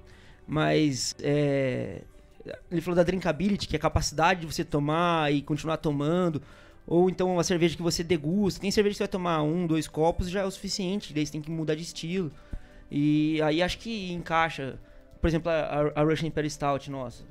Mas, 0.47 1.15
é, 1.23 2.01
Ele 2.71 2.81
falou 2.81 2.97
da 2.97 3.03
drinkability, 3.03 3.69
que 3.69 3.77
é 3.77 3.79
a 3.79 3.81
capacidade 3.81 4.41
de 4.41 4.47
você 4.47 4.65
tomar 4.65 5.33
e 5.33 5.43
continuar 5.43 5.77
tomando. 5.77 6.43
Ou 6.87 7.09
então 7.09 7.33
uma 7.35 7.45
cerveja 7.45 7.77
que 7.77 7.83
você 7.83 8.03
degusta. 8.03 8.61
Tem 8.61 8.71
cerveja 8.71 8.95
que 8.95 8.99
você 8.99 9.03
vai 9.05 9.09
tomar 9.09 9.43
um, 9.43 9.67
dois 9.67 9.87
copos 9.87 10.29
já 10.29 10.41
é 10.41 10.45
o 10.45 10.51
suficiente. 10.51 11.13
Daí 11.15 11.25
você 11.25 11.33
tem 11.33 11.41
que 11.41 11.51
mudar 11.51 11.75
de 11.77 11.83
estilo. 11.83 12.31
E 12.95 13.41
aí 13.41 13.63
acho 13.63 13.79
que 13.79 14.13
encaixa. 14.13 14.79
Por 15.19 15.27
exemplo, 15.27 15.51
a, 15.51 15.93
a 15.95 16.03
Russian 16.03 16.29
Imperial 16.29 16.51
Stout, 16.51 16.91
nossa. 16.91 17.25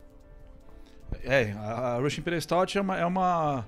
É, 1.24 1.52
a 1.52 1.96
a 1.96 1.98
Russian 2.00 2.22
Imperial 2.22 2.42
Stout 2.42 2.76
é 2.76 2.82
uma, 2.82 2.98
é 2.98 3.06
uma, 3.06 3.68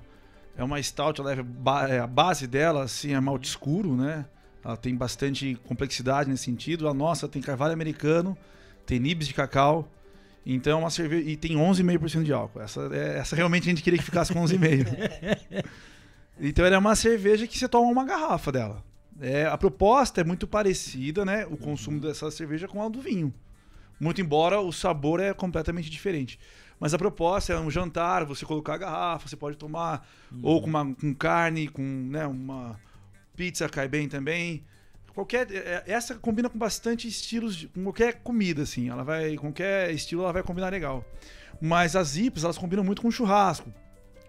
é 0.56 0.64
uma 0.64 0.82
stout, 0.82 1.20
ela 1.20 1.32
é 1.32 1.94
é, 1.94 1.98
a 2.00 2.06
base 2.06 2.48
dela 2.48 2.82
assim, 2.82 3.14
é 3.14 3.20
malte 3.20 3.48
escuro, 3.48 3.94
né? 3.94 4.24
Ela 4.64 4.76
tem 4.76 4.96
bastante 4.96 5.54
complexidade 5.68 6.28
nesse 6.28 6.44
sentido. 6.44 6.88
A 6.88 6.94
nossa 6.94 7.28
tem 7.28 7.40
carvalho 7.40 7.74
americano, 7.74 8.36
tem 8.84 8.98
nibs 8.98 9.28
de 9.28 9.34
cacau. 9.34 9.88
Então 10.44 10.72
é 10.72 10.76
uma 10.76 10.90
cerveja 10.90 11.30
e 11.30 11.36
tem 11.36 11.56
11,5% 11.56 12.24
de 12.24 12.32
álcool. 12.32 12.60
Essa, 12.60 12.88
é- 12.92 13.18
essa 13.18 13.36
realmente 13.36 13.64
a 13.64 13.70
gente 13.70 13.82
queria 13.84 13.98
que 14.00 14.04
ficasse 14.04 14.32
com 14.32 14.42
11,5%. 14.42 15.64
então 16.40 16.66
ela 16.66 16.74
é 16.74 16.78
uma 16.78 16.96
cerveja 16.96 17.46
que 17.46 17.56
você 17.56 17.68
toma 17.68 17.88
uma 17.88 18.04
garrafa 18.04 18.50
dela. 18.50 18.82
É, 19.20 19.46
a 19.46 19.56
proposta 19.56 20.20
é 20.20 20.24
muito 20.24 20.46
parecida, 20.46 21.24
né? 21.24 21.46
O 21.46 21.56
consumo 21.56 22.00
dessa 22.00 22.30
cerveja 22.30 22.66
com 22.66 22.82
a 22.82 22.88
do 22.88 23.00
vinho. 23.00 23.32
Muito 24.00 24.20
embora 24.20 24.60
o 24.60 24.72
sabor 24.72 25.20
é 25.20 25.32
completamente 25.32 25.88
diferente. 25.88 26.38
Mas 26.80 26.92
a 26.92 26.98
proposta 26.98 27.52
é 27.52 27.58
um 27.58 27.70
jantar, 27.70 28.24
você 28.24 28.44
colocar 28.44 28.74
a 28.74 28.78
garrafa, 28.78 29.28
você 29.28 29.36
pode 29.36 29.56
tomar 29.56 30.06
ou 30.42 30.60
com, 30.60 30.68
uma, 30.68 30.94
com 30.94 31.14
carne, 31.14 31.68
com 31.68 31.82
né, 31.82 32.26
uma 32.26 32.78
pizza 33.36 33.68
cai 33.68 33.88
bem 33.88 34.08
também. 34.08 34.64
Qualquer 35.14 35.46
é- 35.52 35.84
essa 35.86 36.16
combina 36.16 36.48
com 36.50 36.58
bastante 36.58 37.06
estilos, 37.06 37.54
de, 37.54 37.68
com 37.68 37.84
qualquer 37.84 38.14
comida 38.14 38.62
assim. 38.62 38.88
Ela 38.88 39.04
vai 39.04 39.36
qualquer 39.36 39.92
estilo 39.92 40.22
ela 40.24 40.32
vai 40.32 40.42
combinar 40.42 40.70
legal. 40.70 41.04
Mas 41.60 41.94
as 41.94 42.16
IPAs 42.16 42.42
elas 42.42 42.58
combinam 42.58 42.82
muito 42.82 43.00
com 43.00 43.10
churrasco, 43.12 43.72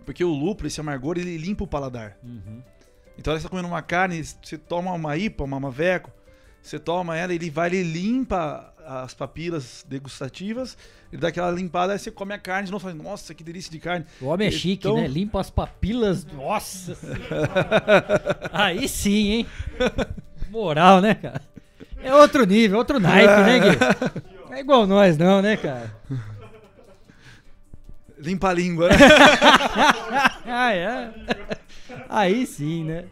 porque 0.06 0.24
o 0.24 0.30
lúpulo, 0.32 0.68
esse 0.68 0.80
amargor, 0.80 1.18
ele 1.18 1.38
limpa 1.38 1.64
o 1.64 1.68
paladar. 1.68 2.16
Então 3.18 3.34
você 3.34 3.38
está 3.38 3.50
comendo 3.50 3.68
uma 3.68 3.82
carne, 3.82 4.24
você 4.24 4.58
toma 4.58 4.92
uma 4.92 5.18
IPA, 5.18 5.44
uma 5.44 5.60
Maveco, 5.60 6.12
você 6.62 6.78
toma 6.80 7.18
ela, 7.18 7.34
ele 7.34 7.50
vai, 7.50 7.68
ele 7.70 7.84
limpa 7.84 8.74
as 8.86 9.14
papilas 9.14 9.84
degustativas, 9.88 10.78
ele 11.12 11.20
dá 11.22 11.30
aquela 11.30 11.50
limpada, 11.52 11.94
aí 11.94 12.00
você 12.00 12.12
come 12.12 12.34
a 12.34 12.38
carne 12.38 12.66
de 12.68 12.72
novo, 12.72 12.84
fala, 12.84 12.94
nossa, 12.96 13.34
que 13.34 13.44
delícia 13.44 13.72
de 13.72 13.80
carne. 13.80 14.06
O 14.22 14.26
homem 14.28 14.48
é 14.48 14.52
chique, 14.52 14.88
Então- 14.88 14.96
né? 14.98 15.08
Limpa 15.08 15.40
as 15.42 15.50
papilas. 15.50 16.26
Nossa. 16.26 16.96
Aí 18.52 18.88
sim, 18.88 19.32
hein? 19.32 19.48
Moral, 20.50 21.02
né, 21.02 21.16
cara? 21.16 21.42
É 22.02 22.14
outro 22.14 22.46
nível, 22.46 22.78
outro 22.78 23.00
naipe, 23.00 23.34
né, 23.44 23.60
Gui? 23.60 23.78
Não 24.48 24.54
é 24.54 24.60
igual 24.60 24.86
nós, 24.86 25.18
não, 25.18 25.42
né, 25.42 25.58
cara? 25.58 25.92
Limpa 28.26 28.50
a 28.50 28.54
língua, 28.54 28.90
né? 28.90 28.96
ah, 30.48 30.74
é? 30.74 31.14
Aí 32.10 32.48
sim, 32.48 32.84
né? 32.84 33.06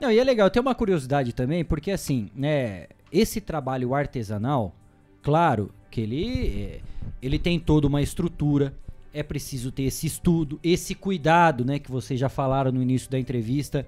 Não, 0.00 0.10
e 0.10 0.18
é 0.18 0.24
legal, 0.24 0.50
tem 0.50 0.60
uma 0.60 0.74
curiosidade 0.74 1.32
também, 1.32 1.64
porque 1.64 1.92
assim, 1.92 2.28
né, 2.34 2.88
esse 3.12 3.40
trabalho 3.40 3.94
artesanal, 3.94 4.74
claro 5.22 5.70
que 5.88 6.00
ele, 6.00 6.48
é, 6.60 6.80
ele 7.22 7.38
tem 7.38 7.60
toda 7.60 7.86
uma 7.86 8.02
estrutura, 8.02 8.74
é 9.14 9.22
preciso 9.22 9.70
ter 9.70 9.84
esse 9.84 10.08
estudo, 10.08 10.58
esse 10.60 10.92
cuidado, 10.96 11.64
né, 11.64 11.78
que 11.78 11.88
vocês 11.88 12.18
já 12.18 12.28
falaram 12.28 12.72
no 12.72 12.82
início 12.82 13.08
da 13.08 13.20
entrevista, 13.20 13.86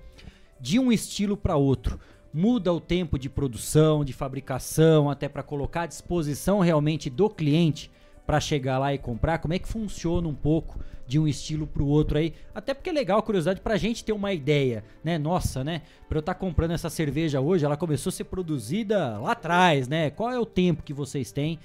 de 0.60 0.78
um 0.78 0.92
estilo 0.92 1.36
para 1.36 1.56
outro. 1.56 1.98
Muda 2.32 2.72
o 2.72 2.80
tempo 2.80 3.18
de 3.18 3.28
produção, 3.28 4.04
de 4.04 4.12
fabricação, 4.12 5.10
até 5.10 5.28
para 5.28 5.42
colocar 5.42 5.82
à 5.82 5.86
disposição 5.86 6.60
realmente 6.60 7.10
do 7.10 7.28
cliente 7.28 7.90
para 8.26 8.40
chegar 8.40 8.78
lá 8.78 8.94
e 8.94 8.98
comprar? 8.98 9.38
Como 9.38 9.54
é 9.54 9.58
que 9.58 9.68
funciona 9.68 10.26
um 10.26 10.34
pouco 10.34 10.78
de 11.06 11.18
um 11.18 11.28
estilo 11.28 11.66
pro 11.66 11.86
outro 11.86 12.18
aí? 12.18 12.32
Até 12.54 12.72
porque 12.72 12.90
é 12.90 12.92
legal, 12.92 13.22
curiosidade, 13.22 13.60
pra 13.60 13.76
gente 13.76 14.04
ter 14.04 14.12
uma 14.12 14.32
ideia, 14.32 14.84
né? 15.02 15.18
Nossa, 15.18 15.62
né? 15.62 15.82
Pra 16.08 16.18
eu 16.18 16.20
estar 16.20 16.34
tá 16.34 16.40
comprando 16.40 16.72
essa 16.72 16.88
cerveja 16.88 17.40
hoje, 17.40 17.64
ela 17.64 17.76
começou 17.76 18.10
a 18.10 18.12
ser 18.12 18.24
produzida 18.24 19.18
lá 19.18 19.32
atrás, 19.32 19.88
né? 19.88 20.10
Qual 20.10 20.30
é 20.30 20.38
o 20.38 20.46
tempo 20.46 20.82
que 20.82 20.92
vocês 20.92 21.32
têm 21.32 21.58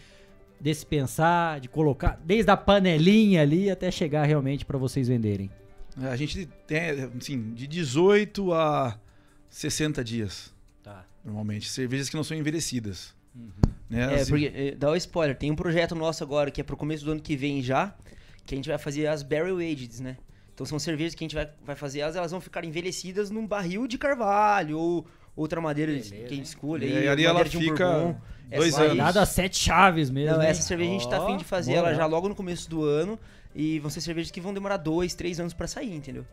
desse 0.60 0.86
pensar, 0.86 1.60
de 1.60 1.69
colocar, 1.69 2.19
desde 2.23 2.52
a 2.52 2.57
panelinha 2.57 3.41
ali 3.41 3.72
até 3.72 3.90
chegar 3.90 4.26
realmente 4.26 4.65
para 4.65 4.77
vocês 4.77 5.07
venderem? 5.07 5.49
É, 6.02 6.07
a 6.07 6.15
gente 6.15 6.45
tem, 6.68 6.80
assim, 7.18 7.53
de 7.53 7.65
18 7.68 8.53
a 8.53 8.99
60 9.49 10.03
dias. 10.03 10.53
Tá. 10.84 11.06
Normalmente. 11.23 11.69
Cervejas 11.69 12.10
que 12.10 12.15
não 12.15 12.23
são 12.23 12.38
envelhecidas. 12.38 13.15
Uhum. 13.35 13.49
Né? 13.89 14.01
É, 14.14 14.15
Assim, 14.22 14.30
porque, 14.31 14.51
eh, 14.53 14.76
dá 14.76 14.91
o 14.91 14.95
spoiler, 14.95 15.35
tem 15.35 15.51
um 15.51 15.56
projeto 15.56 15.95
nosso 15.95 16.23
agora 16.23 16.51
que 16.51 16.61
é 16.61 16.64
pro 16.64 16.77
começo 16.77 17.03
do 17.06 17.11
ano 17.11 17.22
que 17.22 17.35
vem 17.35 17.61
já, 17.61 17.95
que 18.45 18.53
a 18.53 18.57
gente 18.57 18.69
vai 18.69 18.77
fazer 18.77 19.07
as 19.07 19.23
barrel 19.23 19.57
aged, 19.57 20.01
né? 20.01 20.18
Então 20.53 20.65
são 20.65 20.77
cervejas 20.77 21.15
que 21.15 21.23
a 21.23 21.26
gente 21.26 21.35
vai, 21.35 21.49
vai 21.65 21.76
fazer, 21.76 21.99
elas, 22.01 22.15
elas 22.15 22.31
vão 22.31 22.41
ficar 22.41 22.65
envelhecidas 22.65 23.31
num 23.31 23.47
barril 23.47 23.88
de 23.88 23.97
carvalho 23.97 24.77
ou 24.77 25.07
outra 25.35 25.61
madeira 25.61 25.91
Beleza, 25.91 26.10
que 26.14 26.15
a 26.18 26.22
gente 26.23 26.34
hein? 26.35 26.41
escolha. 26.41 26.85
E 26.85 26.97
aí, 26.97 27.07
ali 27.07 27.23
ela 27.23 27.35
madeira 27.35 27.49
de 27.49 27.57
um 27.57 27.61
fica 27.61 27.88
bourbon. 27.89 28.22
dois 28.49 28.73
Essa 28.73 28.81
aí- 28.84 28.99
anos. 28.99 29.30
Sete 29.30 29.57
chaves 29.57 30.10
mesmo. 30.10 30.35
Não, 30.35 30.41
essa 30.43 30.61
cerveja 30.61 30.89
a 30.89 30.93
gente 30.93 31.10
tá 31.10 31.23
afim 31.23 31.38
de 31.38 31.45
fazer 31.45 31.72
boa, 31.72 31.80
ela 31.80 31.89
né? 31.91 31.95
já 31.95 32.06
logo 32.06 32.27
no 32.27 32.35
começo 32.35 32.69
do 32.69 32.84
ano 32.84 33.18
e 33.56 33.80
vão 33.80 33.89
ser 33.89 34.01
cervejas 34.01 34.31
que 34.31 34.41
vão 34.41 34.53
demorar 34.53 34.77
dois, 34.77 35.15
três 35.15 35.39
anos 35.39 35.53
pra 35.53 35.65
sair, 35.65 35.95
entendeu? 35.95 36.26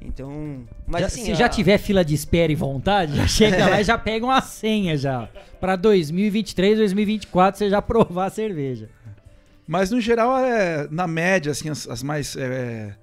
Então, 0.00 0.66
mas 0.86 1.00
Já- 1.00 1.06
assim, 1.06 1.24
se 1.24 1.32
a- 1.32 1.34
já 1.34 1.48
tiver 1.48 1.78
fila 1.78 2.04
de 2.04 2.14
espera 2.14 2.52
e 2.52 2.54
vontade, 2.54 3.16
já 3.16 3.26
chega 3.26 3.66
lá 3.68 3.80
e 3.80 3.84
já 3.84 3.96
pega 3.98 4.24
uma 4.26 4.40
senha 4.42 4.96
já. 4.96 5.28
Pra 5.58 5.74
2023, 5.74 6.78
2024 6.78 7.58
você 7.58 7.70
já 7.70 7.80
provar 7.82 8.26
a 8.26 8.30
cerveja. 8.30 8.88
Mas 9.66 9.90
no 9.90 10.00
geral, 10.00 10.38
é, 10.38 10.86
na 10.90 11.06
média, 11.08 11.50
assim, 11.50 11.68
as, 11.70 11.88
as 11.88 12.02
mais 12.02 12.36
é, 12.36 12.94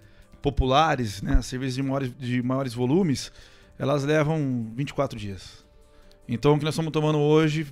populares, 0.41 1.21
né, 1.21 1.35
as 1.39 1.45
cervejas 1.45 1.75
de 1.75 1.83
maiores, 1.83 2.11
de 2.17 2.41
maiores 2.41 2.73
volumes, 2.73 3.31
elas 3.77 4.03
levam 4.03 4.71
24 4.75 5.17
dias. 5.19 5.63
Então 6.27 6.53
o 6.53 6.57
que 6.59 6.63
nós 6.63 6.73
estamos 6.73 6.91
tomando 6.91 7.17
hoje, 7.19 7.67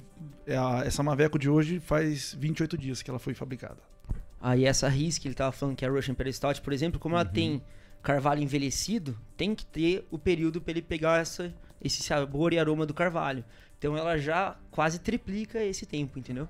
é 0.45 0.57
a- 0.57 0.83
essa 0.85 1.01
Maveco 1.03 1.37
de 1.39 1.49
hoje 1.49 1.79
faz 1.79 2.35
28 2.37 2.77
dias 2.77 3.01
que 3.01 3.09
ela 3.09 3.19
foi 3.19 3.33
fabricada. 3.33 3.77
Aí 4.41 4.65
essa 4.65 4.89
RIS 4.89 5.17
que 5.17 5.27
ele 5.27 5.35
tava 5.35 5.51
falando, 5.51 5.75
que 5.75 5.85
é 5.85 5.87
a 5.87 5.91
Russian 5.91 6.11
Imperial 6.13 6.33
Stout, 6.33 6.61
por 6.61 6.73
exemplo, 6.73 6.99
como 6.99 7.15
ela 7.15 7.23
Uhum. 7.25 7.31
tem 7.31 7.61
carvalho 8.01 8.41
envelhecido, 8.41 9.17
tem 9.37 9.53
que 9.55 9.65
ter 9.65 10.05
o 10.11 10.17
período 10.17 10.61
para 10.61 10.71
ele 10.71 10.81
pegar 10.81 11.21
essa, 11.21 11.53
esse 11.81 12.03
sabor 12.03 12.53
e 12.53 12.59
aroma 12.59 12.85
do 12.85 12.93
carvalho. 12.93 13.43
Então 13.77 13.97
ela 13.97 14.17
já 14.17 14.55
quase 14.69 14.99
triplica 14.99 15.63
esse 15.63 15.85
tempo, 15.85 16.19
entendeu? 16.19 16.47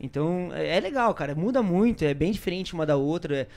Então 0.00 0.50
é 0.52 0.76
é 0.76 0.80
legal, 0.80 1.14
cara. 1.14 1.34
Muda 1.34 1.62
muito, 1.62 2.04
é 2.04 2.14
bem 2.14 2.32
diferente 2.32 2.74
uma 2.74 2.86
da 2.86 2.96
outra. 2.96 3.40
é- 3.42 3.48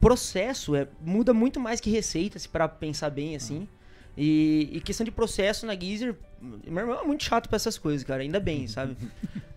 processo 0.00 0.74
é, 0.74 0.88
muda 1.00 1.32
muito 1.32 1.60
mais 1.60 1.80
que 1.80 1.90
receita, 1.90 2.38
se 2.38 2.48
para 2.48 2.68
pensar 2.68 3.10
bem 3.10 3.36
assim. 3.36 3.68
E, 4.16 4.68
e 4.72 4.80
questão 4.80 5.04
de 5.04 5.10
processo 5.10 5.64
na 5.66 5.74
Geezer, 5.74 6.14
meu 6.40 6.82
irmão 6.82 7.00
é 7.00 7.04
muito 7.06 7.24
chato 7.24 7.48
pra 7.48 7.56
essas 7.56 7.78
coisas, 7.78 8.04
cara. 8.04 8.22
Ainda 8.22 8.38
bem, 8.40 8.66
sabe? 8.66 8.96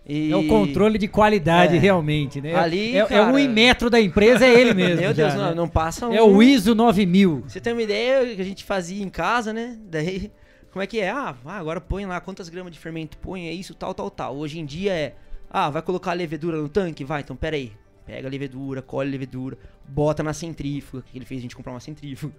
E- 0.08 0.32
É 0.32 0.36
o 0.36 0.48
controle 0.48 1.00
de 1.00 1.08
qualidade 1.08 1.76
É. 1.78 1.80
realmente, 1.80 2.40
né? 2.40 2.54
Ali, 2.54 2.96
é, 2.96 3.00
é 3.00 3.06
cara- 3.08 3.34
o 3.34 3.40
Inmetro 3.40 3.90
da 3.90 4.00
empresa, 4.00 4.46
é 4.46 4.54
ele 4.54 4.72
mesmo. 4.76 5.02
Meu 5.02 5.14
Deus, 5.16 5.34
já, 5.34 5.40
não, 5.40 5.50
né? 5.50 5.56
não 5.56 5.68
passa 5.68 6.08
um. 6.08 6.14
É 6.14 6.22
o 6.22 6.44
ISO 6.44 6.76
9000. 6.76 7.44
Você 7.48 7.60
tem 7.60 7.74
uma 7.74 7.82
ideia 7.82 8.36
que 8.36 8.40
a 8.40 8.46
gente 8.46 8.64
fazia 8.64 9.04
em 9.04 9.10
casa, 9.10 9.52
né? 9.52 9.76
Daí, 9.90 10.32
como 10.72 10.84
é 10.84 10.86
que 10.86 11.00
é? 11.00 11.10
Ah, 11.10 11.36
ah, 11.44 11.58
agora 11.58 11.82
põe 11.82 12.06
lá 12.06 12.22
quantas 12.22 12.50
gramas 12.50 12.72
de 12.72 12.78
fermento 12.78 13.18
põe, 13.18 13.48
é 13.48 13.52
isso, 13.52 13.74
tal, 13.74 13.96
tal, 13.96 14.12
tal. 14.12 14.38
Hoje 14.38 14.60
em 14.60 14.66
dia 14.66 14.94
é, 14.94 15.16
ah, 15.50 15.72
vai 15.72 15.82
colocar 15.82 16.12
a 16.12 16.14
levedura 16.14 16.62
no 16.62 16.70
tanque? 16.70 17.04
Vai, 17.04 17.22
então 17.22 17.36
pera 17.36 17.56
aí. 17.56 17.72
Pega 18.06 18.28
a 18.28 18.32
levedura, 18.32 18.82
colhe 18.84 19.10
a 19.10 19.12
levedura, 19.12 19.58
bota 19.88 20.22
na 20.22 20.32
centrífuga, 20.32 21.04
que 21.12 21.18
ele 21.18 21.26
fez 21.26 21.40
a 21.40 21.42
gente 21.42 21.56
comprar 21.56 21.74
uma 21.74 21.80
centrífuga. 21.80 22.34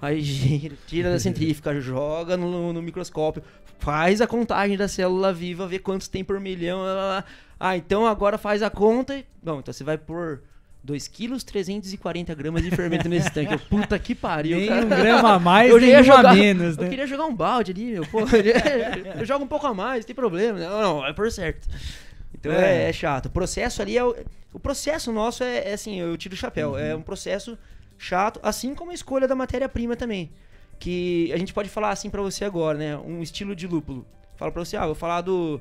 Aí 0.00 0.20
gira, 0.22 0.74
tira 0.86 1.10
da 1.10 1.18
centrífuga, 1.18 1.78
joga 1.80 2.36
no, 2.36 2.72
no 2.72 2.80
microscópio, 2.80 3.42
faz 3.78 4.20
a 4.22 4.26
contagem 4.26 4.76
da 4.76 4.88
célula 4.88 5.32
viva, 5.32 5.66
vê 5.66 5.78
quantos 5.78 6.08
tem 6.08 6.24
por 6.24 6.40
milhão. 6.40 6.80
lá, 6.82 6.94
lá, 6.94 7.08
lá. 7.08 7.24
Ah, 7.60 7.76
então 7.76 8.06
agora 8.06 8.38
faz 8.38 8.62
a 8.62 8.70
conta. 8.70 9.22
Bom, 9.42 9.58
então 9.60 9.72
você 9.72 9.84
vai 9.84 9.98
pôr 9.98 10.42
2 10.82 11.06
quilos 11.08 11.44
340 11.44 12.34
gramas 12.34 12.62
de 12.62 12.70
fermento 12.70 13.06
nesse 13.08 13.30
tanque. 13.30 13.52
Eu, 13.52 13.58
Puta 13.58 13.98
que 13.98 14.14
pariu, 14.14 14.56
Nem 14.58 14.66
cara. 14.68 14.84
um 14.84 14.88
grama 14.88 15.32
a 15.34 15.38
mais, 15.38 15.70
Eu 15.70 15.78
nem 15.78 15.94
a 15.94 16.02
jogar- 16.02 16.34
menos, 16.34 16.76
Eu 16.78 16.84
né? 16.84 16.88
queria 16.88 17.06
jogar 17.06 17.26
um 17.26 17.34
balde 17.36 17.70
ali, 17.70 17.92
meu. 17.92 18.06
Pô, 18.06 18.20
eu 19.18 19.24
jogo 19.26 19.44
um 19.44 19.48
pouco 19.48 19.66
a 19.66 19.74
mais, 19.74 19.98
não 20.00 20.06
tem 20.06 20.16
problema. 20.16 20.58
Não, 20.58 20.80
não, 20.82 21.00
vai 21.00 21.12
por 21.14 21.30
certo. 21.30 21.68
Então 22.34 22.52
é, 22.52 22.84
É. 22.84 22.88
é 22.88 22.92
chato. 22.92 23.26
O 23.26 23.30
processo 23.30 23.82
ali 23.82 23.96
é. 23.96 24.04
O, 24.04 24.14
o 24.52 24.58
processo 24.60 25.12
nosso 25.12 25.42
é, 25.42 25.70
é 25.70 25.72
assim, 25.74 25.98
eu 26.00 26.16
tiro 26.16 26.34
o 26.34 26.38
chapéu. 26.38 26.76
É 26.76 26.94
um 26.94 27.02
processo 27.02 27.58
chato, 27.98 28.40
assim 28.42 28.74
como 28.74 28.90
a 28.90 28.94
escolha 28.94 29.26
da 29.28 29.34
matéria-prima 29.34 29.96
também. 29.96 30.30
Que 30.78 31.30
a 31.32 31.36
gente 31.36 31.54
pode 31.54 31.68
falar 31.68 31.90
assim 31.90 32.10
pra 32.10 32.20
você 32.20 32.44
agora, 32.44 32.76
né? 32.76 32.96
Um 32.96 33.22
estilo 33.22 33.54
de 33.54 33.66
lúpulo. 33.66 34.04
Fala 34.36 34.50
pra 34.50 34.64
você, 34.64 34.76
ah, 34.76 34.86
vou 34.86 34.94
falar 34.94 35.20
do. 35.20 35.60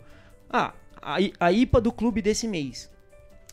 Ah, 0.49 0.73
a, 1.01 1.17
a 1.39 1.51
IPA 1.51 1.79
do 1.81 1.91
clube 1.91 2.21
desse 2.21 2.47
mês. 2.47 2.89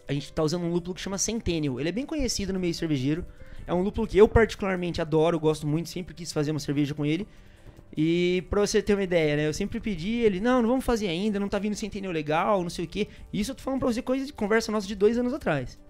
A 0.09 0.13
gente 0.15 0.33
tá 0.33 0.43
usando 0.43 0.63
um 0.65 0.73
lúpulo 0.73 0.95
que 0.95 1.01
chama 1.01 1.19
Centennial. 1.19 1.79
Ele 1.79 1.91
é 1.91 1.93
bem 1.93 2.07
conhecido 2.07 2.53
no 2.53 2.59
meio 2.59 2.73
cervejeiro. 2.73 3.27
É 3.67 3.75
um 3.75 3.83
lúpulo 3.83 4.07
que 4.07 4.17
eu 4.17 4.27
particularmente 4.27 5.03
adoro, 5.03 5.39
gosto 5.39 5.67
muito, 5.67 5.91
sempre 5.91 6.15
quis 6.15 6.33
fazer 6.33 6.51
uma 6.53 6.61
cerveja 6.61 6.95
com 6.95 7.05
ele. 7.05 7.29
E 8.01 8.47
pra 8.49 8.61
você 8.61 8.81
ter 8.81 8.95
uma 8.95 9.03
ideia, 9.03 9.37
né? 9.37 9.49
Eu 9.49 9.53
sempre 9.53 9.81
pedi 9.81 10.19
ele, 10.21 10.39
não, 10.39 10.63
não 10.63 10.69
vamos 10.69 10.85
fazer 10.85 11.09
ainda, 11.09 11.41
não 11.41 11.49
tá 11.49 11.59
vindo 11.59 11.75
Centennial 11.75 12.13
legal, 12.13 12.63
não 12.63 12.71
sei 12.71 12.85
o 12.85 12.89
quê. 12.89 13.09
Isso 13.33 13.51
eu 13.51 13.57
tô 13.57 13.63
falando 13.65 13.81
pra 13.81 13.89
você 13.89 14.01
coisa 14.01 14.25
de 14.25 14.33
conversa 14.33 14.71
nossa 14.71 14.87
de 14.87 14.95
dois 14.95 15.19
anos 15.19 15.35
atrás. 15.35 15.81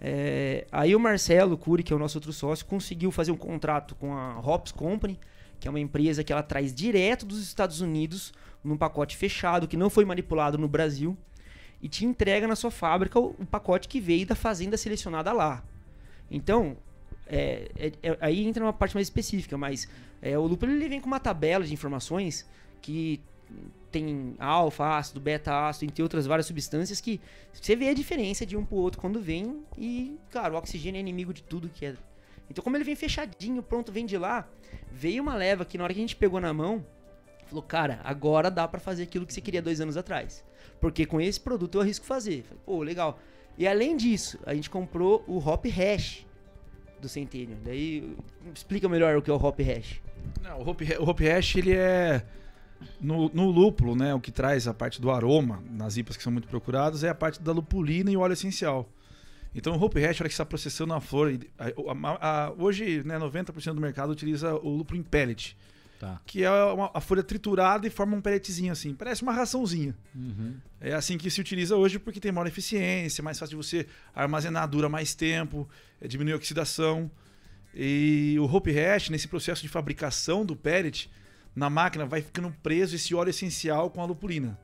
É, 0.00 0.66
aí 0.72 0.96
o 0.96 0.98
Marcelo 0.98 1.56
Cury, 1.56 1.84
que 1.84 1.92
é 1.92 1.96
o 1.96 2.00
nosso 2.00 2.18
outro 2.18 2.32
sócio, 2.32 2.66
conseguiu 2.66 3.12
fazer 3.12 3.30
um 3.30 3.36
contrato 3.36 3.94
com 3.94 4.12
a 4.12 4.40
Hops 4.40 4.72
Company, 4.72 5.20
que 5.60 5.68
é 5.68 5.70
uma 5.70 5.78
empresa 5.78 6.24
que 6.24 6.32
ela 6.32 6.42
traz 6.42 6.74
direto 6.74 7.24
dos 7.24 7.40
Estados 7.40 7.80
Unidos 7.80 8.34
num 8.64 8.76
pacote 8.76 9.16
fechado 9.16 9.68
que 9.68 9.76
não 9.76 9.88
foi 9.88 10.04
manipulado 10.04 10.58
no 10.58 10.66
Brasil 10.66 11.16
e 11.80 11.88
te 11.88 12.04
entrega 12.04 12.48
na 12.48 12.56
sua 12.56 12.72
fábrica 12.72 13.20
o, 13.20 13.36
o 13.38 13.46
pacote 13.46 13.86
que 13.86 14.00
veio 14.00 14.26
da 14.26 14.34
fazenda 14.34 14.76
selecionada 14.76 15.32
lá. 15.32 15.62
Então, 16.28 16.76
é, 17.26 17.68
é- 17.76 17.92
é- 18.02 18.18
aí 18.20 18.46
entra 18.46 18.62
uma 18.64 18.72
parte 18.72 18.94
mais 18.94 19.06
específica, 19.06 19.56
mas 19.58 19.88
é, 20.22 20.38
o 20.38 20.46
lúpulo 20.46 20.72
ele 20.72 20.88
vem 20.88 21.00
com 21.00 21.06
uma 21.06 21.20
tabela 21.20 21.64
de 21.64 21.72
informações 21.72 22.46
que 22.80 23.20
tem 23.90 24.34
alfa, 24.38 24.96
ácido, 24.98 25.20
beta 25.20 25.68
ácido, 25.68 25.86
entre 25.86 26.02
outras 26.02 26.26
várias 26.26 26.46
substâncias 26.46 27.00
que 27.00 27.20
você 27.52 27.74
vê 27.74 27.88
a 27.88 27.94
diferença 27.94 28.44
de 28.44 28.56
um 28.56 28.64
pro 28.64 28.76
outro 28.76 29.00
quando 29.00 29.20
vem 29.20 29.62
e, 29.78 30.18
cara, 30.30 30.54
o 30.54 30.56
oxigênio 30.56 30.98
é 30.98 31.00
inimigo 31.00 31.32
de 31.32 31.42
tudo 31.42 31.68
que 31.68 31.86
é. 31.86 31.94
Então, 32.50 32.62
como 32.62 32.76
ele 32.76 32.84
vem 32.84 32.94
fechadinho, 32.94 33.62
pronto, 33.62 33.90
vem 33.90 34.06
de 34.06 34.16
lá, 34.16 34.48
veio 34.92 35.22
uma 35.22 35.34
leva 35.34 35.64
que 35.64 35.78
na 35.78 35.84
hora 35.84 35.94
que 35.94 36.00
a 36.00 36.02
gente 36.02 36.16
pegou 36.16 36.40
na 36.40 36.52
mão, 36.52 36.84
falou, 37.46 37.62
cara, 37.62 38.00
agora 38.04 38.50
dá 38.50 38.68
pra 38.68 38.78
fazer 38.78 39.04
aquilo 39.04 39.26
que 39.26 39.32
você 39.32 39.40
queria 39.40 39.62
dois 39.62 39.80
anos 39.80 39.96
atrás. 39.96 40.44
Porque 40.80 41.06
com 41.06 41.20
esse 41.20 41.40
produto 41.40 41.76
eu 41.76 41.80
arrisco 41.80 42.04
fazer. 42.04 42.42
Falei, 42.42 42.62
Pô, 42.64 42.82
legal. 42.82 43.18
E 43.56 43.66
além 43.66 43.96
disso, 43.96 44.38
a 44.44 44.54
gente 44.54 44.68
comprou 44.68 45.24
o 45.26 45.38
Hop 45.38 45.64
Hash 45.66 46.25
do 47.00 47.08
Centennial. 47.08 47.58
Daí, 47.64 48.16
explica 48.54 48.88
melhor 48.88 49.16
o 49.16 49.22
que 49.22 49.30
é 49.30 49.34
o 49.34 49.36
Hop 49.36 49.58
Hash. 49.60 50.00
Não, 50.42 50.60
o 50.60 50.68
Hope 51.08 51.28
Hash, 51.28 51.56
ele 51.56 51.72
é. 51.72 52.24
No, 53.00 53.30
no 53.30 53.46
lúpulo, 53.50 53.96
né? 53.96 54.12
O 54.14 54.20
que 54.20 54.30
traz 54.30 54.68
a 54.68 54.74
parte 54.74 55.00
do 55.00 55.10
aroma 55.10 55.62
nas 55.70 55.96
IPAs 55.96 56.16
que 56.16 56.22
são 56.22 56.30
muito 56.32 56.46
procuradas 56.48 57.02
é 57.04 57.08
a 57.08 57.14
parte 57.14 57.40
da 57.40 57.50
lupulina 57.52 58.10
e 58.10 58.16
o 58.16 58.20
óleo 58.20 58.34
essencial. 58.34 58.86
Então 59.54 59.74
o 59.74 59.82
Hope 59.82 59.98
Hash, 60.00 60.20
a 60.20 60.24
hora 60.24 60.28
que 60.28 60.34
está 60.34 60.44
processando 60.44 60.92
a 60.92 61.00
flor, 61.00 61.38
a- 61.58 61.64
a- 61.68 62.46
a- 62.48 62.52
hoje 62.58 63.02
né, 63.04 63.18
90% 63.18 63.74
do 63.74 63.80
mercado 63.80 64.10
utiliza 64.10 64.54
o 64.54 64.68
lúpulo 64.76 65.00
em 65.00 65.02
pellet. 65.02 65.56
Tá. 65.98 66.20
Que 66.26 66.44
é 66.44 66.50
uma- 66.50 66.90
a 66.92 67.00
folha 67.00 67.22
triturada 67.22 67.86
e 67.86 67.90
forma 67.90 68.14
um 68.16 68.20
pelletzinho 68.20 68.70
assim. 68.72 68.94
Parece 68.94 69.22
uma 69.22 69.32
raçãozinha. 69.32 69.96
Uhum. 70.14 70.56
É 70.80 70.92
assim 70.92 71.16
que 71.16 71.30
se 71.30 71.40
utiliza 71.40 71.74
hoje 71.76 71.98
porque 71.98 72.20
tem 72.20 72.30
maior 72.30 72.46
eficiência, 72.46 73.24
mais 73.24 73.38
fácil 73.38 73.58
de 73.58 73.64
você 73.66 73.86
armazenar, 74.14 74.68
dura 74.68 74.88
mais 74.88 75.14
tempo, 75.14 75.66
é, 76.00 76.06
diminui 76.06 76.32
a 76.34 76.36
oxidação. 76.36 77.10
E 77.74 78.36
o 78.38 78.44
Hope 78.44 78.70
Hash, 78.72 79.08
nesse 79.10 79.26
processo 79.28 79.62
de 79.62 79.68
fabricação 79.68 80.44
do 80.44 80.54
pellet, 80.54 81.10
na 81.54 81.70
máquina 81.70 82.04
vai 82.04 82.20
ficando 82.20 82.54
preso 82.62 82.94
esse 82.96 83.14
óleo 83.14 83.30
essencial 83.30 83.90
com 83.90 84.02
a 84.02 84.04
lupulina. 84.04 84.58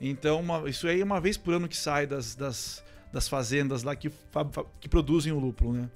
Então, 0.00 0.40
uma- 0.40 0.68
isso 0.68 0.86
aí 0.88 1.00
é 1.00 1.04
uma 1.04 1.20
vez 1.20 1.36
por 1.36 1.54
ano 1.54 1.68
que 1.68 1.76
sai 1.76 2.06
das, 2.06 2.34
das, 2.34 2.82
das 3.12 3.28
fazendas 3.28 3.82
lá 3.82 3.94
que, 3.96 4.10
que 4.80 4.88
produzem 4.88 5.32
o 5.32 5.38
lúpulo, 5.38 5.72
né? 5.72 5.88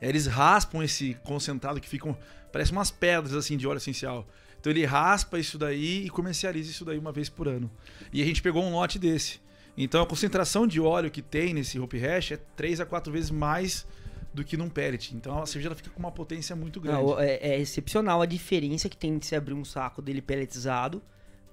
Eles 0.00 0.26
raspam 0.26 0.82
esse 0.82 1.14
concentrado 1.24 1.80
que 1.80 1.88
ficam, 1.88 2.16
parece 2.52 2.72
umas 2.72 2.90
pedras 2.90 3.34
assim 3.34 3.56
de 3.56 3.66
óleo 3.66 3.78
essencial. 3.78 4.26
Então 4.60 4.72
ele 4.72 4.84
raspa 4.84 5.38
isso 5.38 5.56
daí 5.56 6.06
e 6.06 6.10
comercializa 6.10 6.70
isso 6.70 6.84
daí 6.84 6.98
uma 6.98 7.12
vez 7.12 7.28
por 7.28 7.46
ano. 7.46 7.70
E 8.12 8.22
a 8.22 8.24
gente 8.24 8.42
pegou 8.42 8.62
um 8.62 8.72
lote 8.72 8.98
desse. 8.98 9.40
Então 9.76 10.02
a 10.02 10.06
concentração 10.06 10.66
de 10.66 10.80
óleo 10.80 11.10
que 11.10 11.22
tem 11.22 11.54
nesse 11.54 11.78
Hope 11.78 11.98
Hash 11.98 12.32
é 12.32 12.36
3 12.56 12.80
a 12.80 12.86
4 12.86 13.12
vezes 13.12 13.30
mais 13.30 13.86
do 14.34 14.44
que 14.44 14.56
num 14.56 14.68
pellet. 14.68 15.14
Então 15.14 15.40
a 15.40 15.46
cerveja 15.46 15.68
ela 15.68 15.76
fica 15.76 15.90
com 15.90 15.98
uma 16.00 16.10
potência 16.10 16.56
muito 16.56 16.80
grande. 16.80 17.02
Não, 17.02 17.20
é, 17.20 17.34
é 17.36 17.60
excepcional 17.60 18.20
a 18.20 18.26
diferença 18.26 18.88
que 18.88 18.96
tem 18.96 19.16
de 19.16 19.26
se 19.26 19.36
abrir 19.36 19.54
um 19.54 19.64
saco 19.64 20.02
dele 20.02 20.20
pelletizado 20.20 21.00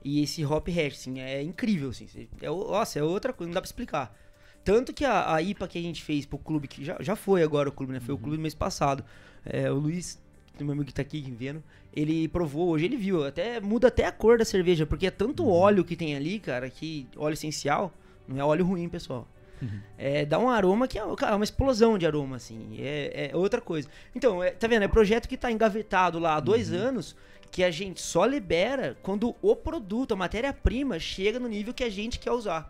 e 0.05 0.21
esse 0.21 0.45
hop 0.45 0.67
hash, 0.67 0.93
assim, 0.93 1.19
é 1.19 1.41
incrível, 1.41 1.89
assim. 1.89 2.07
É, 2.39 2.47
nossa, 2.47 2.99
é 2.99 3.03
outra 3.03 3.33
coisa, 3.33 3.49
não 3.49 3.55
dá 3.55 3.61
pra 3.61 3.67
explicar. 3.67 4.15
tanto 4.63 4.93
que 4.93 5.03
a, 5.03 5.33
a, 5.33 5.41
IPA 5.41 5.67
que 5.67 5.79
a 5.79 5.81
gente 5.81 6.03
fez 6.03 6.27
pro 6.27 6.37
clube, 6.37 6.67
que 6.67 6.85
já, 6.85 6.95
já 6.99 7.15
foi 7.15 7.41
agora 7.41 7.69
o 7.69 7.71
clube, 7.71 7.91
né? 7.91 7.99
Foi 7.99 8.13
uhum. 8.13 8.19
o 8.19 8.21
clube 8.21 8.37
do 8.37 8.41
mês 8.41 8.53
passado. 8.53 9.03
É, 9.43 9.71
o 9.71 9.75
Luiz, 9.75 10.21
meu 10.63 10.73
amigo 10.73 10.87
que 10.87 10.93
tá 10.93 11.01
aqui 11.01 11.21
vendo, 11.37 11.63
ele 11.93 12.27
provou, 12.27 12.69
hoje 12.69 12.85
ele 12.85 12.97
viu, 12.97 13.25
até 13.25 13.59
muda 13.59 13.87
até 13.87 14.05
a 14.05 14.11
cor 14.11 14.37
da 14.37 14.45
cerveja, 14.45 14.85
porque 14.85 15.07
é 15.07 15.11
tanto 15.11 15.43
uhum. 15.43 15.51
óleo 15.51 15.83
que 15.83 15.95
tem 15.95 16.15
ali, 16.15 16.39
cara, 16.39 16.69
que 16.69 17.07
óleo 17.17 17.33
essencial, 17.33 17.93
não 18.27 18.39
é 18.39 18.43
óleo 18.43 18.65
ruim, 18.65 18.87
pessoal. 18.87 19.27
Uhum. 19.61 19.79
É, 19.97 20.25
dá 20.25 20.37
um 20.37 20.49
aroma 20.49 20.87
que 20.87 20.99
é, 20.99 21.15
cara, 21.15 21.33
é 21.33 21.35
uma 21.35 21.43
explosão 21.43 21.97
de 21.97 22.05
aroma, 22.05 22.35
assim. 22.35 22.75
É, 22.79 23.29
é 23.31 23.35
outra 23.35 23.61
coisa. 23.61 23.87
Então, 24.13 24.43
é, 24.43 24.51
tá 24.51 24.67
vendo? 24.67 24.83
É 24.83 24.87
projeto 24.87 25.27
que 25.27 25.37
tá 25.37 25.51
engavetado 25.51 26.19
lá 26.19 26.35
há 26.35 26.39
dois 26.39 26.71
uhum. 26.71 26.79
anos 26.79 27.15
que 27.51 27.63
a 27.63 27.71
gente 27.71 28.01
só 28.01 28.25
libera 28.25 28.97
quando 29.01 29.33
o 29.41 29.55
produto, 29.55 30.13
a 30.13 30.17
matéria-prima, 30.17 30.99
chega 30.99 31.39
no 31.39 31.47
nível 31.47 31.73
que 31.73 31.83
a 31.83 31.89
gente 31.89 32.19
quer 32.19 32.31
usar. 32.31 32.69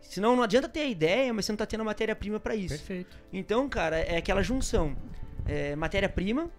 Senão 0.00 0.34
não 0.34 0.42
adianta 0.42 0.68
ter 0.68 0.80
a 0.80 0.86
ideia, 0.86 1.32
mas 1.32 1.44
você 1.44 1.52
não 1.52 1.56
tá 1.56 1.66
tendo 1.66 1.82
a 1.82 1.84
matéria-prima 1.84 2.40
para 2.40 2.56
isso. 2.56 2.74
Perfeito. 2.74 3.16
Então, 3.32 3.68
cara, 3.68 3.98
é 3.98 4.16
aquela 4.16 4.42
junção. 4.42 4.96
É, 5.46 5.76
matéria-prima 5.76 6.50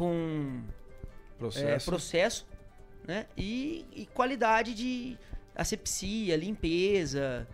com 0.00 0.62
processo, 1.38 1.66
é, 1.68 1.92
processo 1.92 2.46
né? 3.06 3.26
E, 3.36 3.84
e, 3.94 4.06
qualidade 4.06 4.74
de 4.74 5.18
asepsia, 5.54 6.36
limpeza. 6.36 7.46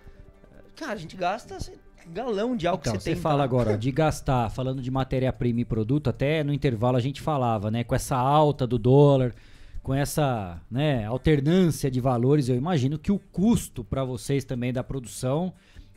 Cara, 0.77 0.93
a 0.93 0.97
gente 0.97 1.17
gasta 1.17 1.59
galão 2.07 2.57
de 2.57 2.69
álcool 2.69 2.83
então, 2.83 2.93
que 2.93 2.99
você, 3.01 3.11
você 3.11 3.15
tem. 3.15 3.21
fala 3.21 3.43
agora 3.43 3.77
de 3.77 3.91
gastar, 3.91 4.49
falando 4.51 4.81
de 4.81 4.93
matéria-prima 4.93 5.63
e 5.63 5.65
produto, 5.65 6.09
até 6.09 6.45
no 6.45 6.53
intervalo 6.53 6.97
a 6.97 7.01
gente 7.01 7.21
falava, 7.21 7.69
né? 7.69 7.83
Com 7.83 7.97
essa 7.97 8.17
alta 8.17 8.65
do 8.65 8.79
dólar, 8.79 9.35
com 9.83 9.93
essa 9.93 10.63
né, 10.71 11.05
alternância 11.05 11.91
de 11.91 12.01
valores, 12.01 12.49
eu 12.49 12.55
imagino 12.55 12.97
que 12.97 13.11
o 13.11 13.19
custo 13.19 13.83
para 13.83 14.05
vocês 14.05 14.45
também 14.45 14.73
da 14.73 14.85
produção 14.85 15.53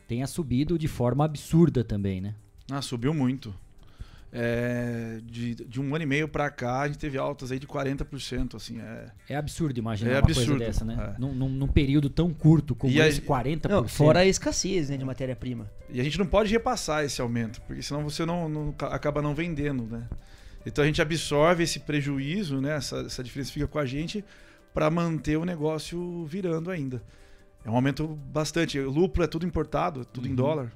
tenha 0.08 0.26
subido 0.26 0.76
de 0.76 0.88
forma 0.88 1.24
absurda 1.24 1.84
também, 1.84 2.20
né? 2.20 2.34
Ah, 2.68 2.82
subiu 2.82 3.14
muito. 3.14 3.54
É, 4.32 5.18
de, 5.24 5.56
de 5.56 5.80
um 5.80 5.92
ano 5.92 6.04
e 6.04 6.06
meio 6.06 6.28
para 6.28 6.48
cá, 6.50 6.82
a 6.82 6.86
gente 6.86 6.98
teve 6.98 7.18
altas 7.18 7.50
aí 7.50 7.58
de 7.58 7.66
40%. 7.66 8.54
Assim, 8.54 8.80
é, 8.80 9.06
é 9.28 9.36
absurdo 9.36 9.76
imaginar 9.78 10.10
é 10.10 10.14
uma 10.14 10.18
absurdo, 10.20 10.50
coisa 10.50 10.64
dessa, 10.64 10.84
né? 10.84 11.14
É. 11.16 11.20
Num, 11.20 11.34
num, 11.34 11.48
num, 11.48 11.66
período 11.66 12.08
tão 12.08 12.32
curto 12.32 12.74
como 12.74 12.92
e 12.92 13.00
esse, 13.00 13.20
a, 13.20 13.22
40%. 13.22 13.68
Não, 13.68 13.88
fora 13.88 14.20
a 14.20 14.26
escassez 14.26 14.88
né, 14.88 14.96
de 14.96 15.04
matéria-prima. 15.04 15.68
E 15.88 16.00
a 16.00 16.04
gente 16.04 16.18
não 16.18 16.26
pode 16.26 16.52
repassar 16.52 17.04
esse 17.04 17.20
aumento, 17.20 17.60
porque 17.62 17.82
senão 17.82 18.04
você 18.04 18.24
não, 18.24 18.48
não 18.48 18.74
acaba 18.82 19.20
não 19.20 19.34
vendendo, 19.34 19.84
né? 19.84 20.08
Então 20.64 20.84
a 20.84 20.86
gente 20.86 21.02
absorve 21.02 21.64
esse 21.64 21.80
prejuízo, 21.80 22.60
né? 22.60 22.76
Essa, 22.76 22.98
essa 23.00 23.24
diferença 23.24 23.50
fica 23.50 23.66
com 23.66 23.78
a 23.78 23.86
gente 23.86 24.24
para 24.72 24.88
manter 24.90 25.36
o 25.36 25.44
negócio 25.44 26.24
virando 26.26 26.70
ainda. 26.70 27.02
É 27.64 27.70
um 27.70 27.74
aumento 27.74 28.06
bastante. 28.06 28.78
O 28.78 28.90
lúpulo 28.90 29.24
é 29.24 29.26
tudo 29.26 29.46
importado, 29.46 30.04
tudo 30.04 30.26
uhum. 30.26 30.32
em 30.32 30.34
dólar. 30.34 30.72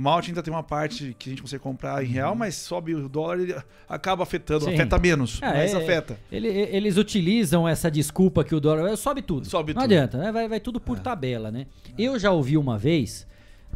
Malte 0.00 0.30
ainda 0.30 0.42
tem 0.42 0.52
uma 0.52 0.62
parte 0.62 1.14
que 1.18 1.28
a 1.28 1.32
gente 1.32 1.42
consegue 1.42 1.62
comprar 1.62 2.02
em 2.02 2.06
real, 2.06 2.32
uhum. 2.32 2.38
mas 2.38 2.54
sobe 2.54 2.94
o 2.94 3.08
dólar 3.08 3.40
e 3.40 3.54
acaba 3.88 4.22
afetando. 4.22 4.64
Sim. 4.64 4.74
Afeta 4.74 4.98
menos, 4.98 5.40
é, 5.42 5.46
mas 5.46 5.74
é, 5.74 5.76
afeta. 5.76 6.18
Ele, 6.32 6.48
eles 6.48 6.96
utilizam 6.96 7.68
essa 7.68 7.90
desculpa 7.90 8.42
que 8.42 8.54
o 8.54 8.60
dólar 8.60 8.96
sobe 8.96 9.22
tudo. 9.22 9.46
Sobe 9.46 9.74
Não 9.74 9.82
tudo. 9.82 9.92
adianta, 9.92 10.18
né? 10.18 10.32
vai, 10.32 10.48
vai 10.48 10.60
tudo 10.60 10.80
por 10.80 10.98
é. 10.98 11.00
tabela, 11.00 11.50
né? 11.50 11.66
Eu 11.98 12.18
já 12.18 12.30
ouvi 12.30 12.56
uma 12.56 12.78
vez, 12.78 13.26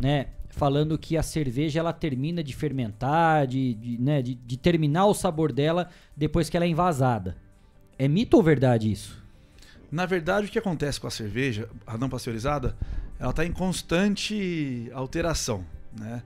né? 0.01 0.27
Falando 0.49 0.97
que 0.97 1.17
a 1.17 1.23
cerveja 1.23 1.81
ela 1.81 1.93
termina 1.93 2.43
de 2.43 2.55
fermentar, 2.55 3.47
de, 3.47 3.75
de, 3.75 4.01
né, 4.01 4.23
de, 4.23 4.35
de 4.35 4.57
terminar 4.57 5.07
o 5.07 5.15
sabor 5.15 5.53
dela 5.53 5.89
depois 6.17 6.49
que 6.49 6.57
ela 6.57 6.65
é 6.65 6.69
envasada. 6.69 7.37
É 7.99 8.07
mito 8.07 8.37
ou 8.37 8.43
verdade 8.43 8.91
isso? 8.91 9.23
Na 9.91 10.07
verdade, 10.07 10.47
o 10.47 10.51
que 10.51 10.59
acontece 10.59 11.01
com 11.01 11.07
a 11.07 11.11
cerveja, 11.11 11.69
a 11.87 11.97
não 11.97 12.09
pasteurizada, 12.09 12.77
ela 13.19 13.31
está 13.31 13.45
em 13.45 13.53
constante 13.53 14.91
alteração. 14.93 15.65
Né? 15.99 16.23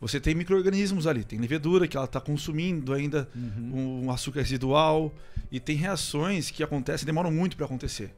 Você 0.00 0.18
tem 0.18 0.34
micro-organismos 0.34 1.06
ali, 1.06 1.22
tem 1.22 1.38
levedura 1.38 1.86
que 1.86 1.96
ela 1.96 2.06
está 2.06 2.20
consumindo 2.20 2.92
ainda 2.92 3.28
uhum. 3.36 4.02
um 4.04 4.10
açúcar 4.10 4.40
residual 4.40 5.12
e 5.50 5.60
tem 5.60 5.76
reações 5.76 6.50
que 6.50 6.62
acontecem, 6.62 7.06
demoram 7.06 7.30
muito 7.30 7.56
para 7.56 7.66
acontecer. 7.66 8.12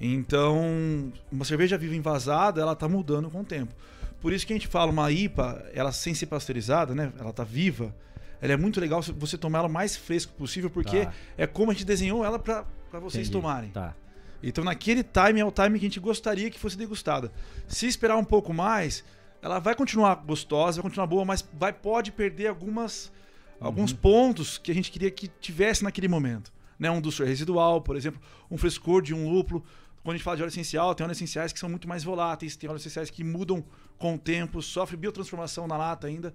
Então, 0.00 1.12
uma 1.32 1.44
cerveja 1.44 1.76
viva 1.76 1.96
envasada, 1.96 2.60
ela 2.60 2.74
está 2.74 2.88
mudando 2.88 3.30
com 3.30 3.40
o 3.40 3.44
tempo. 3.44 3.74
Por 4.20 4.32
isso 4.32 4.46
que 4.46 4.52
a 4.52 4.56
gente 4.56 4.68
fala 4.68 4.92
uma 4.92 5.10
IPA, 5.10 5.70
ela 5.74 5.90
sem 5.90 6.14
ser 6.14 6.26
pasteurizada, 6.26 6.94
né? 6.94 7.12
Ela 7.18 7.30
está 7.30 7.44
viva. 7.44 7.94
Ela 8.40 8.52
é 8.52 8.56
muito 8.56 8.80
legal 8.80 9.02
você 9.02 9.36
tomar 9.36 9.60
ela 9.60 9.68
o 9.68 9.72
mais 9.72 9.96
fresco 9.96 10.32
possível, 10.34 10.70
porque 10.70 11.06
tá. 11.06 11.12
é 11.36 11.46
como 11.46 11.70
a 11.70 11.74
gente 11.74 11.86
desenhou 11.86 12.24
ela 12.24 12.38
para 12.38 12.64
vocês 12.92 13.28
Entendi. 13.28 13.30
tomarem. 13.32 13.70
Tá. 13.70 13.94
Então, 14.42 14.62
naquele 14.62 15.02
time 15.02 15.40
é 15.40 15.44
o 15.44 15.50
time 15.50 15.78
que 15.78 15.86
a 15.86 15.88
gente 15.88 16.00
gostaria 16.00 16.50
que 16.50 16.58
fosse 16.58 16.76
degustada. 16.76 17.32
Se 17.66 17.86
esperar 17.86 18.16
um 18.16 18.24
pouco 18.24 18.52
mais, 18.52 19.02
ela 19.42 19.58
vai 19.58 19.74
continuar 19.74 20.14
gostosa, 20.16 20.76
vai 20.76 20.84
continuar 20.84 21.06
boa, 21.06 21.24
mas 21.24 21.46
vai 21.54 21.72
pode 21.72 22.12
perder 22.12 22.48
algumas 22.48 23.12
uhum. 23.60 23.66
alguns 23.66 23.92
pontos 23.92 24.58
que 24.58 24.70
a 24.70 24.74
gente 24.74 24.90
queria 24.90 25.10
que 25.10 25.28
tivesse 25.28 25.84
naquele 25.84 26.08
momento. 26.08 26.52
Né? 26.78 26.90
Um 26.90 27.00
doçor 27.00 27.26
residual, 27.26 27.80
por 27.80 27.96
exemplo, 27.96 28.20
um 28.50 28.56
frescor 28.56 29.02
de 29.02 29.14
um 29.14 29.30
lúpulo. 29.30 29.64
Quando 30.02 30.14
a 30.14 30.16
gente 30.18 30.24
fala 30.24 30.36
de 30.36 30.42
óleo 30.42 30.50
essencial, 30.50 30.94
tem 30.94 31.04
óleos 31.04 31.18
essenciais 31.18 31.52
que 31.52 31.58
são 31.58 31.68
muito 31.68 31.88
mais 31.88 32.04
voláteis, 32.04 32.54
tem 32.56 32.68
óleos 32.68 32.82
essenciais 32.82 33.10
que 33.10 33.24
mudam 33.24 33.64
com 33.98 34.14
o 34.14 34.18
tempo, 34.18 34.62
sofre 34.62 34.96
biotransformação 34.96 35.66
na 35.66 35.76
lata 35.76 36.06
ainda. 36.06 36.34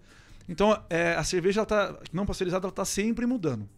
Então, 0.50 0.78
é, 0.90 1.14
a 1.14 1.24
cerveja 1.24 1.66
tá, 1.66 1.98
não 2.12 2.26
pasteurizada 2.26 2.68
está 2.68 2.84
sempre 2.84 3.26
mudando. 3.26 3.70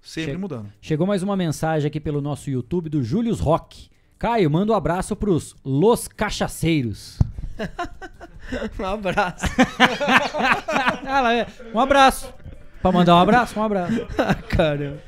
Sempre 0.00 0.32
che 0.32 0.38
mudando. 0.38 0.72
Chegou 0.80 1.06
mais 1.06 1.22
uma 1.22 1.36
mensagem 1.36 1.88
aqui 1.88 2.00
pelo 2.00 2.20
nosso 2.20 2.48
YouTube 2.48 2.88
do 2.88 3.02
Július 3.02 3.40
Rock. 3.40 3.88
Caio, 4.18 4.50
manda 4.50 4.72
um 4.72 4.76
abraço 4.76 5.16
pros 5.16 5.56
Los 5.64 6.08
Cachaceiros. 6.08 7.18
um 8.78 8.84
abraço. 8.84 9.46
um 11.74 11.80
abraço. 11.80 12.32
Pra 12.80 12.92
mandar 12.92 13.16
um 13.16 13.18
abraço? 13.18 13.58
Um 13.58 13.62
abraço. 13.62 14.06
Caramba. 14.48 14.98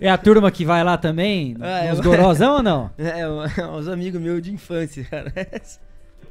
É 0.00 0.08
a 0.08 0.16
turma 0.16 0.50
que 0.50 0.64
vai 0.64 0.82
lá 0.82 0.96
também? 0.96 1.56
É, 1.60 1.94
gorosão 1.96 2.56
ou 2.56 2.62
não? 2.62 2.90
É, 2.96 3.28
os 3.68 3.86
amigos 3.86 4.20
meus 4.20 4.40
de 4.40 4.52
infância, 4.52 5.04
cara. 5.04 5.32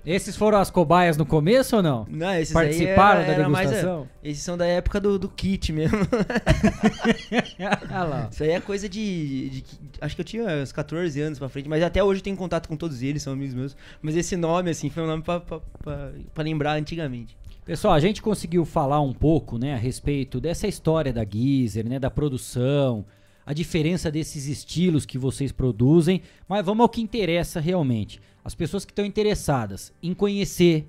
Esses 0.05 0.35
foram 0.35 0.57
as 0.57 0.69
cobaias 0.69 1.17
no 1.17 1.25
começo 1.25 1.75
ou 1.75 1.83
não? 1.83 2.05
Não, 2.09 2.33
esses 2.33 2.53
Participaram 2.53 3.21
era, 3.21 3.31
da 3.31 3.43
degustação? 3.43 3.99
Mais, 3.99 4.09
esses 4.23 4.43
são 4.43 4.57
da 4.57 4.65
época 4.65 4.99
do, 4.99 5.19
do 5.19 5.29
kit 5.29 5.71
mesmo. 5.71 5.99
Isso 8.31 8.43
aí 8.43 8.51
é 8.51 8.59
coisa 8.59 8.87
de, 8.87 9.49
de, 9.49 9.63
Acho 10.01 10.15
que 10.15 10.21
eu 10.21 10.25
tinha 10.25 10.45
uns 10.45 10.71
14 10.71 11.19
anos 11.21 11.39
pra 11.39 11.49
frente, 11.49 11.67
mas 11.67 11.83
até 11.83 12.03
hoje 12.03 12.19
eu 12.19 12.23
tenho 12.23 12.37
contato 12.37 12.67
com 12.67 12.75
todos 12.75 13.01
eles, 13.01 13.21
são 13.21 13.33
amigos 13.33 13.53
meus. 13.53 13.77
Mas 14.01 14.15
esse 14.15 14.35
nome, 14.35 14.71
assim, 14.71 14.89
foi 14.89 15.03
um 15.03 15.07
nome 15.07 15.23
pra, 15.23 15.39
pra, 15.39 15.59
pra, 15.59 16.11
pra 16.33 16.43
lembrar 16.43 16.73
antigamente. 16.73 17.37
Pessoal, 17.65 17.93
a 17.93 17.99
gente 17.99 18.21
conseguiu 18.21 18.65
falar 18.65 18.99
um 18.99 19.13
pouco, 19.13 19.59
né, 19.59 19.75
a 19.75 19.77
respeito 19.77 20.39
dessa 20.39 20.67
história 20.67 21.13
da 21.13 21.23
Geezer, 21.23 21.87
né, 21.87 21.99
da 21.99 22.09
produção, 22.09 23.05
a 23.49 23.53
diferença 23.53 24.11
desses 24.11 24.45
estilos 24.45 25.07
que 25.07 25.17
vocês 25.17 25.51
produzem, 25.51 26.21
mas 26.47 26.63
vamos 26.63 26.83
ao 26.83 26.87
que 26.87 27.01
interessa 27.01 27.59
realmente 27.59 28.21
as 28.45 28.53
pessoas 28.53 28.85
que 28.85 28.91
estão 28.91 29.03
interessadas 29.03 29.91
em 30.03 30.13
conhecer, 30.13 30.87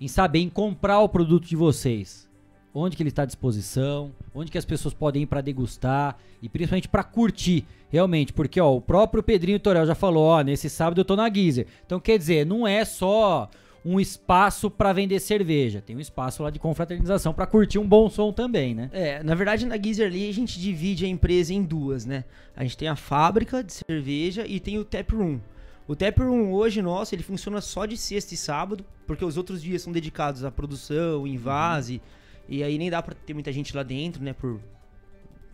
em 0.00 0.08
saber, 0.08 0.40
em 0.40 0.50
comprar 0.50 0.98
o 0.98 1.08
produto 1.08 1.46
de 1.46 1.54
vocês, 1.54 2.28
onde 2.74 2.96
que 2.96 3.02
ele 3.04 3.10
está 3.10 3.22
à 3.22 3.26
disposição, 3.26 4.10
onde 4.34 4.50
que 4.50 4.58
as 4.58 4.64
pessoas 4.64 4.92
podem 4.92 5.22
ir 5.22 5.26
para 5.26 5.40
degustar 5.40 6.18
e 6.42 6.48
principalmente 6.48 6.88
para 6.88 7.04
curtir, 7.04 7.64
realmente, 7.88 8.32
porque 8.32 8.60
ó, 8.60 8.74
o 8.74 8.80
próprio 8.80 9.22
Pedrinho 9.22 9.60
Torel 9.60 9.86
já 9.86 9.94
falou, 9.94 10.24
ó, 10.24 10.42
nesse 10.42 10.68
sábado 10.68 11.00
eu 11.00 11.04
tô 11.04 11.14
na 11.14 11.32
Geezer. 11.32 11.68
Então 11.86 12.00
quer 12.00 12.18
dizer, 12.18 12.44
não 12.44 12.66
é 12.66 12.84
só 12.84 13.48
um 13.84 14.00
espaço 14.00 14.70
para 14.70 14.92
vender 14.92 15.20
cerveja, 15.20 15.82
tem 15.82 15.94
um 15.94 16.00
espaço 16.00 16.42
lá 16.42 16.50
de 16.50 16.58
confraternização 16.58 17.34
para 17.34 17.46
curtir 17.46 17.78
um 17.78 17.86
bom 17.86 18.08
som 18.08 18.32
também, 18.32 18.74
né? 18.74 18.88
É, 18.92 19.22
na 19.22 19.34
verdade 19.34 19.66
na 19.66 19.76
Geezer 19.76 20.06
ali 20.06 20.28
a 20.28 20.32
gente 20.32 20.58
divide 20.58 21.04
a 21.04 21.08
empresa 21.08 21.52
em 21.52 21.62
duas, 21.62 22.06
né? 22.06 22.24
A 22.56 22.62
gente 22.62 22.78
tem 22.78 22.88
a 22.88 22.96
fábrica 22.96 23.62
de 23.62 23.72
cerveja 23.72 24.46
e 24.46 24.58
tem 24.58 24.78
o 24.78 24.84
tap 24.84 25.12
room. 25.12 25.38
O 25.86 25.94
Tap 25.94 26.18
Room 26.18 26.50
hoje 26.52 26.80
nosso, 26.80 27.14
ele 27.14 27.22
funciona 27.22 27.60
só 27.60 27.84
de 27.84 27.96
sexta 27.96 28.32
e 28.32 28.36
sábado, 28.38 28.84
porque 29.06 29.24
os 29.24 29.36
outros 29.36 29.62
dias 29.62 29.82
são 29.82 29.92
dedicados 29.92 30.42
à 30.42 30.50
produção, 30.50 31.26
invase, 31.26 31.94
uhum. 31.94 32.00
e 32.48 32.62
aí 32.62 32.78
nem 32.78 32.90
dá 32.90 33.02
pra 33.02 33.14
ter 33.14 33.34
muita 33.34 33.52
gente 33.52 33.76
lá 33.76 33.82
dentro, 33.82 34.22
né, 34.22 34.32
por 34.32 34.60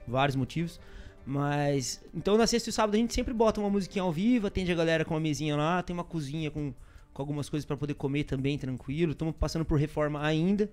vários 0.06 0.36
motivos. 0.36 0.78
Mas, 1.26 2.00
então 2.14 2.38
na 2.38 2.46
sexta 2.46 2.70
e 2.70 2.72
sábado 2.72 2.94
a 2.94 2.98
gente 2.98 3.12
sempre 3.12 3.34
bota 3.34 3.60
uma 3.60 3.68
musiquinha 3.68 4.04
ao 4.04 4.12
vivo, 4.12 4.46
atende 4.46 4.70
a 4.70 4.74
galera 4.74 5.04
com 5.04 5.14
uma 5.14 5.20
mesinha 5.20 5.56
lá, 5.56 5.82
tem 5.82 5.92
uma 5.92 6.04
cozinha 6.04 6.48
com, 6.48 6.72
com 7.12 7.22
algumas 7.22 7.48
coisas 7.48 7.64
para 7.66 7.76
poder 7.76 7.94
comer 7.94 8.24
também, 8.24 8.58
tranquilo. 8.58 9.12
Estamos 9.12 9.34
passando 9.36 9.64
por 9.64 9.78
reforma 9.78 10.24
ainda, 10.24 10.70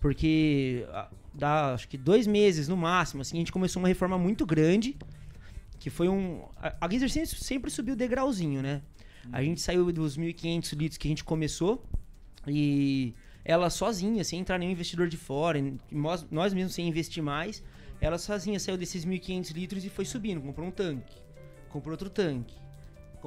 porque 0.00 0.86
ah, 0.90 1.10
dá 1.34 1.74
acho 1.74 1.88
que 1.88 1.96
dois 1.96 2.26
meses 2.26 2.68
no 2.68 2.76
máximo, 2.76 3.22
assim, 3.22 3.36
a 3.36 3.40
gente 3.40 3.52
começou 3.52 3.80
uma 3.80 3.88
reforma 3.88 4.18
muito 4.18 4.44
grande, 4.44 4.96
que 5.78 5.90
foi 5.90 6.08
um... 6.08 6.44
A, 6.56 6.88
Geyser 6.88 7.10
sempre, 7.10 7.36
sempre 7.36 7.70
subiu 7.70 7.94
degrauzinho, 7.94 8.62
né? 8.62 8.82
A 9.32 9.42
gente 9.42 9.60
saiu 9.60 9.90
dos 9.92 10.16
1.500 10.16 10.72
litros 10.76 10.98
que 10.98 11.08
a 11.08 11.10
gente 11.10 11.24
começou 11.24 11.84
e 12.46 13.14
ela 13.44 13.70
sozinha, 13.70 14.22
sem 14.24 14.40
entrar 14.40 14.58
nenhum 14.58 14.72
investidor 14.72 15.08
de 15.08 15.16
fora, 15.16 15.58
nós, 15.90 16.26
nós 16.30 16.52
mesmos 16.52 16.74
sem 16.74 16.88
investir 16.88 17.22
mais, 17.22 17.62
ela 18.00 18.18
sozinha 18.18 18.58
saiu 18.58 18.76
desses 18.76 19.04
1.500 19.04 19.52
litros 19.52 19.84
e 19.84 19.88
foi 19.88 20.04
subindo. 20.04 20.40
Comprou 20.40 20.66
um 20.66 20.70
tanque, 20.70 21.16
comprou 21.68 21.92
outro 21.92 22.10
tanque, 22.10 22.54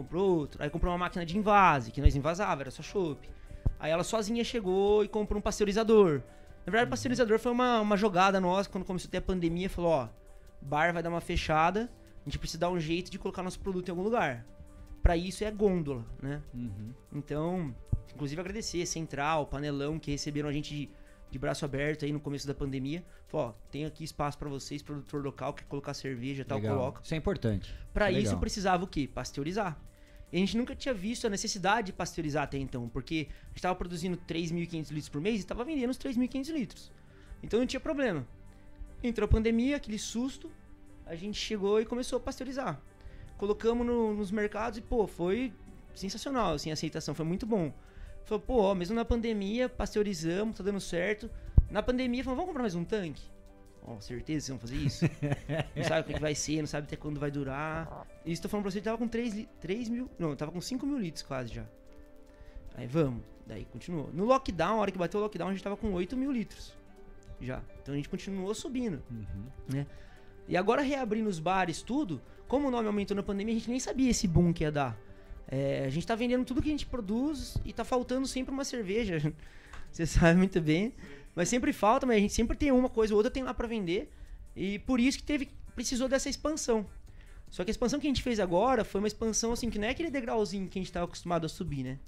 comprou 0.04 0.38
outro. 0.38 0.62
Aí 0.64 0.70
comprou 0.70 0.92
uma 0.92 0.98
máquina 0.98 1.26
de 1.26 1.38
invase, 1.38 1.92
que 1.92 2.02
nós 2.02 2.16
invasava, 2.16 2.62
era 2.62 2.72
só 2.72 2.82
chope. 2.82 3.30
Aí 3.80 3.92
ela 3.92 4.04
sozinha 4.04 4.44
chegou 4.44 5.04
e 5.04 5.08
comprou 5.08 5.40
um 5.40 5.42
pasteurizador. 5.42 6.22
Na 6.66 6.72
verdade, 6.72 6.88
o 6.88 6.90
pasteurizador 6.90 7.40
foi 7.40 7.52
uma, 7.52 7.82
uma 7.82 7.98
jogada 7.98 8.40
nossa 8.40 8.70
quando 8.70 8.86
começou 8.86 9.08
a 9.08 9.12
ter 9.12 9.18
a 9.18 9.22
pandemia. 9.22 9.70
Falou: 9.70 9.92
ó, 9.92 10.10
bar 10.62 10.94
vai 10.94 11.04
dar 11.04 11.10
uma 11.10 11.22
fechada, 11.22 11.90
a 12.22 12.30
gente 12.30 12.40
precisa 12.40 12.60
dar 12.60 12.70
um 12.70 12.80
jeito 12.80 13.12
de 13.12 13.20
colocar 13.20 13.44
nosso 13.44 13.60
produto 13.60 13.88
em 13.88 13.92
algum 13.92 14.04
lugar. 14.04 14.46
Para 15.02 15.16
isso 15.16 15.44
é 15.44 15.52
gôndola, 15.52 16.06
né? 16.22 16.42
Uhum. 16.54 16.94
Então, 17.14 17.76
inclusive 18.14 18.40
agradecer 18.40 18.86
Central, 18.86 19.46
Panelão, 19.48 19.98
que 19.98 20.12
receberam 20.12 20.50
a 20.50 20.52
gente 20.52 20.76
de, 20.76 20.90
de 21.32 21.38
braço 21.40 21.64
aberto 21.66 22.06
aí 22.06 22.12
no 22.12 22.20
começo 22.20 22.48
da 22.48 22.54
pandemia. 22.54 23.04
Falou, 23.28 23.48
ó, 23.48 23.54
tem 23.72 23.86
aqui 23.86 24.04
espaço 24.04 24.38
para 24.38 24.50
vocês, 24.50 24.82
produtor 24.82 25.24
local, 25.24 25.54
quer 25.54 25.66
colocar 25.66 25.94
cerveja 25.94 26.42
e 26.42 26.46
tal, 26.46 26.58
Legal. 26.60 26.78
coloca. 26.78 27.02
Isso 27.04 27.14
é 27.14 27.18
importante. 27.18 27.74
Para 27.94 28.08
Legal. 28.08 28.22
isso 28.24 28.38
precisava 28.38 28.84
o 28.84 28.88
quê? 28.88 29.08
Pasteurizar. 29.14 29.80
E 30.32 30.38
a 30.38 30.40
gente 30.40 30.58
nunca 30.58 30.76
tinha 30.76 30.94
visto 30.94 31.26
a 31.26 31.30
necessidade 31.30 31.88
de 31.88 31.94
pasteurizar 31.94 32.44
até 32.44 32.58
então, 32.58 32.88
porque 32.90 33.28
a 33.30 33.48
gente 33.48 33.56
estava 33.58 33.76
produzindo 33.76 34.18
3.500 34.28 34.90
litros 34.92 35.10
por 35.10 35.22
mês 35.22 35.38
e 35.38 35.40
estava 35.40 35.64
vendendo 35.64 35.90
os 35.90 35.98
3.500 35.98 36.50
litros. 36.54 36.92
Então 37.42 37.60
não 37.60 37.66
tinha 37.68 37.80
problema. 37.80 38.28
Entrou 39.02 39.26
a 39.26 39.28
pandemia, 39.28 39.78
aquele 39.78 39.98
susto, 39.98 40.52
a 41.06 41.16
gente 41.16 41.38
chegou 41.40 41.80
e 41.82 41.86
começou 41.86 42.18
a 42.18 42.20
pasteurizar. 42.20 42.80
Colocamos 43.38 43.86
no- 43.88 44.14
nos 44.14 44.30
mercados 44.32 44.78
e, 44.78 44.82
pô, 44.82 45.08
foi 45.08 45.54
sensacional, 45.96 46.54
assim, 46.54 46.70
a 46.70 46.74
aceitação, 46.74 47.16
foi 47.16 47.26
muito 47.26 47.46
bom. 47.46 47.74
Falou, 48.30 48.44
pô, 48.46 48.62
ó, 48.62 48.76
mesmo 48.76 48.96
na 48.96 49.04
pandemia, 49.04 49.68
pasteurizamos, 49.68 50.56
tá 50.56 50.64
dando 50.64 50.80
certo. 50.80 51.28
Na 51.72 51.82
pandemia, 51.82 52.24
falou, 52.24 52.36
vamos 52.38 52.50
comprar 52.50 52.62
mais 52.62 52.76
um 52.76 52.84
tanque? 52.86 53.24
Ó, 53.82 54.00
certeza 54.00 54.24
que 54.24 54.32
vocês 54.34 54.50
vão 54.50 54.60
fazer 54.60 54.76
isso? 54.76 55.06
não 55.76 55.84
sabe 55.84 56.02
o 56.02 56.04
que 56.04 56.14
que 56.14 56.20
vai 56.22 56.36
ser, 56.36 56.60
não 56.60 56.68
sabe 56.68 56.86
até 56.86 56.96
quando 56.96 57.20
vai 57.20 57.32
durar. 57.32 58.06
Isso 58.24 58.40
tô 58.44 58.48
falando 58.48 58.66
pra 58.66 58.72
você, 58.72 58.82
tava 58.82 59.00
com 59.00 59.08
3, 59.08 59.34
li- 59.34 59.50
3 59.60 59.90
mil. 59.90 60.08
Não, 60.20 60.36
tava 60.36 60.52
com 60.52 60.62
5 60.62 60.86
mil 60.86 61.00
litros 61.00 61.24
quase 61.24 61.52
já. 61.52 61.66
Aí 62.76 62.86
vamos. 62.86 63.24
Daí 63.48 63.66
continuou. 63.66 64.12
No 64.14 64.26
lockdown, 64.26 64.78
a 64.78 64.82
hora 64.82 64.92
que 64.92 64.98
bateu 65.00 65.20
o 65.20 65.24
lockdown, 65.24 65.50
a 65.50 65.52
gente 65.52 65.64
tava 65.64 65.76
com 65.76 65.92
8 65.92 66.16
mil 66.16 66.32
litros. 66.32 66.78
Já. 67.42 67.64
Então 67.82 67.96
a 67.96 67.98
gente 67.98 68.10
continuou 68.10 68.54
subindo. 68.54 69.02
Né? 69.68 69.88
E 70.48 70.56
agora 70.56 70.84
reabrindo 70.84 71.28
os 71.28 71.40
bares, 71.40 71.82
tudo, 71.82 72.22
como 72.48 72.68
o 72.68 72.72
nome 72.72 72.86
aumentou 72.86 73.18
na 73.18 73.24
pandemia, 73.24 73.56
a 73.56 73.58
gente 73.58 73.72
nem 73.72 73.80
sabia 73.80 74.12
esse 74.12 74.28
boom 74.28 74.54
que 74.54 74.64
ia 74.64 74.72
dar. 74.72 74.96
É, 75.52 75.84
a 75.86 75.90
gente 75.90 76.06
tá 76.06 76.16
vendendo 76.16 76.46
tudo 76.46 76.62
que 76.62 76.70
a 76.70 76.72
gente 76.72 76.86
produz 76.86 77.58
e 77.66 77.74
tá 77.74 77.84
faltando 77.84 78.28
sempre 78.28 78.54
uma 78.54 78.64
cerveja. 78.64 79.34
Você 79.92 80.06
sabe 80.06 80.38
muito 80.38 80.62
bem. 80.62 80.94
Mas 81.36 81.50
sempre 81.50 81.74
falta, 81.74 82.06
mas 82.06 82.18
a 82.18 82.20
gente 82.20 82.34
sempre 82.34 82.56
tem 82.56 82.72
uma 82.72 82.90
coisa 82.90 83.14
ou 83.14 83.18
outra 83.18 83.32
tem 83.32 83.44
lá 83.44 83.54
pra 83.54 83.68
vender. 83.68 84.12
E 84.56 84.80
por 84.80 85.00
isso 85.00 85.18
que 85.18 85.24
teve 85.24 85.50
precisou 85.74 86.08
dessa 86.08 86.30
expansão. 86.30 86.86
Só 87.50 87.64
que 87.64 87.70
a 87.70 87.72
expansão 87.72 88.00
que 88.00 88.06
a 88.06 88.10
gente 88.10 88.22
fez 88.22 88.40
agora 88.40 88.84
foi 88.84 89.00
uma 89.00 89.08
expansão 89.08 89.54
assim 89.54 89.70
que 89.70 89.80
não 89.80 89.88
é 89.88 89.92
aquele 89.92 90.12
degrauzinho 90.12 90.68
que 90.68 90.78
a 90.78 90.82
gente 90.82 90.90
estava 90.90 91.06
acostumado 91.06 91.46
a 91.46 91.50
subir, 91.50 91.84
né? 91.84 92.00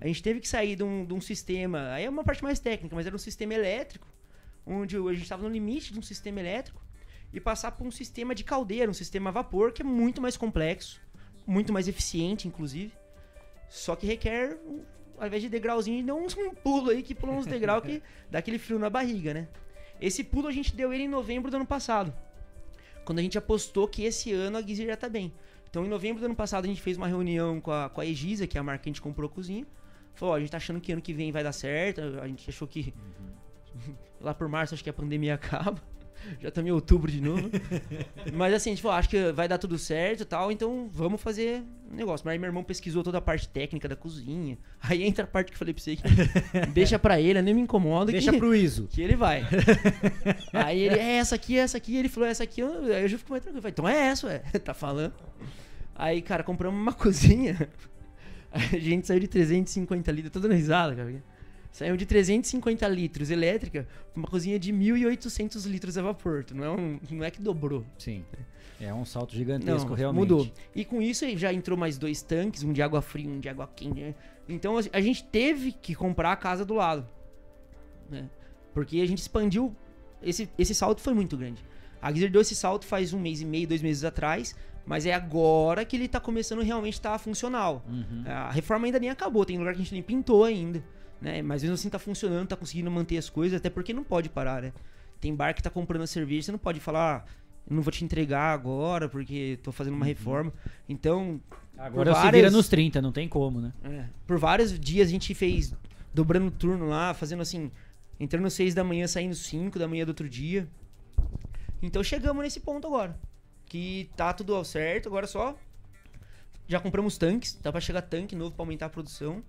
A 0.00 0.06
gente 0.06 0.22
teve 0.22 0.40
que 0.40 0.48
sair 0.48 0.76
de 0.76 0.82
um, 0.82 1.04
de 1.04 1.14
um 1.14 1.20
sistema, 1.20 1.92
aí 1.92 2.04
é 2.04 2.10
uma 2.10 2.22
parte 2.22 2.42
mais 2.42 2.58
técnica, 2.58 2.94
mas 2.94 3.06
era 3.06 3.14
um 3.14 3.18
sistema 3.18 3.54
elétrico, 3.54 4.06
onde 4.66 4.96
a 4.96 5.12
gente 5.12 5.22
estava 5.22 5.42
no 5.42 5.48
limite 5.48 5.92
de 5.92 5.98
um 5.98 6.02
sistema 6.02 6.40
elétrico 6.40 6.84
e 7.32 7.40
passar 7.40 7.72
para 7.72 7.86
um 7.86 7.90
sistema 7.90 8.34
de 8.34 8.44
caldeira, 8.44 8.90
um 8.90 8.94
sistema 8.94 9.30
a 9.30 9.32
vapor 9.32 9.72
que 9.72 9.82
é 9.82 9.84
muito 9.84 10.20
mais 10.20 10.36
complexo, 10.36 11.00
muito 11.46 11.72
mais 11.72 11.88
eficiente, 11.88 12.48
inclusive. 12.48 12.92
Só 13.68 13.94
que 13.96 14.06
requer, 14.06 14.58
ao 15.18 15.26
invés 15.26 15.42
de 15.42 15.48
degrauzinho, 15.48 16.14
uns 16.14 16.36
um 16.36 16.54
pulo 16.54 16.90
aí 16.90 17.02
que 17.02 17.14
pula 17.14 17.32
uns 17.32 17.46
degraus 17.46 17.82
que 17.82 18.02
dá 18.30 18.38
aquele 18.38 18.58
frio 18.58 18.78
na 18.78 18.90
barriga, 18.90 19.32
né? 19.32 19.48
Esse 20.00 20.22
pulo 20.22 20.48
a 20.48 20.52
gente 20.52 20.74
deu 20.74 20.92
ele 20.92 21.04
em 21.04 21.08
novembro 21.08 21.50
do 21.50 21.56
ano 21.56 21.66
passado. 21.66 22.12
Quando 23.04 23.20
a 23.20 23.22
gente 23.22 23.38
apostou 23.38 23.86
que 23.86 24.02
esse 24.02 24.32
ano 24.32 24.58
a 24.58 24.62
Geyser 24.62 24.86
já 24.86 24.96
tá 24.96 25.08
bem. 25.08 25.32
Então, 25.70 25.84
em 25.84 25.88
novembro 25.88 26.20
do 26.20 26.26
ano 26.26 26.34
passado, 26.34 26.64
a 26.64 26.68
gente 26.68 26.80
fez 26.80 26.96
uma 26.96 27.06
reunião 27.06 27.60
com 27.60 27.70
a, 27.70 27.88
com 27.88 28.00
a 28.00 28.06
Egisa, 28.06 28.46
que 28.46 28.56
é 28.56 28.60
a 28.60 28.64
marca 28.64 28.84
que 28.84 28.88
a 28.88 28.92
gente 28.92 29.02
comprou 29.02 29.28
a 29.28 29.32
cozinha. 29.32 29.66
Falou, 30.14 30.34
ó, 30.34 30.36
a 30.36 30.40
gente 30.40 30.50
tá 30.50 30.56
achando 30.56 30.80
que 30.80 30.92
ano 30.92 31.02
que 31.02 31.12
vem 31.12 31.30
vai 31.30 31.42
dar 31.42 31.52
certo. 31.52 32.00
A 32.20 32.26
gente 32.26 32.48
achou 32.48 32.66
que 32.66 32.94
lá 34.20 34.34
por 34.34 34.48
março 34.48 34.74
acho 34.74 34.82
que 34.82 34.90
a 34.90 34.92
pandemia 34.92 35.34
acaba. 35.36 35.80
Já 36.40 36.48
estamos 36.48 36.68
em 36.68 36.72
outubro 36.72 37.10
de 37.10 37.20
novo. 37.20 37.50
Mas 38.34 38.54
assim, 38.54 38.70
a 38.70 38.72
gente 38.74 38.82
falou, 38.82 38.96
acho 38.96 39.08
que 39.08 39.32
vai 39.32 39.46
dar 39.48 39.58
tudo 39.58 39.78
certo 39.78 40.22
e 40.22 40.24
tal, 40.24 40.50
então 40.52 40.88
vamos 40.92 41.20
fazer 41.20 41.62
um 41.92 41.96
negócio. 41.96 42.24
Mas 42.24 42.32
aí 42.32 42.38
meu 42.38 42.48
irmão 42.48 42.62
pesquisou 42.64 43.02
toda 43.02 43.18
a 43.18 43.20
parte 43.20 43.48
técnica 43.48 43.88
da 43.88 43.96
cozinha. 43.96 44.58
Aí 44.80 45.02
entra 45.02 45.24
a 45.24 45.26
parte 45.26 45.48
que 45.48 45.54
eu 45.54 45.58
falei 45.58 45.72
pra 45.74 45.82
você 45.82 45.96
que 45.96 46.02
deixa 46.72 46.98
pra 46.98 47.20
ele, 47.20 47.40
nem 47.42 47.54
me 47.54 47.60
incomoda. 47.62 48.10
Deixa 48.12 48.32
que, 48.32 48.38
pro 48.38 48.54
Iso. 48.54 48.86
Que 48.90 49.02
ele 49.02 49.16
vai. 49.16 49.44
aí 50.52 50.80
ele, 50.80 50.98
é 50.98 51.16
essa 51.16 51.34
aqui, 51.34 51.58
é 51.58 51.62
essa 51.62 51.76
aqui. 51.76 51.96
Ele 51.96 52.08
falou, 52.08 52.28
essa 52.28 52.42
aqui. 52.44 52.60
eu- 52.60 52.84
Aí 52.94 53.02
eu 53.02 53.08
já 53.08 53.18
fico 53.18 53.30
mais 53.30 53.42
tranquilo. 53.42 53.62
Falei, 53.62 53.72
então 53.72 53.88
é 53.88 54.08
essa, 54.08 54.26
ué. 54.26 54.38
tá 54.64 54.74
falando. 54.74 55.12
Aí, 55.94 56.20
cara, 56.22 56.42
compramos 56.42 56.78
uma 56.80 56.92
cozinha. 56.92 57.68
A 58.52 58.58
gente 58.78 59.06
saiu 59.06 59.20
de 59.20 59.28
350 59.28 60.10
litros, 60.12 60.32
tô 60.32 60.40
dando 60.40 60.54
risada, 60.54 60.94
cara. 60.94 61.22
Saiu 61.76 61.94
de 61.94 62.06
350 62.06 62.88
litros 62.88 63.30
elétrica 63.30 63.86
pra 64.10 64.18
uma 64.18 64.26
cozinha 64.26 64.58
de 64.58 64.72
1.800 64.72 65.66
litros 65.66 65.98
a 65.98 66.02
vapor. 66.02 66.42
Não 66.54 66.64
é, 66.64 66.70
um, 66.70 66.98
não 67.10 67.22
é 67.22 67.30
que 67.30 67.38
dobrou. 67.42 67.84
Sim. 67.98 68.24
É 68.80 68.94
um 68.94 69.04
salto 69.04 69.34
gigantesco, 69.34 69.90
Não, 69.90 69.94
realmente. 69.94 70.20
mudou. 70.20 70.50
E 70.74 70.86
com 70.86 71.02
isso 71.02 71.26
já 71.36 71.52
entrou 71.52 71.76
mais 71.76 71.98
dois 71.98 72.22
tanques, 72.22 72.62
um 72.62 72.72
de 72.72 72.80
água 72.80 73.02
fria, 73.02 73.28
um 73.28 73.38
de 73.38 73.50
água 73.50 73.68
quente. 73.76 74.00
né? 74.00 74.14
Então 74.48 74.76
a 74.90 75.00
gente 75.02 75.22
teve 75.24 75.70
que 75.70 75.94
comprar 75.94 76.32
a 76.32 76.36
casa 76.36 76.64
do 76.64 76.72
lado. 76.72 77.06
né? 78.08 78.30
Porque 78.72 78.98
a 79.02 79.06
gente 79.06 79.18
expandiu. 79.18 79.76
Esse, 80.22 80.48
esse 80.58 80.74
salto 80.74 81.02
foi 81.02 81.12
muito 81.12 81.36
grande. 81.36 81.62
A 82.00 82.10
Geyser 82.10 82.30
deu 82.30 82.40
esse 82.40 82.54
salto 82.54 82.86
faz 82.86 83.12
um 83.12 83.20
mês 83.20 83.42
e 83.42 83.44
meio, 83.44 83.68
dois 83.68 83.82
meses 83.82 84.02
atrás. 84.02 84.56
Mas 84.86 85.04
é 85.04 85.12
agora 85.12 85.84
que 85.84 85.94
ele 85.94 86.08
tá 86.08 86.20
começando 86.20 86.62
realmente 86.62 86.94
a 86.94 86.96
estar 86.96 87.18
funcional. 87.18 87.84
Uhum. 87.86 88.22
A 88.24 88.50
reforma 88.50 88.86
ainda 88.86 88.98
nem 88.98 89.10
acabou, 89.10 89.44
tem 89.44 89.58
lugar 89.58 89.74
que 89.74 89.80
a 89.80 89.82
gente 89.82 89.92
nem 89.92 90.02
pintou 90.02 90.42
ainda. 90.42 90.82
Né? 91.20 91.42
Mas 91.42 91.62
mesmo 91.62 91.74
assim 91.74 91.88
tá 91.88 91.98
funcionando, 91.98 92.48
tá 92.48 92.56
conseguindo 92.56 92.90
manter 92.90 93.16
as 93.16 93.30
coisas, 93.30 93.58
até 93.58 93.70
porque 93.70 93.92
não 93.92 94.04
pode 94.04 94.28
parar, 94.28 94.62
né? 94.62 94.72
Tem 95.20 95.34
bar 95.34 95.54
que 95.54 95.62
tá 95.62 95.70
comprando 95.70 96.02
a 96.02 96.06
cerveja, 96.06 96.46
você 96.46 96.52
não 96.52 96.58
pode 96.58 96.78
falar, 96.78 97.24
ah, 97.26 97.30
eu 97.68 97.74
não 97.74 97.82
vou 97.82 97.90
te 97.90 98.04
entregar 98.04 98.52
agora 98.52 99.08
porque 99.08 99.58
tô 99.62 99.72
fazendo 99.72 99.94
uma 99.94 100.06
reforma. 100.06 100.52
Então. 100.88 101.22
Uhum. 101.30 101.40
Agora 101.78 102.12
por 102.12 102.20
se 102.20 102.30
vira 102.30 102.50
nos 102.50 102.68
30, 102.68 103.02
não 103.02 103.12
tem 103.12 103.28
como, 103.28 103.60
né? 103.60 103.72
é, 103.84 104.06
por 104.26 104.38
vários 104.38 104.78
dias 104.80 105.08
a 105.08 105.10
gente 105.10 105.34
fez 105.34 105.74
dobrando 106.14 106.50
turno 106.50 106.88
lá, 106.88 107.12
fazendo 107.12 107.42
assim, 107.42 107.70
entrando 108.18 108.46
às 108.46 108.54
6 108.54 108.74
da 108.74 108.82
manhã, 108.82 109.06
saindo 109.06 109.34
5 109.34 109.78
da 109.78 109.86
manhã 109.86 110.06
do 110.06 110.08
outro 110.08 110.26
dia. 110.26 110.66
Então 111.82 112.02
chegamos 112.02 112.42
nesse 112.42 112.60
ponto 112.60 112.86
agora. 112.86 113.18
Que 113.66 114.08
tá 114.16 114.32
tudo 114.32 114.54
ao 114.54 114.64
certo, 114.64 115.08
agora 115.08 115.26
só. 115.26 115.56
Já 116.66 116.80
compramos 116.80 117.18
tanques, 117.18 117.58
dá 117.62 117.70
pra 117.70 117.80
chegar 117.80 118.00
tanque 118.02 118.34
novo 118.34 118.52
pra 118.54 118.62
aumentar 118.62 118.86
a 118.86 118.90
produção. 118.90 119.42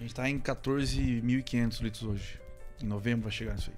A 0.00 0.02
gente 0.02 0.14
tá 0.14 0.28
em 0.30 0.38
14.500 0.40 1.80
litros 1.82 2.02
hoje. 2.04 2.40
Em 2.82 2.86
novembro 2.86 3.24
vai 3.24 3.32
chegar 3.32 3.54
isso 3.56 3.70
aí. 3.70 3.76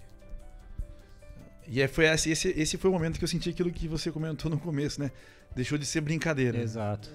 E 1.66 1.80
é, 1.82 1.88
foi 1.88 2.04
esse, 2.06 2.30
esse, 2.30 2.48
esse 2.50 2.78
foi 2.78 2.90
o 2.90 2.92
momento 2.92 3.18
que 3.18 3.24
eu 3.24 3.28
senti 3.28 3.50
aquilo 3.50 3.70
que 3.72 3.88
você 3.88 4.10
comentou 4.12 4.48
no 4.50 4.58
começo, 4.58 5.00
né? 5.00 5.10
Deixou 5.54 5.76
de 5.76 5.84
ser 5.84 6.00
brincadeira. 6.00 6.58
Exato. 6.58 7.10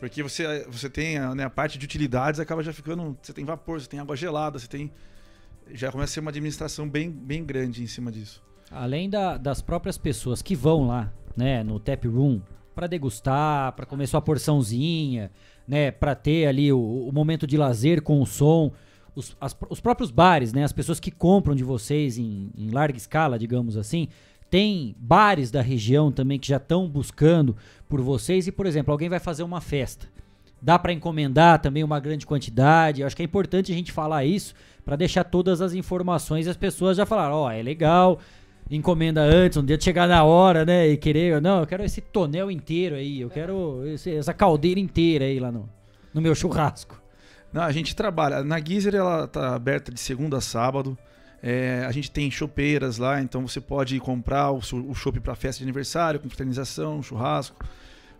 Porque 0.00 0.22
você, 0.22 0.64
você 0.68 0.90
tem 0.90 1.18
a, 1.18 1.34
né, 1.34 1.44
a 1.44 1.50
parte 1.50 1.78
de 1.78 1.84
utilidades, 1.84 2.38
acaba 2.40 2.62
já 2.62 2.72
ficando. 2.72 3.16
Você 3.22 3.32
tem 3.32 3.44
vapor, 3.44 3.80
você 3.80 3.88
tem 3.88 4.00
água 4.00 4.16
gelada, 4.16 4.58
você 4.58 4.68
tem. 4.68 4.92
Já 5.72 5.90
começa 5.92 6.12
a 6.12 6.14
ser 6.14 6.20
uma 6.20 6.30
administração 6.30 6.88
bem, 6.88 7.10
bem 7.10 7.44
grande 7.44 7.82
em 7.82 7.86
cima 7.86 8.10
disso. 8.10 8.42
Além 8.70 9.08
da- 9.08 9.36
das 9.36 9.60
próprias 9.62 9.96
pessoas 9.98 10.42
que 10.42 10.54
vão 10.56 10.86
lá, 10.86 11.12
né, 11.36 11.62
no 11.62 11.78
tap 11.80 12.04
room, 12.06 12.40
para 12.74 12.86
degustar, 12.86 13.72
para 13.72 13.84
comer 13.86 14.06
sua 14.06 14.22
porçãozinha, 14.22 15.30
né, 15.68 15.90
para 15.90 16.14
ter 16.14 16.46
ali 16.46 16.72
o, 16.72 16.78
o 16.80 17.12
momento 17.12 17.46
de 17.46 17.56
lazer 17.58 18.00
com 18.02 18.20
o 18.22 18.26
som, 18.26 18.72
os, 19.14 19.36
as- 19.40 19.56
os 19.68 19.80
próprios 19.80 20.10
bares, 20.10 20.52
né, 20.52 20.64
as 20.64 20.72
pessoas 20.72 20.98
que 20.98 21.10
compram 21.10 21.54
de 21.54 21.62
vocês 21.62 22.16
em, 22.18 22.50
em 22.56 22.70
larga 22.70 22.96
escala, 22.96 23.38
digamos 23.38 23.76
assim, 23.76 24.08
tem 24.50 24.96
bares 24.98 25.50
da 25.50 25.60
região 25.60 26.10
também 26.10 26.38
que 26.38 26.48
já 26.48 26.56
estão 26.56 26.88
buscando 26.88 27.54
por 27.86 28.00
vocês 28.00 28.46
e, 28.46 28.52
por 28.52 28.64
exemplo, 28.64 28.90
alguém 28.92 29.08
vai 29.10 29.18
fazer 29.20 29.42
uma 29.42 29.60
festa. 29.60 30.06
Dá 30.60 30.78
para 30.78 30.92
encomendar 30.92 31.60
também 31.60 31.84
uma 31.84 32.00
grande 32.00 32.26
quantidade. 32.26 33.00
Eu 33.00 33.06
acho 33.06 33.14
que 33.14 33.22
é 33.22 33.24
importante 33.24 33.70
a 33.70 33.74
gente 33.74 33.92
falar 33.92 34.24
isso 34.24 34.54
para 34.84 34.96
deixar 34.96 35.22
todas 35.22 35.60
as 35.60 35.74
informações 35.74 36.46
e 36.46 36.50
as 36.50 36.56
pessoas 36.56 36.96
já 36.96 37.04
falaram, 37.06 37.34
ó, 37.36 37.50
é 37.50 37.62
legal, 37.62 38.18
encomenda 38.70 39.22
antes, 39.22 39.56
um 39.56 39.64
dia 39.64 39.78
de 39.78 39.84
chegar 39.84 40.06
na 40.06 40.22
hora, 40.24 40.64
né, 40.64 40.88
e 40.88 40.96
querer, 40.96 41.40
não, 41.40 41.60
eu 41.60 41.66
quero 41.66 41.82
esse 41.84 42.00
tonel 42.00 42.50
inteiro 42.50 42.96
aí, 42.96 43.20
eu 43.20 43.30
quero 43.30 43.86
esse- 43.86 44.14
essa 44.14 44.34
caldeira 44.34 44.78
inteira 44.78 45.24
aí 45.24 45.38
lá 45.40 45.50
no, 45.50 45.68
no 46.12 46.20
meu 46.20 46.34
churrasco. 46.34 47.00
Não, 47.52 47.62
a 47.62 47.72
gente 47.72 47.96
trabalha. 47.96 48.44
Na 48.44 48.60
Geyser 48.60 48.94
ela 48.94 49.26
tá 49.26 49.54
aberta 49.54 49.90
de 49.90 49.98
segunda 49.98 50.36
a 50.36 50.40
sábado. 50.40 50.98
É, 51.42 51.84
a 51.86 51.92
gente 51.92 52.10
tem 52.10 52.30
chopeiras 52.30 52.98
lá, 52.98 53.22
então 53.22 53.46
você 53.46 53.60
pode 53.60 53.98
comprar 54.00 54.50
o, 54.50 54.58
o 54.58 54.94
chopp 54.94 55.18
para 55.20 55.34
festa 55.34 55.58
de 55.60 55.64
aniversário, 55.64 56.20
com 56.20 56.28
fraternização, 56.28 57.02
churrasco. 57.02 57.64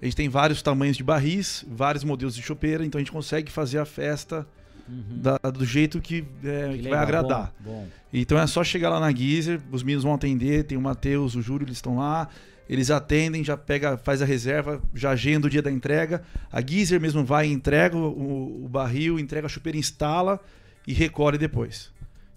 A 0.01 0.05
gente 0.05 0.17
tem 0.17 0.29
vários 0.29 0.63
tamanhos 0.63 0.97
de 0.97 1.03
barris, 1.03 1.65
vários 1.69 2.05
modelos 2.05 2.35
de 2.35 2.41
chopeira, 2.41 2.87
então 2.87 2.99
a 2.99 3.03
gente 3.03 3.11
consegue 3.13 3.51
fazer 3.51 3.79
a 3.81 3.85
festa 3.85 4.47
da- 4.89 5.39
do 5.51 5.65
jeito 5.65 6.01
que, 6.01 6.25
é, 6.45 6.69
que 6.71 6.77
legal, 6.83 6.91
vai 6.91 6.99
agradar. 7.03 7.53
bom, 7.61 7.71
bom. 7.73 7.89
Então 8.13 8.39
é 8.39 8.47
só 8.47 8.65
chegar 8.65 8.89
lá 8.91 8.99
na 9.01 9.11
Geyser, 9.15 9.61
os 9.71 9.83
meninos 9.83 10.05
vão 10.05 10.15
atender, 10.15 10.65
tem 10.65 10.77
o 10.79 10.81
Matheus, 10.81 11.35
o 11.35 11.43
Júlio, 11.43 11.67
eles 11.67 11.77
estão 11.77 11.97
lá, 11.99 12.29
eles 12.69 12.91
atendem, 12.91 13.43
já 13.45 13.57
pega, 13.57 13.97
faz 13.99 14.21
a 14.23 14.25
reserva, 14.25 14.81
já 14.95 15.11
agenda 15.11 15.47
o 15.47 15.51
dia 15.51 15.63
da 15.63 15.71
entrega. 15.71 16.23
A 16.51 16.61
Geyser 16.61 17.01
mesmo 17.01 17.25
vai 17.25 17.49
e 17.49 17.53
entrega 17.53 17.97
o, 17.97 18.65
o 18.65 18.69
barril, 18.69 19.19
entrega 19.19 19.47
a 19.47 19.49
chupeira, 19.49 19.77
instala 19.79 20.41
e 20.87 20.93
recolhe 20.93 21.37
depois. 21.39 21.91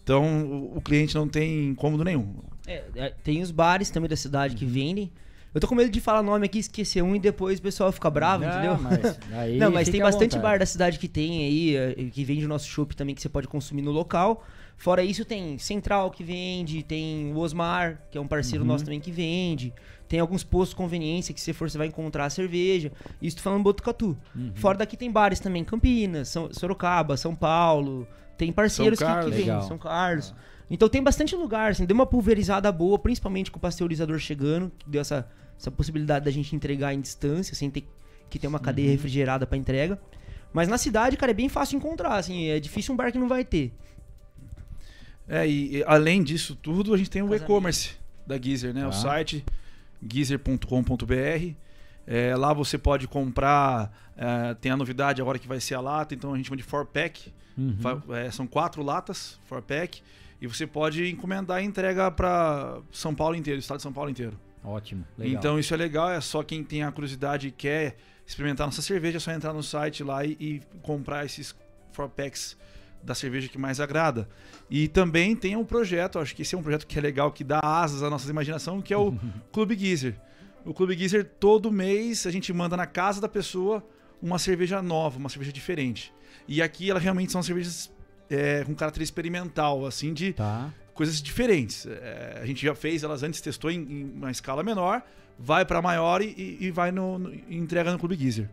Então 0.03 0.45
o, 0.45 0.77
o 0.77 0.81
cliente 0.81 1.15
não 1.15 1.27
tem 1.27 1.69
incômodo 1.69 2.03
nenhum. 2.03 2.33
É, 2.67 2.83
é, 2.95 3.13
tem 3.23 3.41
os 3.41 3.51
bares 3.51 3.89
também 3.89 4.09
da 4.09 4.15
cidade 4.15 4.55
que 4.55 4.65
vendem. 4.65 5.11
Eu 5.53 5.59
tô 5.59 5.67
com 5.67 5.75
medo 5.75 5.89
de 5.89 5.99
falar 5.99 6.23
nome 6.23 6.45
aqui, 6.45 6.59
esquecer 6.59 7.01
um 7.03 7.13
e 7.15 7.19
depois 7.19 7.59
o 7.59 7.61
pessoal 7.61 7.91
fica 7.91 8.09
bravo, 8.09 8.45
Não, 8.45 8.51
entendeu? 8.51 8.77
mas 8.79 9.19
não, 9.59 9.71
mas 9.71 9.89
tem 9.89 10.01
bastante 10.01 10.39
bar 10.39 10.57
da 10.57 10.65
cidade 10.65 10.97
que 10.97 11.09
tem 11.09 11.43
aí, 11.43 11.75
eh, 11.75 12.09
que 12.11 12.23
vende 12.23 12.45
o 12.45 12.47
nosso 12.47 12.67
chopp 12.67 12.95
também, 12.95 13.13
que 13.13 13.21
você 13.21 13.27
pode 13.27 13.47
consumir 13.49 13.81
no 13.81 13.91
local. 13.91 14.45
Fora 14.77 15.03
isso, 15.03 15.25
tem 15.25 15.57
Central 15.57 16.09
que 16.09 16.23
vende, 16.23 16.81
tem 16.83 17.33
o 17.33 17.37
Osmar, 17.37 18.01
que 18.09 18.17
é 18.17 18.21
um 18.21 18.27
parceiro 18.27 18.63
Uhum. 18.63 18.71
nosso 18.71 18.85
também 18.85 18.99
que 18.99 19.11
vende. 19.11 19.73
Tem 20.07 20.19
alguns 20.19 20.43
postos 20.43 20.69
de 20.69 20.75
conveniência 20.77 21.33
que 21.33 21.41
se 21.41 21.53
for, 21.53 21.69
você 21.69 21.77
vai 21.77 21.87
encontrar 21.87 22.25
a 22.25 22.29
cerveja. 22.29 22.91
Isso 23.21 23.37
tô 23.37 23.43
falando 23.43 23.61
Botucatu. 23.61 24.17
Uhum. 24.35 24.51
Fora 24.55 24.77
daqui 24.79 24.95
tem 24.97 25.11
bares 25.11 25.39
também, 25.39 25.63
Campinas, 25.63 26.29
São, 26.29 26.51
Sorocaba, 26.51 27.15
São 27.17 27.35
Paulo. 27.35 28.07
Tem 28.37 28.51
parceiros 28.51 28.97
que, 28.97 29.05
que 29.05 29.29
vendem. 29.29 29.61
São 29.63 29.77
Carlos. 29.77 30.33
Então 30.69 30.87
tem 30.87 31.03
bastante 31.03 31.35
lugar, 31.35 31.71
assim, 31.71 31.85
deu 31.85 31.93
uma 31.93 32.05
pulverizada 32.05 32.71
boa, 32.71 32.97
principalmente 32.97 33.51
com 33.51 33.57
o 33.57 33.61
pasteurizador 33.61 34.17
chegando, 34.17 34.71
que 34.79 34.89
deu 34.89 35.01
essa, 35.01 35.27
essa 35.61 35.71
possibilidade 35.71 36.25
da 36.25 36.31
gente 36.31 36.55
entregar 36.55 36.93
em 36.93 36.99
distância, 36.99 37.55
sem 37.55 37.69
ter 37.69 37.87
que 38.29 38.39
ter 38.39 38.47
uma 38.47 38.59
cadeia 38.59 38.87
Uhum. 38.87 38.93
refrigerada 38.93 39.45
pra 39.45 39.57
entrega. 39.57 39.99
Mas 40.51 40.67
na 40.67 40.77
cidade, 40.77 41.15
cara, 41.15 41.31
é 41.31 41.33
bem 41.35 41.47
fácil 41.47 41.77
encontrar, 41.77 42.15
assim, 42.15 42.47
é 42.47 42.59
difícil 42.59 42.93
um 42.93 42.97
bar 42.97 43.11
que 43.11 43.17
não 43.19 43.27
vai 43.29 43.45
ter. 43.45 43.71
É, 45.27 45.47
e, 45.47 45.77
e 45.77 45.83
além 45.85 46.23
disso 46.23 46.55
tudo, 46.55 46.93
a 46.93 46.97
gente 46.97 47.09
tem 47.09 47.21
o 47.21 47.33
e-commerce 47.33 47.91
da 48.27 48.37
Geezer, 48.41 48.73
né? 48.73 48.85
O 48.85 48.89
Tá. 48.89 48.95
site 48.97 49.45
geezer.com.br. 50.05 51.53
É, 52.07 52.35
lá 52.35 52.53
você 52.53 52.77
pode 52.77 53.07
comprar. 53.07 53.91
é, 54.17 54.53
tem 54.55 54.71
a 54.71 54.77
novidade 54.77 55.21
agora 55.21 55.39
que 55.39 55.47
vai 55.47 55.59
ser 55.59 55.75
a 55.75 55.81
lata, 55.81 56.13
então 56.13 56.33
a 56.33 56.37
gente 56.37 56.45
chama 56.47 56.57
de 56.57 56.63
4-pack. 56.63 57.33
Uhum. 57.57 57.75
É, 58.15 58.29
são 58.31 58.45
quatro 58.45 58.83
latas, 58.83 59.39
4-pack. 59.49 60.01
E 60.41 60.47
você 60.47 60.65
pode 60.67 61.07
encomendar 61.09 61.61
e 61.61 61.65
entrega 61.65 62.09
para 62.11 62.79
São 62.91 63.13
Paulo 63.15 63.35
inteiro, 63.35 63.59
estado 63.59 63.77
de 63.77 63.83
São 63.83 63.93
Paulo 63.93 64.09
inteiro. 64.09 64.37
Ótimo, 64.63 65.05
legal. 65.17 65.39
Então 65.39 65.59
isso 65.59 65.73
é 65.73 65.77
legal, 65.77 66.09
é 66.09 66.21
só 66.21 66.43
quem 66.43 66.63
tem 66.63 66.83
a 66.83 66.91
curiosidade 66.91 67.47
e 67.47 67.51
quer 67.51 67.97
experimentar 68.25 68.67
nossa 68.67 68.81
cerveja, 68.81 69.17
é 69.17 69.19
só 69.19 69.31
entrar 69.31 69.53
no 69.53 69.63
site 69.63 70.03
lá 70.03 70.23
e, 70.23 70.37
e 70.39 70.61
comprar 70.81 71.25
esses 71.25 71.55
4-packs 71.95 72.55
da 73.03 73.15
cerveja 73.15 73.47
que 73.47 73.57
mais 73.57 73.79
agrada. 73.79 74.29
E 74.69 74.87
também 74.87 75.35
tem 75.35 75.55
um 75.55 75.65
projeto, 75.65 76.19
acho 76.19 76.35
que 76.35 76.43
esse 76.43 76.55
é 76.55 76.57
um 76.57 76.61
projeto 76.61 76.85
que 76.85 76.97
é 76.97 77.01
legal, 77.01 77.31
que 77.31 77.43
dá 77.43 77.59
asas 77.61 78.03
à 78.03 78.09
nossa 78.09 78.29
imaginação, 78.29 78.81
que 78.81 78.93
é 78.93 78.97
o 78.97 79.13
Clube 79.51 79.75
Geezer. 79.77 80.15
O 80.63 80.73
Clube 80.73 80.95
Geezer, 80.95 81.25
todo 81.39 81.71
mês, 81.71 82.27
a 82.27 82.31
gente 82.31 82.53
manda 82.53 82.77
na 82.77 82.85
casa 82.85 83.19
da 83.19 83.27
pessoa 83.27 83.83
uma 84.21 84.37
cerveja 84.37 84.81
nova, 84.81 85.17
uma 85.17 85.29
cerveja 85.29 85.51
diferente. 85.51 86.13
E 86.47 86.61
aqui, 86.61 86.89
ela 86.89 86.99
realmente 86.99 87.31
são 87.31 87.41
cervejas 87.41 87.91
é, 88.29 88.63
com 88.63 88.75
caráter 88.75 89.01
experimental, 89.01 89.85
assim, 89.85 90.13
de 90.13 90.33
Tá. 90.33 90.71
Coisas 90.93 91.21
diferentes. 91.21 91.85
É, 91.85 92.39
a 92.41 92.45
gente 92.45 92.65
já 92.65 92.75
fez 92.75 93.03
elas 93.03 93.23
antes, 93.23 93.41
testou 93.41 93.71
em, 93.71 93.79
em 93.79 94.03
uma 94.13 94.31
escala 94.31 94.63
menor, 94.63 95.01
vai 95.37 95.65
para 95.65 95.81
maior 95.81 96.21
e, 96.21 96.57
e 96.59 96.71
vai 96.71 96.91
no, 96.91 97.17
no- 97.17 97.33
entrega 97.49 97.91
no 97.91 97.99
Clube 97.99 98.15
Geezer. 98.15 98.49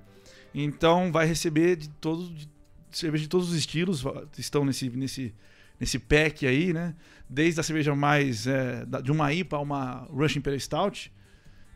Então 0.55 1.13
vai 1.13 1.27
receber 1.27 1.77
de 1.77 1.89
todos 1.89 2.31
de 2.35 2.49
cerveja 2.91 3.23
de 3.25 3.29
todos 3.29 3.51
os 3.51 3.55
estilos 3.55 4.03
estão 4.39 4.65
nesse 4.65 4.89
nesse 4.89 5.35
nesse 5.79 5.99
pack 5.99 6.47
aí, 6.47 6.73
né? 6.73 6.95
Desde 7.29 7.61
a 7.61 7.63
cerveja 7.63 7.95
mais 7.95 8.47
é, 8.47 8.85
de 9.03 9.13
uma 9.13 9.33
IPA 9.33 9.57
a 9.57 9.61
uma 9.61 10.07
Russian 10.11 10.39
Imperial 10.41 10.59
Stout. 10.61 11.13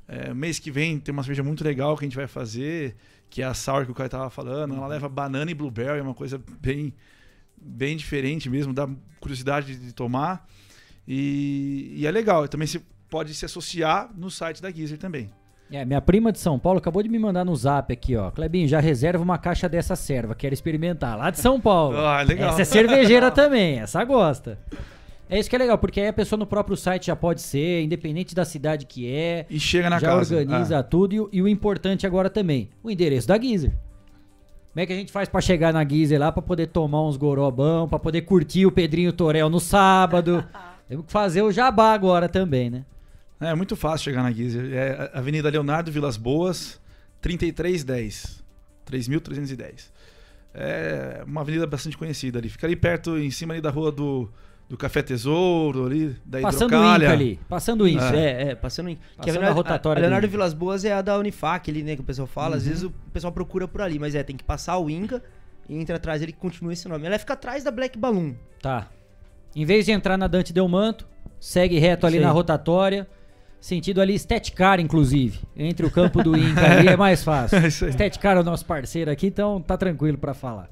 É, 0.09 0.35
mês 0.35 0.59
que 0.59 0.71
vem 0.71 0.99
tem 0.99 1.13
uma 1.13 1.23
cerveja 1.23 1.43
muito 1.43 1.63
legal 1.63 1.97
que 1.97 2.05
a 2.05 2.09
gente 2.09 2.17
vai 2.17 2.27
fazer, 2.27 2.97
que 3.31 3.43
é 3.43 3.45
a 3.45 3.55
sour 3.55 3.85
que 3.85 3.93
o 3.93 3.95
cara 3.95 4.09
tava 4.09 4.31
falando. 4.31 4.75
Ela 4.75 4.87
leva 4.87 5.09
banana 5.09 5.51
e 5.51 5.55
blueberry, 5.55 6.01
é 6.01 6.03
uma 6.03 6.15
coisa 6.15 6.43
bem 6.61 6.93
bem 7.65 7.97
diferente 7.97 8.49
mesmo, 8.51 8.73
dá 8.73 8.89
curiosidade 9.21 9.77
de 9.77 9.93
tomar. 9.93 10.47
E, 11.07 11.95
e 11.97 12.07
é 12.07 12.11
legal, 12.11 12.47
também 12.49 12.67
você 12.67 12.81
pode 13.11 13.35
se 13.35 13.45
associar 13.45 14.11
no 14.17 14.31
site 14.31 14.63
da 14.63 14.71
Geezer 14.71 14.99
também. 14.99 15.31
É, 15.71 15.85
minha 15.87 16.01
prima 16.03 16.31
de 16.31 16.39
São 16.39 16.59
Paulo 16.59 16.79
acabou 16.79 17.03
de 17.03 17.09
me 17.09 17.19
mandar 17.19 17.45
no 17.45 17.57
zap 17.57 17.91
aqui, 17.93 18.15
ó. 18.15 18.31
Clebinho, 18.31 18.69
já 18.69 18.79
reserva 18.79 19.23
uma 19.23 19.39
caixa 19.39 19.69
dessa 19.69 19.97
serva, 19.97 20.35
quero 20.35 20.53
experimentar. 20.53 21.17
Lá 21.17 21.31
de 21.31 21.41
São 21.41 21.59
Paulo. 21.61 21.97
Ah, 21.97 22.21
legal. 22.23 22.51
Essa 22.51 22.63
é 22.63 22.65
cervejeira 22.65 23.31
também, 23.33 23.79
essa 23.81 24.05
gosta. 24.05 24.59
É 25.31 25.39
isso 25.39 25.49
que 25.49 25.57
é 25.57 25.59
legal, 25.59 25.79
porque 25.79 25.99
aí 25.99 26.09
a 26.09 26.13
pessoa 26.13 26.39
no 26.39 26.47
próprio 26.47 26.77
site 26.77 27.07
já 27.07 27.17
pode 27.17 27.41
ser, 27.41 27.83
independente 27.83 28.35
da 28.35 28.45
cidade 28.45 28.85
que 28.85 29.11
é. 29.11 29.47
E 29.49 29.59
chega 29.59 29.89
na 29.89 29.99
já 29.99 30.09
casa. 30.09 30.37
organiza 30.37 30.79
Ah. 30.79 30.83
tudo. 30.83 31.15
E, 31.15 31.21
o- 31.21 31.29
e 31.33 31.41
o 31.41 31.49
importante 31.49 32.07
agora 32.07 32.29
também, 32.29 32.69
o 32.83 32.91
endereço 32.91 33.27
da 33.29 33.41
Geezer. 33.41 33.73
Como 34.73 34.82
é 34.82 34.86
que 34.86 34.93
a 34.93 34.97
gente 34.97 35.12
faz 35.12 35.28
pra 35.28 35.40
chegar 35.40 35.73
na 35.73 35.85
Geezer 35.85 36.19
lá, 36.19 36.32
pra 36.32 36.40
poder 36.40 36.69
tomar 36.69 37.07
uns 37.07 37.19
gorobão, 37.19 37.86
pra 37.86 37.99
poder 37.99 38.23
curtir 38.23 38.65
o 38.65 38.73
Pedrinho 38.73 39.12
Torel 39.12 39.51
no 39.51 39.61
sábado? 39.61 40.43
Temos 40.89 41.07
que 41.07 41.12
fazer 41.12 41.43
o 41.43 41.53
jabá 41.53 41.93
agora 41.93 42.28
também, 42.28 42.70
né? 42.70 42.85
É 43.39 43.55
muito 43.55 43.77
fácil 43.77 44.05
chegar 44.05 44.23
na 44.23 44.32
Geezer. 44.32 44.73
É 44.73 45.11
Avenida 45.12 45.51
Leonardo 45.51 45.93
Vilas 45.93 46.16
Boas, 46.16 46.81
3310. 47.20 48.43
3310. 48.86 49.93
É 50.55 51.23
uma 51.27 51.43
avenida 51.43 51.66
bastante 51.66 51.99
conhecida 51.99 52.39
ali. 52.39 52.49
Fica 52.49 52.66
ali 52.66 52.77
perto, 52.77 53.19
em 53.19 53.31
cima 53.31 53.53
ali 53.53 53.61
da 53.61 53.70
rua 53.70 53.93
do, 53.93 54.31
do 54.73 54.78
Café 54.78 55.03
Tesouro, 55.03 55.85
ali, 55.85 56.16
da 56.24 56.40
Passando 56.40 56.70
o 56.73 56.74
Hidrocalha. 56.77 57.05
Inca 57.05 57.12
ali, 57.12 57.40
passando 57.47 57.81
o 57.82 57.89
Inca. 57.89 58.16
É, 58.16 58.43
é, 58.49 58.55
passando 58.55 58.89
em. 58.89 58.97
que 58.97 59.03
Passando 59.19 59.28
a, 59.28 59.32
Leonardo- 59.40 59.53
a 59.53 59.55
rotatória 59.62 60.01
a 60.01 60.03
Leonardo 60.03 60.27
do- 60.27 60.31
Vilas 60.31 60.55
Boas 60.55 60.82
é 60.86 60.93
a 60.94 61.03
da 61.03 61.19
Unifac 61.19 61.70
ali, 61.70 61.82
né? 61.82 61.94
Que 61.94 62.01
o 62.01 62.05
pessoal 62.05 62.27
fala. 62.27 62.57
Às 62.57 62.62
Uhum. 62.62 62.69
vezes 62.70 62.85
o 62.85 62.90
pessoal 63.12 63.31
procura 63.35 63.69
por 63.69 63.82
ali, 63.82 63.99
mas 63.99 64.15
é, 64.15 64.23
tem 64.23 64.35
que 64.35 64.43
passar 64.43 64.78
o 64.78 64.89
Inca 64.89 65.23
e 65.69 65.77
entra 65.78 65.97
atrás 65.97 66.23
ele 66.23 66.32
que 66.32 66.39
continua 66.39 66.73
esse 66.73 66.89
nome. 66.89 67.07
Ela 67.07 67.19
fica 67.19 67.35
atrás 67.35 67.62
da 67.62 67.70
Black 67.70 67.99
Balloon. 67.99 68.32
Tá. 68.62 68.89
Em 69.55 69.66
vez 69.66 69.85
de 69.85 69.93
entrar 69.93 70.16
na 70.16 70.27
Dante 70.27 70.55
Delmanto, 70.55 71.07
segue 71.39 71.78
reto 71.78 72.07
ali 72.07 72.16
Isso 72.16 72.27
na 72.27 72.32
rotatória. 72.32 73.07
Sentido 73.61 74.01
ali 74.01 74.15
Estética, 74.15 74.81
inclusive. 74.81 75.39
Entre 75.55 75.85
o 75.85 75.90
campo 75.90 76.23
do 76.24 76.35
Inca 76.35 76.65
ali 76.78 76.89
é 76.89 76.97
mais 76.97 77.23
fácil. 77.24 77.59
É 77.59 77.69
isso 77.69 77.85
aí. 77.85 77.90
Estética 77.90 78.32
é 78.32 78.40
o 78.40 78.43
nosso 78.43 78.65
parceiro 78.65 79.11
aqui, 79.11 79.27
então 79.27 79.61
tá 79.61 79.77
tranquilo 79.77 80.16
pra 80.16 80.32
falar. 80.32 80.70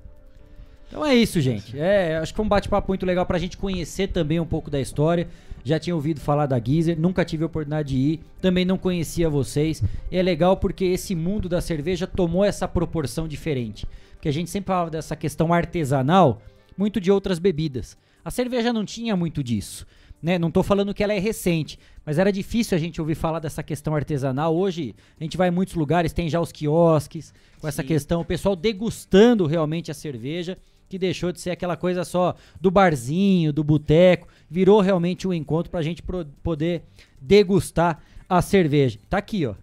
Então 0.90 1.06
é 1.06 1.14
isso, 1.14 1.40
gente. 1.40 1.78
É, 1.78 2.16
acho 2.16 2.32
que 2.32 2.36
foi 2.36 2.44
um 2.44 2.48
bate-papo 2.48 2.88
muito 2.88 3.06
legal 3.06 3.24
pra 3.24 3.38
gente 3.38 3.56
conhecer 3.56 4.08
também 4.08 4.40
um 4.40 4.44
pouco 4.44 4.68
da 4.68 4.80
história. 4.80 5.28
Já 5.62 5.78
tinha 5.78 5.94
ouvido 5.94 6.20
falar 6.20 6.46
da 6.46 6.58
Geezer, 6.58 6.98
nunca 6.98 7.24
tive 7.24 7.44
a 7.44 7.46
oportunidade 7.46 7.90
de 7.90 7.96
ir, 7.96 8.20
também 8.40 8.64
não 8.64 8.76
conhecia 8.76 9.30
vocês. 9.30 9.84
E 10.10 10.16
é 10.16 10.22
legal 10.22 10.56
porque 10.56 10.84
esse 10.86 11.14
mundo 11.14 11.48
da 11.48 11.60
cerveja 11.60 12.08
tomou 12.08 12.44
essa 12.44 12.66
proporção 12.66 13.28
diferente. 13.28 13.86
Porque 14.14 14.28
a 14.28 14.32
gente 14.32 14.50
sempre 14.50 14.66
falava 14.66 14.90
dessa 14.90 15.14
questão 15.14 15.52
artesanal, 15.52 16.42
muito 16.76 17.00
de 17.00 17.12
outras 17.12 17.38
bebidas. 17.38 17.96
A 18.24 18.30
cerveja 18.30 18.72
não 18.72 18.84
tinha 18.84 19.14
muito 19.14 19.44
disso. 19.44 19.86
Né? 20.20 20.40
Não 20.40 20.50
tô 20.50 20.62
falando 20.62 20.92
que 20.92 21.04
ela 21.04 21.14
é 21.14 21.20
recente, 21.20 21.78
mas 22.04 22.18
era 22.18 22.32
difícil 22.32 22.76
a 22.76 22.80
gente 22.80 23.00
ouvir 23.00 23.14
falar 23.14 23.38
dessa 23.38 23.62
questão 23.62 23.94
artesanal. 23.94 24.56
Hoje 24.56 24.94
a 25.18 25.22
gente 25.22 25.36
vai 25.36 25.48
em 25.48 25.52
muitos 25.52 25.76
lugares, 25.76 26.12
tem 26.12 26.28
já 26.28 26.40
os 26.40 26.50
quiosques 26.50 27.32
com 27.60 27.68
essa 27.68 27.84
questão, 27.84 28.22
o 28.22 28.24
pessoal 28.24 28.56
degustando 28.56 29.46
realmente 29.46 29.90
a 29.90 29.94
cerveja, 29.94 30.58
que 30.90 30.98
deixou 30.98 31.30
de 31.30 31.40
ser 31.40 31.50
aquela 31.50 31.76
coisa 31.76 32.02
só 32.04 32.34
do 32.60 32.68
barzinho, 32.68 33.52
do 33.52 33.62
boteco, 33.62 34.26
virou 34.50 34.80
realmente 34.80 35.26
um 35.26 35.32
encontro 35.32 35.70
pra 35.70 35.80
gente 35.82 36.02
pro- 36.02 36.26
poder 36.42 36.82
degustar 37.20 38.02
a 38.28 38.42
cerveja. 38.42 38.98
Tá 39.08 39.18
aqui, 39.18 39.46
ó, 39.46 39.54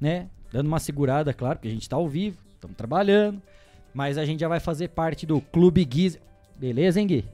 né? 0.00 0.28
Dando 0.52 0.68
uma 0.68 0.78
segurada, 0.78 1.34
claro, 1.34 1.56
porque 1.56 1.66
a 1.66 1.70
gente 1.72 1.88
tá 1.88 1.96
ao 1.96 2.08
vivo, 2.08 2.38
estamos 2.54 2.76
trabalhando, 2.76 3.42
mas 3.92 4.16
a 4.16 4.24
gente 4.24 4.38
já 4.38 4.46
vai 4.46 4.60
fazer 4.60 4.88
parte 4.90 5.26
do 5.26 5.40
Clube 5.40 5.86
Geezer. 5.92 6.20
Beleza, 6.56 7.00
hein, 7.00 7.08
Gui? 7.08 7.24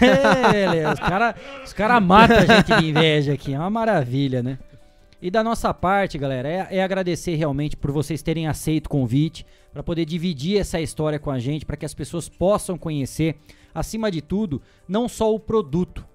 É. 0.00 0.90
Os 0.90 1.00
caras 1.00 1.34
cara 1.74 2.00
matam 2.00 2.38
a 2.38 2.46
gente 2.46 2.80
de 2.80 2.88
inveja 2.88 3.34
aqui. 3.34 3.52
É 3.52 3.58
uma 3.58 3.68
maravilha, 3.68 4.42
né? 4.42 4.58
E 5.20 5.30
da 5.30 5.44
nossa 5.44 5.72
parte, 5.74 6.16
galera, 6.16 6.48
é, 6.48 6.78
é 6.78 6.82
agradecer 6.82 7.34
realmente 7.34 7.76
por 7.76 7.92
vocês 7.92 8.22
terem 8.22 8.46
aceito 8.48 8.86
o 8.86 8.90
convite, 8.90 9.44
para 9.72 9.82
poder 9.82 10.04
dividir 10.04 10.58
essa 10.58 10.80
história 10.80 11.18
com 11.18 11.30
a 11.30 11.38
gente, 11.38 11.64
para 11.64 11.76
que 11.76 11.86
as 11.86 11.94
pessoas 11.94 12.28
possam 12.28 12.76
conhecer, 12.76 13.36
acima 13.74 14.10
de 14.10 14.20
tudo, 14.20 14.60
não 14.86 15.08
só 15.08 15.34
o 15.34 15.40
produto, 15.40 16.06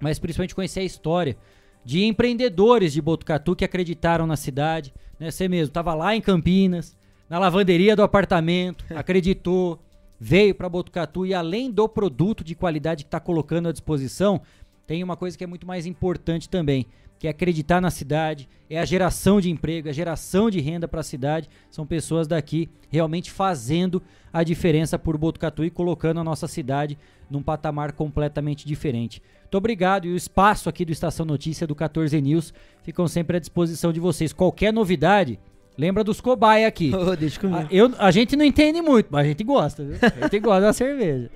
mas 0.00 0.18
principalmente 0.18 0.54
conhecer 0.54 0.80
a 0.80 0.84
história 0.84 1.36
de 1.84 2.04
empreendedores 2.04 2.92
de 2.92 3.00
Botucatu 3.00 3.54
que 3.54 3.64
acreditaram 3.64 4.26
na 4.26 4.36
cidade. 4.36 4.92
Né? 5.20 5.30
Você 5.30 5.48
mesmo 5.48 5.68
estava 5.68 5.94
lá 5.94 6.16
em 6.16 6.20
Campinas, 6.20 6.96
na 7.30 7.38
lavanderia 7.38 7.94
do 7.94 8.02
apartamento, 8.02 8.84
acreditou, 8.94 9.80
veio 10.18 10.54
para 10.54 10.68
Botucatu 10.68 11.24
e 11.24 11.32
além 11.32 11.70
do 11.70 11.88
produto 11.88 12.42
de 12.42 12.56
qualidade 12.56 13.04
que 13.04 13.08
está 13.08 13.20
colocando 13.20 13.68
à 13.68 13.72
disposição, 13.72 14.42
tem 14.86 15.02
uma 15.04 15.16
coisa 15.16 15.38
que 15.38 15.44
é 15.44 15.46
muito 15.46 15.66
mais 15.66 15.86
importante 15.86 16.48
também, 16.48 16.86
que 17.18 17.26
é 17.26 17.30
acreditar 17.30 17.80
na 17.80 17.90
cidade, 17.90 18.48
é 18.68 18.78
a 18.78 18.84
geração 18.84 19.40
de 19.40 19.50
emprego, 19.50 19.88
a 19.88 19.92
geração 19.92 20.50
de 20.50 20.60
renda 20.60 20.86
para 20.86 21.00
a 21.00 21.04
cidade. 21.04 21.48
São 21.70 21.86
pessoas 21.86 22.26
daqui 22.26 22.68
realmente 22.90 23.30
fazendo 23.30 24.02
a 24.32 24.42
diferença 24.42 24.98
por 24.98 25.16
Botucatu 25.16 25.64
e 25.64 25.70
colocando 25.70 26.20
a 26.20 26.24
nossa 26.24 26.46
cidade 26.46 26.98
num 27.30 27.42
patamar 27.42 27.92
completamente 27.92 28.66
diferente. 28.66 29.22
Muito 29.42 29.56
obrigado 29.56 30.06
e 30.06 30.12
o 30.12 30.16
espaço 30.16 30.68
aqui 30.68 30.84
do 30.84 30.92
Estação 30.92 31.24
Notícia 31.24 31.66
do 31.66 31.74
14 31.74 32.20
News 32.20 32.52
ficam 32.82 33.06
sempre 33.08 33.36
à 33.36 33.40
disposição 33.40 33.92
de 33.92 34.00
vocês. 34.00 34.32
Qualquer 34.32 34.72
novidade, 34.72 35.38
lembra 35.78 36.04
dos 36.04 36.20
cobaia 36.20 36.66
aqui. 36.68 36.94
Ô, 36.94 37.16
deixa 37.16 37.40
comigo. 37.40 37.60
A, 37.60 37.68
eu, 37.70 37.92
a 37.98 38.10
gente 38.10 38.36
não 38.36 38.44
entende 38.44 38.82
muito, 38.82 39.06
mas 39.10 39.24
a 39.24 39.28
gente 39.28 39.42
gosta, 39.44 39.84
viu? 39.84 39.96
A 40.02 40.24
gente 40.24 40.40
gosta 40.40 40.60
da 40.60 40.72
cerveja. 40.72 41.30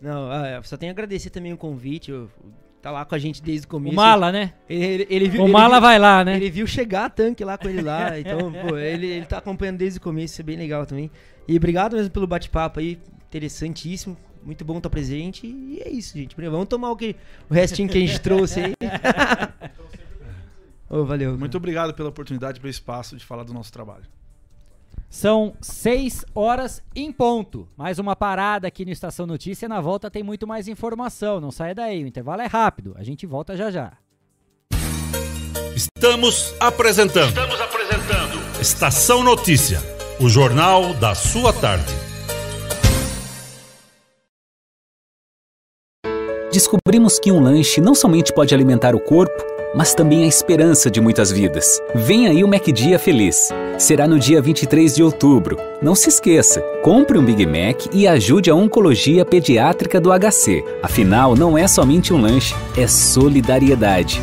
Não, 0.00 0.30
ah, 0.30 0.60
só 0.64 0.76
tenho 0.76 0.90
a 0.90 0.94
agradecer 0.94 1.30
também 1.30 1.52
o 1.52 1.56
convite. 1.56 2.10
eu- 2.10 2.28
tá 2.84 2.90
lá 2.90 3.02
com 3.06 3.14
a 3.14 3.18
gente 3.18 3.42
desde 3.42 3.66
o 3.66 3.70
começo. 3.70 3.94
O 3.94 3.96
Mala, 3.96 4.30
né? 4.30 4.52
Ele, 4.68 4.84
ele, 4.84 5.06
ele 5.08 5.28
viu, 5.30 5.40
O 5.40 5.44
ele 5.46 5.52
Mala 5.54 5.76
viu- 5.76 5.80
vai 5.80 5.98
lá, 5.98 6.22
né? 6.22 6.36
Ele 6.36 6.50
viu 6.50 6.66
chegar 6.66 7.06
a 7.06 7.08
tanque 7.08 7.42
lá 7.42 7.56
com 7.56 7.66
ele 7.66 7.80
lá. 7.80 8.12
Então, 8.20 8.52
pô, 8.52 8.76
ele, 8.76 9.06
ele 9.06 9.24
tá 9.24 9.38
acompanhando 9.38 9.78
desde 9.78 9.98
o 9.98 10.02
começo, 10.02 10.34
isso 10.34 10.42
é 10.42 10.44
bem 10.44 10.58
legal 10.58 10.84
também. 10.84 11.10
E 11.48 11.56
obrigado 11.56 11.96
mesmo 11.96 12.10
pelo 12.10 12.26
bate-papo 12.26 12.80
aí. 12.80 12.98
Interessantíssimo. 13.28 14.14
Muito 14.44 14.66
bom 14.66 14.76
estar 14.76 14.90
presente. 14.90 15.46
E 15.46 15.80
é 15.82 15.88
isso, 15.88 16.18
gente. 16.18 16.36
Vamos 16.36 16.68
tomar 16.68 16.90
o, 16.90 16.96
que, 16.96 17.16
o 17.48 17.54
restinho 17.54 17.88
que 17.88 17.96
a 17.96 18.00
gente 18.02 18.20
trouxe 18.20 18.60
aí. 18.60 18.74
Ô, 20.90 21.06
valeu. 21.06 21.38
Muito 21.38 21.56
obrigado 21.56 21.94
pela 21.94 22.10
oportunidade, 22.10 22.60
pelo 22.60 22.70
espaço 22.70 23.16
de 23.16 23.24
falar 23.24 23.44
do 23.44 23.54
nosso 23.54 23.72
trabalho. 23.72 24.04
São 25.14 25.54
6 25.60 26.24
horas 26.34 26.82
em 26.92 27.12
ponto. 27.12 27.68
Mais 27.76 28.00
uma 28.00 28.16
parada 28.16 28.66
aqui 28.66 28.84
no 28.84 28.90
Estação 28.90 29.28
Notícia. 29.28 29.68
Na 29.68 29.80
volta 29.80 30.10
tem 30.10 30.24
muito 30.24 30.44
mais 30.44 30.66
informação. 30.66 31.40
Não 31.40 31.52
saia 31.52 31.72
daí, 31.72 32.02
o 32.02 32.06
intervalo 32.08 32.42
é 32.42 32.46
rápido. 32.46 32.96
A 32.98 33.04
gente 33.04 33.24
volta 33.24 33.56
já 33.56 33.70
já. 33.70 33.92
Estamos 35.76 36.52
apresentando. 36.58 37.28
Estamos 37.28 37.60
apresentando. 37.60 38.60
Estação 38.60 39.22
Notícia, 39.22 39.78
o 40.20 40.28
jornal 40.28 40.92
da 40.94 41.14
sua 41.14 41.52
tarde. 41.52 41.94
Descobrimos 46.52 47.20
que 47.20 47.30
um 47.30 47.40
lanche 47.40 47.80
não 47.80 47.94
somente 47.94 48.32
pode 48.32 48.52
alimentar 48.52 48.96
o 48.96 49.00
corpo, 49.00 49.53
mas 49.74 49.94
também 49.94 50.24
a 50.24 50.26
esperança 50.26 50.90
de 50.90 51.00
muitas 51.00 51.30
vidas. 51.30 51.80
Vem 51.94 52.26
aí 52.26 52.44
o 52.44 52.48
MacDia 52.48 52.98
Feliz. 52.98 53.48
Será 53.78 54.06
no 54.06 54.18
dia 54.18 54.40
23 54.40 54.94
de 54.94 55.02
outubro. 55.02 55.58
Não 55.82 55.94
se 55.94 56.08
esqueça, 56.08 56.60
compre 56.82 57.18
um 57.18 57.24
Big 57.24 57.44
Mac 57.44 57.86
e 57.92 58.06
ajude 58.06 58.50
a 58.50 58.54
Oncologia 58.54 59.24
Pediátrica 59.24 60.00
do 60.00 60.10
HC. 60.10 60.64
Afinal, 60.82 61.34
não 61.34 61.58
é 61.58 61.66
somente 61.66 62.12
um 62.12 62.20
lanche, 62.20 62.54
é 62.76 62.86
solidariedade. 62.86 64.22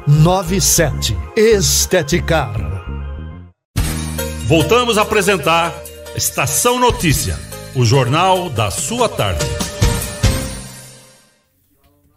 3497. 0.05 1.15
Esteticar. 1.35 2.55
Voltamos 4.47 4.97
a 4.97 5.03
apresentar 5.03 5.73
Estação 6.15 6.79
Notícia, 6.79 7.35
o 7.75 7.85
jornal 7.85 8.49
da 8.49 8.71
sua 8.71 9.07
tarde. 9.07 9.45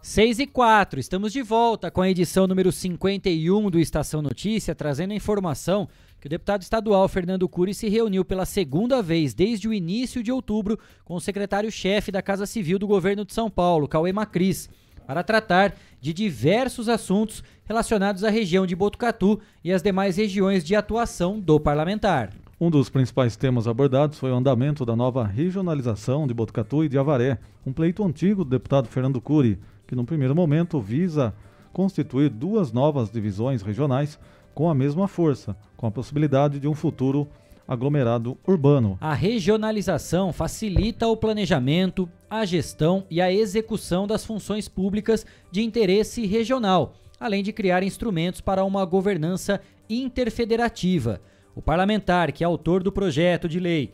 6 0.01 0.39
e 0.39 0.47
4, 0.47 0.99
estamos 0.99 1.33
de 1.33 1.43
volta 1.43 1.91
com 1.91 2.01
a 2.01 2.09
edição 2.09 2.47
número 2.47 2.73
51 2.73 3.69
do 3.69 3.79
Estação 3.79 4.23
Notícia, 4.23 4.75
trazendo 4.75 5.13
a 5.13 5.17
informação 5.17 5.89
que 6.21 6.27
o 6.27 6.31
deputado 6.31 6.63
estadual 6.63 7.07
Fernando 7.09 7.49
Cury 7.49 7.75
se 7.75 7.89
reuniu 7.89 8.25
pela 8.25 8.47
segunda 8.47 9.03
vez 9.03 9.35
desde 9.35 9.69
o 9.69 9.75
início 9.75 10.23
de 10.23 10.33
outubro 10.33 10.79
com 11.05 11.15
o 11.15 11.21
secretário-chefe 11.21 12.11
da 12.11 12.23
Casa 12.23 12.47
Civil 12.47 12.79
do 12.79 12.87
governo 12.87 13.25
de 13.25 13.35
São 13.35 13.51
Paulo, 13.51 13.89
Cauê 13.89 14.13
Macris, 14.13 14.71
para 15.07 15.23
tratar 15.23 15.75
de 16.01 16.13
diversos 16.13 16.89
assuntos 16.89 17.43
relacionados 17.67 18.25
à 18.25 18.31
região 18.31 18.67
de 18.67 18.77
Botucatu 18.77 19.41
e 19.63 19.73
as 19.73 19.83
demais 19.83 20.17
regiões 20.17 20.65
de 20.65 20.75
atuação 20.75 21.41
do 21.41 21.59
parlamentar. 21.59 22.31
Um 22.61 22.71
dos 22.71 22.89
principais 22.89 23.37
temas 23.37 23.67
abordados 23.67 24.19
foi 24.19 24.31
o 24.31 24.35
andamento 24.37 24.85
da 24.85 24.95
nova 24.95 25.25
regionalização 25.25 26.27
de 26.27 26.35
Botucatu 26.35 26.85
e 26.85 26.89
de 26.89 26.99
Avaré, 26.99 27.39
um 27.67 27.73
pleito 27.73 28.05
antigo 28.05 28.45
do 28.45 28.51
deputado 28.51 28.89
Fernando 28.89 29.21
Cury, 29.21 29.59
que 29.87 29.97
no 29.97 30.05
primeiro 30.05 30.35
momento 30.35 30.81
visa 30.81 31.35
constituir 31.73 32.31
duas 32.31 32.73
novas 32.73 33.11
divisões 33.11 33.61
regionais 33.61 34.19
com 34.55 34.71
a 34.71 34.75
mesma 34.75 35.09
força, 35.09 35.57
com 35.77 35.87
a 35.87 35.91
possibilidade 35.91 36.61
de 36.61 36.69
um 36.69 36.75
futuro 36.75 37.27
aglomerado 37.67 38.39
urbano. 38.47 38.97
A 39.01 39.15
regionalização 39.15 40.33
facilita 40.33 41.09
o 41.09 41.17
planejamento, 41.17 42.09
a 42.31 42.45
gestão 42.45 43.05
e 43.11 43.21
a 43.21 43.33
execução 43.33 44.07
das 44.07 44.25
funções 44.25 44.69
públicas 44.69 45.27
de 45.51 45.63
interesse 45.63 46.25
regional, 46.27 46.95
além 47.19 47.43
de 47.43 47.53
criar 47.53 47.83
instrumentos 47.83 48.41
para 48.41 48.65
uma 48.65 48.85
governança 48.85 49.61
interfederativa. 49.89 51.21
O 51.55 51.63
parlamentar, 51.63 52.33
que 52.33 52.43
é 52.43 52.47
autor 52.47 52.83
do 52.83 52.91
projeto 52.91 53.49
de 53.49 53.61
lei 53.61 53.93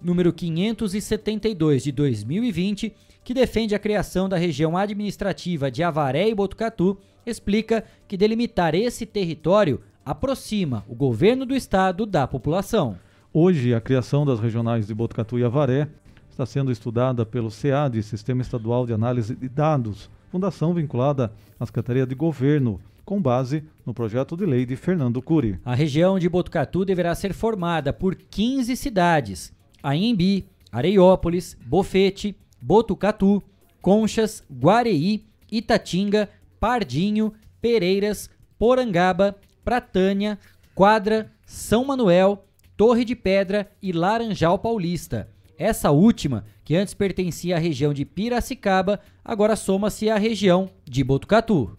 número 0.00 0.32
572 0.32 1.84
de 1.84 1.92
2020, 1.92 2.92
que 3.22 3.34
defende 3.34 3.74
a 3.74 3.78
criação 3.78 4.28
da 4.28 4.36
região 4.36 4.76
administrativa 4.76 5.70
de 5.70 5.82
Avaré 5.82 6.28
e 6.28 6.34
Botucatu, 6.34 6.98
explica 7.24 7.84
que 8.08 8.16
delimitar 8.16 8.74
esse 8.74 9.06
território 9.06 9.80
aproxima 10.04 10.84
o 10.88 10.94
governo 10.94 11.46
do 11.46 11.54
estado 11.54 12.04
da 12.04 12.26
população. 12.26 12.98
Hoje, 13.32 13.74
a 13.74 13.80
criação 13.80 14.26
das 14.26 14.40
regionais 14.40 14.86
de 14.86 14.94
Botucatu 14.94 15.38
e 15.38 15.44
Avaré 15.44 15.88
está 16.28 16.44
sendo 16.44 16.72
estudada 16.72 17.24
pelo 17.24 17.50
SEAD, 17.50 18.02
Sistema 18.02 18.42
Estadual 18.42 18.86
de 18.86 18.92
Análise 18.92 19.36
de 19.36 19.48
Dados, 19.48 20.10
fundação 20.32 20.72
vinculada 20.72 21.30
à 21.60 21.66
Secretaria 21.66 22.06
de 22.06 22.14
Governo, 22.14 22.80
com 23.04 23.20
base 23.20 23.62
no 23.84 23.92
projeto 23.92 24.34
de 24.34 24.46
lei 24.46 24.64
de 24.64 24.76
Fernando 24.76 25.20
Cury. 25.20 25.60
A 25.62 25.74
região 25.74 26.18
de 26.18 26.26
Botucatu 26.26 26.86
deverá 26.86 27.14
ser 27.14 27.34
formada 27.34 27.92
por 27.92 28.14
15 28.14 28.74
cidades: 28.74 29.52
Anhembi, 29.82 30.46
Areiópolis, 30.72 31.54
Bofete, 31.66 32.34
Botucatu, 32.58 33.42
Conchas, 33.82 34.42
Guareí, 34.50 35.26
Itatinga, 35.50 36.30
Pardinho, 36.58 37.34
Pereiras, 37.60 38.30
Porangaba, 38.58 39.36
Pratânia, 39.62 40.38
Quadra, 40.74 41.30
São 41.44 41.84
Manuel, 41.84 42.46
Torre 42.74 43.04
de 43.04 43.14
Pedra 43.14 43.70
e 43.82 43.92
Laranjal 43.92 44.58
Paulista. 44.58 45.28
Essa 45.62 45.92
última, 45.92 46.44
que 46.64 46.74
antes 46.74 46.92
pertencia 46.92 47.54
à 47.54 47.58
região 47.60 47.94
de 47.94 48.04
Piracicaba, 48.04 48.98
agora 49.24 49.54
soma-se 49.54 50.10
à 50.10 50.18
região 50.18 50.68
de 50.84 51.04
Botucatu. 51.04 51.78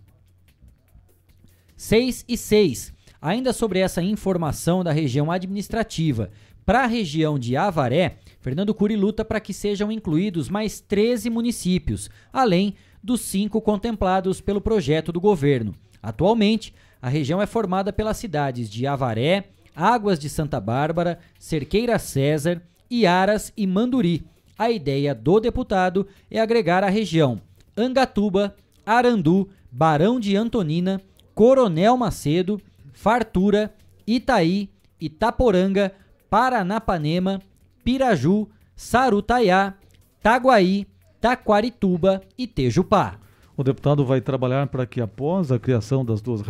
6 1.75 2.23
e 2.25 2.37
6. 2.37 2.93
Ainda 3.21 3.51
sobre 3.51 3.79
essa 3.79 4.01
informação 4.01 4.85
da 4.85 4.93
região 4.93 5.29
administrativa, 5.29 6.31
para 6.65 6.83
a 6.83 6.87
região 6.87 7.37
de 7.37 7.57
Avaré, 7.57 8.19
Fernando 8.39 8.73
Cury 8.73 8.95
luta 8.95 9.25
para 9.25 9.41
que 9.41 9.53
sejam 9.53 9.91
incluídos 9.91 10.47
mais 10.47 10.79
13 10.79 11.29
municípios, 11.29 12.09
além 12.31 12.75
dos 13.03 13.19
cinco 13.19 13.59
contemplados 13.59 14.39
pelo 14.39 14.61
projeto 14.61 15.11
do 15.11 15.19
governo. 15.19 15.75
Atualmente, 16.01 16.73
a 17.01 17.09
região 17.09 17.41
é 17.41 17.45
formada 17.45 17.91
pelas 17.91 18.15
cidades 18.15 18.69
de 18.69 18.87
Avaré, 18.87 19.49
Águas 19.75 20.17
de 20.17 20.29
Santa 20.29 20.61
Bárbara, 20.61 21.19
Cerqueira 21.37 21.99
César, 21.99 22.61
Iaras 23.01 23.51
e 23.57 23.65
Manduri. 23.65 24.23
A 24.57 24.69
ideia 24.69 25.15
do 25.15 25.39
deputado 25.39 26.07
é 26.29 26.39
agregar 26.39 26.83
a 26.83 26.89
região 26.89 27.41
Angatuba, 27.75 28.55
Arandu, 28.85 29.49
Barão 29.71 30.19
de 30.19 30.35
Antonina, 30.35 31.01
Coronel 31.33 31.97
Macedo, 31.97 32.61
Fartura, 32.93 33.73
Itaí, 34.05 34.69
Itaporanga, 35.01 35.91
Paranapanema, 36.29 37.41
Piraju, 37.83 38.47
Sarutaiá, 38.75 39.73
Taguaí, 40.21 40.85
Taquarituba 41.19 42.21
e 42.37 42.45
Tejupá. 42.45 43.17
O 43.57 43.63
deputado 43.63 44.05
vai 44.05 44.21
trabalhar 44.21 44.67
para 44.67 44.85
que, 44.85 45.01
após 45.01 45.51
a 45.51 45.57
criação 45.57 46.05
das 46.05 46.21
duas, 46.21 46.41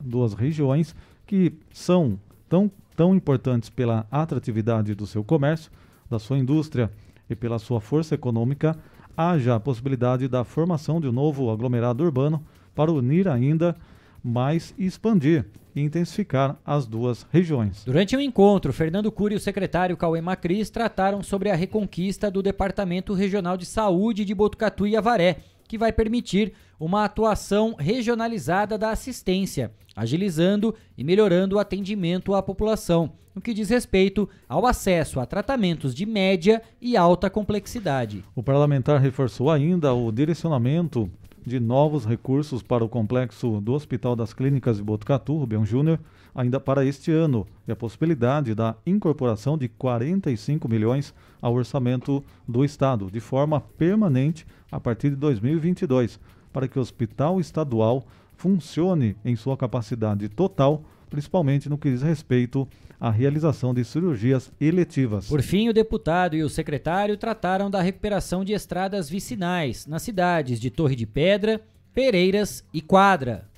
duas 0.00 0.34
regiões, 0.34 0.94
que 1.26 1.52
são 1.72 2.18
tão, 2.48 2.70
tão 2.96 3.14
importantes 3.14 3.68
pela 3.68 4.06
atratividade 4.10 4.94
do 4.94 5.06
seu 5.06 5.22
comércio, 5.22 5.70
da 6.10 6.18
sua 6.18 6.36
indústria 6.36 6.90
e 7.28 7.36
pela 7.36 7.58
sua 7.58 7.80
força 7.80 8.14
econômica, 8.14 8.76
haja 9.16 9.54
a 9.54 9.60
possibilidade 9.60 10.26
da 10.26 10.42
formação 10.44 11.00
de 11.00 11.08
um 11.08 11.12
novo 11.12 11.50
aglomerado 11.50 12.02
urbano 12.02 12.44
para 12.74 12.90
unir 12.90 13.28
ainda 13.28 13.76
mais 14.22 14.74
e 14.76 14.84
expandir 14.84 15.46
e 15.74 15.80
intensificar 15.80 16.58
as 16.66 16.86
duas 16.86 17.26
regiões. 17.30 17.84
Durante 17.84 18.16
o 18.16 18.18
um 18.18 18.22
encontro, 18.22 18.72
Fernando 18.72 19.10
Cury 19.12 19.34
e 19.34 19.36
o 19.36 19.40
secretário 19.40 19.96
Cauê 19.96 20.20
Macris 20.20 20.68
trataram 20.68 21.22
sobre 21.22 21.50
a 21.50 21.54
reconquista 21.54 22.30
do 22.30 22.42
Departamento 22.42 23.14
Regional 23.14 23.56
de 23.56 23.64
Saúde 23.64 24.24
de 24.24 24.34
Botucatu 24.34 24.86
e 24.86 24.96
Avaré, 24.96 25.38
que 25.70 25.78
vai 25.78 25.92
permitir 25.92 26.52
uma 26.80 27.04
atuação 27.04 27.76
regionalizada 27.78 28.76
da 28.76 28.90
assistência, 28.90 29.70
agilizando 29.94 30.74
e 30.98 31.04
melhorando 31.04 31.54
o 31.54 31.58
atendimento 31.60 32.34
à 32.34 32.42
população, 32.42 33.12
no 33.32 33.40
que 33.40 33.54
diz 33.54 33.70
respeito 33.70 34.28
ao 34.48 34.66
acesso 34.66 35.20
a 35.20 35.26
tratamentos 35.26 35.94
de 35.94 36.04
média 36.04 36.60
e 36.80 36.96
alta 36.96 37.30
complexidade. 37.30 38.24
O 38.34 38.42
parlamentar 38.42 39.00
reforçou 39.00 39.48
ainda 39.48 39.94
o 39.94 40.10
direcionamento 40.10 41.08
de 41.44 41.58
novos 41.58 42.04
recursos 42.04 42.62
para 42.62 42.84
o 42.84 42.88
complexo 42.88 43.60
do 43.60 43.72
Hospital 43.72 44.14
das 44.14 44.32
Clínicas 44.32 44.76
de 44.76 44.82
Botucatu, 44.82 45.36
Rubem 45.36 45.64
Júnior, 45.64 45.98
ainda 46.34 46.60
para 46.60 46.84
este 46.84 47.10
ano, 47.10 47.46
e 47.66 47.72
a 47.72 47.76
possibilidade 47.76 48.54
da 48.54 48.76
incorporação 48.86 49.56
de 49.56 49.68
45 49.68 50.68
milhões 50.68 51.14
ao 51.40 51.54
orçamento 51.54 52.22
do 52.46 52.64
Estado, 52.64 53.10
de 53.10 53.20
forma 53.20 53.60
permanente 53.60 54.46
a 54.70 54.78
partir 54.78 55.10
de 55.10 55.16
2022, 55.16 56.20
para 56.52 56.68
que 56.68 56.78
o 56.78 56.82
Hospital 56.82 57.40
Estadual 57.40 58.04
funcione 58.36 59.16
em 59.24 59.36
sua 59.36 59.56
capacidade 59.56 60.28
total, 60.28 60.82
principalmente 61.10 61.68
no 61.68 61.76
que 61.76 61.90
diz 61.90 62.00
respeito 62.00 62.66
à 62.98 63.10
realização 63.10 63.74
de 63.74 63.84
cirurgias 63.84 64.50
eletivas. 64.60 65.26
Por 65.26 65.42
fim, 65.42 65.68
o 65.68 65.74
deputado 65.74 66.36
e 66.36 66.42
o 66.42 66.48
secretário 66.48 67.16
trataram 67.16 67.68
da 67.68 67.82
recuperação 67.82 68.44
de 68.44 68.52
estradas 68.52 69.10
vicinais 69.10 69.86
nas 69.86 70.02
cidades 70.02 70.60
de 70.60 70.70
Torre 70.70 70.94
de 70.94 71.06
Pedra, 71.06 71.60
Pereiras 71.92 72.64
e 72.72 72.80
Quadra. 72.80 73.50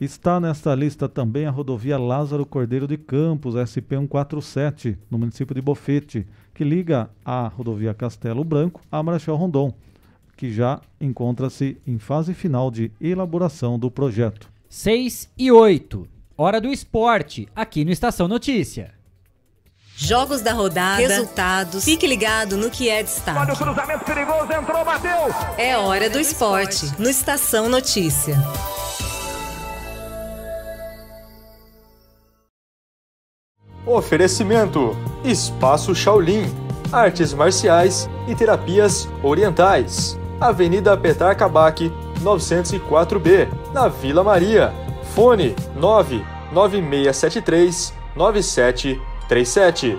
Está 0.00 0.40
nesta 0.40 0.74
lista 0.74 1.08
também 1.08 1.46
a 1.46 1.50
rodovia 1.50 1.96
Lázaro 1.96 2.44
Cordeiro 2.44 2.88
de 2.88 2.98
Campos, 2.98 3.54
SP147, 3.54 4.98
no 5.08 5.16
município 5.16 5.54
de 5.54 5.62
Bofete, 5.62 6.26
que 6.52 6.64
liga 6.64 7.08
a 7.24 7.46
rodovia 7.46 7.94
Castelo 7.94 8.42
Branco 8.42 8.80
a 8.90 9.02
Marechal 9.02 9.36
Rondon, 9.36 9.72
que 10.36 10.52
já 10.52 10.80
encontra-se 11.00 11.78
em 11.86 11.96
fase 11.98 12.34
final 12.34 12.70
de 12.72 12.90
elaboração 13.00 13.78
do 13.78 13.88
projeto. 13.88 14.50
6 14.68 15.30
e 15.38 15.52
8. 15.52 16.13
Hora 16.36 16.60
do 16.60 16.72
esporte, 16.72 17.48
aqui 17.54 17.84
no 17.84 17.92
Estação 17.92 18.26
Notícia. 18.26 18.92
Jogos 19.96 20.40
da 20.40 20.52
rodada, 20.52 20.96
resultados. 20.96 21.84
Fique 21.84 22.08
ligado 22.08 22.56
no 22.56 22.68
que 22.70 22.88
é 22.88 23.04
destaque. 23.04 23.38
Olha 23.38 23.54
o 23.54 23.56
cruzamento 23.56 24.04
perigoso, 24.04 24.52
entrou, 24.52 24.84
bateu. 24.84 25.16
É 25.56 25.78
hora 25.78 26.10
do 26.10 26.18
esporte, 26.18 26.90
no 26.98 27.08
Estação 27.08 27.68
Notícia. 27.68 28.36
Oferecimento: 33.86 34.96
Espaço 35.22 35.94
Shaolin, 35.94 36.52
Artes 36.90 37.32
Marciais 37.32 38.10
e 38.26 38.34
Terapias 38.34 39.08
Orientais. 39.22 40.18
Avenida 40.40 40.96
Petar 40.96 41.36
Kabak, 41.36 41.92
904B, 42.24 43.46
na 43.72 43.86
Vila 43.86 44.24
Maria. 44.24 44.83
Fone 45.14 45.54
99673 45.76 47.94
9737. 48.16 49.96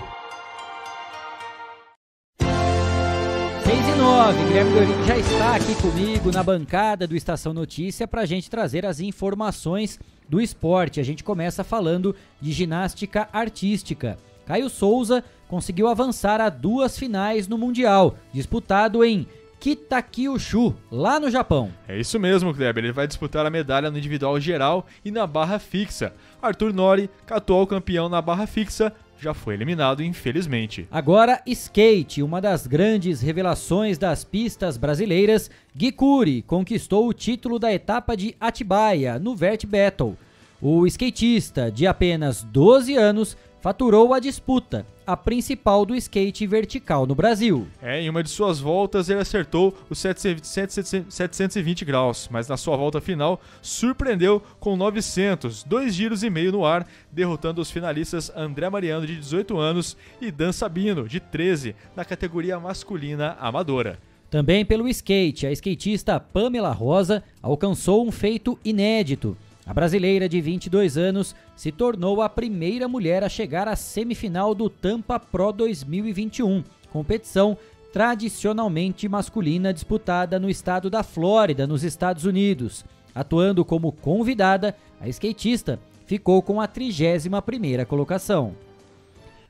6 3.64 3.88
e 3.88 3.96
9, 3.98 4.44
Guilherme 4.44 4.74
Dorino 4.74 5.06
já 5.06 5.18
está 5.18 5.56
aqui 5.56 5.74
comigo 5.76 6.34
na 6.34 6.44
bancada 6.44 7.08
do 7.08 7.16
Estação 7.16 7.54
Notícia 7.54 8.06
para 8.06 8.24
a 8.24 8.26
gente 8.26 8.50
trazer 8.50 8.86
as 8.86 9.00
informações 9.00 9.98
do 10.28 10.42
esporte. 10.42 11.00
A 11.00 11.04
gente 11.04 11.24
começa 11.24 11.64
falando 11.64 12.14
de 12.42 12.52
ginástica 12.52 13.30
artística. 13.32 14.18
Caio 14.46 14.70
Souza 14.70 15.24
conseguiu 15.48 15.88
avançar 15.88 16.42
a 16.42 16.50
duas 16.50 17.00
finais 17.00 17.48
no 17.48 17.58
Mundial, 17.58 18.18
disputado 18.34 19.02
em 19.02 19.26
Kitakyushu, 19.66 20.76
lá 20.92 21.20
no 21.20 21.28
Japão. 21.28 21.72
É 21.88 22.00
isso 22.00 22.20
mesmo, 22.20 22.54
Kleber. 22.54 22.84
Ele 22.84 22.94
vai 22.94 23.08
disputar 23.08 23.44
a 23.48 23.50
medalha 23.50 23.90
no 23.90 23.98
individual 23.98 24.40
geral 24.40 24.86
e 25.04 25.10
na 25.10 25.26
barra 25.26 25.58
fixa. 25.58 26.14
Arthur 26.40 26.72
Nori, 26.72 27.10
atual 27.28 27.66
campeão 27.66 28.08
na 28.08 28.22
barra 28.22 28.46
fixa, 28.46 28.94
já 29.20 29.34
foi 29.34 29.56
eliminado, 29.56 30.04
infelizmente. 30.04 30.88
Agora, 30.92 31.42
skate, 31.48 32.22
uma 32.22 32.40
das 32.40 32.68
grandes 32.68 33.22
revelações 33.22 33.98
das 33.98 34.24
pistas 34.24 34.78
brasileiras, 34.78 35.50
Gui 35.76 35.92
Curi 35.92 36.44
conquistou 36.44 37.08
o 37.08 37.14
título 37.14 37.58
da 37.58 37.74
etapa 37.74 38.16
de 38.16 38.36
Atibaia, 38.40 39.18
no 39.18 39.36
Vert 39.36 39.66
Battle. 39.66 40.16
O 40.62 40.86
skatista, 40.86 41.72
de 41.72 41.88
apenas 41.88 42.44
12 42.44 42.96
anos, 42.96 43.36
faturou 43.66 44.14
a 44.14 44.20
disputa, 44.20 44.86
a 45.08 45.18
principal 45.18 45.88
do 45.88 45.96
skate 45.96 46.46
vertical 46.46 47.08
no 47.08 47.16
Brasil. 47.16 47.68
É, 47.82 48.00
em 48.00 48.08
uma 48.08 48.22
de 48.22 48.30
suas 48.30 48.60
voltas 48.60 49.10
ele 49.10 49.22
acertou 49.22 49.76
os 49.90 49.98
720 49.98 51.84
graus, 51.84 52.30
mas 52.32 52.48
na 52.48 52.58
sua 52.58 52.78
volta 52.78 53.02
final 53.02 53.42
surpreendeu 53.64 54.40
com 54.60 54.78
900, 54.78 55.64
dois 55.64 55.96
giros 55.96 56.22
e 56.22 56.30
meio 56.30 56.52
no 56.52 56.64
ar, 56.64 56.88
derrotando 57.12 57.60
os 57.60 57.72
finalistas 57.72 58.32
André 58.36 58.70
Mariano, 58.70 59.08
de 59.08 59.16
18 59.16 59.58
anos, 59.58 59.98
e 60.22 60.30
Dan 60.30 60.52
Sabino, 60.52 61.10
de 61.10 61.20
13, 61.20 61.76
na 61.96 62.06
categoria 62.06 62.60
masculina 62.60 63.36
amadora. 63.40 63.98
Também 64.30 64.64
pelo 64.64 64.88
skate, 64.88 65.48
a 65.48 65.52
skatista 65.52 66.20
Pamela 66.20 66.72
Rosa 66.72 67.24
alcançou 67.42 68.08
um 68.08 68.12
feito 68.12 68.60
inédito 68.64 69.36
a 69.66 69.74
brasileira 69.74 70.30
de 70.30 70.40
22 70.40 70.96
anos 70.96 71.36
se 71.56 71.72
tornou 71.72 72.22
a 72.22 72.30
primeira 72.30 72.88
mulher 72.88 73.24
a 73.24 73.30
chegar 73.30 73.68
à 73.68 73.76
semifinal 73.76 74.54
do 74.54 74.70
Tampa 74.70 75.20
Pro 75.20 75.52
2021, 75.52 76.64
competição 76.92 77.58
tradicionalmente 77.92 79.10
masculina 79.10 79.74
disputada 79.74 80.40
no 80.40 80.50
estado 80.50 80.90
da 80.90 81.02
Flórida, 81.02 81.66
nos 81.66 81.84
Estados 81.84 82.26
Unidos. 82.26 82.86
Atuando 83.16 83.66
como 83.66 83.92
convidada, 83.92 84.76
a 85.00 85.08
skatista 85.08 85.80
ficou 86.06 86.42
com 86.44 86.62
a 86.62 86.68
31ª 86.68 87.86
colocação. 87.86 88.54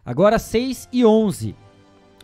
Agora 0.06 0.40
6 0.40 0.88
e 0.94 1.04
11. 1.04 1.56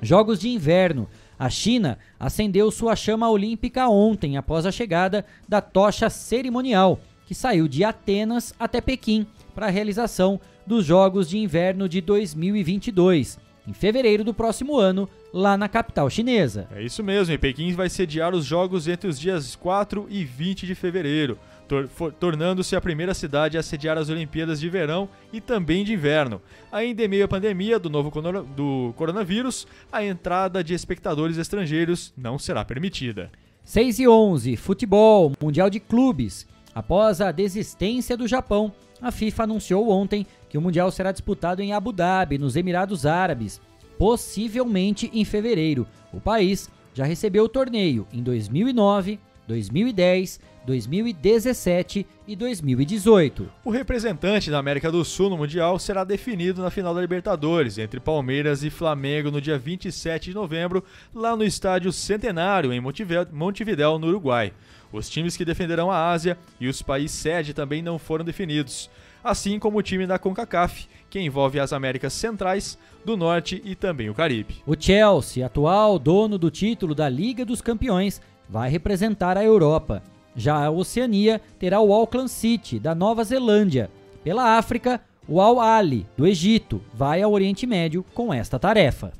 Jogos 0.01 0.39
de 0.39 0.47
inverno. 0.49 1.09
A 1.37 1.49
China 1.49 1.97
acendeu 2.19 2.69
sua 2.69 2.95
chama 2.95 3.29
olímpica 3.29 3.89
ontem 3.89 4.37
após 4.37 4.65
a 4.65 4.71
chegada 4.71 5.25
da 5.49 5.59
tocha 5.59 6.07
cerimonial 6.07 6.99
que 7.31 7.35
saiu 7.35 7.65
de 7.65 7.81
Atenas 7.81 8.53
até 8.59 8.81
Pequim 8.81 9.25
para 9.55 9.67
a 9.67 9.69
realização 9.69 10.37
dos 10.67 10.83
Jogos 10.83 11.29
de 11.29 11.37
Inverno 11.37 11.87
de 11.87 12.01
2022, 12.01 13.39
em 13.65 13.71
fevereiro 13.71 14.21
do 14.21 14.33
próximo 14.33 14.77
ano, 14.77 15.07
lá 15.31 15.55
na 15.55 15.69
capital 15.69 16.09
chinesa. 16.09 16.67
É 16.75 16.83
isso 16.83 17.01
mesmo, 17.01 17.33
e 17.33 17.37
Pequim 17.37 17.71
vai 17.71 17.89
sediar 17.89 18.35
os 18.35 18.43
Jogos 18.43 18.85
entre 18.85 19.07
os 19.07 19.17
dias 19.17 19.55
4 19.55 20.07
e 20.09 20.25
20 20.25 20.67
de 20.67 20.75
fevereiro, 20.75 21.39
tor 21.69 21.87
tornando-se 22.19 22.75
a 22.75 22.81
primeira 22.81 23.13
cidade 23.13 23.57
a 23.57 23.63
sediar 23.63 23.97
as 23.97 24.09
Olimpíadas 24.09 24.59
de 24.59 24.67
Verão 24.67 25.07
e 25.31 25.39
também 25.39 25.85
de 25.85 25.93
Inverno. 25.93 26.41
Ainda 26.69 27.05
em 27.05 27.07
meio 27.07 27.23
à 27.23 27.29
pandemia 27.29 27.79
do 27.79 27.89
novo 27.89 28.11
do 28.53 28.93
coronavírus, 28.97 29.65
a 29.89 30.03
entrada 30.03 30.61
de 30.61 30.73
espectadores 30.73 31.37
estrangeiros 31.37 32.13
não 32.17 32.37
será 32.37 32.65
permitida. 32.65 33.31
6 33.63 33.99
e 33.99 34.07
11, 34.09 34.57
futebol, 34.57 35.31
Mundial 35.41 35.69
de 35.69 35.79
Clubes. 35.79 36.45
Após 36.73 37.21
a 37.21 37.31
desistência 37.31 38.15
do 38.15 38.27
Japão, 38.27 38.71
a 39.01 39.11
FIFA 39.11 39.43
anunciou 39.43 39.89
ontem 39.89 40.25
que 40.47 40.57
o 40.57 40.61
Mundial 40.61 40.91
será 40.91 41.11
disputado 41.11 41.61
em 41.61 41.73
Abu 41.73 41.91
Dhabi, 41.91 42.37
nos 42.37 42.55
Emirados 42.55 43.05
Árabes, 43.05 43.59
possivelmente 43.97 45.09
em 45.13 45.25
fevereiro. 45.25 45.87
O 46.13 46.19
país 46.19 46.69
já 46.93 47.05
recebeu 47.05 47.45
o 47.45 47.49
torneio 47.49 48.07
em 48.11 48.21
2009, 48.21 49.19
2010, 49.47 50.39
2017 50.65 52.05
e 52.27 52.35
2018. 52.35 53.49
O 53.65 53.71
representante 53.71 54.51
da 54.51 54.59
América 54.59 54.91
do 54.91 55.03
Sul 55.03 55.29
no 55.29 55.37
Mundial 55.37 55.79
será 55.79 56.03
definido 56.03 56.61
na 56.61 56.69
final 56.69 56.93
da 56.93 57.01
Libertadores, 57.01 57.77
entre 57.77 57.99
Palmeiras 57.99 58.63
e 58.63 58.69
Flamengo, 58.69 59.31
no 59.31 59.41
dia 59.41 59.57
27 59.57 60.29
de 60.29 60.35
novembro, 60.35 60.83
lá 61.13 61.35
no 61.35 61.43
Estádio 61.43 61.91
Centenário, 61.91 62.71
em 62.71 62.79
Montevidéu, 62.79 63.99
no 63.99 64.07
Uruguai. 64.07 64.53
Os 64.91 65.09
times 65.09 65.37
que 65.37 65.45
defenderão 65.45 65.89
a 65.89 66.11
Ásia 66.11 66.37
e 66.59 66.67
os 66.67 66.81
países 66.81 67.17
sede 67.17 67.53
também 67.53 67.81
não 67.81 67.97
foram 67.97 68.25
definidos, 68.25 68.89
assim 69.23 69.57
como 69.57 69.77
o 69.77 69.81
time 69.81 70.05
da 70.05 70.19
CONCACAF, 70.19 70.87
que 71.09 71.19
envolve 71.19 71.59
as 71.59 71.71
Américas 71.73 72.13
Centrais, 72.13 72.77
do 73.05 73.17
Norte 73.17 73.61
e 73.65 73.75
também 73.75 74.09
o 74.09 74.13
Caribe. 74.13 74.61
O 74.65 74.75
Chelsea, 74.77 75.45
atual 75.45 75.97
dono 75.97 76.37
do 76.37 76.51
título 76.51 76.93
da 76.93 77.09
Liga 77.09 77.45
dos 77.45 77.61
Campeões, 77.61 78.21
vai 78.49 78.69
representar 78.69 79.37
a 79.37 79.43
Europa. 79.43 80.03
Já 80.35 80.65
a 80.65 80.71
Oceania 80.71 81.41
terá 81.59 81.79
o 81.79 81.93
Auckland 81.93 82.29
City, 82.29 82.79
da 82.79 82.93
Nova 82.93 83.23
Zelândia. 83.23 83.89
Pela 84.23 84.57
África, 84.57 85.01
o 85.27 85.41
Al 85.41 85.59
Ali, 85.59 86.05
do 86.17 86.27
Egito, 86.27 86.81
vai 86.93 87.21
ao 87.21 87.31
Oriente 87.31 87.65
Médio 87.65 88.05
com 88.13 88.33
esta 88.33 88.59
tarefa. 88.59 89.13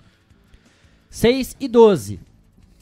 6 1.09 1.57
e 1.59 1.67
12. 1.67 2.19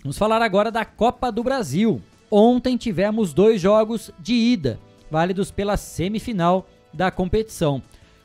Vamos 0.04 0.18
falar 0.18 0.42
agora 0.42 0.72
da 0.72 0.86
Copa 0.86 1.32
do 1.32 1.44
Brasil. 1.44 2.02
Ontem 2.32 2.78
tivemos 2.78 3.34
dois 3.34 3.60
jogos 3.60 4.12
de 4.20 4.34
ida, 4.34 4.80
válidos 5.10 5.50
pela 5.50 5.78
semifinal 5.78 6.68
da 6.94 7.10
competição. 7.10 7.82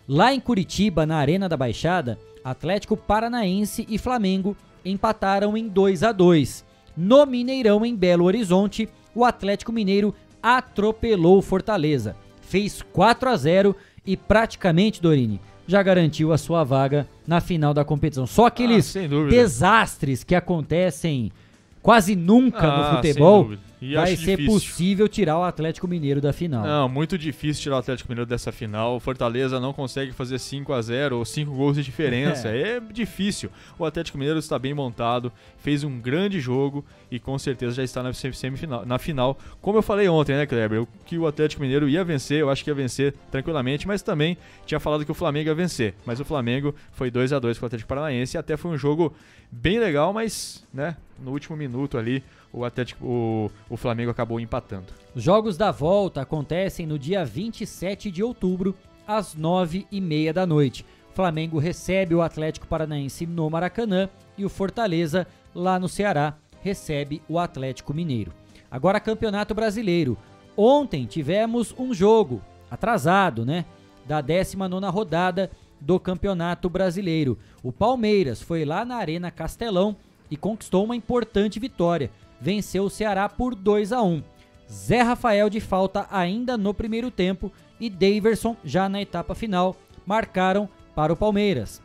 Lá 0.07 0.35
em 0.35 0.41
Curitiba, 0.41 1.07
na 1.07 1.17
Arena 1.17 1.49
da 1.49 1.57
Baixada, 1.57 2.19
Atlético 2.45 2.97
Paranaense 2.97 3.87
e 3.89 3.97
Flamengo 3.97 4.55
empataram 4.85 5.57
em 5.57 5.67
2 5.67 6.03
a 6.03 6.13
2. 6.13 6.65
No 6.95 7.25
Mineirão, 7.25 7.85
em 7.85 7.97
Belo 7.97 8.25
Horizonte, 8.25 8.89
o 9.15 9.25
Atlético 9.25 9.73
Mineiro 9.73 10.15
atropelou 10.43 11.39
o 11.39 11.43
Fortaleza. 11.43 12.15
Fez 12.43 12.83
4 12.93 13.31
a 13.31 13.37
0 13.37 13.75
e 14.07 14.17
praticamente, 14.17 15.01
Dorini, 15.01 15.41
já 15.67 15.83
garantiu 15.83 16.33
a 16.33 16.39
sua 16.39 16.63
vaga 16.63 17.09
na 17.27 17.41
final 17.41 17.73
da 17.73 17.85
competição. 17.85 18.27
Só 18.27 18.47
aqueles 18.47 18.95
ah, 18.95 19.01
desastres 19.31 20.23
que 20.23 20.35
acontecem 20.35 21.33
quase 21.81 22.15
nunca 22.15 22.67
ah, 22.67 22.93
no 22.93 22.97
futebol 22.97 23.53
e 23.81 23.95
vai 23.95 24.17
ser 24.17 24.37
difícil. 24.37 24.53
possível 24.53 25.09
tirar 25.09 25.39
o 25.39 25.43
Atlético 25.43 25.87
Mineiro 25.87 26.21
da 26.21 26.33
final. 26.33 26.65
Não, 26.65 26.89
muito 26.89 27.19
difícil 27.19 27.63
tirar 27.63 27.77
o 27.77 27.79
Atlético 27.79 28.09
Mineiro 28.09 28.29
dessa 28.29 28.51
final. 28.53 28.97
O 28.97 29.01
Fortaleza 29.01 29.61
não 29.61 29.73
consegue 29.73 30.13
fazer 30.13 30.39
5 30.39 30.73
a 30.73 30.81
0 30.81 31.19
ou 31.19 31.25
5 31.25 31.51
gols 31.53 31.77
de 31.77 31.83
diferença. 31.83 32.49
É. 32.49 32.77
é 32.79 32.81
difícil. 32.81 33.51
O 33.79 33.85
Atlético 33.85 34.19
Mineiro 34.19 34.39
está 34.39 34.59
bem 34.59 34.75
montado, 34.75 35.33
fez 35.59 35.85
um 35.85 36.01
grande 36.01 36.41
jogo 36.41 36.85
e 37.11 37.19
com 37.19 37.39
certeza 37.39 37.75
já 37.75 37.85
está 37.85 38.03
na 38.03 38.13
semifinal, 38.13 38.85
na 38.87 38.99
final. 38.99 39.39
Como 39.61 39.79
eu 39.79 39.83
falei 39.83 40.09
ontem, 40.09 40.35
né, 40.35 40.47
Kleber? 40.47 40.87
Que 41.05 41.19
o 41.19 41.27
Atlético 41.27 41.63
Mineiro 41.63 41.89
ia 41.89 42.05
vencer, 42.05 42.41
eu 42.41 42.51
acho 42.51 42.65
que 42.65 42.71
ia 42.71 42.75
vencer 42.75 43.15
tranquilamente, 43.31 43.87
mas 43.87 44.03
também 44.03 44.37
tinha 44.67 44.81
falado 44.81 45.05
que 45.05 45.11
o 45.11 45.15
Flamengo 45.15 45.49
ia 45.49 45.55
vencer. 45.55 45.95
Mas 46.05 46.21
o 46.21 46.25
Flamengo 46.25 46.75
foi 46.93 47.11
2 47.11 47.33
a 47.33 47.39
2 47.39 47.59
com 47.59 47.65
o 47.65 47.69
Atlético 47.69 47.89
Paranaense 47.89 48.37
e 48.37 48.39
até 48.39 48.57
foi 48.57 48.71
um 48.71 48.79
jogo 48.79 49.15
bem 49.51 49.79
legal, 49.79 50.13
mas, 50.13 50.67
né, 50.73 50.97
no 51.23 51.31
último 51.31 51.57
minuto 51.57 51.97
ali 51.97 52.23
o 52.55 52.65
Atlético, 52.65 53.05
o, 53.05 53.51
o 53.69 53.77
Flamengo 53.77 54.13
acabou 54.13 54.39
empatando. 54.39 54.87
Os 55.15 55.23
jogos 55.23 55.57
da 55.57 55.73
volta 55.73 56.23
acontecem 56.23 56.87
no 56.87 56.99
dia 56.99 57.25
27 57.25 58.11
de 58.11 58.23
outubro, 58.23 58.75
às 59.07 59.35
9h30 59.35 60.33
da 60.33 60.47
noite. 60.47 60.87
Flamengo 61.13 61.59
recebe 61.59 62.15
o 62.15 62.23
Atlético 62.23 62.67
Paranaense 62.67 63.27
no 63.27 63.51
Maracanã 63.51 64.09
e 64.39 64.45
o 64.45 64.49
Fortaleza, 64.49 65.27
lá 65.55 65.79
no 65.79 65.89
Ceará, 65.89 66.37
recebe 66.63 67.21
o 67.29 67.39
Atlético 67.39 67.93
Mineiro. 67.93 68.33
Agora, 68.71 69.01
Campeonato 69.01 69.55
Brasileiro. 69.55 70.17
Ontem 70.57 71.05
tivemos 71.05 71.75
um 71.77 71.93
jogo 71.93 72.41
atrasado, 72.71 73.45
né? 73.45 73.65
Da 74.07 74.21
19 74.21 74.87
rodada 74.87 75.51
do 75.81 75.99
Campeonato 75.99 76.71
Brasileiro. 76.71 77.39
O 77.63 77.73
Palmeiras 77.73 78.41
foi 78.41 78.65
lá 78.65 78.85
na 78.85 78.97
Arena 78.97 79.31
Castelão 79.31 79.97
e 80.31 80.37
conquistou 80.37 80.85
uma 80.85 80.97
importante 80.97 81.61
vitória 81.61 82.11
venceu 82.41 82.85
o 82.85 82.91
Ceará 82.91 83.29
por 83.29 83.55
2 83.55 83.93
a 83.93 84.03
1. 84.03 84.23
Zé 84.71 85.03
Rafael 85.03 85.51
de 85.51 85.61
falta 85.61 86.07
ainda 86.11 86.57
no 86.57 86.73
primeiro 86.73 87.11
tempo 87.11 87.53
e 87.79 87.91
Daverson 87.91 88.57
já 88.65 88.89
na 88.89 89.01
etapa 89.01 89.35
final 89.35 89.77
marcaram 90.07 90.69
para 90.95 91.13
o 91.13 91.17
Palmeiras. 91.17 91.83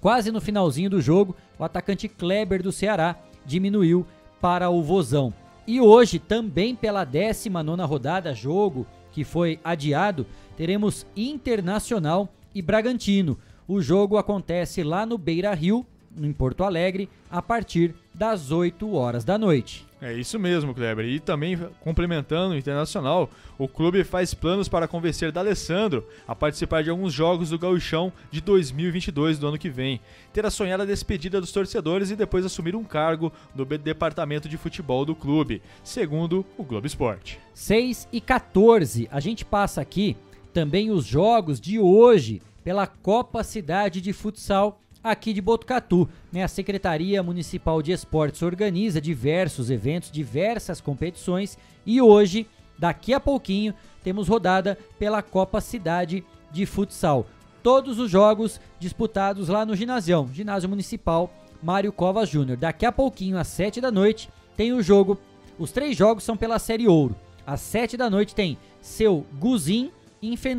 Quase 0.00 0.30
no 0.30 0.40
finalzinho 0.40 0.88
do 0.88 1.00
jogo, 1.00 1.36
o 1.58 1.64
atacante 1.64 2.08
Kleber 2.08 2.62
do 2.62 2.72
Ceará 2.72 3.16
diminuiu 3.44 4.06
para 4.40 4.70
o 4.70 4.82
Vozão. 4.82 5.32
E 5.66 5.80
hoje, 5.80 6.18
também 6.18 6.74
pela 6.74 7.04
19 7.04 7.82
rodada, 7.82 8.34
jogo 8.34 8.86
que 9.12 9.24
foi 9.24 9.60
adiado, 9.62 10.26
teremos 10.56 11.06
Internacional 11.16 12.28
e 12.54 12.62
Bragantino. 12.62 13.38
O 13.68 13.80
jogo 13.80 14.16
acontece 14.16 14.82
lá 14.82 15.04
no 15.04 15.18
Beira 15.18 15.52
Rio, 15.54 15.86
em 16.18 16.32
Porto 16.32 16.64
Alegre, 16.64 17.08
a 17.30 17.40
partir 17.40 17.94
das 18.12 18.50
8 18.50 18.92
horas 18.92 19.24
da 19.24 19.38
noite. 19.38 19.86
É 20.02 20.14
isso 20.14 20.38
mesmo, 20.38 20.74
Kleber. 20.74 21.04
E 21.04 21.20
também 21.20 21.58
complementando 21.80 22.54
o 22.54 22.56
Internacional, 22.56 23.28
o 23.58 23.68
clube 23.68 24.02
faz 24.02 24.32
planos 24.32 24.66
para 24.66 24.88
convencer 24.88 25.30
D'Alessandro 25.30 26.06
a 26.26 26.34
participar 26.34 26.82
de 26.82 26.88
alguns 26.88 27.12
jogos 27.12 27.50
do 27.50 27.58
Gauchão 27.58 28.10
de 28.30 28.40
2022 28.40 29.38
do 29.38 29.48
ano 29.48 29.58
que 29.58 29.68
vem. 29.68 30.00
Ter 30.32 30.46
a 30.46 30.50
sonhada 30.50 30.86
despedida 30.86 31.38
dos 31.38 31.52
torcedores 31.52 32.10
e 32.10 32.16
depois 32.16 32.46
assumir 32.46 32.74
um 32.74 32.82
cargo 32.82 33.30
no 33.54 33.66
departamento 33.66 34.48
de 34.48 34.56
futebol 34.56 35.04
do 35.04 35.14
clube, 35.14 35.60
segundo 35.84 36.46
o 36.56 36.64
Globo 36.64 36.86
Esporte. 36.86 37.38
6 37.52 38.08
e 38.10 38.22
14. 38.22 39.06
A 39.12 39.20
gente 39.20 39.44
passa 39.44 39.82
aqui 39.82 40.16
também 40.52 40.90
os 40.90 41.04
jogos 41.04 41.60
de 41.60 41.78
hoje 41.78 42.40
pela 42.64 42.86
Copa 42.86 43.44
Cidade 43.44 44.00
de 44.00 44.14
Futsal 44.14 44.80
aqui 45.02 45.32
de 45.32 45.40
Botucatu. 45.40 46.08
Né? 46.32 46.42
A 46.42 46.48
Secretaria 46.48 47.22
Municipal 47.22 47.82
de 47.82 47.92
Esportes 47.92 48.42
organiza 48.42 49.00
diversos 49.00 49.70
eventos, 49.70 50.10
diversas 50.10 50.80
competições 50.80 51.58
e 51.84 52.00
hoje, 52.00 52.46
daqui 52.78 53.12
a 53.12 53.20
pouquinho, 53.20 53.74
temos 54.02 54.28
rodada 54.28 54.78
pela 54.98 55.22
Copa 55.22 55.60
Cidade 55.60 56.24
de 56.50 56.66
Futsal. 56.66 57.26
Todos 57.62 57.98
os 57.98 58.10
jogos 58.10 58.60
disputados 58.78 59.48
lá 59.48 59.66
no 59.66 59.76
ginásio, 59.76 60.28
ginásio 60.32 60.68
municipal 60.68 61.30
Mário 61.62 61.92
Covas 61.92 62.28
Júnior. 62.28 62.56
Daqui 62.56 62.86
a 62.86 62.92
pouquinho, 62.92 63.38
às 63.38 63.48
7 63.48 63.80
da 63.80 63.90
noite, 63.90 64.30
tem 64.56 64.72
o 64.72 64.82
jogo. 64.82 65.18
Os 65.58 65.70
três 65.70 65.96
jogos 65.96 66.24
são 66.24 66.36
pela 66.36 66.58
Série 66.58 66.88
Ouro. 66.88 67.14
Às 67.46 67.60
7 67.60 67.96
da 67.96 68.08
noite 68.08 68.34
tem 68.34 68.56
seu 68.80 69.26
Guzin 69.38 69.90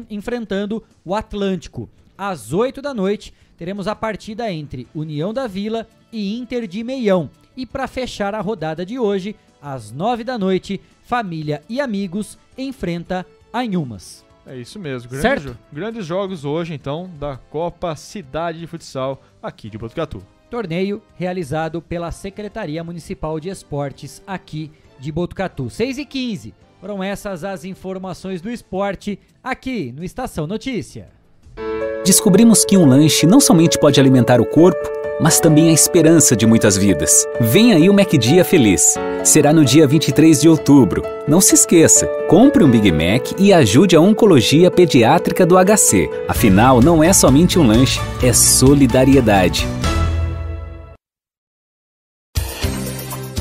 enfrentando 0.10 0.84
o 1.04 1.16
Atlântico. 1.16 1.90
Às 2.18 2.54
8 2.54 2.82
da 2.82 2.94
noite 2.94 3.34
teremos 3.62 3.88
a 3.88 3.94
partida 3.94 4.52
entre 4.52 4.88
União 4.92 5.32
da 5.32 5.46
Vila 5.46 5.88
e 6.12 6.36
Inter 6.36 6.66
de 6.66 6.84
Meião. 6.84 7.30
E 7.56 7.64
para 7.64 7.88
fechar 7.88 8.34
a 8.34 8.42
rodada 8.42 8.84
de 8.84 8.98
hoje, 8.98 9.36
às 9.62 9.92
9 9.92 10.24
da 10.24 10.36
noite, 10.36 10.82
Família 11.04 11.62
e 11.70 11.80
Amigos 11.80 12.40
enfrenta 12.58 13.24
Anhumas. 13.54 14.26
É 14.48 14.58
isso 14.58 14.80
mesmo. 14.80 15.08
Grandes, 15.08 15.22
certo? 15.22 15.44
jo 15.44 15.58
grandes 15.72 16.08
jogos 16.08 16.44
hoje, 16.44 16.74
então, 16.74 17.08
da 17.20 17.38
Copa 17.38 17.96
Cidade 17.96 18.58
de 18.58 18.66
Futsal 18.66 19.22
aqui 19.44 19.70
de 19.70 19.78
Botucatu. 19.78 20.24
Torneio 20.50 21.00
realizado 21.16 21.84
pela 21.84 22.12
Secretaria 22.12 22.84
Municipal 22.84 23.40
de 23.40 23.50
Esportes 23.50 24.24
aqui 24.26 24.72
de 25.00 25.12
Botucatu. 25.12 25.70
6 25.70 26.00
e 26.00 26.06
15 26.08 26.56
foram 26.80 27.04
essas 27.04 27.44
as 27.44 27.64
informações 27.64 28.42
do 28.42 28.50
esporte 28.50 29.20
aqui 29.44 29.92
no 29.92 30.04
Estação 30.04 30.48
Notícia. 30.48 31.21
Descobrimos 32.06 32.66
que 32.66 32.76
um 32.76 32.86
lanche 32.86 33.28
não 33.28 33.40
somente 33.40 33.78
pode 33.78 34.00
alimentar 34.00 34.42
o 34.42 34.46
corpo, 34.46 34.90
mas 35.22 35.40
também 35.40 35.70
a 35.70 35.74
esperança 35.74 36.36
de 36.36 36.48
muitas 36.48 36.76
vidas. 36.76 37.28
Vem 37.40 37.74
aí 37.74 37.88
o 37.90 37.94
MacDia 37.94 38.44
Feliz. 38.44 38.96
Será 39.24 39.54
no 39.54 39.64
dia 39.64 39.86
23 39.86 40.42
de 40.42 40.50
outubro. 40.50 41.04
Não 41.28 41.40
se 41.40 41.54
esqueça, 41.54 42.08
compre 42.28 42.64
um 42.64 42.72
Big 42.72 42.92
Mac 42.92 43.40
e 43.40 43.54
ajude 43.54 43.96
a 43.96 44.02
Oncologia 44.02 44.72
Pediátrica 44.72 45.46
do 45.46 45.56
HC. 45.64 46.10
Afinal, 46.28 46.82
não 46.82 47.04
é 47.04 47.14
somente 47.14 47.60
um 47.60 47.68
lanche, 47.68 48.00
é 48.24 48.34
solidariedade. 48.34 49.68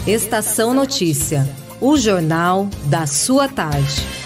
Estação 0.06 0.74
Notícia, 0.74 1.48
o 1.80 1.96
jornal 1.96 2.68
da 2.86 3.06
sua 3.06 3.48
tarde. 3.48 4.19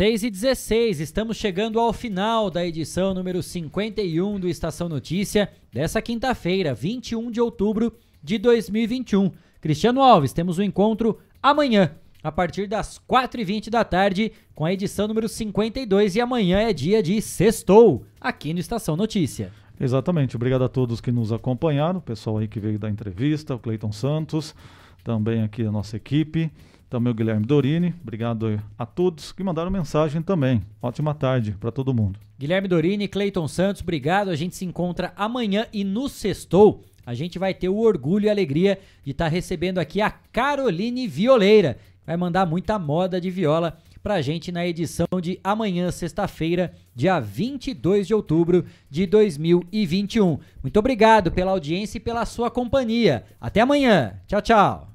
6 0.00 0.22
e 0.22 0.30
16, 0.30 1.00
estamos 1.00 1.36
chegando 1.36 1.78
ao 1.78 1.92
final 1.92 2.48
da 2.48 2.64
edição 2.64 3.12
número 3.12 3.42
51 3.42 4.40
do 4.40 4.48
Estação 4.48 4.88
Notícia 4.88 5.52
dessa 5.70 6.00
quinta-feira, 6.00 6.72
21 6.72 7.30
de 7.30 7.38
outubro 7.38 7.92
de 8.24 8.38
2021. 8.38 9.30
Cristiano 9.60 10.00
Alves, 10.00 10.32
temos 10.32 10.58
um 10.58 10.62
encontro 10.62 11.18
amanhã, 11.42 11.94
a 12.22 12.32
partir 12.32 12.66
das 12.66 12.98
4h20 13.06 13.68
da 13.68 13.84
tarde, 13.84 14.32
com 14.54 14.64
a 14.64 14.72
edição 14.72 15.06
número 15.06 15.28
52 15.28 16.16
e 16.16 16.20
amanhã 16.22 16.60
é 16.60 16.72
dia 16.72 17.02
de 17.02 17.20
sextou, 17.20 18.06
aqui 18.18 18.54
no 18.54 18.60
Estação 18.60 18.96
Notícia. 18.96 19.52
Exatamente. 19.78 20.34
Obrigado 20.34 20.64
a 20.64 20.68
todos 20.70 21.02
que 21.02 21.12
nos 21.12 21.30
acompanharam, 21.30 21.98
o 21.98 22.02
pessoal 22.02 22.38
aí 22.38 22.48
que 22.48 22.58
veio 22.58 22.78
da 22.78 22.88
entrevista, 22.88 23.54
o 23.54 23.58
Cleiton 23.58 23.92
Santos, 23.92 24.54
também 25.04 25.42
aqui 25.42 25.62
a 25.62 25.70
nossa 25.70 25.98
equipe, 25.98 26.50
também 26.90 27.12
o 27.12 27.14
Guilherme 27.14 27.46
Dorini. 27.46 27.94
Obrigado 28.02 28.60
a 28.76 28.84
todos 28.84 29.30
que 29.32 29.44
mandaram 29.44 29.70
mensagem 29.70 30.20
também. 30.20 30.60
Ótima 30.82 31.14
tarde 31.14 31.52
para 31.58 31.70
todo 31.70 31.94
mundo. 31.94 32.18
Guilherme 32.38 32.66
Dorini, 32.66 33.06
Cleiton 33.06 33.46
Santos, 33.46 33.80
obrigado. 33.80 34.28
A 34.28 34.36
gente 34.36 34.56
se 34.56 34.64
encontra 34.64 35.12
amanhã 35.16 35.66
e 35.72 35.84
no 35.84 36.08
sextou 36.08 36.82
a 37.06 37.14
gente 37.14 37.38
vai 37.38 37.54
ter 37.54 37.68
o 37.68 37.78
orgulho 37.78 38.26
e 38.26 38.30
alegria 38.30 38.78
de 39.04 39.12
estar 39.12 39.24
tá 39.26 39.30
recebendo 39.30 39.78
aqui 39.78 40.00
a 40.00 40.10
Caroline 40.10 41.06
Violeira. 41.06 41.78
Vai 42.06 42.16
mandar 42.16 42.44
muita 42.44 42.78
moda 42.78 43.20
de 43.20 43.30
viola 43.30 43.78
pra 44.02 44.22
gente 44.22 44.50
na 44.50 44.66
edição 44.66 45.06
de 45.20 45.38
amanhã, 45.44 45.90
sexta-feira, 45.90 46.72
dia 46.94 47.20
22 47.20 48.06
de 48.06 48.14
outubro 48.14 48.64
de 48.88 49.06
2021. 49.06 50.38
Muito 50.62 50.78
obrigado 50.78 51.30
pela 51.30 51.52
audiência 51.52 51.98
e 51.98 52.00
pela 52.00 52.24
sua 52.24 52.50
companhia. 52.50 53.24
Até 53.40 53.60
amanhã. 53.60 54.20
Tchau, 54.26 54.42
tchau. 54.42 54.89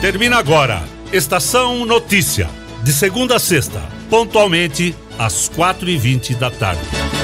Termina 0.00 0.38
agora. 0.38 0.82
Estação 1.12 1.84
Notícia. 1.84 2.48
De 2.82 2.90
segunda 2.90 3.36
a 3.36 3.38
sexta, 3.38 3.82
pontualmente 4.08 4.96
às 5.18 5.50
4h20 5.50 6.36
da 6.36 6.50
tarde. 6.50 7.19